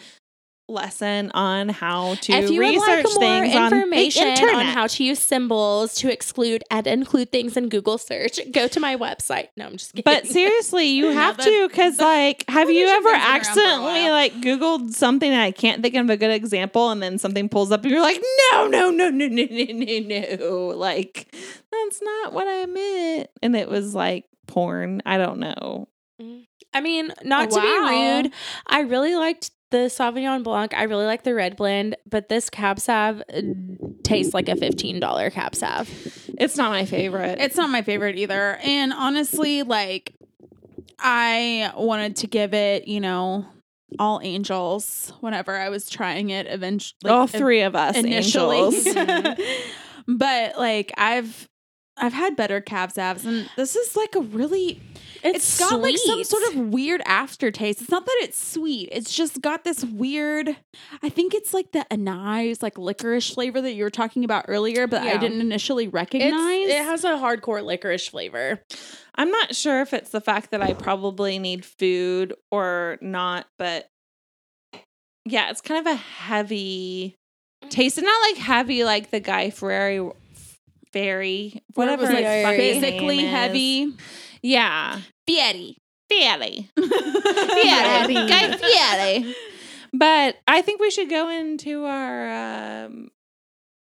lesson 0.68 1.30
on 1.32 1.68
how 1.68 2.14
to 2.16 2.32
if 2.32 2.50
you 2.50 2.60
would 2.60 2.68
research 2.70 3.04
like 3.04 3.04
more 3.04 3.20
things 3.20 3.54
on 3.56 3.72
information 3.72 4.28
on, 4.28 4.66
how 4.66 4.86
to 4.86 5.04
use 5.04 5.18
symbols 5.18 5.94
to 5.94 6.12
exclude 6.12 6.62
and 6.70 6.86
include 6.86 7.32
things 7.32 7.56
in 7.56 7.68
Google 7.68 7.98
search, 7.98 8.38
go 8.52 8.68
to 8.68 8.80
my 8.80 8.96
website. 8.96 9.48
No, 9.56 9.66
I'm 9.66 9.72
just 9.72 9.92
kidding. 9.92 10.02
But 10.04 10.26
seriously, 10.26 10.86
you 10.86 11.06
have 11.12 11.36
the- 11.36 11.44
to 11.44 11.68
because, 11.68 11.98
like, 11.98 12.44
have 12.48 12.70
you 12.70 12.86
ever 12.86 13.02
thing's 13.02 13.04
been 13.04 13.14
around 13.14 13.22
for 13.22 13.28
a 13.28 13.34
accidentally 13.36 14.10
like 14.10 14.34
Googled 14.34 14.90
something 14.92 15.30
and 15.30 15.40
I 15.40 15.50
can't 15.50 15.82
think 15.82 15.94
of 15.94 16.10
a 16.10 16.16
good 16.16 16.30
example, 16.30 16.90
and 16.90 17.02
then 17.02 17.18
something 17.18 17.48
pulls 17.48 17.72
up 17.72 17.82
and 17.82 17.90
you're 17.90 18.02
like, 18.02 18.22
no, 18.52 18.66
no, 18.68 18.90
no, 18.90 19.10
no, 19.10 19.26
no, 19.26 19.44
no, 19.44 19.98
no, 20.00 20.36
no, 20.36 20.66
like 20.76 21.34
that's 21.70 22.02
not 22.02 22.32
what 22.32 22.46
I 22.46 22.66
meant, 22.66 23.30
and 23.42 23.56
it 23.56 23.68
was 23.68 23.94
like 23.94 24.26
porn. 24.46 25.02
I 25.06 25.18
don't 25.18 25.38
know. 25.38 25.88
Mm. 26.20 26.46
I 26.74 26.80
mean, 26.80 27.12
not 27.24 27.50
to 27.50 27.60
be 27.60 27.66
rude, 27.66 28.32
I 28.66 28.80
really 28.80 29.14
liked 29.14 29.50
the 29.70 29.88
Sauvignon 29.88 30.42
Blanc. 30.42 30.74
I 30.74 30.84
really 30.84 31.04
like 31.04 31.24
the 31.24 31.34
red 31.34 31.56
blend, 31.56 31.96
but 32.08 32.28
this 32.28 32.48
Cab 32.50 32.80
Sav 32.80 33.22
uh, 33.32 33.40
tastes 34.02 34.34
like 34.34 34.48
a 34.48 34.54
$15 34.54 35.32
Cab 35.32 35.54
Sav. 35.54 35.90
It's 36.38 36.56
not 36.56 36.70
my 36.70 36.84
favorite. 36.84 37.38
It's 37.40 37.56
not 37.56 37.70
my 37.70 37.82
favorite 37.82 38.16
either. 38.16 38.56
And 38.62 38.92
honestly, 38.92 39.62
like 39.62 40.14
I 40.98 41.72
wanted 41.76 42.16
to 42.16 42.26
give 42.26 42.54
it, 42.54 42.88
you 42.88 43.00
know, 43.00 43.46
all 43.98 44.20
angels 44.22 45.12
whenever 45.20 45.56
I 45.56 45.68
was 45.68 45.88
trying 45.88 46.30
it 46.30 46.46
eventually. 46.46 47.10
all 47.10 47.26
three 47.26 47.62
of 47.62 47.74
us 47.74 47.96
initially. 47.96 48.58
angels. 48.58 49.38
but 50.08 50.58
like 50.58 50.92
I've 50.96 51.48
I've 51.96 52.12
had 52.12 52.36
better 52.36 52.60
cab 52.60 52.90
savs 52.90 53.24
and 53.24 53.48
this 53.56 53.76
is 53.76 53.96
like 53.96 54.14
a 54.14 54.20
really 54.20 54.80
it's 55.22 55.58
got 55.58 55.80
like 55.80 55.96
some 55.98 56.22
sort 56.24 56.42
of 56.48 56.56
weird 56.56 57.02
aftertaste. 57.04 57.80
It's 57.80 57.90
not 57.90 58.06
that 58.06 58.16
it's 58.20 58.52
sweet. 58.52 58.88
It's 58.92 59.12
just 59.12 59.40
got 59.40 59.64
this 59.64 59.84
weird 59.84 60.56
I 61.02 61.08
think 61.08 61.34
it's 61.34 61.54
like 61.54 61.72
the 61.72 61.90
anise, 61.92 62.62
like 62.62 62.78
licorice 62.78 63.30
flavor 63.30 63.60
that 63.60 63.72
you 63.72 63.84
were 63.84 63.90
talking 63.90 64.24
about 64.24 64.46
earlier, 64.48 64.86
but 64.86 65.02
I 65.02 65.16
didn't 65.16 65.40
initially 65.40 65.88
recognize. 65.88 66.32
It's, 66.32 66.74
it 66.74 66.84
has 66.84 67.04
a 67.04 67.12
hardcore 67.12 67.64
licorice 67.64 68.08
flavor. 68.08 68.60
I'm 69.14 69.30
not 69.30 69.54
sure 69.54 69.80
if 69.80 69.92
it's 69.92 70.10
the 70.10 70.20
fact 70.20 70.50
that 70.50 70.62
I 70.62 70.72
probably 70.74 71.38
need 71.38 71.64
food 71.64 72.34
or 72.50 72.98
not, 73.00 73.46
but 73.58 73.88
yeah, 75.24 75.50
it's 75.50 75.60
kind 75.60 75.86
of 75.86 75.92
a 75.92 75.96
heavy 75.96 77.16
mm. 77.64 77.70
taste. 77.70 77.98
And 77.98 78.06
not 78.06 78.22
like 78.30 78.36
heavy 78.36 78.84
like 78.84 79.10
the 79.10 79.20
Guy 79.20 79.50
Ferrari 79.50 80.10
fairy, 80.92 81.62
What 81.74 81.88
whatever 81.88 82.06
Ferrari. 82.06 82.42
fucking 82.44 82.80
physically 82.80 83.16
name 83.18 83.26
is. 83.26 83.32
Heavy. 84.42 84.48
Yeah. 84.48 85.00
Fieri. 85.26 85.76
Fieri. 86.08 86.70
Fieri. 86.76 88.06
Fieri. 88.06 88.14
Guy 88.14 88.56
Fieri. 88.56 89.34
But 89.92 90.36
I 90.46 90.62
think 90.62 90.80
we 90.80 90.90
should 90.90 91.10
go 91.10 91.28
into 91.28 91.84
our 91.84 92.84
um 92.84 93.10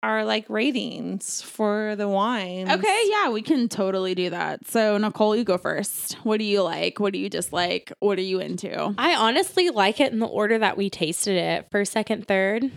our 0.03 0.24
like 0.24 0.49
ratings 0.49 1.42
for 1.42 1.97
the 1.97 2.09
wines. 2.09 2.70
Okay, 2.70 3.03
yeah, 3.11 3.30
we 3.30 3.42
can 3.42 3.68
totally 3.68 4.14
do 4.14 4.30
that. 4.30 4.66
So, 4.68 4.97
Nicole, 4.99 5.34
you 5.34 5.42
go 5.44 5.59
first. 5.59 6.14
What 6.22 6.38
do 6.38 6.44
you 6.44 6.62
like? 6.62 7.01
What 7.01 7.12
do 7.12 7.18
you 7.18 7.28
dislike? 7.28 7.92
What 7.99 8.18
are 8.18 8.22
you 8.22 8.38
into? 8.38 8.94
I 8.99 9.16
honestly 9.16 9.70
like 9.70 10.01
it 10.01 10.12
in 10.12 10.20
the 10.20 10.26
order 10.26 10.59
that 10.59 10.76
we 10.76 10.90
tasted 10.90 11.36
it 11.36 11.66
first, 11.72 11.92
second, 11.92 12.28
third. 12.28 12.70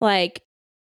Like, 0.00 0.42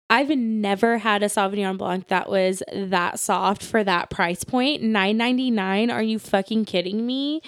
I've 0.09 0.29
never 0.29 0.97
had 0.97 1.21
a 1.21 1.27
Sauvignon 1.27 1.77
Blanc 1.77 2.07
that 2.07 2.29
was 2.29 2.63
that 2.73 3.19
soft 3.19 3.63
for 3.63 3.83
that 3.83 4.09
price 4.09 4.43
point. 4.43 4.81
Nine 4.81 5.17
ninety 5.17 5.51
nine. 5.51 5.91
Are 5.91 6.01
you 6.01 6.17
fucking 6.17 6.65
kidding 6.65 7.05
me? 7.05 7.41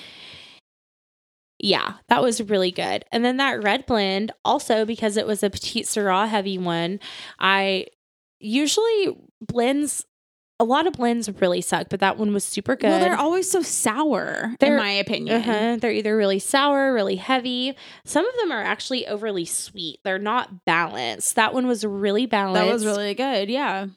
Yeah, 1.60 1.94
that 2.10 2.22
was 2.22 2.42
really 2.42 2.72
good. 2.72 3.06
And 3.12 3.24
then 3.24 3.38
that 3.38 3.64
red 3.64 3.86
blend, 3.86 4.32
also 4.44 4.86
because 4.86 5.18
it 5.18 5.28
was 5.28 5.44
a 5.44 5.50
Petite 5.50 5.86
Syrah 5.86 6.28
heavy 6.28 6.58
one, 6.58 7.00
I 7.40 7.88
usually 8.40 9.16
blends. 9.42 10.06
A 10.62 10.64
lot 10.64 10.86
of 10.86 10.94
blends 10.94 11.28
really 11.42 11.60
suck, 11.60 11.88
but 11.90 12.02
that 12.02 12.18
one 12.20 12.34
was 12.34 12.44
super 12.44 12.76
good. 12.76 12.90
Well, 12.92 13.00
they're 13.00 13.18
always 13.18 13.50
so 13.50 13.64
sour, 13.64 14.54
They're- 14.60 14.74
in 14.78 14.80
my 14.80 14.92
opinion. 14.92 15.38
Uh-huh. 15.42 15.78
They're 15.82 15.92
either 15.92 16.16
really 16.16 16.38
sour, 16.38 16.94
really 16.94 17.16
heavy. 17.16 17.76
Some 18.06 18.28
of 18.28 18.36
them 18.40 18.52
are 18.52 18.62
actually 18.62 19.08
overly 19.08 19.46
sweet. 19.46 20.00
They're 20.04 20.20
not 20.20 20.64
balanced. 20.66 21.36
That 21.36 21.56
one 21.56 21.66
was 21.66 21.84
really 21.84 22.28
balanced. 22.28 22.64
That 22.68 22.72
was 22.72 22.86
really 22.86 23.16
good. 23.16 23.50
Yeah. 23.50 23.88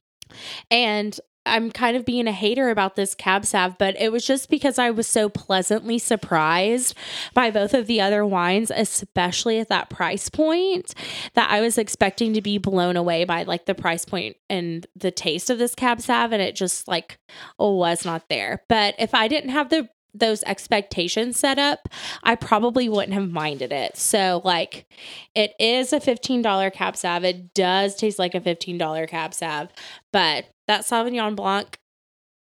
And 0.70 1.20
I'm 1.46 1.70
kind 1.70 1.96
of 1.96 2.04
being 2.04 2.26
a 2.26 2.32
hater 2.32 2.70
about 2.70 2.96
this 2.96 3.14
cab 3.14 3.44
sav, 3.44 3.76
but 3.78 4.00
it 4.00 4.10
was 4.10 4.26
just 4.26 4.48
because 4.48 4.78
I 4.78 4.90
was 4.90 5.06
so 5.06 5.28
pleasantly 5.28 5.98
surprised 5.98 6.96
by 7.34 7.50
both 7.50 7.74
of 7.74 7.86
the 7.86 8.00
other 8.00 8.24
wines, 8.24 8.70
especially 8.74 9.58
at 9.58 9.68
that 9.68 9.90
price 9.90 10.28
point, 10.28 10.94
that 11.34 11.50
I 11.50 11.60
was 11.60 11.78
expecting 11.78 12.32
to 12.34 12.40
be 12.40 12.58
blown 12.58 12.96
away 12.96 13.24
by 13.24 13.42
like 13.42 13.66
the 13.66 13.74
price 13.74 14.04
point 14.04 14.36
and 14.48 14.86
the 14.96 15.10
taste 15.10 15.50
of 15.50 15.58
this 15.58 15.74
cab 15.74 16.00
sav, 16.00 16.32
and 16.32 16.42
it 16.42 16.56
just 16.56 16.88
like 16.88 17.18
was 17.58 18.04
not 18.04 18.28
there. 18.28 18.62
But 18.68 18.94
if 18.98 19.14
I 19.14 19.28
didn't 19.28 19.50
have 19.50 19.70
the 19.70 19.88
those 20.14 20.44
expectations 20.44 21.38
set 21.38 21.58
up, 21.58 21.88
I 22.22 22.36
probably 22.36 22.88
wouldn't 22.88 23.14
have 23.14 23.30
minded 23.30 23.72
it. 23.72 23.96
So, 23.96 24.40
like, 24.44 24.86
it 25.34 25.54
is 25.58 25.92
a 25.92 25.98
$15 25.98 26.72
cab 26.72 26.96
sav. 26.96 27.24
It 27.24 27.52
does 27.52 27.96
taste 27.96 28.18
like 28.18 28.34
a 28.34 28.40
$15 28.40 29.08
cab 29.08 29.34
sav, 29.34 29.70
but 30.12 30.46
that 30.68 30.82
Sauvignon 30.82 31.36
Blanc, 31.36 31.76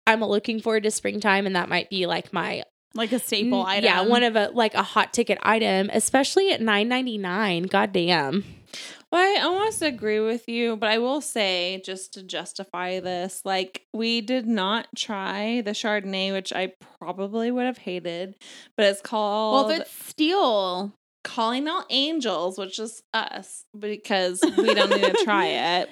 I'm 0.08 0.22
looking 0.24 0.60
forward 0.60 0.84
to 0.84 0.92
springtime, 0.92 1.46
and 1.46 1.56
that 1.56 1.70
might 1.70 1.90
be 1.90 2.06
like 2.06 2.34
my 2.34 2.64
Like 2.96 3.12
a 3.12 3.20
staple 3.20 3.64
Mm, 3.64 3.68
item. 3.68 3.84
Yeah, 3.86 4.02
one 4.02 4.24
of 4.24 4.36
a 4.36 4.50
like 4.54 4.74
a 4.74 4.84
hot 4.84 5.14
ticket 5.14 5.38
item, 5.42 5.90
especially 5.94 6.52
at 6.52 6.62
nine 6.62 6.88
ninety 6.88 7.18
nine. 7.18 7.64
God 7.64 7.92
damn. 7.94 8.44
Well, 9.12 9.22
I 9.22 9.42
almost 9.44 9.84
agree 9.84 10.20
with 10.20 10.50
you, 10.50 10.76
but 10.76 10.90
I 10.90 10.98
will 10.98 11.22
say, 11.22 11.80
just 11.86 12.16
to 12.16 12.24
justify 12.24 13.00
this, 13.00 13.42
like 13.46 13.84
we 13.94 14.22
did 14.22 14.48
not 14.48 14.88
try 14.96 15.62
the 15.62 15.72
Chardonnay, 15.72 16.32
which 16.34 16.52
I 16.52 16.74
probably 17.00 17.52
would 17.52 17.66
have 17.68 17.78
hated, 17.78 18.36
but 18.76 18.88
it's 18.88 19.02
called 19.02 19.68
Well, 19.68 19.76
if 19.76 19.82
it's 19.82 20.06
steel, 20.08 20.96
Calling 21.24 21.68
Out 21.68 21.86
Angels, 21.92 22.58
which 22.58 22.80
is 22.80 23.04
us, 23.14 23.66
because 23.78 24.42
we 24.58 24.74
don't 24.74 24.90
need 24.90 25.16
to 25.16 25.24
try 25.24 25.46
it. 25.82 25.90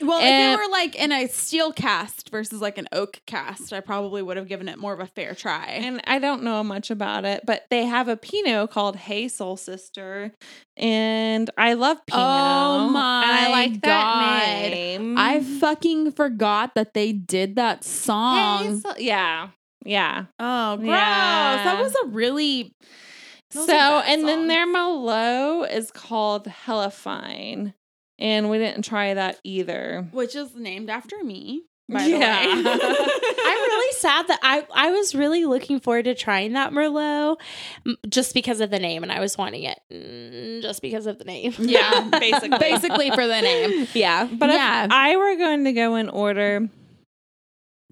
Well, 0.00 0.18
And- 0.18 0.52
if 0.52 0.58
it 0.58 0.62
were 0.62 0.70
like 0.70 0.94
in 0.94 1.12
a 1.12 1.26
steel 1.28 1.72
cast 1.72 2.30
versus 2.30 2.60
like 2.60 2.78
an 2.78 2.88
oak 2.92 3.20
cast, 3.26 3.72
I 3.72 3.80
probably 3.80 4.22
would 4.22 4.36
have 4.36 4.48
given 4.48 4.68
it 4.68 4.78
more 4.78 4.92
of 4.92 5.00
a 5.00 5.06
fair 5.06 5.34
try. 5.34 5.66
And 5.66 6.00
I 6.06 6.18
don't 6.18 6.42
know 6.42 6.62
much 6.62 6.90
about 6.90 7.24
it, 7.24 7.42
but 7.46 7.64
they 7.70 7.84
have 7.84 8.08
a 8.08 8.16
Pinot 8.16 8.70
called 8.70 8.96
Hey 8.96 9.28
Soul 9.28 9.56
Sister, 9.56 10.32
and 10.76 11.50
I 11.56 11.74
love 11.74 11.98
Pinot. 12.06 12.24
Oh 12.24 12.86
and 12.88 12.96
I 12.96 13.48
my 13.48 13.48
like 13.48 13.80
that 13.82 14.14
God. 14.14 14.70
name. 14.70 15.18
I 15.18 15.38
mm. 15.40 15.60
fucking 15.60 16.12
forgot 16.12 16.74
that 16.74 16.94
they 16.94 17.12
did 17.12 17.56
that 17.56 17.78
Hey 17.84 17.88
song. 17.90 18.82
Yeah, 18.98 19.48
yeah. 19.84 20.26
oh, 20.38 20.76
gross! 20.76 20.88
Yeah. 20.88 21.64
That 21.64 21.80
was 21.82 21.94
a 22.04 22.06
really 22.08 22.72
That 23.52 23.58
was 23.58 23.66
So, 23.66 23.74
a 23.74 24.02
and 24.06 24.28
then 24.28 24.46
their 24.48 24.66
Merlot 24.66 25.72
is 25.72 25.90
called 25.90 26.46
Hella 26.46 26.90
Fine, 26.90 27.74
and 28.18 28.50
we 28.50 28.58
didn't 28.58 28.84
try 28.84 29.14
that 29.14 29.38
either. 29.44 30.06
which 30.12 30.34
is 30.36 30.54
named 30.54 30.90
after 30.90 31.22
me. 31.24 31.62
By 31.88 32.04
Yeah. 32.06 32.46
the 32.46 32.62
way. 32.62 32.62
I'm 33.44 33.58
really 33.58 33.92
sad 33.94 34.28
that 34.28 34.38
I 34.42 34.66
I 34.72 34.90
was 34.92 35.14
really 35.14 35.44
looking 35.44 35.80
forward 35.80 36.04
to 36.04 36.14
trying 36.14 36.52
that 36.52 36.72
Merlot 36.72 37.36
just 38.08 38.32
because 38.34 38.60
of 38.60 38.70
the 38.70 38.78
name, 38.78 39.02
and 39.02 39.10
I 39.12 39.18
was 39.20 39.36
wanting 39.36 39.64
it 39.64 39.78
mm, 39.92 40.62
just 40.62 40.80
because 40.80 41.06
of 41.06 41.18
the 41.18 41.24
name. 41.24 41.52
yeah, 41.58 42.08
basically. 42.20 42.58
basically 42.58 43.10
for 43.10 43.26
the 43.26 43.40
name. 43.42 43.88
yeah. 43.94 44.26
But 44.32 44.50
Yeah. 44.50 44.84
if 44.84 44.90
I 44.92 45.16
were 45.16 45.36
going 45.36 45.64
to 45.64 45.72
go 45.72 45.96
in 45.96 46.08
order, 46.08 46.68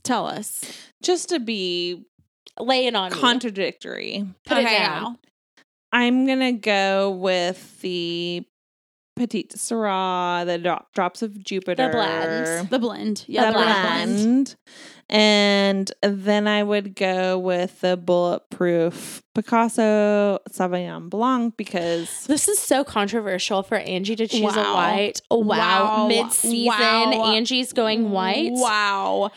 Tell 0.03 0.27
us. 0.27 0.63
just 1.03 1.29
to 1.31 1.41
be 1.41 2.05
laying 2.59 2.89
it 2.89 2.95
on 2.97 3.11
me. 3.13 3.19
contradictory, 3.19 4.25
Put 4.47 4.59
it 4.59 4.65
Okay, 4.67 4.79
down. 4.79 5.19
I'm 5.93 6.27
gonna 6.27 6.53
go 6.53 7.11
with 7.11 7.81
the 7.81 8.47
Petite 9.21 9.51
Syrah, 9.51 10.47
the 10.47 10.57
drop, 10.57 10.95
drops 10.95 11.21
of 11.21 11.39
Jupiter, 11.45 11.89
the 11.89 11.93
blend. 11.93 12.71
The 12.71 12.79
blend. 12.79 13.25
Yeah, 13.29 13.49
the 13.49 13.53
blend. 13.53 14.25
blend. 14.25 14.57
And 15.11 15.93
then 16.01 16.49
I 16.49 16.63
would 16.63 16.97
go 16.97 17.39
with 17.39 17.83
the 17.83 17.99
bulletproof 17.99 19.23
Picasso 19.43 20.39
Sauvignon 20.51 21.09
Blanc 21.09 21.57
because 21.57 22.27
This 22.27 22.47
is 22.47 22.59
so 22.59 22.85
controversial 22.85 23.63
for 23.63 23.77
Angie 23.77 24.15
to 24.17 24.27
choose 24.27 24.55
a 24.55 24.63
white. 24.63 25.23
Wow. 25.31 25.47
Wow. 25.47 26.07
Mid 26.09 26.31
season, 26.33 26.67
Wow. 26.67 27.33
Angie's 27.33 27.73
going 27.73 28.11
white. 28.11 28.51
Wow. 28.53 29.31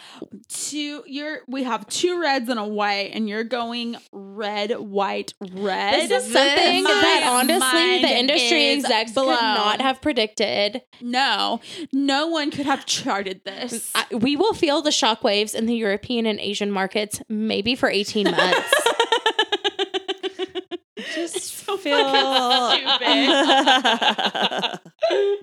Two 0.49 1.03
you're 1.07 1.39
we 1.47 1.63
have 1.63 1.87
two 1.87 2.19
reds 2.19 2.49
and 2.49 2.59
a 2.59 2.65
white, 2.65 3.11
and 3.13 3.29
you're 3.29 3.45
going 3.45 3.95
red, 4.11 4.71
white, 4.71 5.33
red. 5.39 6.09
This 6.09 6.25
is 6.25 6.33
something 6.33 6.83
that 6.83 7.23
honestly 7.31 8.01
the 8.01 8.17
industry 8.17 8.71
execs 8.71 9.13
blown. 9.13 9.27
could 9.37 9.41
not 9.41 9.81
have 9.81 10.01
predicted. 10.01 10.81
No, 10.99 11.61
no 11.93 12.27
one 12.27 12.51
could 12.51 12.65
have 12.65 12.85
charted 12.85 13.45
this. 13.45 13.89
I, 13.95 14.05
we 14.13 14.35
will 14.35 14.53
feel 14.53 14.81
the 14.81 14.89
shockwaves 14.89 15.55
in 15.55 15.65
the 15.65 15.75
European 15.75 16.25
and 16.25 16.39
Asian 16.41 16.71
markets 16.71 17.21
maybe 17.29 17.75
for 17.75 17.89
18 17.89 18.25
months. 18.31 18.73
just 21.77 21.83
so 21.83 22.77
feel 24.99 25.33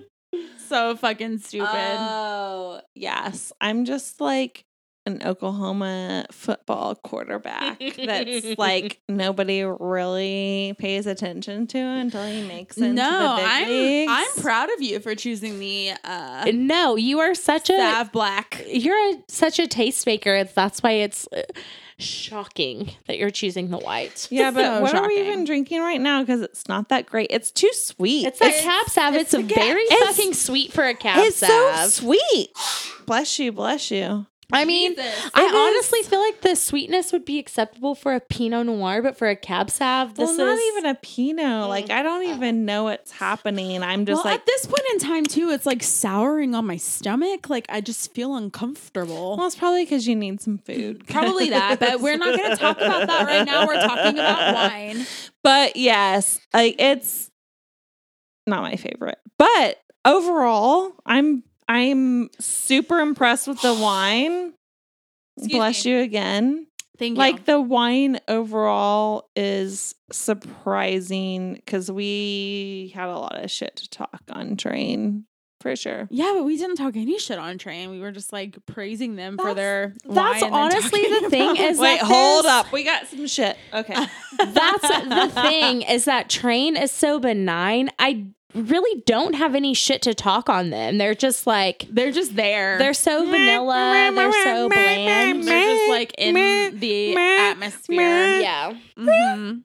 so 0.67 0.95
fucking 0.95 1.39
stupid. 1.39 1.67
Oh 1.69 2.81
yes, 2.95 3.51
I'm 3.59 3.85
just 3.85 4.21
like 4.21 4.65
an 5.05 5.21
Oklahoma 5.25 6.25
football 6.31 6.93
quarterback 6.95 7.81
that's 7.97 8.57
like 8.57 9.01
nobody 9.09 9.63
really 9.63 10.75
pays 10.77 11.07
attention 11.07 11.65
to 11.67 11.79
until 11.79 12.23
he 12.25 12.43
makes 12.43 12.77
it 12.77 12.83
into 12.83 13.01
no, 13.01 13.35
the 13.35 13.35
big 13.41 13.45
I'm 13.45 13.67
leagues. 13.69 14.11
I'm 14.11 14.43
proud 14.43 14.71
of 14.71 14.81
you 14.81 14.99
for 14.99 15.15
choosing 15.15 15.59
the 15.59 15.93
uh 16.03 16.51
no, 16.53 16.95
you 16.97 17.19
are 17.19 17.33
such 17.33 17.69
a 17.71 17.77
Sav 17.77 18.11
Blanc. 18.11 18.63
you're 18.67 19.13
a, 19.13 19.23
such 19.27 19.57
a 19.57 19.63
tastemaker. 19.63 20.51
That's 20.53 20.83
why 20.83 20.91
it's 20.91 21.27
uh, 21.35 21.41
shocking 22.01 22.91
that 23.07 23.17
you're 23.17 23.29
choosing 23.31 23.69
the 23.69 23.77
white. 23.77 24.27
Yeah, 24.31 24.51
but 24.51 24.61
So 24.63 24.81
what 24.81 24.95
are 24.95 25.07
we 25.07 25.19
even 25.21 25.45
drinking 25.45 25.81
right 25.81 26.01
now? 26.01 26.21
Because 26.21 26.41
it's 26.41 26.67
not 26.67 26.89
that 26.89 27.05
great. 27.05 27.27
It's 27.29 27.51
too 27.51 27.71
sweet. 27.73 28.25
It's 28.27 28.41
a 28.41 28.45
It's- 28.45 28.63
cab 28.63 28.87
sav. 28.89 29.15
It's, 29.15 29.33
it's 29.33 29.43
a 29.43 29.55
very 29.55 29.81
it's- 29.83 30.15
fucking 30.15 30.33
sweet 30.33 30.73
for 30.73 30.85
a 30.85 30.93
cab 30.93 31.19
it's 31.25 31.37
so 31.37 31.87
sweet. 31.87 32.49
Bless 33.05 33.39
you, 33.39 33.51
bless 33.51 33.91
you. 33.91 34.25
I 34.53 34.65
mean, 34.65 34.95
Jesus. 34.95 35.31
I 35.33 35.43
It 35.43 35.45
is- 35.45 35.53
honestly 35.55 36.01
feel 36.03 36.19
like 36.19 36.41
the 36.41 36.55
sweetness 36.55 37.11
would 37.11 37.25
be 37.25 37.39
acceptable 37.39 37.95
for 37.95 38.13
a 38.13 38.19
Pinot 38.19 38.65
Noir, 38.65 39.01
but 39.01 39.17
for 39.17 39.29
a 39.29 39.35
cab 39.35 39.69
sav, 39.69 40.15
this 40.15 40.27
well, 40.27 40.37
not 40.37 40.57
is 40.57 40.63
even 40.71 40.85
a 40.87 40.95
Pinot. 40.95 41.69
Like 41.69 41.89
I 41.89 42.03
don't 42.03 42.25
mm. 42.25 42.35
even 42.35 42.65
know 42.65 42.85
what's 42.85 43.11
happening. 43.11 43.81
I'm 43.81 44.05
just 44.05 44.23
well, 44.23 44.33
like, 44.33 44.41
at 44.41 44.45
this 44.45 44.65
point 44.65 44.83
in 44.93 44.99
time 44.99 45.25
too, 45.25 45.49
it's 45.49 45.65
like 45.65 45.83
souring 45.83 46.55
on 46.55 46.65
my 46.65 46.77
stomach. 46.77 47.49
Like 47.49 47.65
I 47.69 47.81
just 47.81 48.13
feel 48.13 48.35
uncomfortable. 48.35 49.37
well, 49.37 49.47
it's 49.47 49.55
probably 49.55 49.85
because 49.85 50.07
you 50.07 50.15
need 50.15 50.41
some 50.41 50.57
food. 50.57 51.07
Probably 51.11 51.49
that, 51.49 51.79
but 51.79 52.01
we're 52.01 52.17
not 52.17 52.37
going 52.37 52.51
to 52.51 52.57
talk 52.57 52.77
about 52.77 53.07
that 53.07 53.25
right 53.25 53.45
now. 53.45 53.67
We're 53.67 53.81
talking 53.81 54.13
about 54.13 54.53
wine. 54.71 55.05
But 55.43 55.75
yes, 55.75 56.39
like 56.53 56.75
it's 56.79 57.29
not 58.47 58.61
my 58.61 58.75
favorite. 58.75 59.19
But 59.37 59.81
overall, 60.05 60.93
I'm 61.05 61.43
I'm 61.71 62.29
super 62.39 62.99
impressed 62.99 63.47
with 63.47 63.61
the 63.61 63.73
wine. 63.81 64.53
Excuse 65.37 65.57
Bless 65.57 65.85
me. 65.85 65.91
you 65.91 65.99
again. 65.99 66.67
Thank 66.99 67.11
you. 67.15 67.17
Like 67.19 67.45
the 67.45 67.59
wine 67.59 68.19
overall 68.27 69.29
is 69.35 69.95
surprising 70.11 71.53
because 71.55 71.91
we 71.91 72.91
had 72.93 73.07
a 73.09 73.17
lot 73.17 73.43
of 73.43 73.49
shit 73.49 73.75
to 73.77 73.89
talk 73.89 74.21
on 74.31 74.55
train 74.57 75.25
for 75.61 75.75
sure. 75.75 76.07
Yeah, 76.11 76.33
but 76.35 76.43
we 76.43 76.57
didn't 76.57 76.75
talk 76.75 76.95
any 76.95 77.17
shit 77.19 77.39
on 77.39 77.57
train. 77.57 77.89
We 77.91 77.99
were 77.99 78.11
just 78.11 78.31
like 78.33 78.57
praising 78.65 79.15
them 79.15 79.37
for 79.37 79.53
That's- 79.53 79.55
their. 79.55 79.95
that's 80.05 80.43
honestly 80.43 81.01
the 81.21 81.29
thing 81.29 81.55
is 81.55 81.79
Wait, 81.79 81.99
hold 82.01 82.45
up. 82.45 82.71
We 82.71 82.83
got 82.83 83.07
some 83.07 83.25
shit. 83.27 83.57
Okay. 83.73 83.93
That's 84.37 84.81
the 84.81 85.31
thing 85.41 85.83
is 85.83 86.05
that 86.05 86.29
train 86.29 86.75
is 86.77 86.91
so 86.91 87.19
benign. 87.19 87.89
I 87.99 88.25
really 88.53 89.01
don't 89.05 89.33
have 89.35 89.55
any 89.55 89.73
shit 89.73 90.01
to 90.03 90.13
talk 90.13 90.49
on 90.49 90.69
them. 90.69 90.97
They're 90.97 91.15
just 91.15 91.45
like 91.47 91.85
They're 91.89 92.11
just 92.11 92.35
there. 92.35 92.77
they're 92.77 92.93
so 92.93 93.25
vanilla. 93.25 94.11
They're 94.13 94.31
so 94.43 94.69
bland. 94.69 95.43
They're 95.43 95.75
just 95.77 95.89
like 95.89 96.13
in 96.17 96.79
the 96.79 97.15
atmosphere. 97.17 98.39
Yeah. 98.39 98.73
Mhm. 98.97 99.63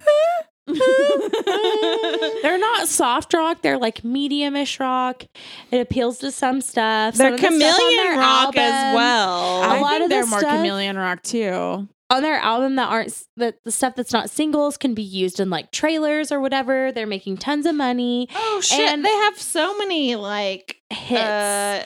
They're 2.43 2.59
not 2.59 2.89
soft 2.89 3.33
rock. 3.35 3.63
They're 3.63 3.79
like 3.79 4.03
medium-ish 4.05 4.81
rock. 4.81 5.25
It 5.71 5.79
appeals 5.81 6.19
to 6.19 6.31
some 6.33 6.61
stuff. 6.61 7.15
They're 7.15 7.35
of 7.35 7.41
the 7.41 7.47
stuff 7.47 7.53
on 7.53 7.61
chameleon 7.61 8.19
rock 8.19 8.57
as 8.57 8.95
well. 8.95 9.63
A 9.63 9.67
I 9.67 9.81
lot 9.81 9.91
think 9.93 10.03
of 10.05 10.11
they're 10.11 10.27
more 10.27 10.39
stuff- 10.41 10.57
chameleon 10.57 10.97
rock 10.97 11.23
too. 11.23 11.89
On 12.09 12.23
their 12.23 12.37
album 12.37 12.77
that 12.77 12.89
aren't 12.89 13.25
that 13.37 13.63
the 13.65 13.73
stuff 13.73 13.97
that's 13.97 14.13
not 14.13 14.31
singles 14.31 14.77
can 14.77 14.95
be 14.95 15.03
used 15.03 15.41
in 15.41 15.51
like 15.51 15.73
trailers 15.73 16.31
or 16.31 16.41
whatever. 16.41 16.93
They're 16.93 17.07
making 17.07 17.39
tons 17.39 17.67
of 17.67 17.75
money. 17.75 18.29
oh 18.35 18.61
shit! 18.61 18.79
and- 18.81 19.05
they 19.05 19.11
have 19.11 19.39
so 19.39 19.77
many 19.79 20.15
like 20.17 20.77
Hits. 20.91 21.21
uh, 21.21 21.85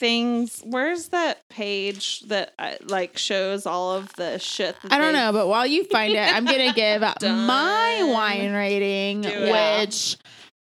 things. 0.00 0.62
Where's 0.64 1.08
that 1.08 1.46
page 1.48 2.20
that 2.28 2.54
uh, 2.58 2.74
like 2.86 3.18
shows 3.18 3.66
all 3.66 3.92
of 3.92 4.12
the 4.14 4.38
shit? 4.38 4.74
that 4.82 4.92
I 4.92 4.98
don't 4.98 5.12
they- 5.12 5.18
know, 5.18 5.32
but 5.32 5.48
while 5.48 5.66
you 5.66 5.84
find 5.84 6.12
it, 6.14 6.18
I'm 6.34 6.44
gonna 6.44 6.72
give 6.72 7.00
my 7.22 8.04
wine 8.10 8.52
rating, 8.52 9.22
Do 9.22 9.28
it. 9.30 10.16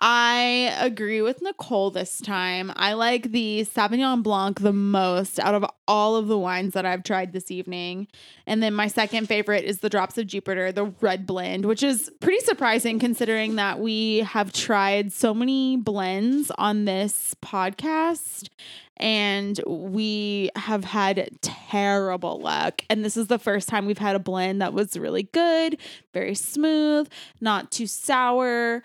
I 0.04 0.74
agree 0.80 1.22
with 1.22 1.42
Nicole 1.42 1.92
this 1.92 2.20
time. 2.20 2.72
I 2.74 2.94
like 2.94 3.30
the 3.30 3.60
Sauvignon 3.60 4.24
Blanc 4.24 4.58
the 4.58 4.72
most 4.72 5.38
out 5.38 5.54
of 5.54 5.64
all 5.86 6.16
of 6.16 6.26
the 6.26 6.36
wines 6.36 6.74
that 6.74 6.84
I've 6.84 7.04
tried 7.04 7.32
this 7.32 7.52
evening. 7.52 8.08
And 8.44 8.60
then 8.60 8.74
my 8.74 8.88
second 8.88 9.28
favorite 9.28 9.62
is 9.62 9.78
the 9.78 9.88
Drops 9.88 10.18
of 10.18 10.26
Jupiter, 10.26 10.72
the 10.72 10.86
red 11.00 11.24
blend, 11.24 11.66
which 11.66 11.84
is 11.84 12.10
pretty 12.18 12.44
surprising 12.44 12.98
considering 12.98 13.54
that 13.54 13.78
we 13.78 14.18
have 14.20 14.52
tried 14.52 15.12
so 15.12 15.32
many 15.32 15.76
blends 15.76 16.50
on 16.58 16.84
this 16.84 17.36
podcast 17.40 18.48
and 18.96 19.60
we 19.66 20.50
have 20.56 20.82
had 20.82 21.28
terrible 21.42 22.40
luck. 22.40 22.82
And 22.90 23.04
this 23.04 23.16
is 23.16 23.28
the 23.28 23.38
first 23.38 23.68
time 23.68 23.86
we've 23.86 23.98
had 23.98 24.16
a 24.16 24.20
blend 24.20 24.62
that 24.62 24.72
was 24.72 24.96
really 24.96 25.24
good, 25.24 25.78
very 26.12 26.34
smooth, 26.34 27.08
not 27.40 27.70
too 27.70 27.86
sour, 27.86 28.82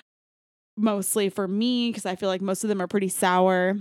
mostly 0.78 1.30
for 1.30 1.48
me 1.48 1.90
because 1.90 2.06
I 2.06 2.16
feel 2.16 2.30
like 2.30 2.41
most 2.41 2.64
of 2.64 2.68
them 2.70 2.82
are 2.82 2.88
pretty 2.88 3.10
sour. 3.10 3.78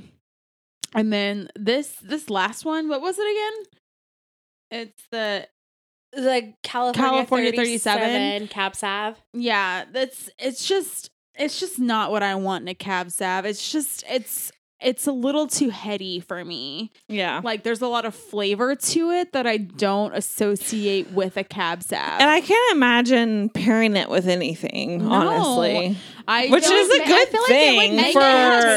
And 0.94 1.12
then 1.12 1.48
this 1.56 1.94
this 2.02 2.31
last 2.31 2.64
one, 2.64 2.89
what 2.89 3.01
was 3.02 3.18
it 3.18 3.23
again? 3.31 4.82
It's 4.82 5.02
the 5.10 5.48
the 6.12 6.55
California, 6.62 7.10
California 7.10 7.52
37, 7.52 8.01
37. 8.02 8.48
Cab 8.48 8.74
Sav. 8.77 9.20
yeah, 9.35 9.85
that's 9.93 10.31
it's 10.39 10.66
just 10.66 11.10
it's 11.39 11.60
just 11.60 11.78
not 11.78 12.10
what 12.10 12.23
I 12.23 12.35
want 12.36 12.62
in 12.62 12.68
a 12.68 12.74
cab 12.74 13.10
sav. 13.10 13.44
It's 13.44 13.70
just 13.70 14.05
it's 14.09 14.51
it's 14.81 15.06
a 15.06 15.12
little 15.12 15.47
too 15.47 15.68
heady 15.70 16.20
for 16.20 16.43
me. 16.44 16.93
Yeah. 17.09 17.40
Like 17.44 17.62
there's 17.62 17.82
a 17.82 17.89
lot 17.89 18.05
of 18.06 18.14
flavor 18.14 18.74
to 18.74 19.10
it 19.10 19.32
that 19.32 19.47
I 19.47 19.56
don't 19.59 20.14
associate 20.14 21.10
with 21.12 21.36
a 21.36 21.44
cab 21.44 21.82
sav. 21.82 22.20
And 22.20 22.31
I 22.31 22.40
can't 22.40 22.73
imagine 22.77 23.48
pairing 23.51 23.97
it 23.97 24.09
with 24.09 24.27
anything, 24.28 24.98
No. 25.06 25.12
honestly. 25.12 25.97
I 26.28 26.48
Which 26.48 26.64
don't 26.64 26.74
is 26.76 26.86
a 26.94 26.98
ma- 26.98 27.04
I 27.04 27.06
good 27.06 27.28
feel 27.28 27.42
like 27.42 27.50
it 27.50 27.76
would 27.76 27.78
thing 27.86 27.96
make 27.96 28.12
for- 28.12 28.20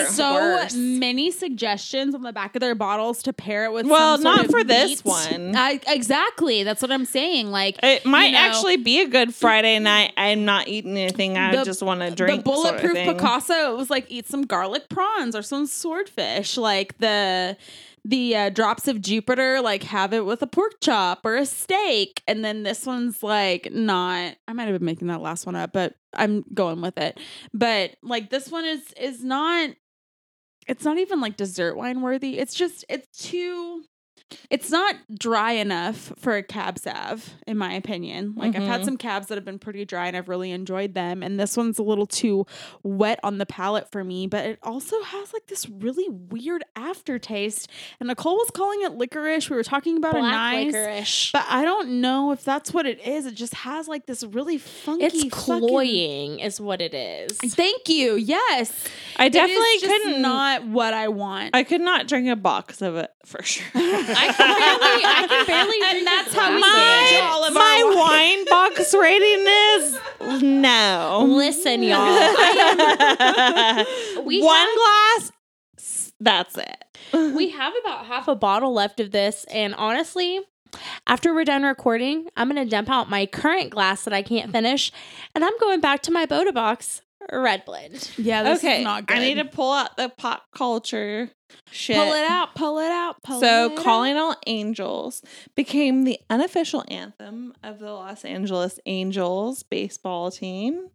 it 0.01 0.07
so 0.09 0.33
worse. 0.33 0.73
many 0.75 1.31
suggestions 1.31 2.13
on 2.13 2.21
the 2.21 2.31
back 2.33 2.55
of 2.55 2.59
their 2.59 2.75
bottles 2.75 3.23
to 3.23 3.33
pair 3.33 3.65
it 3.65 3.71
with. 3.71 3.87
Well, 3.87 4.17
some 4.17 4.23
sort 4.23 4.35
not 4.35 4.45
of 4.45 4.51
for 4.51 4.63
this 4.63 5.03
meat. 5.03 5.05
one. 5.05 5.55
I, 5.55 5.79
exactly, 5.87 6.63
that's 6.63 6.81
what 6.81 6.91
I'm 6.91 7.05
saying. 7.05 7.49
Like 7.51 7.77
It 7.81 8.05
might 8.05 8.31
know, 8.31 8.39
actually 8.39 8.77
be 8.77 9.01
a 9.01 9.07
good 9.07 9.33
Friday 9.33 9.79
night. 9.79 10.13
I'm 10.17 10.45
not 10.45 10.67
eating 10.67 10.97
anything. 10.97 11.37
I 11.37 11.55
The- 11.55 11.63
just 11.63 11.81
want 11.81 12.01
to 12.01 12.11
drink. 12.11 12.43
the 12.43 12.43
bulletproof 12.43 12.81
sort 12.81 12.91
of 12.91 12.97
thing. 12.97 13.13
Picasso. 13.15 13.73
It 13.73 13.77
was 13.77 13.89
like 13.89 14.05
eat 14.09 14.27
some 14.27 14.43
garlic 14.43 14.89
prawns 14.89 15.35
or 15.35 15.41
some 15.41 15.65
swordfish. 15.65 16.57
Like 16.57 16.97
the 16.99 17.57
the 18.05 18.35
uh, 18.35 18.49
drops 18.49 18.87
of 18.87 19.01
Jupiter, 19.01 19.59
like 19.61 19.83
have 19.83 20.13
it 20.13 20.25
with 20.25 20.41
a 20.41 20.47
pork 20.47 20.79
chop 20.81 21.25
or 21.25 21.35
a 21.35 21.45
steak. 21.45 22.21
And 22.27 22.45
then 22.45 22.63
this 22.63 22.85
one's 22.85 23.21
like 23.23 23.69
not. 23.73 24.35
I 24.47 24.53
might 24.53 24.65
have 24.69 24.77
been 24.79 24.85
making 24.85 25.07
that 25.09 25.21
last 25.21 25.45
one 25.45 25.55
up, 25.55 25.73
but 25.73 25.95
I'm 26.13 26.43
going 26.53 26.81
with 26.81 26.97
it. 26.97 27.19
But 27.53 27.95
like 28.03 28.29
this 28.29 28.49
one 28.51 28.65
is 28.65 28.93
is 28.99 29.23
not. 29.23 29.71
It's 30.67 30.85
not 30.85 30.97
even 30.99 31.19
like 31.19 31.37
dessert 31.37 31.75
wine 31.75 32.01
worthy. 32.01 32.37
It's 32.39 32.53
just 32.53 32.85
it's 32.89 33.07
too. 33.23 33.83
It's 34.49 34.69
not 34.69 34.95
dry 35.17 35.53
enough 35.53 36.11
for 36.17 36.35
a 36.35 36.43
cab 36.43 36.77
sav, 36.79 37.33
in 37.47 37.57
my 37.57 37.73
opinion. 37.73 38.33
Like 38.35 38.55
I've 38.55 38.63
had 38.63 38.81
Mhm. 38.81 38.85
some 38.85 38.97
cabs 38.97 39.27
that 39.27 39.35
have 39.35 39.45
been 39.45 39.59
pretty 39.59 39.85
dry 39.85 40.07
and 40.07 40.15
I've 40.17 40.29
really 40.29 40.51
enjoyed 40.51 40.93
them. 40.93 41.23
And 41.23 41.39
this 41.39 41.55
one's 41.57 41.79
a 41.79 41.83
little 41.83 42.05
too 42.05 42.45
wet 42.83 43.19
on 43.23 43.37
the 43.37 43.45
palate 43.45 43.91
for 43.91 44.03
me, 44.03 44.27
but 44.27 44.45
it 44.45 44.59
also 44.63 45.01
has 45.03 45.33
like 45.33 45.47
this 45.47 45.67
really 45.69 46.07
weird 46.09 46.63
aftertaste. 46.75 47.69
And 47.99 48.07
Nicole 48.07 48.37
was 48.37 48.49
calling 48.51 48.81
it 48.83 48.93
licorice. 48.93 49.49
We 49.49 49.55
were 49.55 49.63
talking 49.63 49.97
about 49.97 50.15
anise, 50.15 50.73
licorice. 50.73 51.31
but 51.31 51.45
I 51.49 51.63
don't 51.63 52.01
know 52.01 52.31
if 52.31 52.43
that's 52.43 52.73
what 52.73 52.85
it 52.85 52.99
is. 53.05 53.25
It 53.25 53.35
just 53.35 53.53
has 53.55 53.87
like 53.87 54.05
this 54.05 54.23
really 54.23 54.57
funky. 54.57 55.05
it's 55.05 55.15
fucking- 55.15 55.29
cloying, 55.31 56.39
is 56.39 56.59
what 56.61 56.81
it 56.81 56.93
is. 56.93 57.37
Thank 57.37 57.89
you. 57.89 58.15
Yes, 58.15 58.85
I 59.17 59.25
It 59.25 59.27
is 59.29 59.33
definitely 59.33 59.65
just 59.79 59.85
couldn't. 59.85 60.21
Not 60.21 60.65
what 60.65 60.93
I 60.93 61.07
want. 61.07 61.51
I 61.55 61.63
could 61.63 61.81
not 61.81 62.07
drink 62.07 62.27
a 62.27 62.35
box 62.35 62.81
of 62.81 62.95
it 62.95 63.11
for 63.25 63.41
sure. 63.43 63.65
I 64.19 64.33
can 64.33 64.47
barely, 64.59 65.03
I 65.05 65.27
can 65.27 65.45
barely 65.47 65.79
And 65.83 65.91
drink 65.91 66.05
that's 66.05 66.33
a 66.35 66.39
how 66.39 66.53
we 66.53 66.59
glass 66.61 67.09
gauge 67.09 67.19
of 67.19 67.25
it. 67.25 67.29
all 67.31 67.43
of 67.45 67.53
My 67.53 67.83
our 67.85 67.95
wine 67.95 68.45
box 68.45 68.93
rating 68.93 69.45
is 69.75 70.41
no. 70.43 71.25
Listen, 71.27 71.83
y'all. 71.83 71.99
I 71.99 73.85
am- 74.17 74.25
we 74.25 74.41
One 74.43 74.55
have- 74.57 74.75
glass. 74.75 75.31
s- 75.77 76.11
That's 76.19 76.57
it. 76.57 76.83
we 77.35 77.49
have 77.49 77.73
about 77.81 78.05
half 78.05 78.27
a 78.27 78.35
bottle 78.35 78.73
left 78.73 78.99
of 78.99 79.11
this 79.11 79.45
and 79.51 79.73
honestly 79.75 80.39
after 81.07 81.33
we're 81.33 81.43
done 81.45 81.63
recording 81.63 82.27
i'm 82.37 82.47
going 82.51 82.63
to 82.63 82.69
dump 82.69 82.89
out 82.91 83.09
my 83.09 83.25
current 83.25 83.71
glass 83.71 84.03
that 84.03 84.13
i 84.13 84.21
can't 84.21 84.51
finish 84.51 84.91
and 85.33 85.43
i'm 85.43 85.57
going 85.59 85.79
back 85.81 86.03
to 86.03 86.11
my 86.11 86.27
Bota 86.27 86.53
box 86.53 87.01
red 87.31 87.65
blend 87.65 88.11
yeah, 88.17 88.43
this 88.43 88.59
okay, 88.59 88.79
is 88.79 88.83
not 88.83 89.07
good. 89.07 89.17
I 89.17 89.19
need 89.21 89.35
to 89.35 89.45
pull 89.45 89.71
out 89.73 89.97
the 89.97 90.09
pop 90.09 90.43
culture 90.55 91.31
shit. 91.71 91.95
pull 91.95 92.13
it 92.13 92.29
out. 92.29 92.55
Pull 92.55 92.79
it 92.79 92.91
out. 92.91 93.21
Pull 93.23 93.39
so, 93.39 93.71
it 93.71 93.77
Calling 93.77 94.17
All 94.17 94.35
Angels 94.47 95.21
became 95.55 96.03
the 96.03 96.19
unofficial 96.29 96.83
anthem 96.89 97.53
of 97.63 97.79
the 97.79 97.91
Los 97.91 98.25
Angeles 98.25 98.79
Angels 98.85 99.63
baseball 99.63 100.31
team. 100.31 100.89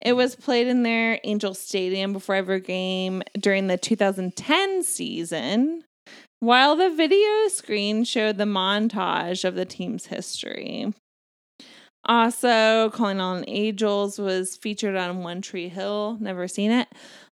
It 0.00 0.14
was 0.14 0.36
played 0.36 0.66
in 0.66 0.82
their 0.82 1.20
Angel 1.24 1.54
Stadium 1.54 2.12
before 2.12 2.34
every 2.34 2.60
game 2.60 3.22
during 3.38 3.66
the 3.66 3.76
2010 3.76 4.82
season, 4.82 5.84
while 6.40 6.76
the 6.76 6.90
video 6.90 7.48
screen 7.48 8.04
showed 8.04 8.36
the 8.36 8.44
montage 8.44 9.44
of 9.44 9.54
the 9.54 9.64
team's 9.64 10.06
history. 10.06 10.92
Also, 12.08 12.90
Calling 12.90 13.20
All 13.20 13.42
Angels 13.48 14.18
was 14.18 14.56
featured 14.56 14.94
on 14.94 15.24
One 15.24 15.42
Tree 15.42 15.68
Hill. 15.68 16.16
Never 16.20 16.46
seen 16.46 16.70
it. 16.70 16.88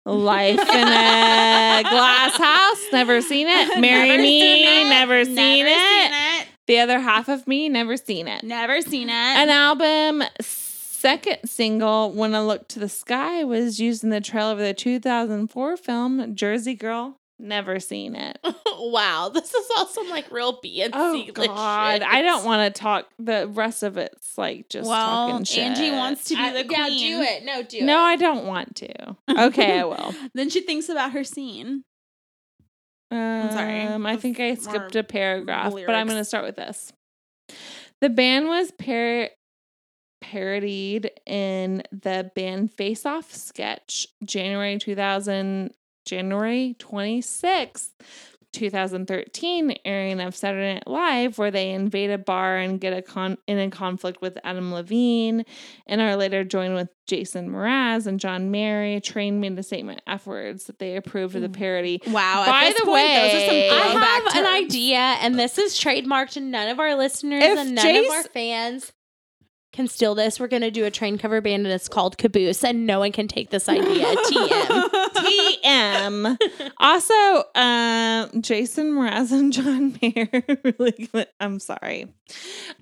Life 0.04 0.58
in 0.58 0.88
a 0.88 1.82
Glass 1.82 2.36
House. 2.36 2.82
Never 2.92 3.20
seen 3.20 3.46
it. 3.48 3.78
Marry 3.80 4.08
Never 4.08 4.22
Me. 4.22 4.40
seen 4.40 4.66
it. 4.66 4.88
Never, 4.88 5.24
seen, 5.24 5.34
Never 5.34 5.68
it. 5.68 5.78
seen 5.78 6.40
it. 6.40 6.46
The 6.66 6.78
other 6.80 6.98
half 7.00 7.28
of 7.28 7.46
me. 7.46 7.68
Never 7.68 7.96
seen 7.96 8.26
it. 8.28 8.42
Never 8.42 8.80
seen 8.82 9.08
it. 9.08 9.12
An 9.12 9.48
album 9.50 10.22
second 10.40 11.38
single, 11.48 12.12
When 12.12 12.34
I 12.34 12.40
Look 12.40 12.68
to 12.68 12.78
the 12.78 12.88
Sky, 12.88 13.44
was 13.44 13.80
used 13.80 14.04
in 14.04 14.10
the 14.10 14.20
trailer 14.20 14.52
of 14.52 14.58
the 14.58 14.74
2004 14.74 15.76
film 15.76 16.34
Jersey 16.34 16.74
Girl. 16.74 17.18
Never 17.42 17.80
seen 17.80 18.14
it. 18.14 18.38
wow 18.78 19.28
this 19.34 19.52
is 19.52 19.70
all 19.76 19.86
some 19.86 20.08
like 20.08 20.30
real 20.30 20.60
b 20.62 20.80
bnc 20.80 20.90
Oh 20.94 21.32
God, 21.32 22.02
I 22.02 22.22
don't 22.22 22.44
want 22.44 22.72
to 22.72 22.80
talk. 22.80 23.08
The 23.18 23.48
rest 23.48 23.82
of 23.82 23.96
it's 23.96 24.38
like 24.38 24.68
just 24.68 24.88
well, 24.88 25.30
talking 25.30 25.44
shit. 25.44 25.64
Angie 25.64 25.90
wants 25.90 26.24
to 26.26 26.36
be 26.36 26.50
the 26.50 26.66
yeah 26.70 26.86
queen. 26.86 26.98
do 26.98 27.22
it 27.22 27.44
no 27.44 27.62
do 27.64 27.80
No, 27.80 27.82
it 27.82 27.86
No, 27.86 27.98
I 27.98 28.16
don't 28.16 28.46
want 28.46 28.76
to. 28.76 29.16
Okay, 29.28 29.80
I 29.80 29.84
will. 29.84 30.14
then 30.34 30.50
she 30.50 30.60
thinks 30.60 30.88
about 30.88 31.12
her 31.12 31.24
scene. 31.24 31.82
Um, 33.10 33.50
sorry. 33.50 33.82
I 33.88 34.16
think 34.16 34.38
I 34.38 34.54
skipped 34.54 34.94
a 34.94 35.02
paragraph, 35.02 35.72
but 35.72 35.94
I'm 35.94 36.06
going 36.06 36.18
to 36.18 36.24
start 36.24 36.44
with 36.44 36.56
this. 36.56 36.92
The 38.00 38.08
band 38.08 38.46
was 38.46 38.70
par- 38.70 39.30
parodied 40.22 41.10
in 41.26 41.82
the 41.90 42.30
band 42.34 42.72
Face 42.72 43.04
Off 43.04 43.32
sketch 43.34 44.06
January 44.24 44.78
2000, 44.78 45.74
January 46.04 46.76
26th, 46.78 47.90
2013 48.52 49.78
airing 49.84 50.20
of 50.20 50.36
Saturday 50.36 50.74
Night 50.74 50.86
Live, 50.86 51.38
where 51.38 51.50
they 51.50 51.70
invade 51.70 52.10
a 52.10 52.18
bar 52.18 52.58
and 52.58 52.80
get 52.80 52.92
a 52.92 53.02
con- 53.02 53.38
in 53.46 53.58
a 53.58 53.70
conflict 53.70 54.20
with 54.20 54.38
Adam 54.44 54.72
Levine, 54.72 55.44
and 55.86 56.00
are 56.00 56.16
later 56.16 56.44
joined 56.44 56.74
with 56.74 56.88
Jason 57.06 57.50
Mraz 57.50 58.06
and 58.06 58.20
John 58.20 58.50
Mayer. 58.50 59.00
Train 59.00 59.40
made 59.40 59.58
a 59.58 59.62
statement 59.62 60.02
afterwards 60.06 60.64
that 60.66 60.78
they 60.78 60.96
approved 60.96 61.34
of 61.34 61.42
the 61.42 61.48
mm. 61.48 61.56
parody. 61.56 62.00
Wow. 62.06 62.44
By 62.46 62.64
at 62.64 62.68
this 62.70 62.80
the 62.80 62.86
point, 62.86 63.08
those 63.08 63.34
are 63.34 63.46
some 63.46 63.54
way- 63.54 63.70
I 63.70 64.26
have 64.26 64.36
an 64.36 64.46
idea, 64.46 64.98
and 64.98 65.38
this 65.38 65.58
is 65.58 65.78
trademarked, 65.78 66.36
and 66.36 66.50
none 66.50 66.68
of 66.68 66.78
our 66.78 66.94
listeners 66.94 67.42
If 67.42 67.58
and 67.58 67.74
none 67.74 67.96
of 67.96 68.10
our 68.10 68.22
fans 68.24 68.92
can 69.72 69.88
steal 69.88 70.14
this. 70.14 70.38
We're 70.38 70.48
going 70.48 70.62
to 70.62 70.70
do 70.70 70.84
a 70.84 70.90
train 70.90 71.18
cover 71.18 71.40
band, 71.40 71.66
and 71.66 71.72
it's 71.72 71.88
called 71.88 72.18
Caboose, 72.18 72.62
and 72.62 72.86
no 72.86 72.98
one 72.98 73.12
can 73.12 73.28
take 73.28 73.50
this 73.50 73.68
idea. 73.68 74.04
TM. 74.16 75.01
TM. 75.14 76.38
Also, 76.78 77.44
um, 77.54 78.42
Jason 78.42 78.92
Mraz 78.92 79.32
and 79.32 79.52
John 79.52 79.98
Mayer. 80.00 80.28
really 80.78 81.08
good. 81.12 81.26
I'm 81.40 81.58
sorry. 81.60 82.12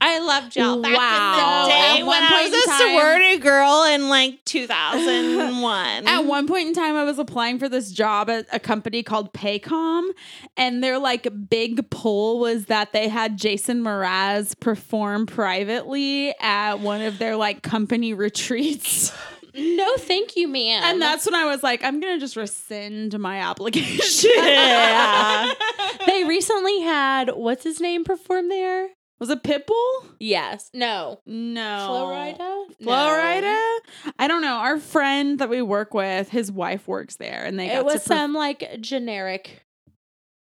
I 0.00 0.18
loved 0.20 0.54
y'all 0.56 0.80
back 0.80 0.96
Wow. 0.96 1.62
in 1.64 1.68
the 1.68 1.74
At 1.74 1.96
day 1.96 2.02
one 2.04 2.08
when 2.08 2.22
I 2.22 2.48
was 2.48 2.64
a 2.64 2.68
time- 2.68 2.78
sorority 2.78 3.38
girl 3.38 3.84
in 3.84 4.08
like 4.08 4.44
2001. 4.44 6.06
At 6.06 6.24
one 6.24 6.46
point 6.46 6.68
in 6.68 6.74
time, 6.74 6.94
I 6.96 7.04
was 7.04 7.18
applying 7.18 7.58
for 7.58 7.68
this 7.68 7.90
job 7.92 8.30
at 8.30 8.46
a 8.52 8.60
company 8.60 9.02
called 9.02 9.32
Paycom, 9.32 10.10
and 10.56 10.82
their 10.84 10.98
like 10.98 11.26
big 11.48 11.90
pull 11.90 12.38
was 12.38 12.66
that 12.66 12.92
they 12.92 13.08
had 13.08 13.36
Jason 13.36 13.82
Mraz 13.82 14.58
perform 14.60 15.26
privately 15.26 16.32
at 16.40 16.76
one 16.80 17.02
of 17.02 17.18
their 17.18 17.36
like 17.36 17.62
company 17.62 18.14
retreats. 18.14 19.12
No, 19.54 19.96
thank 19.96 20.36
you, 20.36 20.48
ma'am. 20.48 20.82
And 20.84 21.02
that's 21.02 21.26
when 21.26 21.34
I 21.34 21.44
was 21.46 21.62
like, 21.62 21.82
I'm 21.84 22.00
gonna 22.00 22.20
just 22.20 22.36
rescind 22.36 23.18
my 23.18 23.38
application. 23.38 24.30
Yeah. 24.36 25.52
they 26.06 26.24
recently 26.24 26.80
had 26.80 27.30
what's 27.34 27.64
his 27.64 27.80
name 27.80 28.04
perform 28.04 28.48
there? 28.48 28.88
was 29.20 29.28
it 29.28 29.42
Pitbull? 29.42 30.06
Yes. 30.18 30.70
No. 30.72 31.20
No. 31.26 31.84
Flo 31.86 32.06
Rida? 32.06 32.82
Florida? 32.82 33.78
I 34.18 34.26
don't 34.26 34.40
know. 34.40 34.54
Our 34.54 34.78
friend 34.78 35.38
that 35.38 35.50
we 35.50 35.60
work 35.60 35.92
with, 35.92 36.30
his 36.30 36.50
wife 36.50 36.88
works 36.88 37.16
there, 37.16 37.44
and 37.44 37.58
they 37.58 37.68
got 37.68 37.76
It 37.76 37.84
was 37.84 37.94
to 37.94 38.00
perf- 38.00 38.14
some 38.14 38.32
like 38.32 38.80
generic 38.80 39.62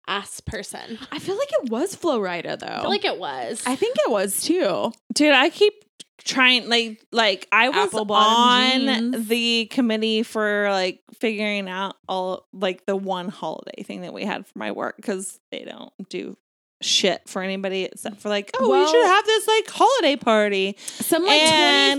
ass 0.08 0.40
person. 0.40 0.98
I 1.12 1.20
feel 1.20 1.38
like 1.38 1.52
it 1.64 1.70
was 1.70 1.96
Flo 1.96 2.20
Rida 2.20 2.60
though. 2.60 2.68
I 2.68 2.82
feel 2.82 2.90
like 2.90 3.06
it 3.06 3.20
was. 3.20 3.62
I 3.66 3.76
think 3.76 3.98
it 4.00 4.10
was 4.10 4.42
too. 4.42 4.94
Dude, 5.14 5.34
I 5.34 5.50
keep 5.50 5.74
trying 6.24 6.70
like 6.70 7.04
like 7.12 7.48
I 7.52 7.70
was 7.70 7.94
on 7.94 8.80
jeans. 8.82 9.28
the 9.28 9.66
committee 9.66 10.24
for 10.24 10.70
like 10.72 11.02
figuring 11.20 11.68
out 11.70 11.96
all 12.08 12.48
like 12.54 12.86
the 12.86 12.96
one 12.96 13.30
holiday 13.30 13.84
thing 13.84 14.02
that 14.02 14.14
we 14.14 14.24
had 14.26 14.46
for 14.46 14.58
my 14.60 14.72
work 14.72 14.96
because 14.96 15.40
they 15.52 15.64
don't 15.64 15.92
do 16.10 16.38
shit 16.84 17.22
for 17.30 17.44
anybody 17.44 17.84
except 17.84 18.20
for 18.20 18.30
like 18.30 18.50
oh 18.60 18.68
we 18.72 18.88
should 18.90 19.06
have 19.06 19.24
this 19.24 19.48
like 19.48 19.70
holiday 19.70 20.16
party 20.16 20.76
Some 20.80 21.24
like 21.26 21.48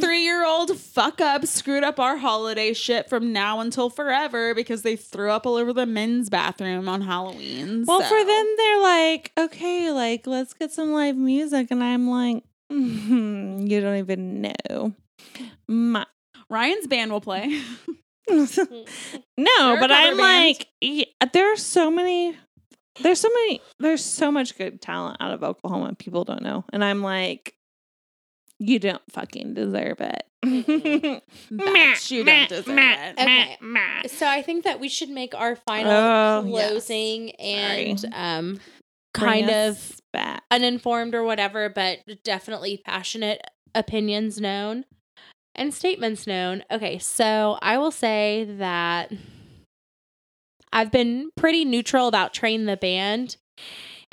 23 0.00 0.24
year 0.24 0.44
old 0.44 0.76
fuck 0.76 1.20
up 1.20 1.46
screwed 1.46 1.84
up 1.84 2.00
our 2.00 2.16
holiday 2.16 2.72
shit 2.72 3.08
from 3.08 3.32
now 3.32 3.60
until 3.60 3.90
forever 3.90 4.54
because 4.56 4.82
they 4.82 4.96
threw 4.96 5.30
up 5.30 5.46
all 5.46 5.54
over 5.54 5.72
the 5.72 5.86
men's 5.86 6.28
bathroom 6.30 6.88
on 6.88 7.00
Halloween. 7.00 7.84
well 7.86 8.00
so- 8.02 8.08
for 8.08 8.24
them 8.24 8.54
they're 8.56 8.82
like 8.82 9.32
okay 9.38 9.92
like 9.92 10.26
let's 10.26 10.52
get 10.52 10.72
some 10.72 10.92
live 10.92 11.16
music 11.16 11.68
and 11.70 11.82
i'm 11.82 12.10
like 12.10 12.42
"Mhm, 12.72 13.68
you 13.70 13.80
don't 13.80 13.96
even 13.98 14.40
know 14.42 14.94
my 15.68 16.06
Ryan's 16.50 16.86
band 16.86 17.10
will 17.12 17.20
play. 17.20 17.46
no, 18.28 18.44
They're 18.46 19.80
but 19.80 19.90
I'm 19.90 20.16
band. 20.16 20.18
like, 20.18 20.66
yeah, 20.80 21.04
there 21.32 21.52
are 21.52 21.56
so 21.56 21.90
many, 21.90 22.36
there's 23.00 23.20
so 23.20 23.28
many, 23.28 23.60
there's 23.78 24.04
so 24.04 24.30
much 24.30 24.56
good 24.56 24.80
talent 24.80 25.16
out 25.20 25.32
of 25.32 25.42
Oklahoma. 25.42 25.94
People 25.98 26.24
don't 26.24 26.42
know, 26.42 26.64
and 26.72 26.84
I'm 26.84 27.02
like, 27.02 27.54
you 28.58 28.78
don't 28.78 29.02
fucking 29.10 29.54
deserve 29.54 30.00
it. 30.00 30.22
Bitch, 30.44 32.10
you 32.10 32.24
don't 32.24 32.48
deserve 32.48 32.78
it. 32.78 33.18
Okay. 33.20 34.08
so 34.08 34.26
I 34.26 34.42
think 34.42 34.64
that 34.64 34.80
we 34.80 34.88
should 34.88 35.08
make 35.08 35.34
our 35.34 35.56
final 35.56 35.90
Oh, 35.92 36.44
yes. 36.46 36.68
closing 36.70 37.30
and 37.36 38.04
um 38.12 38.60
kind 39.14 39.50
of 39.50 40.00
back. 40.12 40.42
uninformed 40.50 41.14
or 41.14 41.24
whatever, 41.24 41.68
but 41.68 41.98
definitely 42.22 42.80
passionate 42.84 43.40
opinions 43.74 44.40
known 44.40 44.84
and 45.54 45.72
statements 45.72 46.26
known. 46.26 46.62
Okay, 46.70 46.98
so 46.98 47.58
I 47.62 47.78
will 47.78 47.90
say 47.90 48.46
that 48.58 49.12
I've 50.72 50.90
been 50.90 51.30
pretty 51.36 51.64
neutral 51.64 52.08
about 52.08 52.34
Train 52.34 52.66
the 52.66 52.76
Band. 52.76 53.36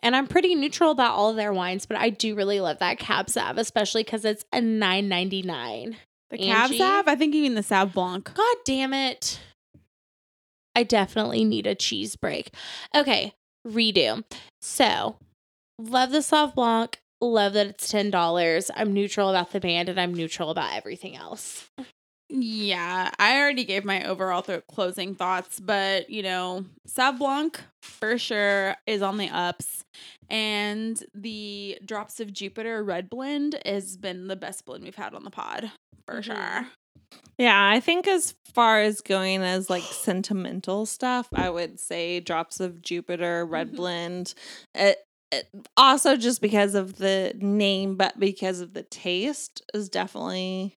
And 0.02 0.16
I'm 0.16 0.28
pretty 0.28 0.56
neutral 0.56 0.92
about 0.92 1.16
all 1.16 1.30
of 1.30 1.36
their 1.36 1.52
wines, 1.52 1.86
but 1.86 1.98
I 1.98 2.10
do 2.10 2.34
really 2.34 2.62
love 2.62 2.80
that 2.80 3.00
Cab 3.00 3.30
Sav, 3.30 3.58
especially 3.58 4.04
because 4.04 4.24
it's 4.24 4.46
a 4.54 4.62
nine 4.62 5.10
ninety 5.10 5.42
nine. 5.42 5.98
The 6.30 6.38
Cab? 6.38 6.72
Sav? 6.74 7.08
I 7.10 7.16
think 7.16 7.36
you 7.36 7.42
mean 7.42 7.56
the 7.56 7.64
Sav 7.64 7.94
Blanc. 7.94 8.32
God 8.34 8.56
damn 8.64 8.94
it. 8.94 9.42
I 10.74 10.84
definitely 10.84 11.44
need 11.44 11.68
a 11.68 11.76
cheese 11.76 12.16
break. 12.16 12.54
Okay, 12.96 13.34
redo. 13.68 14.24
So, 14.62 15.18
love 15.80 16.12
the 16.12 16.20
Sauv 16.20 16.54
Blanc. 16.56 17.00
Love 17.22 17.54
that 17.54 17.68
it's 17.68 17.92
$10. 17.92 18.70
I'm 18.76 18.94
neutral 18.94 19.30
about 19.30 19.52
the 19.52 19.60
band 19.60 19.90
and 19.90 20.00
I'm 20.00 20.14
neutral 20.14 20.52
about 20.52 20.74
everything 20.76 21.16
else. 21.18 21.68
Yeah, 22.30 23.10
I 23.18 23.40
already 23.40 23.66
gave 23.66 23.84
my 23.84 24.04
overall 24.08 24.42
th- 24.44 24.62
closing 24.72 25.16
thoughts, 25.16 25.60
but 25.60 26.10
you 26.12 26.22
know, 26.22 26.64
Sauv 26.88 27.18
Blanc 27.18 27.60
for 27.82 28.18
sure 28.20 28.76
is 28.86 29.02
on 29.02 29.18
the 29.18 29.30
ups, 29.30 29.84
and 30.30 31.04
the 31.16 31.80
Drops 31.84 32.20
of 32.20 32.32
Jupiter 32.32 32.84
Red 32.84 33.10
Blend 33.10 33.60
has 33.66 33.98
been 33.98 34.28
the 34.28 34.36
best 34.36 34.64
blend 34.66 34.84
we've 34.84 34.96
had 34.96 35.16
on 35.16 35.24
the 35.24 35.32
pod 35.32 35.72
for 36.06 36.22
Mhm. 36.22 36.24
sure. 36.24 36.68
Yeah, 37.40 37.70
I 37.74 37.80
think 37.80 38.08
as 38.08 38.36
far 38.54 38.80
as 38.82 39.02
going 39.02 39.42
as 39.42 39.70
like 39.70 39.82
sentimental 39.84 40.86
stuff, 40.86 41.28
I 41.34 41.50
would 41.50 41.80
say 41.80 42.20
Drops 42.20 42.60
of 42.60 42.82
Jupiter, 42.82 43.44
Red 43.46 43.72
Mhm. 43.72 43.76
Blend. 43.76 44.34
It, 44.76 45.00
it, 45.00 45.00
also, 45.78 46.16
just 46.16 46.42
because 46.42 46.76
of 46.76 46.98
the 46.98 47.34
name, 47.38 47.96
but 47.96 48.20
because 48.20 48.60
of 48.62 48.74
the 48.74 48.84
taste, 48.84 49.62
is 49.74 49.90
definitely 49.90 50.76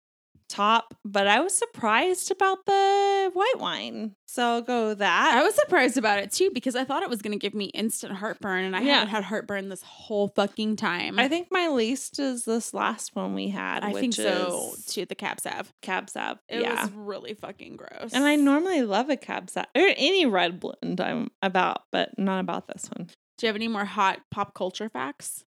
top. 0.48 0.94
But 1.04 1.26
I 1.26 1.40
was 1.40 1.56
surprised 1.56 2.30
about 2.30 2.66
the 2.66 3.30
white 3.32 3.58
wine, 3.58 4.14
so 4.26 4.42
I'll 4.42 4.60
go 4.60 4.88
with 4.88 4.98
that. 4.98 5.34
I 5.34 5.42
was 5.42 5.54
surprised 5.54 5.96
about 5.96 6.18
it 6.18 6.30
too 6.30 6.50
because 6.52 6.76
I 6.76 6.84
thought 6.84 7.02
it 7.02 7.08
was 7.08 7.22
going 7.22 7.32
to 7.32 7.38
give 7.38 7.54
me 7.54 7.66
instant 7.66 8.12
heartburn, 8.14 8.64
and 8.64 8.76
I 8.76 8.82
Yeah. 8.82 8.94
haven't 8.96 9.08
had 9.08 9.24
heartburn 9.24 9.70
this 9.70 9.82
whole 9.82 10.28
fucking 10.28 10.76
time. 10.76 11.18
I 11.18 11.28
think 11.28 11.48
my 11.50 11.68
least 11.68 12.18
is 12.18 12.44
this 12.44 12.74
last 12.74 13.16
one 13.16 13.34
we 13.34 13.48
had. 13.48 13.82
I 13.82 13.92
which 13.92 14.00
think 14.00 14.14
so 14.14 14.72
is 14.76 14.84
too. 14.84 15.06
The 15.06 15.14
Cab 15.14 15.40
Sav, 15.40 15.72
Cab 15.80 16.10
Sav. 16.10 16.38
it 16.50 16.60
yeah. 16.60 16.82
was 16.82 16.92
really 16.92 17.32
fucking 17.32 17.76
gross. 17.76 18.12
and 18.12 18.24
I 18.24 18.36
normally 18.36 18.82
love 18.82 19.08
a 19.08 19.16
Cab 19.16 19.48
Sav 19.48 19.64
or 19.74 19.88
any 19.96 20.26
red 20.26 20.60
blend 20.60 21.00
I'm 21.00 21.30
about, 21.40 21.84
but 21.90 22.18
not 22.18 22.40
about 22.40 22.66
this 22.68 22.90
one. 22.94 23.08
Do 23.38 23.46
you 23.46 23.48
have 23.48 23.56
any 23.56 23.68
more 23.68 23.84
hot 23.84 24.20
pop 24.30 24.54
culture 24.54 24.88
facts? 24.88 25.44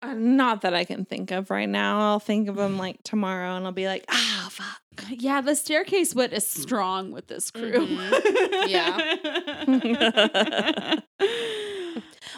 Uh, 0.00 0.14
not 0.14 0.60
that 0.62 0.74
I 0.74 0.84
can 0.84 1.04
think 1.04 1.32
of 1.32 1.50
right 1.50 1.68
now. 1.68 2.12
I'll 2.12 2.20
think 2.20 2.48
of 2.48 2.56
them 2.56 2.78
like 2.84 3.02
tomorrow, 3.02 3.56
and 3.56 3.66
I'll 3.66 3.72
be 3.72 3.86
like, 3.86 4.04
ah, 4.10 4.48
fuck. 4.50 4.80
Yeah, 5.10 5.40
the 5.40 5.54
staircase 5.54 6.14
wit 6.14 6.32
is 6.32 6.46
strong 6.46 7.12
with 7.12 7.28
this 7.28 7.50
crew. 7.50 7.86
Yeah. 8.66 9.14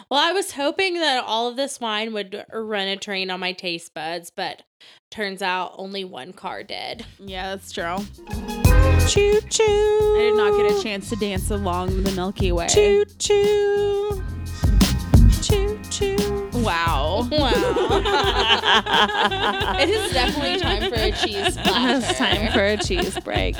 Well, 0.09 0.19
I 0.19 0.33
was 0.33 0.51
hoping 0.51 0.95
that 0.95 1.23
all 1.23 1.47
of 1.47 1.55
this 1.55 1.79
wine 1.79 2.11
would 2.13 2.45
run 2.51 2.87
a 2.89 2.97
train 2.97 3.29
on 3.29 3.39
my 3.39 3.53
taste 3.53 3.93
buds, 3.93 4.29
but 4.29 4.63
turns 5.09 5.41
out 5.41 5.73
only 5.77 6.03
one 6.03 6.33
car 6.33 6.63
did. 6.63 7.05
yeah, 7.17 7.55
that's 7.55 7.71
true. 7.71 7.97
Choo 9.11 9.41
choo. 9.49 9.63
I 10.15 10.29
did 10.31 10.35
not 10.37 10.55
get 10.55 10.71
a 10.71 10.81
chance 10.81 11.09
to 11.09 11.17
dance 11.17 11.51
along 11.51 12.03
the 12.03 12.11
Milky 12.13 12.53
Way. 12.53 12.67
Choo 12.67 13.03
choo. 13.19 14.23
Choo 15.41 15.77
choo. 15.89 16.49
Wow. 16.53 17.27
Wow. 17.29 17.51
it 19.81 19.89
is 19.89 20.13
definitely 20.13 20.61
time 20.61 20.89
for 20.89 20.97
a 20.97 21.11
cheese 21.11 21.55
splash. 21.55 22.09
It's 22.09 22.17
time 22.17 22.53
for 22.53 22.63
a 22.63 22.77
cheese 22.77 23.19
break. 23.19 23.57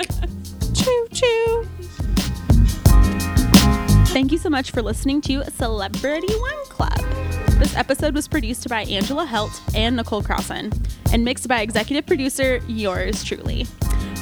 choo 0.73 1.07
choo. 1.11 1.67
Thank 4.11 4.33
you 4.33 4.37
so 4.37 4.49
much 4.49 4.71
for 4.71 4.81
listening 4.81 5.21
to 5.21 5.41
Celebrity 5.51 6.27
Wine 6.35 6.65
Club. 6.65 6.99
This 7.51 7.77
episode 7.77 8.13
was 8.13 8.27
produced 8.27 8.67
by 8.67 8.81
Angela 8.81 9.25
Helt 9.25 9.61
and 9.73 9.95
Nicole 9.95 10.21
Crossan 10.21 10.73
and 11.13 11.23
mixed 11.23 11.47
by 11.47 11.61
executive 11.61 12.05
producer 12.05 12.57
yours 12.67 13.23
truly. 13.23 13.65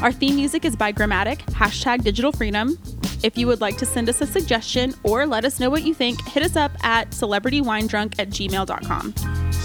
Our 0.03 0.11
theme 0.11 0.35
music 0.35 0.63
is 0.63 0.75
by 0.75 0.93
Gramatik, 0.93 1.39
hashtag 1.53 2.03
digital 2.03 2.31
freedom. 2.31 2.77
If 3.23 3.35
you 3.35 3.47
would 3.47 3.61
like 3.61 3.77
to 3.77 3.85
send 3.87 4.09
us 4.09 4.21
a 4.21 4.27
suggestion 4.27 4.93
or 5.01 5.25
let 5.25 5.43
us 5.43 5.59
know 5.59 5.71
what 5.71 5.81
you 5.81 5.95
think, 5.95 6.23
hit 6.27 6.43
us 6.43 6.55
up 6.55 6.71
at 6.85 7.09
celebritywinedrunk 7.09 8.19
at 8.19 8.29
gmail.com. 8.29 9.15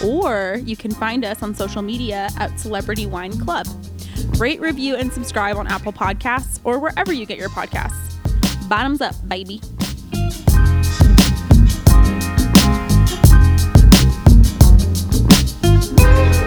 Or 0.03 0.59
you 0.65 0.75
can 0.75 0.93
find 0.93 1.27
us 1.27 1.43
on 1.43 1.55
social 1.55 1.83
media 1.83 2.31
at 2.39 2.59
Celebrity 2.59 3.05
Wine 3.05 3.39
Club. 3.39 3.67
Rate, 4.39 4.63
review, 4.63 4.97
and 4.97 5.13
subscribe 5.13 5.59
on 5.59 5.67
Apple 5.67 5.93
Podcasts 5.93 6.61
or 6.65 6.79
wherever 6.79 7.13
you 7.13 7.27
get 7.27 7.37
your 7.37 7.51
podcasts. 7.51 8.01
Bottoms 8.71 9.03
up, 9.03 9.15
baby. 9.29 9.61
Thank 15.97 16.44